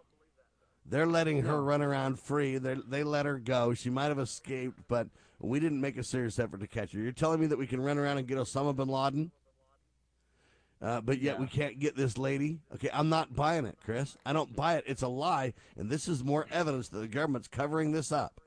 They're 0.85 1.05
letting 1.05 1.41
her 1.43 1.61
run 1.61 1.81
around 1.81 2.19
free. 2.19 2.57
They 2.57 2.75
they 2.87 3.03
let 3.03 3.25
her 3.25 3.39
go. 3.39 3.73
She 3.73 3.89
might 3.89 4.07
have 4.07 4.19
escaped, 4.19 4.79
but 4.87 5.07
we 5.39 5.59
didn't 5.59 5.81
make 5.81 5.97
a 5.97 6.03
serious 6.03 6.39
effort 6.39 6.61
to 6.61 6.67
catch 6.67 6.93
her. 6.93 6.99
You're 6.99 7.11
telling 7.11 7.39
me 7.39 7.47
that 7.47 7.57
we 7.57 7.67
can 7.67 7.81
run 7.81 7.97
around 7.97 8.17
and 8.17 8.27
get 8.27 8.37
Osama 8.37 8.75
bin 8.75 8.87
Laden, 8.87 9.31
uh, 10.81 11.01
but 11.01 11.21
yet 11.21 11.39
we 11.39 11.47
can't 11.47 11.79
get 11.79 11.95
this 11.95 12.17
lady? 12.17 12.59
Okay, 12.73 12.89
I'm 12.93 13.09
not 13.09 13.35
buying 13.35 13.65
it, 13.65 13.77
Chris. 13.83 14.15
I 14.25 14.33
don't 14.33 14.55
buy 14.55 14.75
it. 14.75 14.85
It's 14.87 15.01
a 15.01 15.07
lie, 15.07 15.53
and 15.75 15.89
this 15.89 16.07
is 16.07 16.23
more 16.23 16.45
evidence 16.51 16.89
that 16.89 16.99
the 16.99 17.07
government's 17.07 17.47
covering 17.47 17.91
this 17.91 18.11
up. 18.11 18.39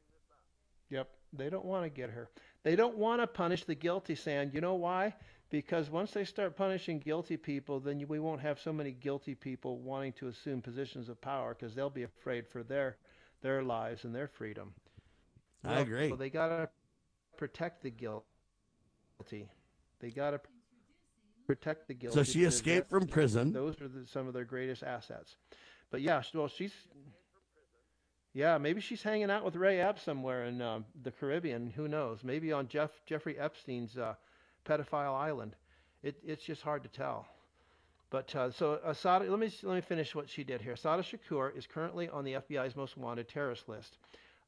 Yep. 0.91 1.09
They 1.33 1.49
don't 1.49 1.65
want 1.65 1.85
to 1.85 1.91
get 1.91 2.11
her. 2.11 2.29
They 2.63 2.77
don't 2.77 2.97
want 2.97 3.21
to 3.21 3.27
punish 3.27 3.65
the 3.65 3.75
guilty, 3.75 4.15
Sam. 4.15 4.51
You 4.53 4.61
know 4.61 4.75
why? 4.75 5.15
Because 5.51 5.91
once 5.91 6.13
they 6.13 6.25
start 6.25 6.57
punishing 6.57 7.01
guilty 7.01 7.37
people, 7.37 7.81
then 7.81 8.05
we 8.09 8.21
won't 8.21 8.41
have 8.41 8.61
so 8.61 8.73
many 8.73 8.93
guilty 8.93 9.35
people 9.35 9.79
wanting 9.79 10.13
to 10.15 10.29
assume 10.29 10.63
positions 10.63 11.09
of 11.09 11.21
power 11.21 11.57
because 11.59 11.75
they'll 11.75 11.91
be 11.91 12.05
afraid 12.05 12.47
for 12.47 12.63
their 12.63 12.97
their 13.43 13.63
lives 13.63 14.05
and 14.05 14.15
their 14.15 14.29
freedom. 14.29 14.75
I 15.65 15.73
Well, 15.73 15.83
agree. 15.83 16.09
So 16.11 16.17
they 16.17 16.31
got 16.31 16.49
to 16.49 16.69
protect 17.37 17.83
the 17.83 17.91
guilty. 17.91 19.49
They 19.99 20.11
got 20.11 20.31
to 20.31 20.41
protect 21.47 21.89
the 21.89 21.95
guilty. 21.95 22.15
So 22.15 22.23
she 22.23 22.45
escaped 22.45 22.89
from 22.89 23.07
prison. 23.07 23.53
Those 23.53 23.81
are 23.81 23.89
the, 23.89 24.07
some 24.07 24.29
of 24.29 24.35
their 24.35 24.45
greatest 24.45 24.83
assets. 24.83 25.37
But 25.91 26.03
yeah, 26.03 26.23
well, 26.33 26.49
she's 26.49 26.73
yeah, 28.33 28.59
maybe 28.59 28.81
she's 28.81 29.03
hanging 29.03 29.31
out 29.31 29.45
with 29.45 29.57
Ray 29.57 29.81
Epps 29.81 30.03
somewhere 30.03 30.45
in 30.45 30.63
um, 30.63 30.85
the 31.03 31.11
Caribbean. 31.11 31.71
Who 31.71 31.89
knows? 31.89 32.21
Maybe 32.23 32.53
on 32.53 32.69
Jeff 32.69 32.91
Jeffrey 33.05 33.37
Epstein's 33.37 33.99
uh, 33.99 34.15
pedophile 34.65 35.15
island. 35.15 35.57
It, 36.03 36.17
it's 36.25 36.45
just 36.45 36.63
hard 36.63 36.83
to 36.83 36.89
tell. 36.89 37.27
But 38.11 38.35
uh, 38.35 38.51
so 38.51 38.81
Assata, 38.85 39.31
let 39.31 39.39
me 39.39 39.51
let 39.63 39.75
me 39.77 39.81
finish 39.81 40.15
what 40.15 40.29
she 40.29 40.43
did 40.43 40.61
here. 40.61 40.73
Assata 40.73 41.03
Shakur 41.03 41.57
is 41.57 41.67
currently 41.67 42.09
on 42.09 42.25
the 42.25 42.35
FBI's 42.35 42.75
most 42.75 42.97
wanted 42.97 43.29
terrorist 43.29 43.69
list. 43.69 43.99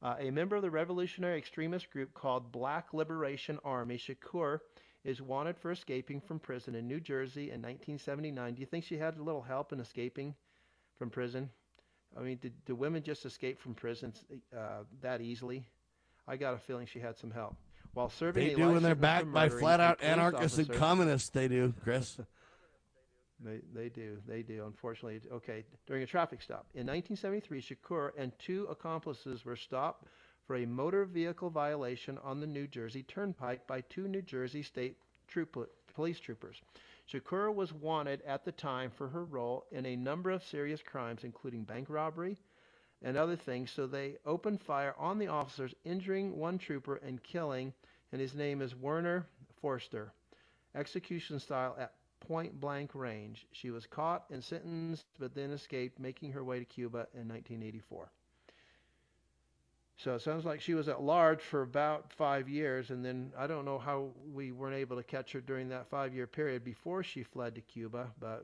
Uh, 0.01 0.15
a 0.19 0.31
member 0.31 0.57
of 0.57 0.61
the 0.61 0.69
revolutionary 0.69 1.37
extremist 1.37 1.89
group 1.89 2.13
called 2.13 2.51
Black 2.51 2.93
Liberation 2.93 3.57
Army, 3.63 3.97
Shakur 3.97 4.59
is 5.05 5.21
wanted 5.21 5.57
for 5.57 5.71
escaping 5.71 6.19
from 6.19 6.39
prison 6.39 6.75
in 6.75 6.87
New 6.87 6.99
Jersey 6.99 7.51
in 7.51 7.61
1979. 7.61 8.53
Do 8.53 8.59
you 8.59 8.65
think 8.65 8.83
she 8.83 8.97
had 8.97 9.17
a 9.17 9.23
little 9.23 9.41
help 9.41 9.71
in 9.71 9.79
escaping 9.79 10.33
from 10.97 11.09
prison? 11.09 11.49
I 12.17 12.21
mean, 12.21 12.37
did, 12.41 12.53
do 12.65 12.75
women 12.75 13.01
just 13.03 13.25
escape 13.25 13.59
from 13.59 13.73
prisons 13.73 14.23
uh, 14.55 14.83
that 15.01 15.21
easily? 15.21 15.65
I 16.27 16.37
got 16.37 16.53
a 16.53 16.57
feeling 16.57 16.85
she 16.85 16.99
had 16.99 17.17
some 17.17 17.31
help. 17.31 17.55
While 17.93 18.09
serving 18.09 18.47
They 18.47 18.55
do 18.55 18.71
when 18.71 18.83
they're 18.83 18.95
backed 18.95 19.31
by 19.31 19.49
flat-out 19.49 20.01
anarchists 20.01 20.57
and 20.57 20.71
communists. 20.71 21.29
They 21.29 21.47
do, 21.47 21.73
Chris. 21.83 22.17
They, 23.39 23.59
they 23.73 23.89
do. 23.89 24.17
They 24.27 24.41
do. 24.41 24.63
Unfortunately, 24.65 25.19
okay. 25.31 25.63
During 25.85 26.03
a 26.03 26.07
traffic 26.07 26.41
stop 26.41 26.65
in 26.73 26.87
1973, 26.87 27.61
Shakur 27.61 28.11
and 28.17 28.31
two 28.39 28.65
accomplices 28.69 29.45
were 29.45 29.55
stopped 29.55 30.05
for 30.47 30.55
a 30.55 30.65
motor 30.65 31.05
vehicle 31.05 31.49
violation 31.49 32.17
on 32.23 32.39
the 32.39 32.47
New 32.47 32.67
Jersey 32.67 33.03
Turnpike 33.03 33.67
by 33.67 33.81
two 33.81 34.07
New 34.07 34.21
Jersey 34.21 34.63
State 34.63 34.97
troop, 35.27 35.57
police 35.93 36.19
troopers. 36.19 36.61
Shakur 37.11 37.53
was 37.53 37.73
wanted 37.73 38.21
at 38.25 38.45
the 38.45 38.51
time 38.51 38.89
for 38.89 39.09
her 39.09 39.25
role 39.25 39.65
in 39.71 39.85
a 39.85 39.95
number 39.95 40.31
of 40.31 40.43
serious 40.43 40.81
crimes, 40.81 41.23
including 41.23 41.63
bank 41.63 41.87
robbery 41.89 42.37
and 43.03 43.17
other 43.17 43.35
things. 43.35 43.69
So 43.71 43.85
they 43.85 44.15
opened 44.25 44.61
fire 44.61 44.95
on 44.97 45.19
the 45.19 45.27
officers, 45.27 45.75
injuring 45.83 46.37
one 46.37 46.57
trooper 46.57 46.95
and 46.95 47.21
killing, 47.21 47.73
and 48.11 48.19
his 48.21 48.33
name 48.33 48.61
is 48.61 48.75
Werner 48.75 49.27
Foerster. 49.61 50.13
Execution 50.75 51.39
style 51.39 51.75
at 51.77 51.93
point 52.21 52.59
blank 52.59 52.95
range. 52.95 53.45
She 53.51 53.69
was 53.69 53.85
caught 53.85 54.25
and 54.31 54.43
sentenced, 54.43 55.05
but 55.19 55.35
then 55.35 55.51
escaped, 55.51 55.99
making 55.99 56.31
her 56.31 56.43
way 56.43 56.59
to 56.59 56.65
Cuba 56.65 57.07
in 57.13 57.27
1984. 57.27 58.09
So 59.97 60.15
it 60.15 60.21
sounds 60.21 60.43
like 60.43 60.59
she 60.59 60.73
was 60.73 60.87
at 60.87 61.01
large 61.01 61.41
for 61.41 61.61
about 61.61 62.11
five 62.13 62.49
years, 62.49 62.89
and 62.89 63.05
then 63.05 63.31
I 63.37 63.47
don't 63.47 63.65
know 63.65 63.77
how 63.77 64.09
we 64.33 64.51
weren't 64.51 64.75
able 64.75 64.97
to 64.97 65.03
catch 65.03 65.31
her 65.33 65.41
during 65.41 65.69
that 65.69 65.87
five 65.87 66.15
year 66.15 66.27
period 66.27 66.63
before 66.63 67.03
she 67.03 67.23
fled 67.23 67.55
to 67.55 67.61
Cuba, 67.61 68.11
but 68.19 68.43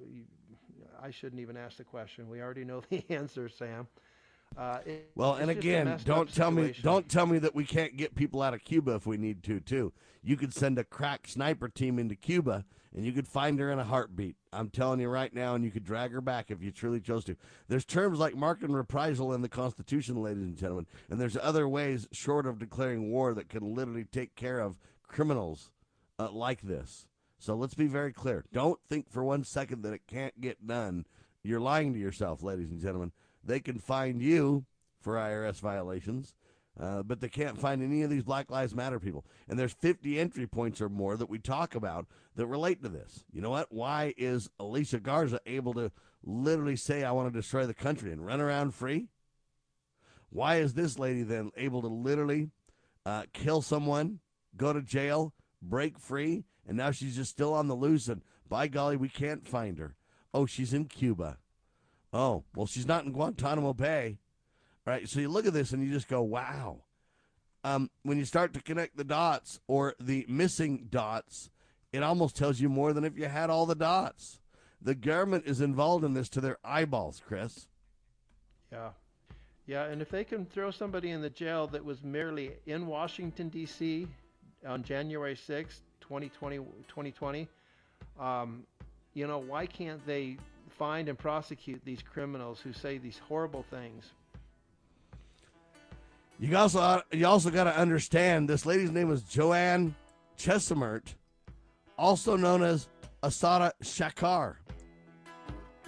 I 1.02 1.10
shouldn't 1.10 1.41
even 1.41 1.57
ask 1.57 1.77
the 1.77 1.84
question. 1.84 2.30
We 2.30 2.41
already 2.41 2.65
know 2.65 2.81
the 2.90 3.03
answer, 3.10 3.49
Sam. 3.49 3.88
Uh, 4.57 4.80
it- 4.85 5.11
Well, 5.15 5.35
and 5.35 5.49
again, 5.51 5.85
don't 6.05 6.34
tell 6.34 6.51
me 6.51 6.73
don't 6.81 7.09
tell 7.09 7.26
me 7.26 7.39
that 7.39 7.55
we 7.55 7.65
can't 7.65 7.95
get 7.97 8.15
people 8.15 8.41
out 8.41 8.53
of 8.53 8.63
Cuba 8.63 8.95
if 8.95 9.05
we 9.05 9.17
need 9.17 9.43
to 9.43 9.59
too. 9.59 9.93
You 10.21 10.35
could 10.35 10.53
send 10.53 10.77
a 10.77 10.84
crack 10.84 11.27
sniper 11.27 11.69
team 11.69 11.97
into 11.97 12.15
Cuba 12.15 12.65
and 12.93 13.05
you 13.05 13.11
could 13.13 13.27
find 13.27 13.59
her 13.59 13.71
in 13.71 13.80
a 13.80 13.84
heartbeat. 13.84 14.35
I'm 14.51 14.69
telling 14.69 14.99
you 14.99 15.07
right 15.09 15.31
now, 15.34 15.53
and 15.53 15.63
you 15.63 15.69
could 15.69 15.84
drag 15.84 16.11
her 16.11 16.21
back 16.21 16.49
if 16.49 16.61
you 16.63 16.71
truly 16.71 16.99
chose 16.99 17.23
to. 17.26 17.35
There's 17.67 17.85
terms 17.85 18.17
like 18.17 18.35
marque 18.35 18.63
and 18.63 18.76
reprisal 18.76 19.31
in 19.31 19.43
the 19.43 19.47
Constitution, 19.49 20.21
ladies 20.21 20.43
and 20.43 20.57
gentlemen, 20.57 20.88
and 21.09 21.21
there's 21.21 21.38
other 21.38 21.69
ways 21.69 22.07
short 22.11 22.47
of 22.47 22.57
declaring 22.57 23.11
war 23.11 23.34
that 23.35 23.47
can 23.47 23.76
literally 23.76 24.05
take 24.05 24.35
care 24.35 24.59
of 24.59 24.80
criminals 25.07 25.69
uh, 26.17 26.31
like 26.31 26.61
this. 26.63 27.05
So 27.38 27.53
let's 27.55 27.76
be 27.76 27.88
very 27.88 28.11
clear. 28.11 28.43
Don't 28.51 28.80
think 28.89 29.09
for 29.09 29.23
one 29.23 29.43
second 29.43 29.84
that 29.84 29.93
it 29.93 30.07
can't 30.07 30.41
get 30.41 30.65
done. 30.67 31.05
You're 31.43 31.61
lying 31.61 31.93
to 31.93 31.99
yourself, 31.99 32.41
ladies 32.43 32.71
and 32.71 32.81
gentlemen. 32.81 33.13
They 33.43 33.59
can 33.59 33.79
find 33.79 34.21
you 34.21 34.65
for 35.01 35.15
IRS 35.15 35.59
violations, 35.59 36.35
uh, 36.79 37.03
but 37.03 37.19
they 37.19 37.29
can't 37.29 37.59
find 37.59 37.81
any 37.81 38.03
of 38.03 38.09
these 38.09 38.23
Black 38.23 38.49
Lives 38.49 38.75
Matter 38.75 38.99
people. 38.99 39.25
And 39.47 39.57
there's 39.57 39.73
50 39.73 40.19
entry 40.19 40.47
points 40.47 40.81
or 40.81 40.89
more 40.89 41.17
that 41.17 41.29
we 41.29 41.39
talk 41.39 41.75
about 41.75 42.07
that 42.35 42.47
relate 42.47 42.81
to 42.83 42.89
this. 42.89 43.23
You 43.31 43.41
know 43.41 43.49
what? 43.49 43.71
Why 43.71 44.13
is 44.17 44.49
Alicia 44.59 44.99
Garza 44.99 45.39
able 45.45 45.73
to 45.73 45.91
literally 46.23 46.75
say, 46.75 47.03
I 47.03 47.11
want 47.11 47.31
to 47.31 47.37
destroy 47.37 47.65
the 47.65 47.73
country 47.73 48.11
and 48.11 48.25
run 48.25 48.41
around 48.41 48.75
free? 48.75 49.07
Why 50.29 50.57
is 50.57 50.73
this 50.73 50.99
lady 50.99 51.23
then 51.23 51.51
able 51.57 51.81
to 51.81 51.87
literally 51.87 52.49
uh, 53.05 53.23
kill 53.33 53.61
someone, 53.61 54.19
go 54.55 54.73
to 54.73 54.81
jail, 54.81 55.33
break 55.61 55.97
free, 55.97 56.45
and 56.67 56.77
now 56.77 56.91
she's 56.91 57.15
just 57.15 57.31
still 57.31 57.53
on 57.53 57.67
the 57.67 57.75
loose? 57.75 58.07
And 58.07 58.21
by 58.47 58.67
golly, 58.67 58.95
we 58.95 59.09
can't 59.09 59.47
find 59.47 59.79
her. 59.79 59.95
Oh, 60.33 60.45
she's 60.45 60.73
in 60.73 60.85
Cuba. 60.85 61.37
Oh, 62.11 62.44
well, 62.56 62.65
she's 62.65 62.88
not 62.88 63.06
in 63.06 63.11
Guantanamo 63.11 63.73
Bay. 63.73 64.18
All 64.86 64.94
right, 64.94 65.07
so 65.07 65.19
you 65.19 65.30
look 65.30 65.45
at 65.45 65.53
this 65.53 65.72
and 65.72 65.84
you 65.84 65.91
just 65.91 66.07
go, 66.07 66.22
wow. 66.22 66.84
Um, 67.64 67.90
when 68.03 68.18
you 68.18 68.26
start 68.26 68.53
to 68.53 68.61
connect 68.61 68.98
the 68.98 69.03
dots 69.03 69.60
or 69.68 69.95
the 69.99 70.26
missing 70.27 70.88
dots, 70.90 71.49
it 71.91 72.02
almost 72.02 72.36
tells 72.36 72.60
you 72.60 72.69
more 72.69 72.94
than 72.94 73.03
if 73.03 73.18
you 73.18 73.26
had 73.26 73.49
all 73.49 73.65
the 73.65 73.76
dots. 73.76 74.40
The 74.81 74.95
government 74.95 75.44
is 75.45 75.60
involved 75.60 76.06
in 76.06 76.14
this 76.14 76.30
to 76.30 76.41
their 76.41 76.57
eyeballs, 76.64 77.22
Chris. 77.26 77.68
Yeah. 78.72 78.90
Yeah, 79.68 79.84
and 79.84 80.02
if 80.02 80.10
they 80.10 80.23
can 80.23 80.45
throw 80.45 80.72
somebody 80.72 81.11
in 81.11 81.22
the 81.22 81.30
jail 81.30 81.68
that 81.68 81.84
was 81.84 82.02
merely 82.02 82.53
in 82.65 82.88
Washington, 82.88 83.49
D.C. 83.49 84.07
on 84.65 84.84
January 84.84 85.36
6th, 85.36 85.81
2020, 86.02 86.57
2020 86.88 87.48
um, 88.19 88.64
you 89.14 89.27
know, 89.27 89.40
why 89.40 89.65
can't 89.65 90.06
they 90.06 90.38
find 90.80 91.10
and 91.10 91.18
prosecute 91.19 91.84
these 91.84 92.01
criminals 92.01 92.61
who 92.61 92.72
say 92.72 92.97
these 92.97 93.19
horrible 93.27 93.64
things? 93.69 94.06
You 96.39 96.56
also 96.56 97.03
you 97.11 97.27
also 97.27 97.49
got 97.49 97.65
to 97.65 97.77
understand 97.77 98.49
this 98.49 98.65
lady's 98.65 98.91
name 98.91 99.11
is 99.11 99.22
Joanne 99.23 99.93
Chesimard, 100.38 101.03
also 101.97 102.38
known 102.38 102.64
as 102.64 102.88
Assata 103.22 103.73
Shakar. 103.84 104.56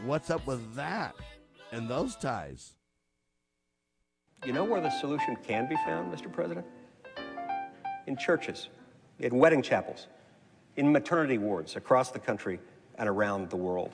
What's 0.03 0.29
up 0.29 0.45
with 0.45 0.75
that 0.75 1.15
and 1.71 1.89
those 1.89 2.17
ties? 2.17 2.73
You 4.45 4.51
know 4.51 4.65
where 4.65 4.81
the 4.81 4.89
solution 4.89 5.37
can 5.37 5.69
be 5.69 5.75
found, 5.85 6.13
Mr. 6.13 6.29
President? 6.29 6.65
In 8.07 8.17
churches, 8.17 8.67
in 9.19 9.37
wedding 9.37 9.61
chapels, 9.61 10.07
in 10.75 10.91
maternity 10.91 11.37
wards 11.37 11.77
across 11.77 12.11
the 12.11 12.19
country 12.19 12.59
and 12.95 13.07
around 13.07 13.49
the 13.49 13.55
world. 13.55 13.93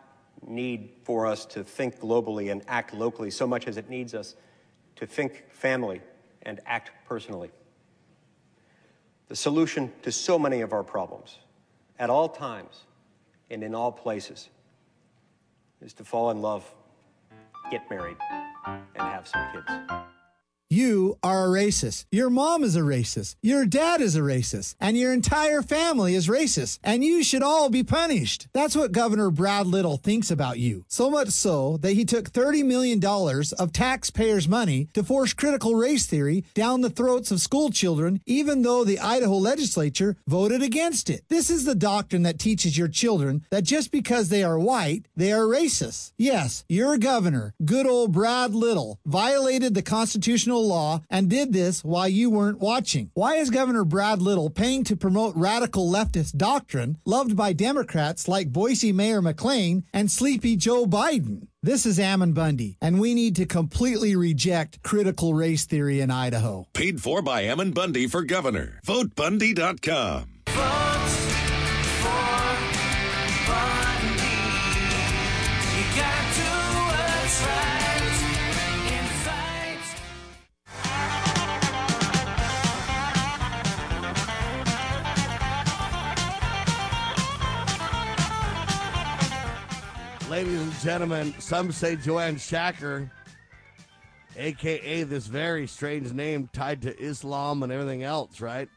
need 0.45 0.91
for 1.03 1.25
us 1.25 1.45
to 1.45 1.63
think 1.63 1.99
globally 1.99 2.51
and 2.51 2.63
act 2.67 2.93
locally 2.93 3.31
so 3.31 3.45
much 3.45 3.67
as 3.67 3.77
it 3.77 3.89
needs 3.89 4.13
us 4.13 4.35
to 4.95 5.05
think 5.05 5.45
family 5.51 6.01
and 6.43 6.59
act 6.65 6.91
personally. 7.07 7.51
The 9.27 9.35
solution 9.35 9.91
to 10.01 10.11
so 10.11 10.37
many 10.37 10.61
of 10.61 10.73
our 10.73 10.83
problems, 10.83 11.37
at 11.97 12.09
all 12.09 12.27
times 12.27 12.81
and 13.49 13.63
in 13.63 13.75
all 13.75 13.91
places, 13.91 14.49
is 15.81 15.93
to 15.93 16.03
fall 16.03 16.31
in 16.31 16.41
love, 16.41 16.69
get 17.69 17.89
married, 17.89 18.17
and 18.65 18.81
have 18.97 19.27
some 19.27 19.47
kids. 19.53 20.10
You 20.71 21.17
are 21.21 21.47
a 21.47 21.49
racist. 21.49 22.05
Your 22.13 22.29
mom 22.29 22.63
is 22.63 22.77
a 22.77 22.79
racist. 22.79 23.35
Your 23.41 23.65
dad 23.65 23.99
is 23.99 24.15
a 24.15 24.21
racist. 24.21 24.75
And 24.79 24.97
your 24.97 25.11
entire 25.11 25.61
family 25.61 26.15
is 26.15 26.29
racist. 26.29 26.79
And 26.81 27.03
you 27.03 27.25
should 27.25 27.43
all 27.43 27.69
be 27.69 27.83
punished. 27.83 28.47
That's 28.53 28.73
what 28.73 28.93
Governor 28.93 29.31
Brad 29.31 29.67
Little 29.67 29.97
thinks 29.97 30.31
about 30.31 30.59
you. 30.59 30.85
So 30.87 31.09
much 31.09 31.27
so 31.27 31.75
that 31.81 31.91
he 31.91 32.05
took 32.05 32.31
$30 32.31 32.63
million 32.63 33.03
of 33.03 33.73
taxpayers' 33.73 34.47
money 34.47 34.87
to 34.93 35.03
force 35.03 35.33
critical 35.33 35.75
race 35.75 36.05
theory 36.05 36.45
down 36.53 36.79
the 36.79 36.89
throats 36.89 37.31
of 37.31 37.41
school 37.41 37.69
children, 37.69 38.21
even 38.25 38.61
though 38.61 38.85
the 38.85 38.99
Idaho 38.99 39.35
legislature 39.35 40.15
voted 40.25 40.61
against 40.61 41.09
it. 41.09 41.25
This 41.27 41.49
is 41.49 41.65
the 41.65 41.75
doctrine 41.75 42.23
that 42.23 42.39
teaches 42.39 42.77
your 42.77 42.87
children 42.87 43.43
that 43.49 43.65
just 43.65 43.91
because 43.91 44.29
they 44.29 44.41
are 44.41 44.57
white, 44.57 45.05
they 45.17 45.33
are 45.33 45.43
racist. 45.43 46.13
Yes, 46.17 46.63
your 46.69 46.97
governor, 46.97 47.53
good 47.65 47.85
old 47.85 48.13
Brad 48.13 48.55
Little, 48.55 49.01
violated 49.05 49.73
the 49.73 49.81
constitutional 49.81 50.60
law 50.67 51.01
and 51.09 51.29
did 51.29 51.53
this 51.53 51.83
while 51.83 52.07
you 52.07 52.29
weren't 52.29 52.59
watching. 52.59 53.11
Why 53.13 53.35
is 53.35 53.49
Governor 53.49 53.83
Brad 53.85 54.21
Little 54.21 54.49
paying 54.49 54.83
to 54.85 54.95
promote 54.95 55.35
radical 55.35 55.89
leftist 55.91 56.37
doctrine 56.37 56.97
loved 57.05 57.35
by 57.35 57.53
Democrats 57.53 58.27
like 58.27 58.51
Boise 58.51 58.91
Mayor 58.91 59.21
McLean 59.21 59.83
and 59.93 60.09
sleepy 60.09 60.55
Joe 60.55 60.85
Biden? 60.85 61.47
This 61.63 61.85
is 61.85 61.99
Ammon 61.99 62.33
Bundy, 62.33 62.77
and 62.81 62.99
we 62.99 63.13
need 63.13 63.35
to 63.35 63.45
completely 63.45 64.15
reject 64.15 64.81
critical 64.81 65.35
race 65.35 65.65
theory 65.65 65.99
in 65.99 66.09
Idaho. 66.09 66.65
Paid 66.73 67.01
for 67.01 67.21
by 67.21 67.43
Ammon 67.43 67.71
Bundy 67.71 68.07
for 68.07 68.23
governor. 68.23 68.79
VoteBundy.com. 68.87 70.30
Ladies 90.31 90.61
and 90.61 90.79
gentlemen, 90.79 91.35
some 91.39 91.73
say 91.73 91.97
Joanne 91.97 92.37
Shacker, 92.37 93.11
aka 94.37 95.03
this 95.03 95.27
very 95.27 95.67
strange 95.67 96.13
name 96.13 96.49
tied 96.53 96.83
to 96.83 96.97
Islam 96.97 97.63
and 97.63 97.69
everything 97.69 98.03
else, 98.03 98.39
right? 98.39 98.69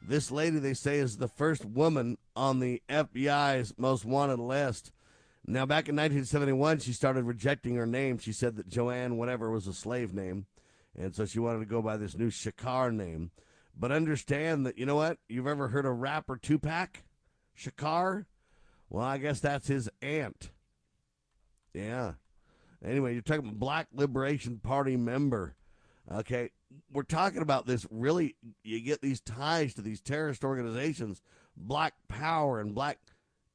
This 0.00 0.30
lady, 0.30 0.58
they 0.58 0.72
say, 0.72 1.00
is 1.00 1.18
the 1.18 1.28
first 1.28 1.66
woman 1.66 2.16
on 2.34 2.60
the 2.60 2.80
FBI's 2.88 3.74
most 3.76 4.06
wanted 4.06 4.38
list. 4.38 4.90
Now, 5.46 5.66
back 5.66 5.90
in 5.90 5.96
1971, 5.96 6.78
she 6.78 6.94
started 6.94 7.24
rejecting 7.24 7.74
her 7.74 7.86
name. 7.86 8.16
She 8.16 8.32
said 8.32 8.56
that 8.56 8.66
Joanne, 8.66 9.18
whatever, 9.18 9.50
was 9.50 9.66
a 9.66 9.74
slave 9.74 10.14
name. 10.14 10.46
And 10.98 11.14
so 11.14 11.26
she 11.26 11.40
wanted 11.40 11.58
to 11.58 11.66
go 11.66 11.82
by 11.82 11.98
this 11.98 12.16
new 12.16 12.30
Shakar 12.30 12.90
name. 12.90 13.32
But 13.78 13.92
understand 13.92 14.64
that, 14.64 14.78
you 14.78 14.86
know 14.86 14.96
what? 14.96 15.18
You've 15.28 15.46
ever 15.46 15.68
heard 15.68 15.84
of 15.84 15.98
rapper 15.98 16.38
Tupac? 16.38 17.02
Shakar? 17.54 18.24
Well, 18.88 19.04
I 19.04 19.18
guess 19.18 19.40
that's 19.40 19.68
his 19.68 19.90
aunt. 20.00 20.52
Yeah. 21.74 22.12
Anyway, 22.84 23.12
you're 23.12 23.22
talking 23.22 23.44
about 23.44 23.58
Black 23.58 23.88
Liberation 23.92 24.58
Party 24.62 24.96
member. 24.96 25.56
Okay. 26.10 26.50
We're 26.92 27.02
talking 27.02 27.42
about 27.42 27.66
this 27.66 27.86
really, 27.90 28.36
you 28.62 28.80
get 28.80 29.00
these 29.00 29.20
ties 29.20 29.74
to 29.74 29.82
these 29.82 30.00
terrorist 30.00 30.44
organizations, 30.44 31.22
Black 31.56 31.94
Power 32.08 32.60
and 32.60 32.74
Black. 32.74 32.98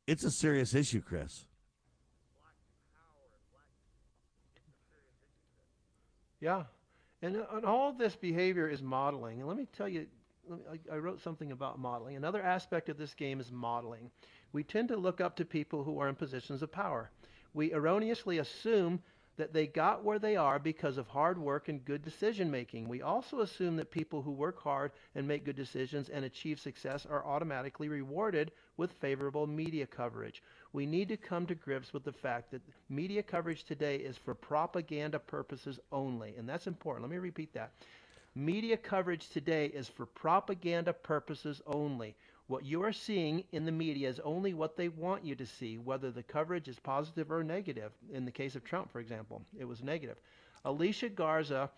It's 0.07 0.23
a 0.23 0.31
serious 0.31 0.73
issue, 0.73 1.01
Chris. 1.01 1.45
Yeah, 6.41 6.63
and, 7.21 7.35
uh, 7.35 7.45
and 7.51 7.65
all 7.65 7.91
this 7.91 8.15
behavior 8.15 8.69
is 8.69 8.81
modeling. 8.81 9.39
And 9.39 9.47
let 9.47 9.57
me 9.57 9.67
tell 9.75 9.89
you, 9.89 10.07
let 10.47 10.59
me- 10.59 10.79
I, 10.89 10.95
I 10.95 10.97
wrote 10.97 11.19
something 11.19 11.51
about 11.51 11.79
modeling. 11.79 12.15
Another 12.15 12.41
aspect 12.41 12.87
of 12.87 12.97
this 12.97 13.13
game 13.13 13.41
is 13.41 13.51
modeling. 13.51 14.09
We 14.53 14.63
tend 14.63 14.87
to 14.87 14.97
look 14.97 15.19
up 15.19 15.35
to 15.35 15.45
people 15.45 15.83
who 15.83 15.99
are 15.99 16.07
in 16.07 16.15
positions 16.15 16.61
of 16.63 16.71
power. 16.71 17.11
We 17.53 17.73
erroneously 17.73 18.37
assume 18.39 19.01
that 19.37 19.53
they 19.53 19.67
got 19.67 20.03
where 20.03 20.19
they 20.19 20.35
are 20.35 20.59
because 20.59 20.97
of 20.97 21.07
hard 21.07 21.37
work 21.37 21.69
and 21.69 21.83
good 21.85 22.03
decision 22.03 22.51
making. 22.51 22.89
We 22.89 23.01
also 23.01 23.39
assume 23.39 23.77
that 23.77 23.89
people 23.89 24.21
who 24.21 24.31
work 24.31 24.61
hard 24.61 24.91
and 25.15 25.25
make 25.25 25.45
good 25.45 25.55
decisions 25.55 26.09
and 26.09 26.25
achieve 26.25 26.59
success 26.59 27.05
are 27.05 27.25
automatically 27.25 27.87
rewarded 27.87 28.51
with 28.75 28.91
favorable 28.91 29.47
media 29.47 29.87
coverage. 29.87 30.43
We 30.73 30.85
need 30.85 31.07
to 31.07 31.17
come 31.17 31.45
to 31.47 31.55
grips 31.55 31.93
with 31.93 32.03
the 32.03 32.11
fact 32.11 32.51
that 32.51 32.61
media 32.89 33.23
coverage 33.23 33.63
today 33.63 33.95
is 33.95 34.17
for 34.17 34.35
propaganda 34.35 35.19
purposes 35.19 35.79
only. 35.91 36.35
And 36.37 36.47
that's 36.47 36.67
important. 36.67 37.03
Let 37.03 37.11
me 37.11 37.17
repeat 37.17 37.53
that. 37.53 37.71
Media 38.35 38.77
coverage 38.77 39.29
today 39.29 39.67
is 39.67 39.87
for 39.87 40.05
propaganda 40.05 40.93
purposes 40.93 41.61
only. 41.65 42.15
What 42.49 42.65
you 42.65 42.83
are 42.83 42.91
seeing 42.91 43.43
in 43.51 43.65
the 43.65 43.71
media 43.71 44.09
is 44.09 44.19
only 44.21 44.55
what 44.55 44.75
they 44.75 44.89
want 44.89 45.23
you 45.23 45.35
to 45.35 45.45
see, 45.45 45.77
whether 45.77 46.09
the 46.09 46.23
coverage 46.23 46.67
is 46.67 46.79
positive 46.79 47.31
or 47.31 47.43
negative. 47.43 47.91
In 48.11 48.25
the 48.25 48.31
case 48.31 48.55
of 48.55 48.63
Trump, 48.63 48.91
for 48.91 48.99
example, 48.99 49.43
it 49.59 49.65
was 49.65 49.83
negative. 49.83 50.17
Alicia 50.65 51.09
Garza 51.09 51.69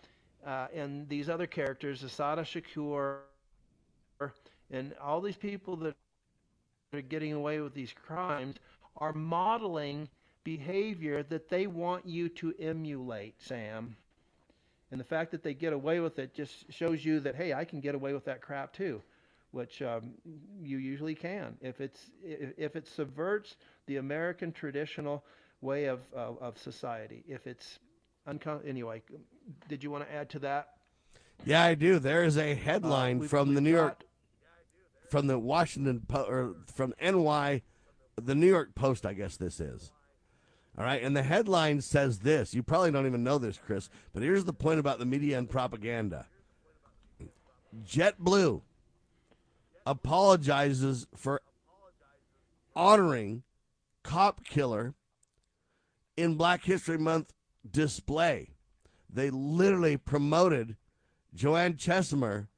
uh, 0.46 0.68
and 0.74 1.06
these 1.10 1.28
other 1.28 1.46
characters, 1.46 2.02
Assata 2.02 2.40
Shakur, 2.40 3.18
and 4.70 4.94
all 4.98 5.20
these 5.20 5.36
people 5.36 5.76
that 5.76 5.94
are 6.94 7.02
getting 7.02 7.34
away 7.34 7.60
with 7.60 7.74
these 7.74 7.92
crimes 7.92 8.56
are 8.96 9.12
modeling 9.12 10.08
behavior 10.42 11.22
that 11.24 11.50
they 11.50 11.66
want 11.66 12.06
you 12.06 12.30
to 12.30 12.54
emulate, 12.58 13.34
Sam. 13.42 13.94
And 14.90 14.98
the 14.98 15.04
fact 15.04 15.32
that 15.32 15.42
they 15.42 15.52
get 15.52 15.74
away 15.74 16.00
with 16.00 16.18
it 16.18 16.32
just 16.32 16.72
shows 16.72 17.04
you 17.04 17.20
that 17.20 17.34
hey, 17.34 17.52
I 17.52 17.66
can 17.66 17.80
get 17.80 17.94
away 17.94 18.14
with 18.14 18.24
that 18.24 18.40
crap 18.40 18.72
too, 18.72 19.02
which 19.52 19.80
um, 19.82 20.12
you 20.62 20.78
usually 20.78 21.14
can 21.14 21.56
if 21.60 21.80
it's 21.80 22.10
if, 22.24 22.52
if 22.58 22.76
it 22.76 22.86
subverts 22.88 23.56
the 23.86 23.98
American 23.98 24.50
traditional 24.52 25.24
way 25.60 25.84
of 25.84 26.00
of, 26.12 26.38
of 26.42 26.58
society. 26.58 27.22
If 27.28 27.46
it's 27.46 27.78
uncon- 28.28 28.66
anyway, 28.68 29.02
did 29.68 29.84
you 29.84 29.90
want 29.90 30.06
to 30.08 30.12
add 30.14 30.28
to 30.30 30.38
that? 30.40 30.70
Yeah, 31.44 31.62
I 31.62 31.74
do. 31.74 31.98
There 31.98 32.24
is 32.24 32.36
a 32.36 32.54
headline 32.54 33.18
we've- 33.18 33.28
from 33.28 33.54
the 33.54 33.60
New 33.60 33.70
York, 33.70 33.98
got- 34.00 35.10
from 35.10 35.26
the 35.26 35.38
Washington 35.38 36.02
Po- 36.06 36.24
or 36.24 36.56
from 36.72 36.94
NY, 37.00 37.62
the 38.20 38.34
New 38.34 38.46
York 38.46 38.74
Post, 38.74 39.04
I 39.06 39.12
guess 39.14 39.36
this 39.36 39.60
is. 39.60 39.92
All 40.78 40.84
right, 40.84 41.02
and 41.02 41.14
the 41.14 41.22
headline 41.22 41.82
says 41.82 42.20
this. 42.20 42.54
You 42.54 42.62
probably 42.62 42.90
don't 42.92 43.06
even 43.06 43.22
know 43.22 43.36
this, 43.36 43.58
Chris, 43.58 43.90
but 44.14 44.22
here's 44.22 44.44
the 44.44 44.54
point 44.54 44.80
about 44.80 44.98
the 44.98 45.04
media 45.04 45.36
and 45.36 45.50
propaganda. 45.50 46.26
JetBlue 47.84 48.62
apologizes 49.86 51.06
for 51.16 51.40
honoring 52.74 53.42
cop 54.02 54.44
killer 54.44 54.94
in 56.16 56.34
Black 56.34 56.64
History 56.64 56.98
Month 56.98 57.32
display. 57.68 58.50
They 59.12 59.30
literally 59.30 59.96
promoted 59.96 60.76
Joanne 61.34 61.74
Chesimard 61.74 62.48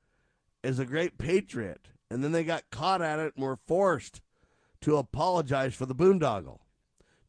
as 0.63 0.79
a 0.79 0.85
great 0.85 1.19
patriot, 1.19 1.89
and 2.11 2.23
then 2.23 2.33
they 2.33 2.45
got 2.45 2.71
caught 2.71 3.03
at 3.03 3.19
it 3.19 3.35
and 3.37 3.45
were 3.45 3.59
forced 3.67 4.21
to 4.81 4.97
apologize 4.97 5.75
for 5.75 5.87
the 5.87 5.95
boondoggle. 5.95 6.61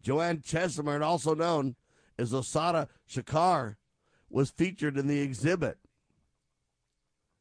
Joanne 0.02 0.40
Chesimard, 0.40 1.02
also 1.02 1.34
known 1.34 1.76
as 2.18 2.32
Osada 2.32 2.88
Shakar, 3.10 3.76
was 4.30 4.52
featured 4.52 4.98
in 4.98 5.08
the 5.08 5.22
exhibit. 5.22 5.78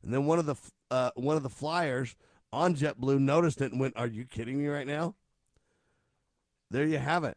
And 0.03 0.13
then 0.13 0.27
one 0.27 0.39
of 0.39 0.47
the 0.47 0.57
uh, 0.91 1.11
one 1.17 1.37
of 1.37 1.43
the 1.43 1.49
flyers 1.51 2.15
on 2.55 2.75
JetBlue 2.75 3.19
noticed 3.19 3.61
it 3.61 3.73
and 3.73 3.81
went, 3.81 3.97
"Are 3.97 4.07
you 4.07 4.25
kidding 4.25 4.59
me 4.59 4.69
right 4.69 4.87
now?" 4.87 5.15
There 6.71 6.87
you 6.87 6.99
have 6.99 7.25
it. 7.25 7.37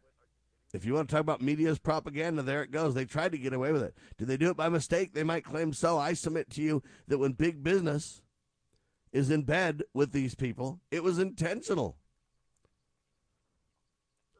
If 0.74 0.84
you 0.84 0.94
want 0.94 1.08
to 1.08 1.12
talk 1.14 1.22
about 1.22 1.40
media's 1.40 1.78
propaganda, 1.78 2.42
there 2.42 2.62
it 2.62 2.70
goes. 2.70 2.94
They 2.94 3.04
tried 3.04 3.32
to 3.32 3.38
get 3.38 3.52
away 3.52 3.72
with 3.72 3.82
it. 3.82 3.96
Did 4.18 4.28
they 4.28 4.36
do 4.36 4.50
it 4.50 4.56
by 4.56 4.68
mistake? 4.68 5.14
They 5.14 5.24
might 5.24 5.44
claim 5.44 5.72
so. 5.72 5.98
I 5.98 6.12
submit 6.12 6.50
to 6.50 6.62
you 6.62 6.82
that 7.06 7.18
when 7.18 7.32
big 7.32 7.62
business 7.62 8.20
is 9.12 9.30
in 9.30 9.44
bed 9.44 9.82
with 9.94 10.12
these 10.12 10.34
people, 10.34 10.80
it 10.90 11.02
was 11.02 11.18
intentional. 11.18 11.96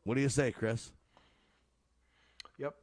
What 0.05 0.17
do 0.17 0.21
you 0.21 0.29
say, 0.29 0.53
Chris? 0.53 0.93
Yep. 2.59 2.75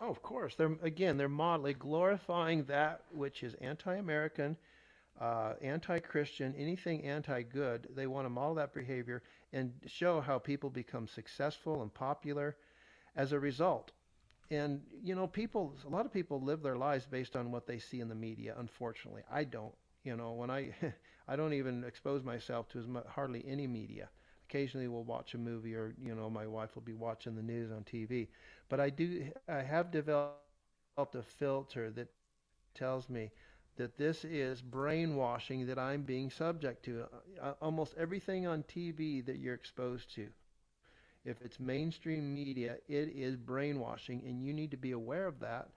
Oh, 0.00 0.08
of 0.08 0.22
course. 0.22 0.54
They're 0.54 0.76
again, 0.82 1.18
they're 1.18 1.28
modeling, 1.28 1.76
glorifying 1.78 2.64
that 2.64 3.02
which 3.10 3.42
is 3.42 3.54
anti-American, 3.54 4.56
uh, 5.20 5.54
anti-Christian, 5.62 6.54
anything 6.56 7.04
anti-good. 7.04 7.88
They 7.94 8.06
want 8.06 8.24
to 8.26 8.30
model 8.30 8.54
that 8.56 8.72
behavior 8.74 9.22
and 9.52 9.72
show 9.86 10.20
how 10.20 10.38
people 10.38 10.70
become 10.70 11.06
successful 11.08 11.82
and 11.82 11.92
popular 11.94 12.56
as 13.16 13.32
a 13.32 13.38
result. 13.40 13.92
And 14.50 14.82
you 15.02 15.14
know, 15.14 15.26
people, 15.26 15.74
a 15.86 15.88
lot 15.90 16.06
of 16.06 16.12
people 16.12 16.40
live 16.40 16.62
their 16.62 16.76
lives 16.76 17.06
based 17.06 17.36
on 17.36 17.50
what 17.50 17.66
they 17.66 17.78
see 17.78 18.00
in 18.00 18.08
the 18.08 18.14
media. 18.14 18.54
Unfortunately, 18.58 19.22
I 19.30 19.44
don't. 19.44 19.74
You 20.04 20.16
know, 20.16 20.32
when 20.32 20.50
I, 20.50 20.70
I 21.28 21.36
don't 21.36 21.52
even 21.54 21.84
expose 21.84 22.22
myself 22.24 22.68
to 22.70 22.78
as 22.78 22.86
much, 22.86 23.06
hardly 23.06 23.44
any 23.46 23.66
media. 23.66 24.08
Occasionally, 24.48 24.88
we'll 24.88 25.04
watch 25.04 25.34
a 25.34 25.38
movie, 25.38 25.74
or 25.74 25.94
you 26.02 26.14
know, 26.14 26.30
my 26.30 26.46
wife 26.46 26.74
will 26.74 26.82
be 26.82 26.94
watching 26.94 27.34
the 27.34 27.42
news 27.42 27.70
on 27.70 27.84
TV. 27.84 28.28
But 28.68 28.80
I 28.80 28.90
do, 28.90 29.30
I 29.48 29.62
have 29.62 29.90
developed 29.90 30.42
a 30.42 30.52
filter 30.52 31.90
that 31.90 32.08
tells 32.74 33.08
me 33.08 33.30
that 33.78 33.96
this 33.96 34.24
is 34.24 34.60
brainwashing 34.60 35.66
that 35.66 35.78
I'm 35.78 36.02
being 36.02 36.30
subject 36.30 36.84
to. 36.84 37.06
Uh, 37.40 37.52
almost 37.62 37.94
everything 37.96 38.46
on 38.46 38.62
TV 38.64 39.24
that 39.24 39.38
you're 39.38 39.54
exposed 39.54 40.14
to, 40.16 40.28
if 41.24 41.40
it's 41.40 41.58
mainstream 41.58 42.34
media, 42.34 42.76
it 42.88 43.12
is 43.14 43.36
brainwashing, 43.36 44.22
and 44.26 44.42
you 44.42 44.52
need 44.52 44.72
to 44.72 44.76
be 44.76 44.92
aware 44.92 45.26
of 45.26 45.40
that. 45.40 45.68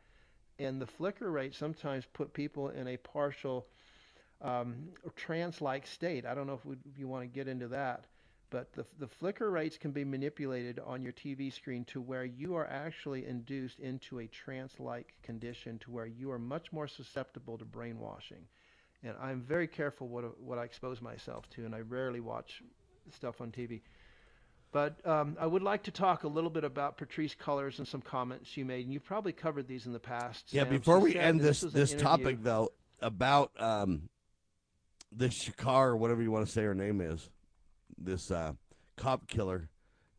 And 0.60 0.82
the 0.82 0.88
flicker 0.88 1.32
rate 1.32 1.56
sometimes 1.56 2.06
put 2.14 2.34
people 2.34 2.70
in 2.70 2.88
a 2.88 2.98
partial 2.98 3.68
um, 4.42 4.90
trance-like 5.16 5.88
state. 5.88 6.26
I 6.26 6.34
don't 6.34 6.48
know 6.48 6.54
if, 6.54 6.66
we, 6.66 6.76
if 6.92 6.98
you 6.98 7.08
want 7.08 7.24
to 7.24 7.28
get 7.28 7.48
into 7.48 7.70
that, 7.70 8.06
but 8.52 8.72
the, 8.74 8.86
the 9.00 9.08
flicker 9.08 9.50
rates 9.50 9.78
can 9.78 9.92
be 9.92 10.04
manipulated 10.04 10.80
on 10.86 11.02
your 11.02 11.14
TV 11.14 11.52
screen 11.52 11.86
to 11.86 12.02
where 12.02 12.26
you 12.26 12.56
are 12.56 12.68
actually 12.68 13.26
induced 13.26 13.80
into 13.80 14.20
a 14.20 14.28
trance-like 14.28 15.14
condition 15.24 15.80
to 15.80 15.90
where 15.90 16.06
you 16.06 16.30
are 16.32 16.38
much 16.38 16.72
more 16.72 16.88
susceptible 16.88 17.58
to 17.58 17.66
brainwashing. 17.66 18.46
And 19.04 19.16
I'm 19.20 19.42
very 19.42 19.68
careful 19.68 20.08
what, 20.08 20.40
what 20.40 20.60
I 20.60 20.66
expose 20.66 21.02
myself 21.02 21.50
to, 21.52 21.66
and 21.66 21.74
I 21.74 21.80
rarely 21.80 22.20
watch 22.20 22.62
stuff 23.16 23.42
on 23.42 23.52
TV. 23.52 23.82
But 24.72 25.06
um, 25.08 25.38
I 25.40 25.48
would 25.48 25.64
like 25.64 25.84
to 25.84 25.92
talk 25.92 26.24
a 26.24 26.28
little 26.28 26.50
bit 26.50 26.64
about 26.64 26.98
Patrisse 26.98 27.36
Cullors 27.36 27.80
and 27.80 27.88
some 27.88 28.02
comments 28.02 28.50
she 28.50 28.64
made. 28.64 28.86
And 28.86 28.94
you've 28.94 29.04
probably 29.04 29.34
covered 29.34 29.68
these 29.68 29.86
in 29.86 29.94
the 29.94 30.00
past. 30.00 30.54
Yeah, 30.54 30.64
Sam. 30.64 30.70
before 30.70 31.00
we 31.00 31.16
end 31.18 31.40
that 31.40 31.44
this 31.44 31.62
this 31.62 31.94
topic 31.94 32.42
though 32.42 32.72
about 33.02 33.52
um, 33.60 34.10
this 35.12 35.34
Shakar 35.44 35.88
or 35.88 35.98
whatever 35.98 36.22
you 36.22 36.32
want 36.32 36.46
to 36.46 36.52
say 36.52 36.64
her 36.64 36.76
name 36.76 37.02
is, 37.02 37.30
this 37.98 38.32
uh, 38.32 38.54
cop 38.98 39.28
killer, 39.28 39.70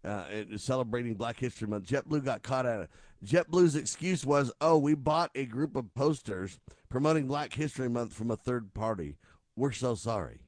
uh, 0.05 0.25
celebrating 0.57 1.15
Black 1.15 1.39
History 1.39 1.69
Month. 1.69 1.87
JetBlue 1.87 2.25
got 2.25 2.43
caught 2.43 2.67
at 2.67 2.81
it. 2.81 2.91
JetBlue's 3.25 3.77
excuse 3.77 4.27
was, 4.27 4.53
"Oh, 4.61 4.79
we 4.79 4.95
bought 4.95 5.31
a 5.35 5.47
group 5.47 5.77
of 5.77 5.95
posters 5.95 6.59
promoting 6.89 7.27
Black 7.27 7.55
History 7.55 7.89
Month 7.89 8.13
from 8.13 8.31
a 8.31 8.37
third 8.37 8.75
party. 8.75 9.17
We're 9.57 9.73
so 9.73 9.95
sorry." 9.95 10.41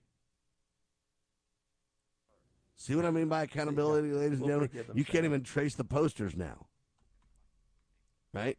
See 2.76 2.94
what 2.94 3.04
I 3.04 3.10
mean 3.10 3.28
by 3.28 3.42
accountability, 3.44 4.08
ladies 4.08 4.40
and 4.40 4.48
We'll 4.48 4.66
gentlemen? 4.66 4.94
You 4.94 5.04
can't 5.04 5.24
even 5.24 5.42
trace 5.42 5.74
the 5.74 5.84
posters 5.84 6.36
now, 6.36 6.66
right? 8.32 8.58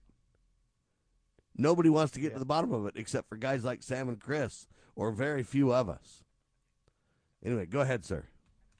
Nobody 1.57 1.89
wants 1.89 2.11
to 2.13 2.19
get 2.19 2.33
to 2.33 2.39
the 2.39 2.45
bottom 2.45 2.73
of 2.73 2.85
it 2.85 2.93
except 2.95 3.29
for 3.29 3.37
guys 3.37 3.63
like 3.63 3.83
Sam 3.83 4.09
and 4.09 4.19
Chris, 4.19 4.67
or 4.95 5.11
very 5.11 5.43
few 5.43 5.73
of 5.73 5.89
us. 5.89 6.23
Anyway, 7.43 7.65
go 7.65 7.81
ahead, 7.81 8.03
sir. 8.03 8.25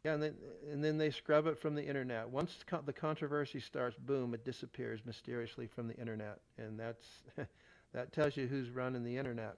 Yeah, 0.05 0.13
and 0.13 0.21
then 0.21 0.35
and 0.71 0.83
then 0.83 0.99
they 0.99 1.09
scrub 1.09 1.47
it 1.47 1.57
from 1.57 1.73
the 1.73 1.83
internet. 1.83 2.29
Once 2.29 2.63
co- 2.67 2.83
the 2.85 2.93
controversy 2.93 3.59
starts, 3.59 3.97
boom, 3.97 4.35
it 4.35 4.45
disappears 4.45 4.99
mysteriously 5.03 5.65
from 5.65 5.87
the 5.87 5.95
internet, 5.95 6.41
and 6.59 6.79
that's 6.79 7.07
that 7.93 8.13
tells 8.13 8.37
you 8.37 8.45
who's 8.45 8.69
running 8.69 9.03
the 9.03 9.17
internet. 9.17 9.57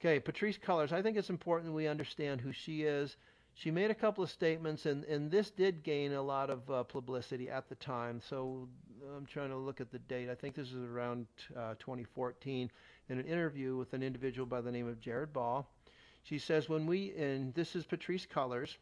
Okay, 0.00 0.18
Patrisse 0.18 0.58
Cullors. 0.58 0.92
I 0.92 1.02
think 1.02 1.18
it's 1.18 1.28
important 1.28 1.74
we 1.74 1.88
understand 1.88 2.40
who 2.40 2.52
she 2.52 2.84
is. 2.84 3.18
She 3.52 3.70
made 3.70 3.90
a 3.90 3.94
couple 3.94 4.24
of 4.24 4.30
statements, 4.30 4.86
and, 4.86 5.04
and 5.04 5.30
this 5.30 5.50
did 5.50 5.82
gain 5.82 6.14
a 6.14 6.22
lot 6.22 6.48
of 6.48 6.70
uh, 6.70 6.84
publicity 6.84 7.50
at 7.50 7.68
the 7.68 7.74
time. 7.74 8.22
So 8.26 8.66
I'm 9.14 9.26
trying 9.26 9.50
to 9.50 9.58
look 9.58 9.82
at 9.82 9.92
the 9.92 9.98
date. 9.98 10.30
I 10.30 10.34
think 10.34 10.54
this 10.54 10.68
is 10.68 10.82
around 10.82 11.26
uh, 11.54 11.74
2014 11.78 12.70
in 13.10 13.18
an 13.18 13.26
interview 13.26 13.76
with 13.76 13.92
an 13.92 14.02
individual 14.02 14.46
by 14.46 14.62
the 14.62 14.72
name 14.72 14.88
of 14.88 14.98
Jared 15.00 15.34
Ball. 15.34 15.68
She 16.22 16.38
says, 16.38 16.66
when 16.66 16.86
we, 16.86 17.12
and 17.14 17.52
this 17.52 17.76
is 17.76 17.84
Patrisse 17.84 18.26
Cullors, 18.26 18.78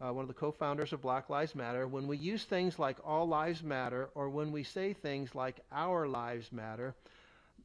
uh, 0.00 0.12
one 0.12 0.22
of 0.22 0.28
the 0.28 0.34
co-founders 0.34 0.92
of 0.92 1.00
Black 1.00 1.30
Lives 1.30 1.54
Matter, 1.54 1.86
when 1.86 2.06
we 2.06 2.16
use 2.18 2.44
things 2.44 2.78
like 2.78 2.98
all 3.04 3.26
lives 3.28 3.62
matter, 3.62 4.10
or 4.14 4.30
when 4.30 4.52
we 4.52 4.62
say 4.64 4.92
things 4.92 5.34
like 5.34 5.60
our 5.72 6.08
lives 6.08 6.52
matter, 6.52 6.94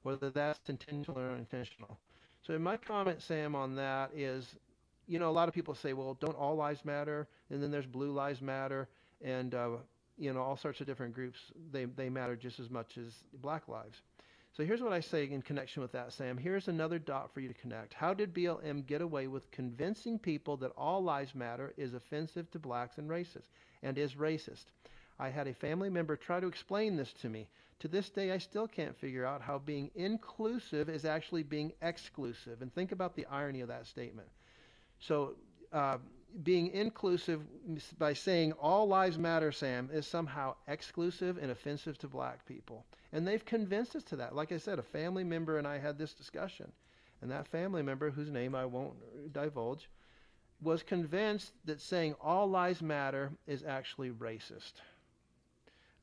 whether 0.02 0.30
that's 0.30 0.68
intentional 0.68 1.18
or 1.18 1.30
unintentional. 1.30 1.98
So 2.42 2.58
my 2.58 2.76
comment, 2.76 3.22
Sam, 3.22 3.54
on 3.54 3.74
that 3.76 4.10
is, 4.14 4.56
you 5.08 5.18
know, 5.18 5.30
a 5.30 5.32
lot 5.32 5.48
of 5.48 5.54
people 5.54 5.74
say, 5.74 5.92
well, 5.94 6.16
don't 6.20 6.36
all 6.36 6.54
lives 6.54 6.84
matter? 6.84 7.26
And 7.50 7.62
then 7.62 7.70
there's 7.70 7.86
blue 7.86 8.12
lives 8.12 8.40
matter, 8.40 8.88
and 9.22 9.54
uh, 9.54 9.70
you 10.18 10.32
know, 10.32 10.42
all 10.42 10.56
sorts 10.56 10.80
of 10.80 10.86
different 10.86 11.14
groups. 11.14 11.38
They 11.72 11.86
they 11.86 12.08
matter 12.10 12.36
just 12.36 12.60
as 12.60 12.70
much 12.70 12.98
as 12.98 13.12
black 13.40 13.68
lives. 13.68 14.02
So 14.56 14.64
here's 14.64 14.82
what 14.82 14.92
I 14.92 15.00
say 15.00 15.24
in 15.30 15.42
connection 15.42 15.82
with 15.82 15.92
that, 15.92 16.12
Sam. 16.12 16.36
Here's 16.36 16.68
another 16.68 16.98
dot 16.98 17.32
for 17.32 17.40
you 17.40 17.48
to 17.48 17.54
connect. 17.54 17.94
How 17.94 18.12
did 18.12 18.34
BLM 18.34 18.86
get 18.86 19.02
away 19.02 19.28
with 19.28 19.50
convincing 19.50 20.18
people 20.18 20.56
that 20.58 20.72
all 20.76 21.02
lives 21.02 21.34
matter 21.34 21.74
is 21.76 21.94
offensive 21.94 22.50
to 22.50 22.58
blacks 22.58 22.98
and 22.98 23.08
racist 23.08 23.50
and 23.82 23.96
is 23.96 24.14
racist? 24.14 24.64
I 25.18 25.28
had 25.28 25.46
a 25.46 25.54
family 25.54 25.90
member 25.90 26.16
try 26.16 26.40
to 26.40 26.46
explain 26.46 26.96
this 26.96 27.12
to 27.14 27.28
me. 27.28 27.48
To 27.80 27.88
this 27.88 28.10
day, 28.10 28.32
I 28.32 28.38
still 28.38 28.66
can't 28.66 28.96
figure 28.96 29.24
out 29.24 29.42
how 29.42 29.58
being 29.58 29.90
inclusive 29.94 30.88
is 30.88 31.04
actually 31.04 31.44
being 31.44 31.72
exclusive. 31.80 32.60
And 32.60 32.74
think 32.74 32.90
about 32.90 33.14
the 33.14 33.26
irony 33.26 33.60
of 33.60 33.68
that 33.68 33.86
statement. 33.86 34.28
So, 35.00 35.34
uh, 35.72 35.98
being 36.42 36.68
inclusive 36.68 37.42
by 37.98 38.12
saying 38.12 38.52
all 38.52 38.86
lives 38.86 39.18
matter, 39.18 39.50
Sam, 39.50 39.88
is 39.92 40.06
somehow 40.06 40.54
exclusive 40.66 41.38
and 41.38 41.50
offensive 41.50 41.98
to 41.98 42.08
black 42.08 42.44
people. 42.46 42.84
And 43.12 43.26
they've 43.26 43.44
convinced 43.44 43.96
us 43.96 44.04
to 44.04 44.16
that. 44.16 44.34
Like 44.34 44.52
I 44.52 44.58
said, 44.58 44.78
a 44.78 44.82
family 44.82 45.24
member 45.24 45.58
and 45.58 45.66
I 45.66 45.78
had 45.78 45.98
this 45.98 46.12
discussion. 46.12 46.70
And 47.22 47.30
that 47.30 47.48
family 47.48 47.82
member, 47.82 48.10
whose 48.10 48.30
name 48.30 48.54
I 48.54 48.66
won't 48.66 48.94
divulge, 49.32 49.88
was 50.60 50.82
convinced 50.82 51.52
that 51.64 51.80
saying 51.80 52.14
all 52.20 52.48
lives 52.48 52.82
matter 52.82 53.32
is 53.46 53.64
actually 53.64 54.10
racist. 54.10 54.74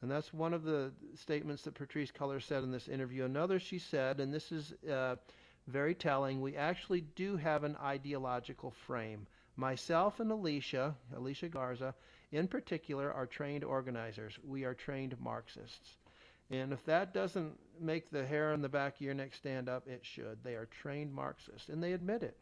And 0.01 0.11
that's 0.11 0.33
one 0.33 0.53
of 0.53 0.63
the 0.63 0.91
statements 1.15 1.63
that 1.63 1.75
Patrisse 1.75 2.11
Culler 2.11 2.41
said 2.41 2.63
in 2.63 2.71
this 2.71 2.87
interview. 2.87 3.25
Another 3.25 3.59
she 3.59 3.79
said, 3.79 4.19
and 4.19 4.33
this 4.33 4.51
is 4.51 4.73
uh, 4.89 5.15
very 5.67 5.95
telling, 5.95 6.41
we 6.41 6.55
actually 6.55 7.01
do 7.01 7.37
have 7.37 7.63
an 7.63 7.75
ideological 7.81 8.71
frame. 8.71 9.27
Myself 9.55 10.19
and 10.19 10.31
Alicia, 10.31 10.95
Alicia 11.15 11.49
Garza, 11.49 11.95
in 12.31 12.47
particular, 12.47 13.11
are 13.11 13.25
trained 13.25 13.63
organizers. 13.63 14.37
We 14.43 14.65
are 14.65 14.73
trained 14.73 15.15
Marxists. 15.19 15.97
And 16.51 16.73
if 16.73 16.83
that 16.85 17.13
doesn't 17.13 17.57
make 17.79 18.09
the 18.09 18.25
hair 18.25 18.53
on 18.53 18.61
the 18.61 18.69
back 18.69 18.95
of 18.95 19.01
your 19.01 19.13
neck 19.13 19.33
stand 19.33 19.67
up, 19.67 19.87
it 19.87 20.01
should. 20.03 20.43
They 20.43 20.55
are 20.55 20.67
trained 20.67 21.13
Marxists, 21.13 21.69
and 21.69 21.81
they 21.81 21.93
admit 21.93 22.21
it. 22.21 22.37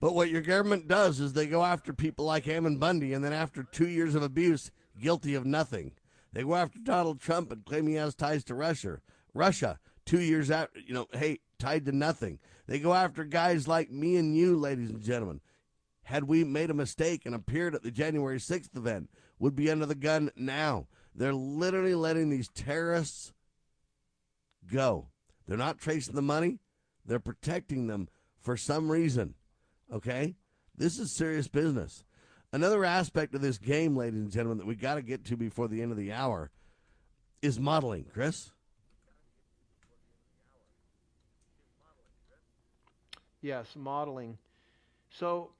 But 0.00 0.14
what 0.14 0.30
your 0.30 0.42
government 0.42 0.86
does 0.86 1.18
is 1.18 1.32
they 1.32 1.46
go 1.46 1.64
after 1.64 1.92
people 1.92 2.24
like 2.24 2.46
Ammon 2.46 2.78
Bundy, 2.78 3.12
and 3.12 3.24
then 3.24 3.32
after 3.32 3.64
two 3.64 3.88
years 3.88 4.14
of 4.14 4.22
abuse, 4.22 4.70
guilty 4.98 5.34
of 5.34 5.44
nothing. 5.44 5.92
They 6.32 6.44
go 6.44 6.54
after 6.54 6.78
Donald 6.78 7.20
Trump 7.20 7.50
and 7.50 7.64
claim 7.64 7.86
he 7.86 7.94
has 7.94 8.14
ties 8.14 8.44
to 8.44 8.54
Russia. 8.54 9.00
Russia, 9.34 9.78
two 10.08 10.20
years 10.22 10.50
after, 10.50 10.80
you 10.80 10.94
know, 10.94 11.06
hey, 11.12 11.38
tied 11.58 11.84
to 11.84 11.92
nothing. 11.92 12.38
They 12.66 12.78
go 12.78 12.94
after 12.94 13.24
guys 13.24 13.68
like 13.68 13.90
me 13.90 14.16
and 14.16 14.34
you, 14.34 14.56
ladies 14.56 14.88
and 14.88 15.02
gentlemen. 15.02 15.40
Had 16.04 16.24
we 16.24 16.44
made 16.44 16.70
a 16.70 16.74
mistake 16.74 17.26
and 17.26 17.34
appeared 17.34 17.74
at 17.74 17.82
the 17.82 17.90
January 17.90 18.38
6th 18.38 18.74
event, 18.74 19.10
would 19.38 19.54
be 19.54 19.70
under 19.70 19.84
the 19.84 19.94
gun 19.94 20.30
now. 20.34 20.86
They're 21.14 21.34
literally 21.34 21.94
letting 21.94 22.30
these 22.30 22.48
terrorists 22.48 23.34
go. 24.72 25.08
They're 25.46 25.58
not 25.58 25.78
tracing 25.78 26.14
the 26.14 26.22
money, 26.22 26.58
they're 27.04 27.20
protecting 27.20 27.86
them 27.86 28.08
for 28.40 28.56
some 28.56 28.90
reason. 28.90 29.34
Okay? 29.92 30.36
This 30.74 30.98
is 30.98 31.12
serious 31.12 31.48
business. 31.48 32.04
Another 32.50 32.84
aspect 32.84 33.34
of 33.34 33.42
this 33.42 33.58
game, 33.58 33.94
ladies 33.94 34.20
and 34.20 34.32
gentlemen, 34.32 34.58
that 34.58 34.66
we 34.66 34.74
got 34.74 34.94
to 34.94 35.02
get 35.02 35.26
to 35.26 35.36
before 35.36 35.68
the 35.68 35.82
end 35.82 35.92
of 35.92 35.98
the 35.98 36.12
hour 36.12 36.50
is 37.42 37.60
modeling. 37.60 38.06
Chris? 38.10 38.52
Yes, 43.40 43.66
modeling. 43.76 44.38
So 45.10 45.50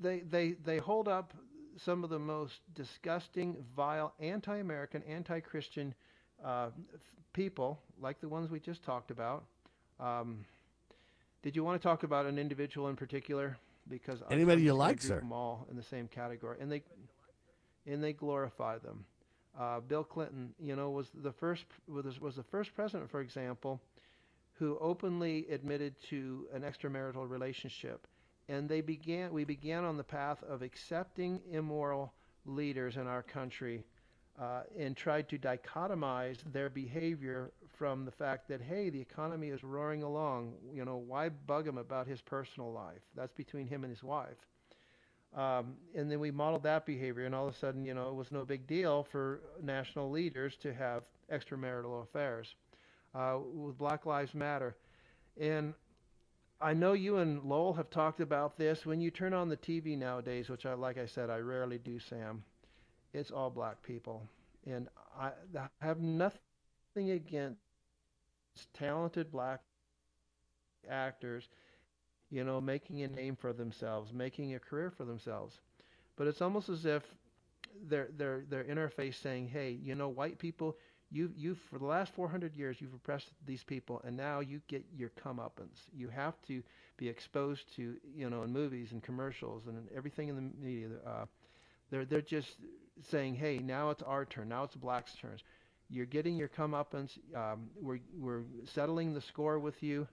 they 0.00 0.20
they 0.20 0.52
they 0.64 0.78
hold 0.78 1.08
up 1.08 1.32
some 1.78 2.04
of 2.04 2.10
the 2.10 2.18
most 2.18 2.60
disgusting, 2.74 3.56
vile, 3.76 4.14
anti-American, 4.18 5.02
anti-Christian 5.02 5.94
uh, 6.44 6.70
people, 7.32 7.78
like 8.00 8.20
the 8.20 8.28
ones 8.28 8.50
we 8.50 8.58
just 8.58 8.82
talked 8.82 9.10
about. 9.10 9.44
Um, 10.00 10.44
did 11.42 11.54
you 11.54 11.62
want 11.62 11.80
to 11.80 11.86
talk 11.86 12.02
about 12.02 12.26
an 12.26 12.38
individual 12.38 12.88
in 12.88 12.96
particular? 12.96 13.56
Because 13.88 14.20
Anybody 14.30 14.62
you 14.62 14.74
like, 14.74 15.00
sir. 15.00 15.20
Them 15.20 15.32
all 15.32 15.66
in 15.70 15.76
the 15.76 15.82
same 15.82 16.08
category, 16.08 16.56
and 16.60 16.70
they 16.72 16.82
and 17.86 18.02
they 18.02 18.12
glorify 18.12 18.78
them. 18.78 19.04
Uh, 19.58 19.80
Bill 19.80 20.04
Clinton, 20.04 20.52
you 20.60 20.76
know, 20.76 20.90
was 20.90 21.08
the 21.22 21.32
first 21.32 21.64
was 21.88 22.20
was 22.20 22.34
the 22.36 22.42
first 22.42 22.74
president, 22.74 23.10
for 23.10 23.20
example, 23.20 23.80
who 24.58 24.78
openly 24.80 25.46
admitted 25.50 25.94
to 26.08 26.46
an 26.52 26.62
extramarital 26.62 27.28
relationship. 27.28 28.06
And 28.48 28.68
they 28.68 28.80
began 28.80 29.32
we 29.32 29.44
began 29.44 29.84
on 29.84 29.96
the 29.96 30.04
path 30.04 30.42
of 30.44 30.62
accepting 30.62 31.40
immoral 31.50 32.12
leaders 32.44 32.96
in 32.96 33.06
our 33.06 33.22
country 33.22 33.84
uh, 34.40 34.62
and 34.78 34.96
tried 34.96 35.28
to 35.28 35.38
dichotomize 35.38 36.38
their 36.52 36.70
behavior 36.70 37.52
from 37.76 38.04
the 38.04 38.10
fact 38.10 38.48
that 38.48 38.60
hey, 38.60 38.88
the 38.88 39.00
economy 39.00 39.48
is 39.48 39.64
roaring 39.64 40.02
along. 40.02 40.54
You 40.72 40.84
know, 40.84 40.96
why 40.96 41.28
bug 41.28 41.66
him 41.66 41.78
about 41.78 42.06
his 42.06 42.20
personal 42.20 42.72
life? 42.72 43.02
That's 43.14 43.32
between 43.32 43.66
him 43.66 43.84
and 43.84 43.90
his 43.90 44.02
wife. 44.02 44.36
Um, 45.34 45.74
and 45.94 46.10
then 46.10 46.20
we 46.20 46.30
modeled 46.30 46.62
that 46.62 46.86
behavior, 46.86 47.26
and 47.26 47.34
all 47.34 47.48
of 47.48 47.54
a 47.54 47.58
sudden, 47.58 47.84
you 47.84 47.92
know, 47.92 48.08
it 48.08 48.14
was 48.14 48.32
no 48.32 48.44
big 48.44 48.66
deal 48.66 49.02
for 49.10 49.42
national 49.62 50.10
leaders 50.10 50.56
to 50.62 50.72
have 50.72 51.02
extramarital 51.30 52.02
affairs 52.02 52.54
uh, 53.16 53.38
with 53.54 53.78
Black 53.78 54.06
Lives 54.06 54.34
Matter. 54.34 54.76
And 55.40 55.74
I 56.60 56.74
know 56.74 56.92
you 56.92 57.18
and 57.18 57.42
Lowell 57.44 57.74
have 57.74 57.90
talked 57.90 58.20
about 58.20 58.58
this. 58.58 58.86
When 58.86 59.00
you 59.00 59.10
turn 59.10 59.32
on 59.34 59.48
the 59.48 59.56
TV 59.56 59.96
nowadays, 59.98 60.48
which 60.48 60.66
I, 60.66 60.74
like 60.74 60.98
I 60.98 61.06
said, 61.06 61.30
I 61.30 61.38
rarely 61.38 61.78
do, 61.78 61.98
Sam, 61.98 62.42
it's 63.12 63.30
all 63.30 63.50
black 63.50 63.82
people. 63.82 64.22
And 64.66 64.88
I, 65.18 65.30
have 65.80 66.00
nothing 66.00 66.40
against 66.96 67.58
talented 68.74 69.30
black 69.30 69.60
actors 70.88 71.48
you 72.30 72.44
know, 72.44 72.60
making 72.60 73.02
a 73.02 73.08
name 73.08 73.36
for 73.36 73.52
themselves, 73.52 74.12
making 74.12 74.54
a 74.54 74.58
career 74.58 74.90
for 74.90 75.04
themselves. 75.04 75.60
But 76.16 76.26
it's 76.26 76.42
almost 76.42 76.68
as 76.68 76.84
if 76.84 77.02
they're 77.88 78.08
they're 78.16 78.44
they're 78.48 78.64
interface 78.64 79.14
saying, 79.22 79.48
"Hey, 79.48 79.78
you 79.82 79.94
know, 79.94 80.08
white 80.08 80.38
people, 80.38 80.76
you 81.10 81.30
you 81.36 81.56
for 81.70 81.78
the 81.78 81.86
last 81.86 82.12
400 82.14 82.54
years 82.56 82.76
you've 82.80 82.94
oppressed 82.94 83.30
these 83.46 83.62
people, 83.62 84.00
and 84.04 84.16
now 84.16 84.40
you 84.40 84.60
get 84.68 84.84
your 84.96 85.10
comeuppance. 85.10 85.88
You 85.92 86.08
have 86.08 86.34
to 86.48 86.62
be 86.96 87.08
exposed 87.08 87.62
to, 87.76 87.96
you 88.14 88.30
know, 88.30 88.42
in 88.42 88.52
movies 88.52 88.92
and 88.92 89.02
commercials 89.02 89.66
and 89.66 89.88
everything 89.94 90.28
in 90.28 90.36
the 90.36 90.42
media. 90.60 90.88
Uh, 91.06 91.26
they're 91.90 92.04
they're 92.04 92.22
just 92.22 92.56
saying, 93.10 93.36
"Hey, 93.36 93.58
now 93.58 93.90
it's 93.90 94.02
our 94.02 94.24
turn. 94.24 94.48
Now 94.48 94.64
it's 94.64 94.74
blacks' 94.76 95.14
turns. 95.20 95.42
You're 95.88 96.06
getting 96.06 96.36
your 96.36 96.48
comeuppance. 96.48 97.18
Um, 97.34 97.70
we're 97.80 98.00
we're 98.18 98.42
settling 98.64 99.14
the 99.14 99.20
score 99.20 99.58
with 99.58 99.82
you." 99.82 100.08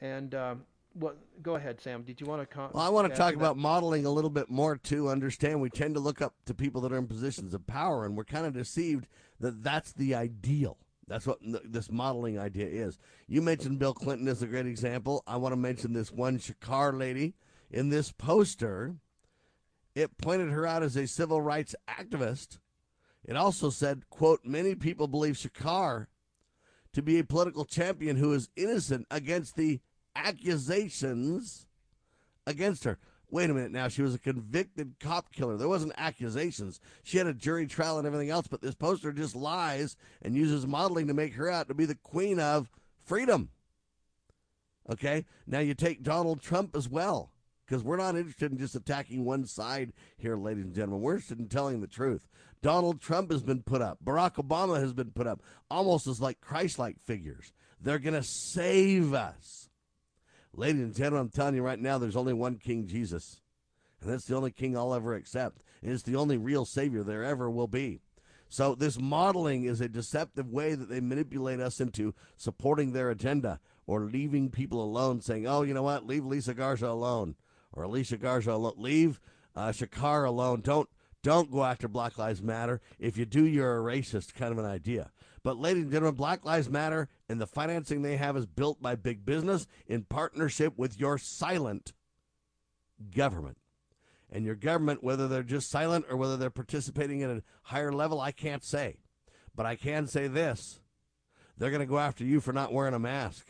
And 0.00 0.34
um, 0.34 0.62
what? 0.94 1.18
Go 1.42 1.56
ahead, 1.56 1.80
Sam. 1.80 2.02
Did 2.02 2.20
you 2.20 2.26
want 2.26 2.42
to? 2.42 2.46
Com- 2.46 2.70
well, 2.72 2.82
I 2.82 2.88
want 2.88 3.10
to 3.10 3.16
talk 3.16 3.34
about 3.34 3.56
modeling 3.56 4.06
a 4.06 4.10
little 4.10 4.30
bit 4.30 4.48
more 4.48 4.76
to 4.76 5.08
understand. 5.08 5.60
We 5.60 5.70
tend 5.70 5.94
to 5.94 6.00
look 6.00 6.22
up 6.22 6.34
to 6.46 6.54
people 6.54 6.80
that 6.82 6.92
are 6.92 6.98
in 6.98 7.06
positions 7.06 7.54
of 7.54 7.66
power, 7.66 8.04
and 8.04 8.16
we're 8.16 8.24
kind 8.24 8.46
of 8.46 8.54
deceived 8.54 9.06
that 9.40 9.62
that's 9.62 9.92
the 9.92 10.14
ideal. 10.14 10.78
That's 11.06 11.26
what 11.26 11.38
this 11.42 11.90
modeling 11.90 12.38
idea 12.38 12.66
is. 12.66 12.98
You 13.26 13.42
mentioned 13.42 13.78
Bill 13.78 13.92
Clinton 13.92 14.28
as 14.28 14.42
a 14.42 14.46
great 14.46 14.66
example. 14.66 15.22
I 15.26 15.36
want 15.36 15.52
to 15.52 15.56
mention 15.56 15.92
this 15.92 16.10
one 16.10 16.38
Shakar 16.38 16.98
lady 16.98 17.34
in 17.70 17.90
this 17.90 18.10
poster. 18.12 18.94
It 19.94 20.16
pointed 20.18 20.50
her 20.50 20.66
out 20.66 20.82
as 20.82 20.96
a 20.96 21.06
civil 21.06 21.42
rights 21.42 21.74
activist. 21.88 22.58
It 23.24 23.36
also 23.36 23.70
said, 23.70 24.08
quote, 24.10 24.40
many 24.44 24.74
people 24.74 25.06
believe 25.06 25.34
Shakar 25.34 26.06
to 26.92 27.02
be 27.02 27.18
a 27.18 27.24
political 27.24 27.64
champion 27.64 28.16
who 28.16 28.32
is 28.32 28.48
innocent 28.56 29.06
against 29.10 29.56
the 29.56 29.80
accusations 30.16 31.66
against 32.46 32.84
her. 32.84 32.98
Wait 33.30 33.50
a 33.50 33.54
minute 33.54 33.72
now, 33.72 33.88
she 33.88 34.02
was 34.02 34.14
a 34.14 34.18
convicted 34.18 34.94
cop 35.00 35.32
killer. 35.32 35.56
There 35.56 35.68
wasn't 35.68 35.94
accusations. 35.96 36.78
She 37.02 37.18
had 37.18 37.26
a 37.26 37.34
jury 37.34 37.66
trial 37.66 37.98
and 37.98 38.06
everything 38.06 38.30
else, 38.30 38.46
but 38.46 38.62
this 38.62 38.76
poster 38.76 39.12
just 39.12 39.34
lies 39.34 39.96
and 40.22 40.36
uses 40.36 40.66
modeling 40.66 41.08
to 41.08 41.14
make 41.14 41.34
her 41.34 41.50
out 41.50 41.66
to 41.68 41.74
be 41.74 41.84
the 41.84 41.96
queen 41.96 42.38
of 42.38 42.70
freedom. 43.04 43.48
Okay? 44.88 45.24
Now 45.46 45.58
you 45.58 45.74
take 45.74 46.02
Donald 46.02 46.42
Trump 46.42 46.76
as 46.76 46.88
well, 46.88 47.32
because 47.66 47.82
we're 47.82 47.96
not 47.96 48.14
interested 48.14 48.52
in 48.52 48.58
just 48.58 48.76
attacking 48.76 49.24
one 49.24 49.46
side 49.46 49.92
here, 50.16 50.36
ladies 50.36 50.64
and 50.64 50.74
gentlemen. 50.74 51.00
We're 51.00 51.14
interested 51.14 51.40
in 51.40 51.48
telling 51.48 51.80
the 51.80 51.86
truth. 51.88 52.28
Donald 52.62 53.00
Trump 53.00 53.32
has 53.32 53.42
been 53.42 53.62
put 53.62 53.82
up. 53.82 53.98
Barack 54.04 54.34
Obama 54.34 54.78
has 54.78 54.92
been 54.92 55.10
put 55.10 55.26
up 55.26 55.42
almost 55.70 56.06
as 56.06 56.20
like 56.20 56.40
Christ 56.40 56.78
like 56.78 57.00
figures. 57.00 57.52
They're 57.80 57.98
going 57.98 58.14
to 58.14 58.22
save 58.22 59.12
us. 59.12 59.63
Ladies 60.56 60.82
and 60.82 60.94
gentlemen, 60.94 61.22
I'm 61.22 61.28
telling 61.30 61.56
you 61.56 61.62
right 61.62 61.80
now, 61.80 61.98
there's 61.98 62.14
only 62.14 62.32
one 62.32 62.58
King 62.58 62.86
Jesus. 62.86 63.40
And 64.00 64.12
that's 64.12 64.26
the 64.26 64.36
only 64.36 64.52
king 64.52 64.76
I'll 64.76 64.94
ever 64.94 65.14
accept. 65.14 65.62
And 65.82 65.92
it's 65.92 66.02
the 66.02 66.16
only 66.16 66.36
real 66.36 66.64
Savior 66.64 67.02
there 67.02 67.24
ever 67.24 67.50
will 67.50 67.66
be. 67.66 68.00
So 68.48 68.74
this 68.74 69.00
modeling 69.00 69.64
is 69.64 69.80
a 69.80 69.88
deceptive 69.88 70.48
way 70.50 70.74
that 70.74 70.88
they 70.88 71.00
manipulate 71.00 71.58
us 71.58 71.80
into 71.80 72.14
supporting 72.36 72.92
their 72.92 73.10
agenda 73.10 73.58
or 73.86 74.04
leaving 74.04 74.50
people 74.50 74.82
alone, 74.82 75.20
saying, 75.20 75.46
oh, 75.46 75.62
you 75.62 75.74
know 75.74 75.82
what, 75.82 76.06
leave 76.06 76.24
Lisa 76.24 76.54
Garza 76.54 76.86
alone. 76.86 77.34
Or 77.72 77.82
Alicia 77.82 78.18
Garza 78.18 78.52
alone. 78.52 78.74
Leave 78.76 79.20
uh, 79.56 79.72
Shakar 79.72 80.24
alone. 80.24 80.60
Don't 80.60 80.88
don't 81.24 81.50
go 81.50 81.64
after 81.64 81.88
Black 81.88 82.18
Lives 82.18 82.42
Matter. 82.42 82.82
If 82.98 83.16
you 83.16 83.24
do, 83.24 83.46
you're 83.46 83.78
a 83.78 83.82
racist, 83.82 84.34
kind 84.34 84.52
of 84.52 84.58
an 84.58 84.66
idea. 84.66 85.10
But, 85.44 85.58
ladies 85.58 85.82
and 85.84 85.92
gentlemen, 85.92 86.16
Black 86.16 86.44
Lives 86.46 86.70
Matter 86.70 87.08
and 87.28 87.38
the 87.38 87.46
financing 87.46 88.00
they 88.00 88.16
have 88.16 88.34
is 88.34 88.46
built 88.46 88.80
by 88.80 88.96
big 88.96 89.26
business 89.26 89.66
in 89.86 90.04
partnership 90.04 90.72
with 90.78 90.98
your 90.98 91.18
silent 91.18 91.92
government. 93.14 93.58
And 94.32 94.46
your 94.46 94.54
government, 94.54 95.04
whether 95.04 95.28
they're 95.28 95.42
just 95.42 95.70
silent 95.70 96.06
or 96.08 96.16
whether 96.16 96.38
they're 96.38 96.48
participating 96.48 97.22
at 97.22 97.30
a 97.30 97.42
higher 97.64 97.92
level, 97.92 98.22
I 98.22 98.32
can't 98.32 98.64
say. 98.64 98.96
But 99.54 99.66
I 99.66 99.76
can 99.76 100.06
say 100.06 100.28
this 100.28 100.80
they're 101.58 101.70
going 101.70 101.80
to 101.80 101.86
go 101.86 101.98
after 101.98 102.24
you 102.24 102.40
for 102.40 102.54
not 102.54 102.72
wearing 102.72 102.94
a 102.94 102.98
mask. 102.98 103.46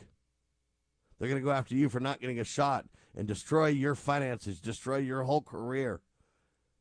They're 1.18 1.28
going 1.28 1.40
to 1.40 1.46
go 1.46 1.52
after 1.52 1.76
you 1.76 1.88
for 1.88 2.00
not 2.00 2.20
getting 2.20 2.40
a 2.40 2.44
shot 2.44 2.86
and 3.16 3.28
destroy 3.28 3.68
your 3.68 3.94
finances, 3.94 4.60
destroy 4.60 4.96
your 4.96 5.22
whole 5.22 5.42
career. 5.42 6.00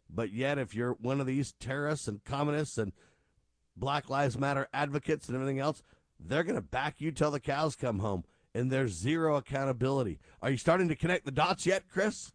But 0.10 0.34
yet, 0.34 0.57
if 0.57 0.76
you're 0.76 0.94
one 0.94 1.22
of 1.22 1.27
these 1.27 1.53
terrorists 1.60 2.07
and 2.07 2.23
communists 2.23 2.77
and 2.77 2.91
Black 3.75 4.09
Lives 4.09 4.37
Matter 4.37 4.67
advocates 4.73 5.27
and 5.27 5.35
everything 5.35 5.59
else, 5.59 5.81
they're 6.19 6.43
going 6.43 6.55
to 6.55 6.61
back 6.61 6.95
you 6.99 7.11
till 7.11 7.31
the 7.31 7.39
cows 7.39 7.75
come 7.75 7.99
home. 7.99 8.23
And 8.55 8.71
there's 8.71 8.91
zero 8.91 9.35
accountability. 9.35 10.19
Are 10.41 10.51
you 10.51 10.57
starting 10.57 10.87
to 10.89 10.95
connect 10.95 11.25
the 11.25 11.31
dots 11.31 11.65
yet, 11.65 11.83
Chris? 11.89 12.31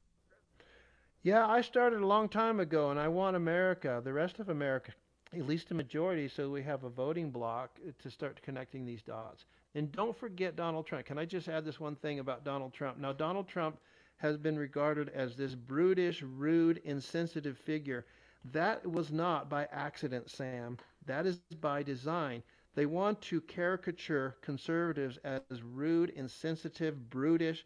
Yeah, 1.23 1.47
I 1.47 1.60
started 1.60 2.01
a 2.01 2.06
long 2.06 2.28
time 2.28 2.59
ago, 2.59 2.90
and 2.90 2.98
I 2.98 3.09
want 3.09 3.36
America, 3.36 4.01
the 4.02 4.12
rest 4.12 4.40
of 4.40 4.48
America, 4.48 4.93
at 5.32 5.47
least 5.47 5.70
a 5.70 5.74
majority, 5.74 6.27
so 6.27 6.51
we 6.51 6.62
have 6.62 6.85
a 6.85 6.89
voting 6.89 7.31
block 7.31 7.78
to 8.02 8.10
start 8.10 8.43
connecting 8.43 8.85
these 8.85 9.02
dots. 9.02 9.44
And 9.74 9.93
don't 9.93 10.16
forget 10.16 10.56
Donald 10.56 10.86
Trump. 10.86 11.06
Can 11.06 11.19
I 11.19 11.24
just 11.24 11.48
add 11.48 11.65
this 11.65 11.78
one 11.78 11.97
thing 11.97 12.19
about 12.19 12.44
Donald 12.44 12.73
Trump? 12.73 12.98
Now, 12.98 13.12
Donald 13.12 13.47
Trump 13.47 13.78
has 14.16 14.36
been 14.36 14.59
regarded 14.59 15.10
as 15.10 15.36
this 15.36 15.55
brutish, 15.55 16.23
rude, 16.23 16.81
insensitive 16.85 17.59
figure. 17.59 18.06
That 18.52 18.90
was 18.90 19.10
not 19.10 19.48
by 19.48 19.69
accident, 19.73 20.31
Sam. 20.31 20.78
That 21.06 21.27
is 21.27 21.39
by 21.60 21.82
design. 21.82 22.43
They 22.74 22.86
want 22.86 23.20
to 23.23 23.40
caricature 23.40 24.36
conservatives 24.40 25.19
as 25.24 25.62
rude, 25.62 26.10
insensitive, 26.10 27.10
brutish, 27.10 27.65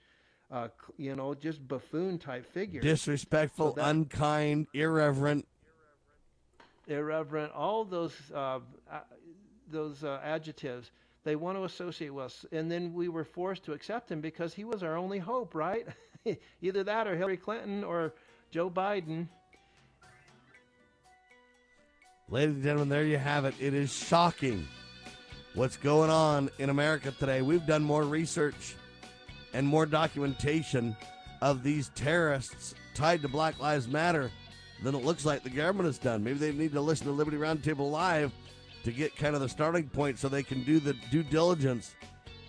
uh, 0.51 0.69
you 0.97 1.15
know, 1.15 1.35
just 1.35 1.66
buffoon 1.66 2.19
type 2.19 2.47
figures. 2.53 2.82
Disrespectful, 2.82 3.70
so 3.70 3.74
that, 3.77 3.89
unkind, 3.89 4.69
irreverent. 4.73 5.47
Irreverent, 6.89 7.53
all 7.53 7.85
those 7.85 8.15
uh, 8.35 8.61
those 9.70 10.03
uh, 10.05 10.20
adjectives 10.24 10.90
they 11.24 11.36
want 11.36 11.57
to 11.57 11.65
associate 11.65 12.11
with 12.12 12.27
us. 12.27 12.47
And 12.53 12.70
then 12.70 12.93
we 12.93 13.09
were 13.09 13.24
forced 13.24 13.65
to 13.65 13.73
accept 13.73 14.11
him 14.11 14.20
because 14.20 14.55
he 14.55 14.65
was 14.65 14.82
our 14.82 14.97
only 14.97 15.19
hope, 15.19 15.55
right? 15.55 15.86
Either 16.62 16.85
that 16.85 17.07
or 17.07 17.16
Hillary 17.16 17.36
Clinton 17.36 17.85
or 17.85 18.15
Joe 18.51 18.69
Biden. 18.69 19.28
Ladies 22.28 22.55
and 22.55 22.65
gentlemen, 22.65 22.89
there 22.89 23.05
you 23.05 23.19
have 23.19 23.44
it. 23.44 23.55
It 23.61 23.74
is 23.74 23.93
shocking 23.93 24.66
what's 25.55 25.77
going 25.77 26.09
on 26.09 26.49
in 26.59 26.70
America 26.70 27.11
today. 27.11 27.43
We've 27.43 27.66
done 27.66 27.82
more 27.82 28.05
research 28.05 28.74
and 29.53 29.66
more 29.66 29.85
documentation 29.85 30.97
of 31.43 31.62
these 31.62 31.90
terrorists 31.94 32.74
tied 32.94 33.20
to 33.23 33.28
Black 33.28 33.61
Lives 33.61 33.86
Matter 33.86 34.31
than 34.82 34.94
it 34.94 35.05
looks 35.05 35.27
like 35.27 35.43
the 35.43 35.51
government 35.51 35.86
has 35.86 35.99
done. 35.99 36.24
Maybe 36.24 36.39
they 36.39 36.53
need 36.53 36.73
to 36.73 36.81
listen 36.81 37.07
to 37.07 37.12
Liberty 37.12 37.36
Roundtable 37.36 37.90
Live 37.90 38.32
to 38.85 38.93
get 38.93 39.15
kind 39.15 39.35
of 39.35 39.43
the 39.43 39.49
starting 39.49 39.89
point 39.89 40.19
so 40.19 40.28
they 40.28 40.43
can 40.43 40.65
do 40.65 40.81
the 40.81 40.94
due 41.11 41.23
diligence 41.23 41.94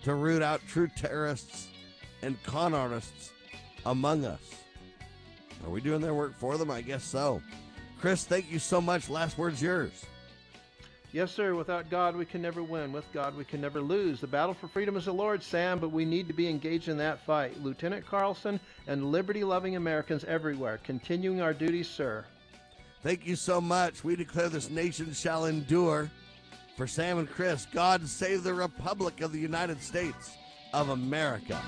to 0.02 0.14
root 0.14 0.42
out 0.42 0.62
true 0.66 0.88
terrorists 0.96 1.68
and 2.22 2.42
con 2.42 2.72
artists 2.72 3.32
among 3.84 4.24
us. 4.24 4.40
Are 5.64 5.70
we 5.70 5.80
doing 5.82 6.00
their 6.00 6.14
work 6.14 6.34
for 6.38 6.56
them? 6.56 6.70
I 6.70 6.80
guess 6.80 7.04
so. 7.04 7.42
Chris, 8.04 8.26
thank 8.26 8.52
you 8.52 8.58
so 8.58 8.82
much. 8.82 9.08
Last 9.08 9.38
word's 9.38 9.62
yours. 9.62 10.04
Yes, 11.12 11.32
sir. 11.32 11.54
Without 11.54 11.88
God, 11.88 12.14
we 12.14 12.26
can 12.26 12.42
never 12.42 12.62
win. 12.62 12.92
With 12.92 13.10
God, 13.14 13.34
we 13.34 13.46
can 13.46 13.62
never 13.62 13.80
lose. 13.80 14.20
The 14.20 14.26
battle 14.26 14.52
for 14.52 14.68
freedom 14.68 14.98
is 14.98 15.06
the 15.06 15.14
Lord, 15.14 15.42
Sam, 15.42 15.78
but 15.78 15.90
we 15.90 16.04
need 16.04 16.28
to 16.28 16.34
be 16.34 16.46
engaged 16.46 16.88
in 16.88 16.98
that 16.98 17.24
fight. 17.24 17.58
Lieutenant 17.62 18.06
Carlson 18.06 18.60
and 18.88 19.10
liberty 19.10 19.42
loving 19.42 19.76
Americans 19.76 20.22
everywhere, 20.24 20.80
continuing 20.84 21.40
our 21.40 21.54
duties, 21.54 21.88
sir. 21.88 22.26
Thank 23.02 23.26
you 23.26 23.36
so 23.36 23.58
much. 23.58 24.04
We 24.04 24.16
declare 24.16 24.50
this 24.50 24.68
nation 24.68 25.14
shall 25.14 25.46
endure. 25.46 26.10
For 26.76 26.86
Sam 26.86 27.16
and 27.16 27.30
Chris, 27.30 27.66
God 27.72 28.06
save 28.06 28.42
the 28.42 28.52
Republic 28.52 29.22
of 29.22 29.32
the 29.32 29.40
United 29.40 29.80
States 29.80 30.36
of 30.74 30.90
America. 30.90 31.58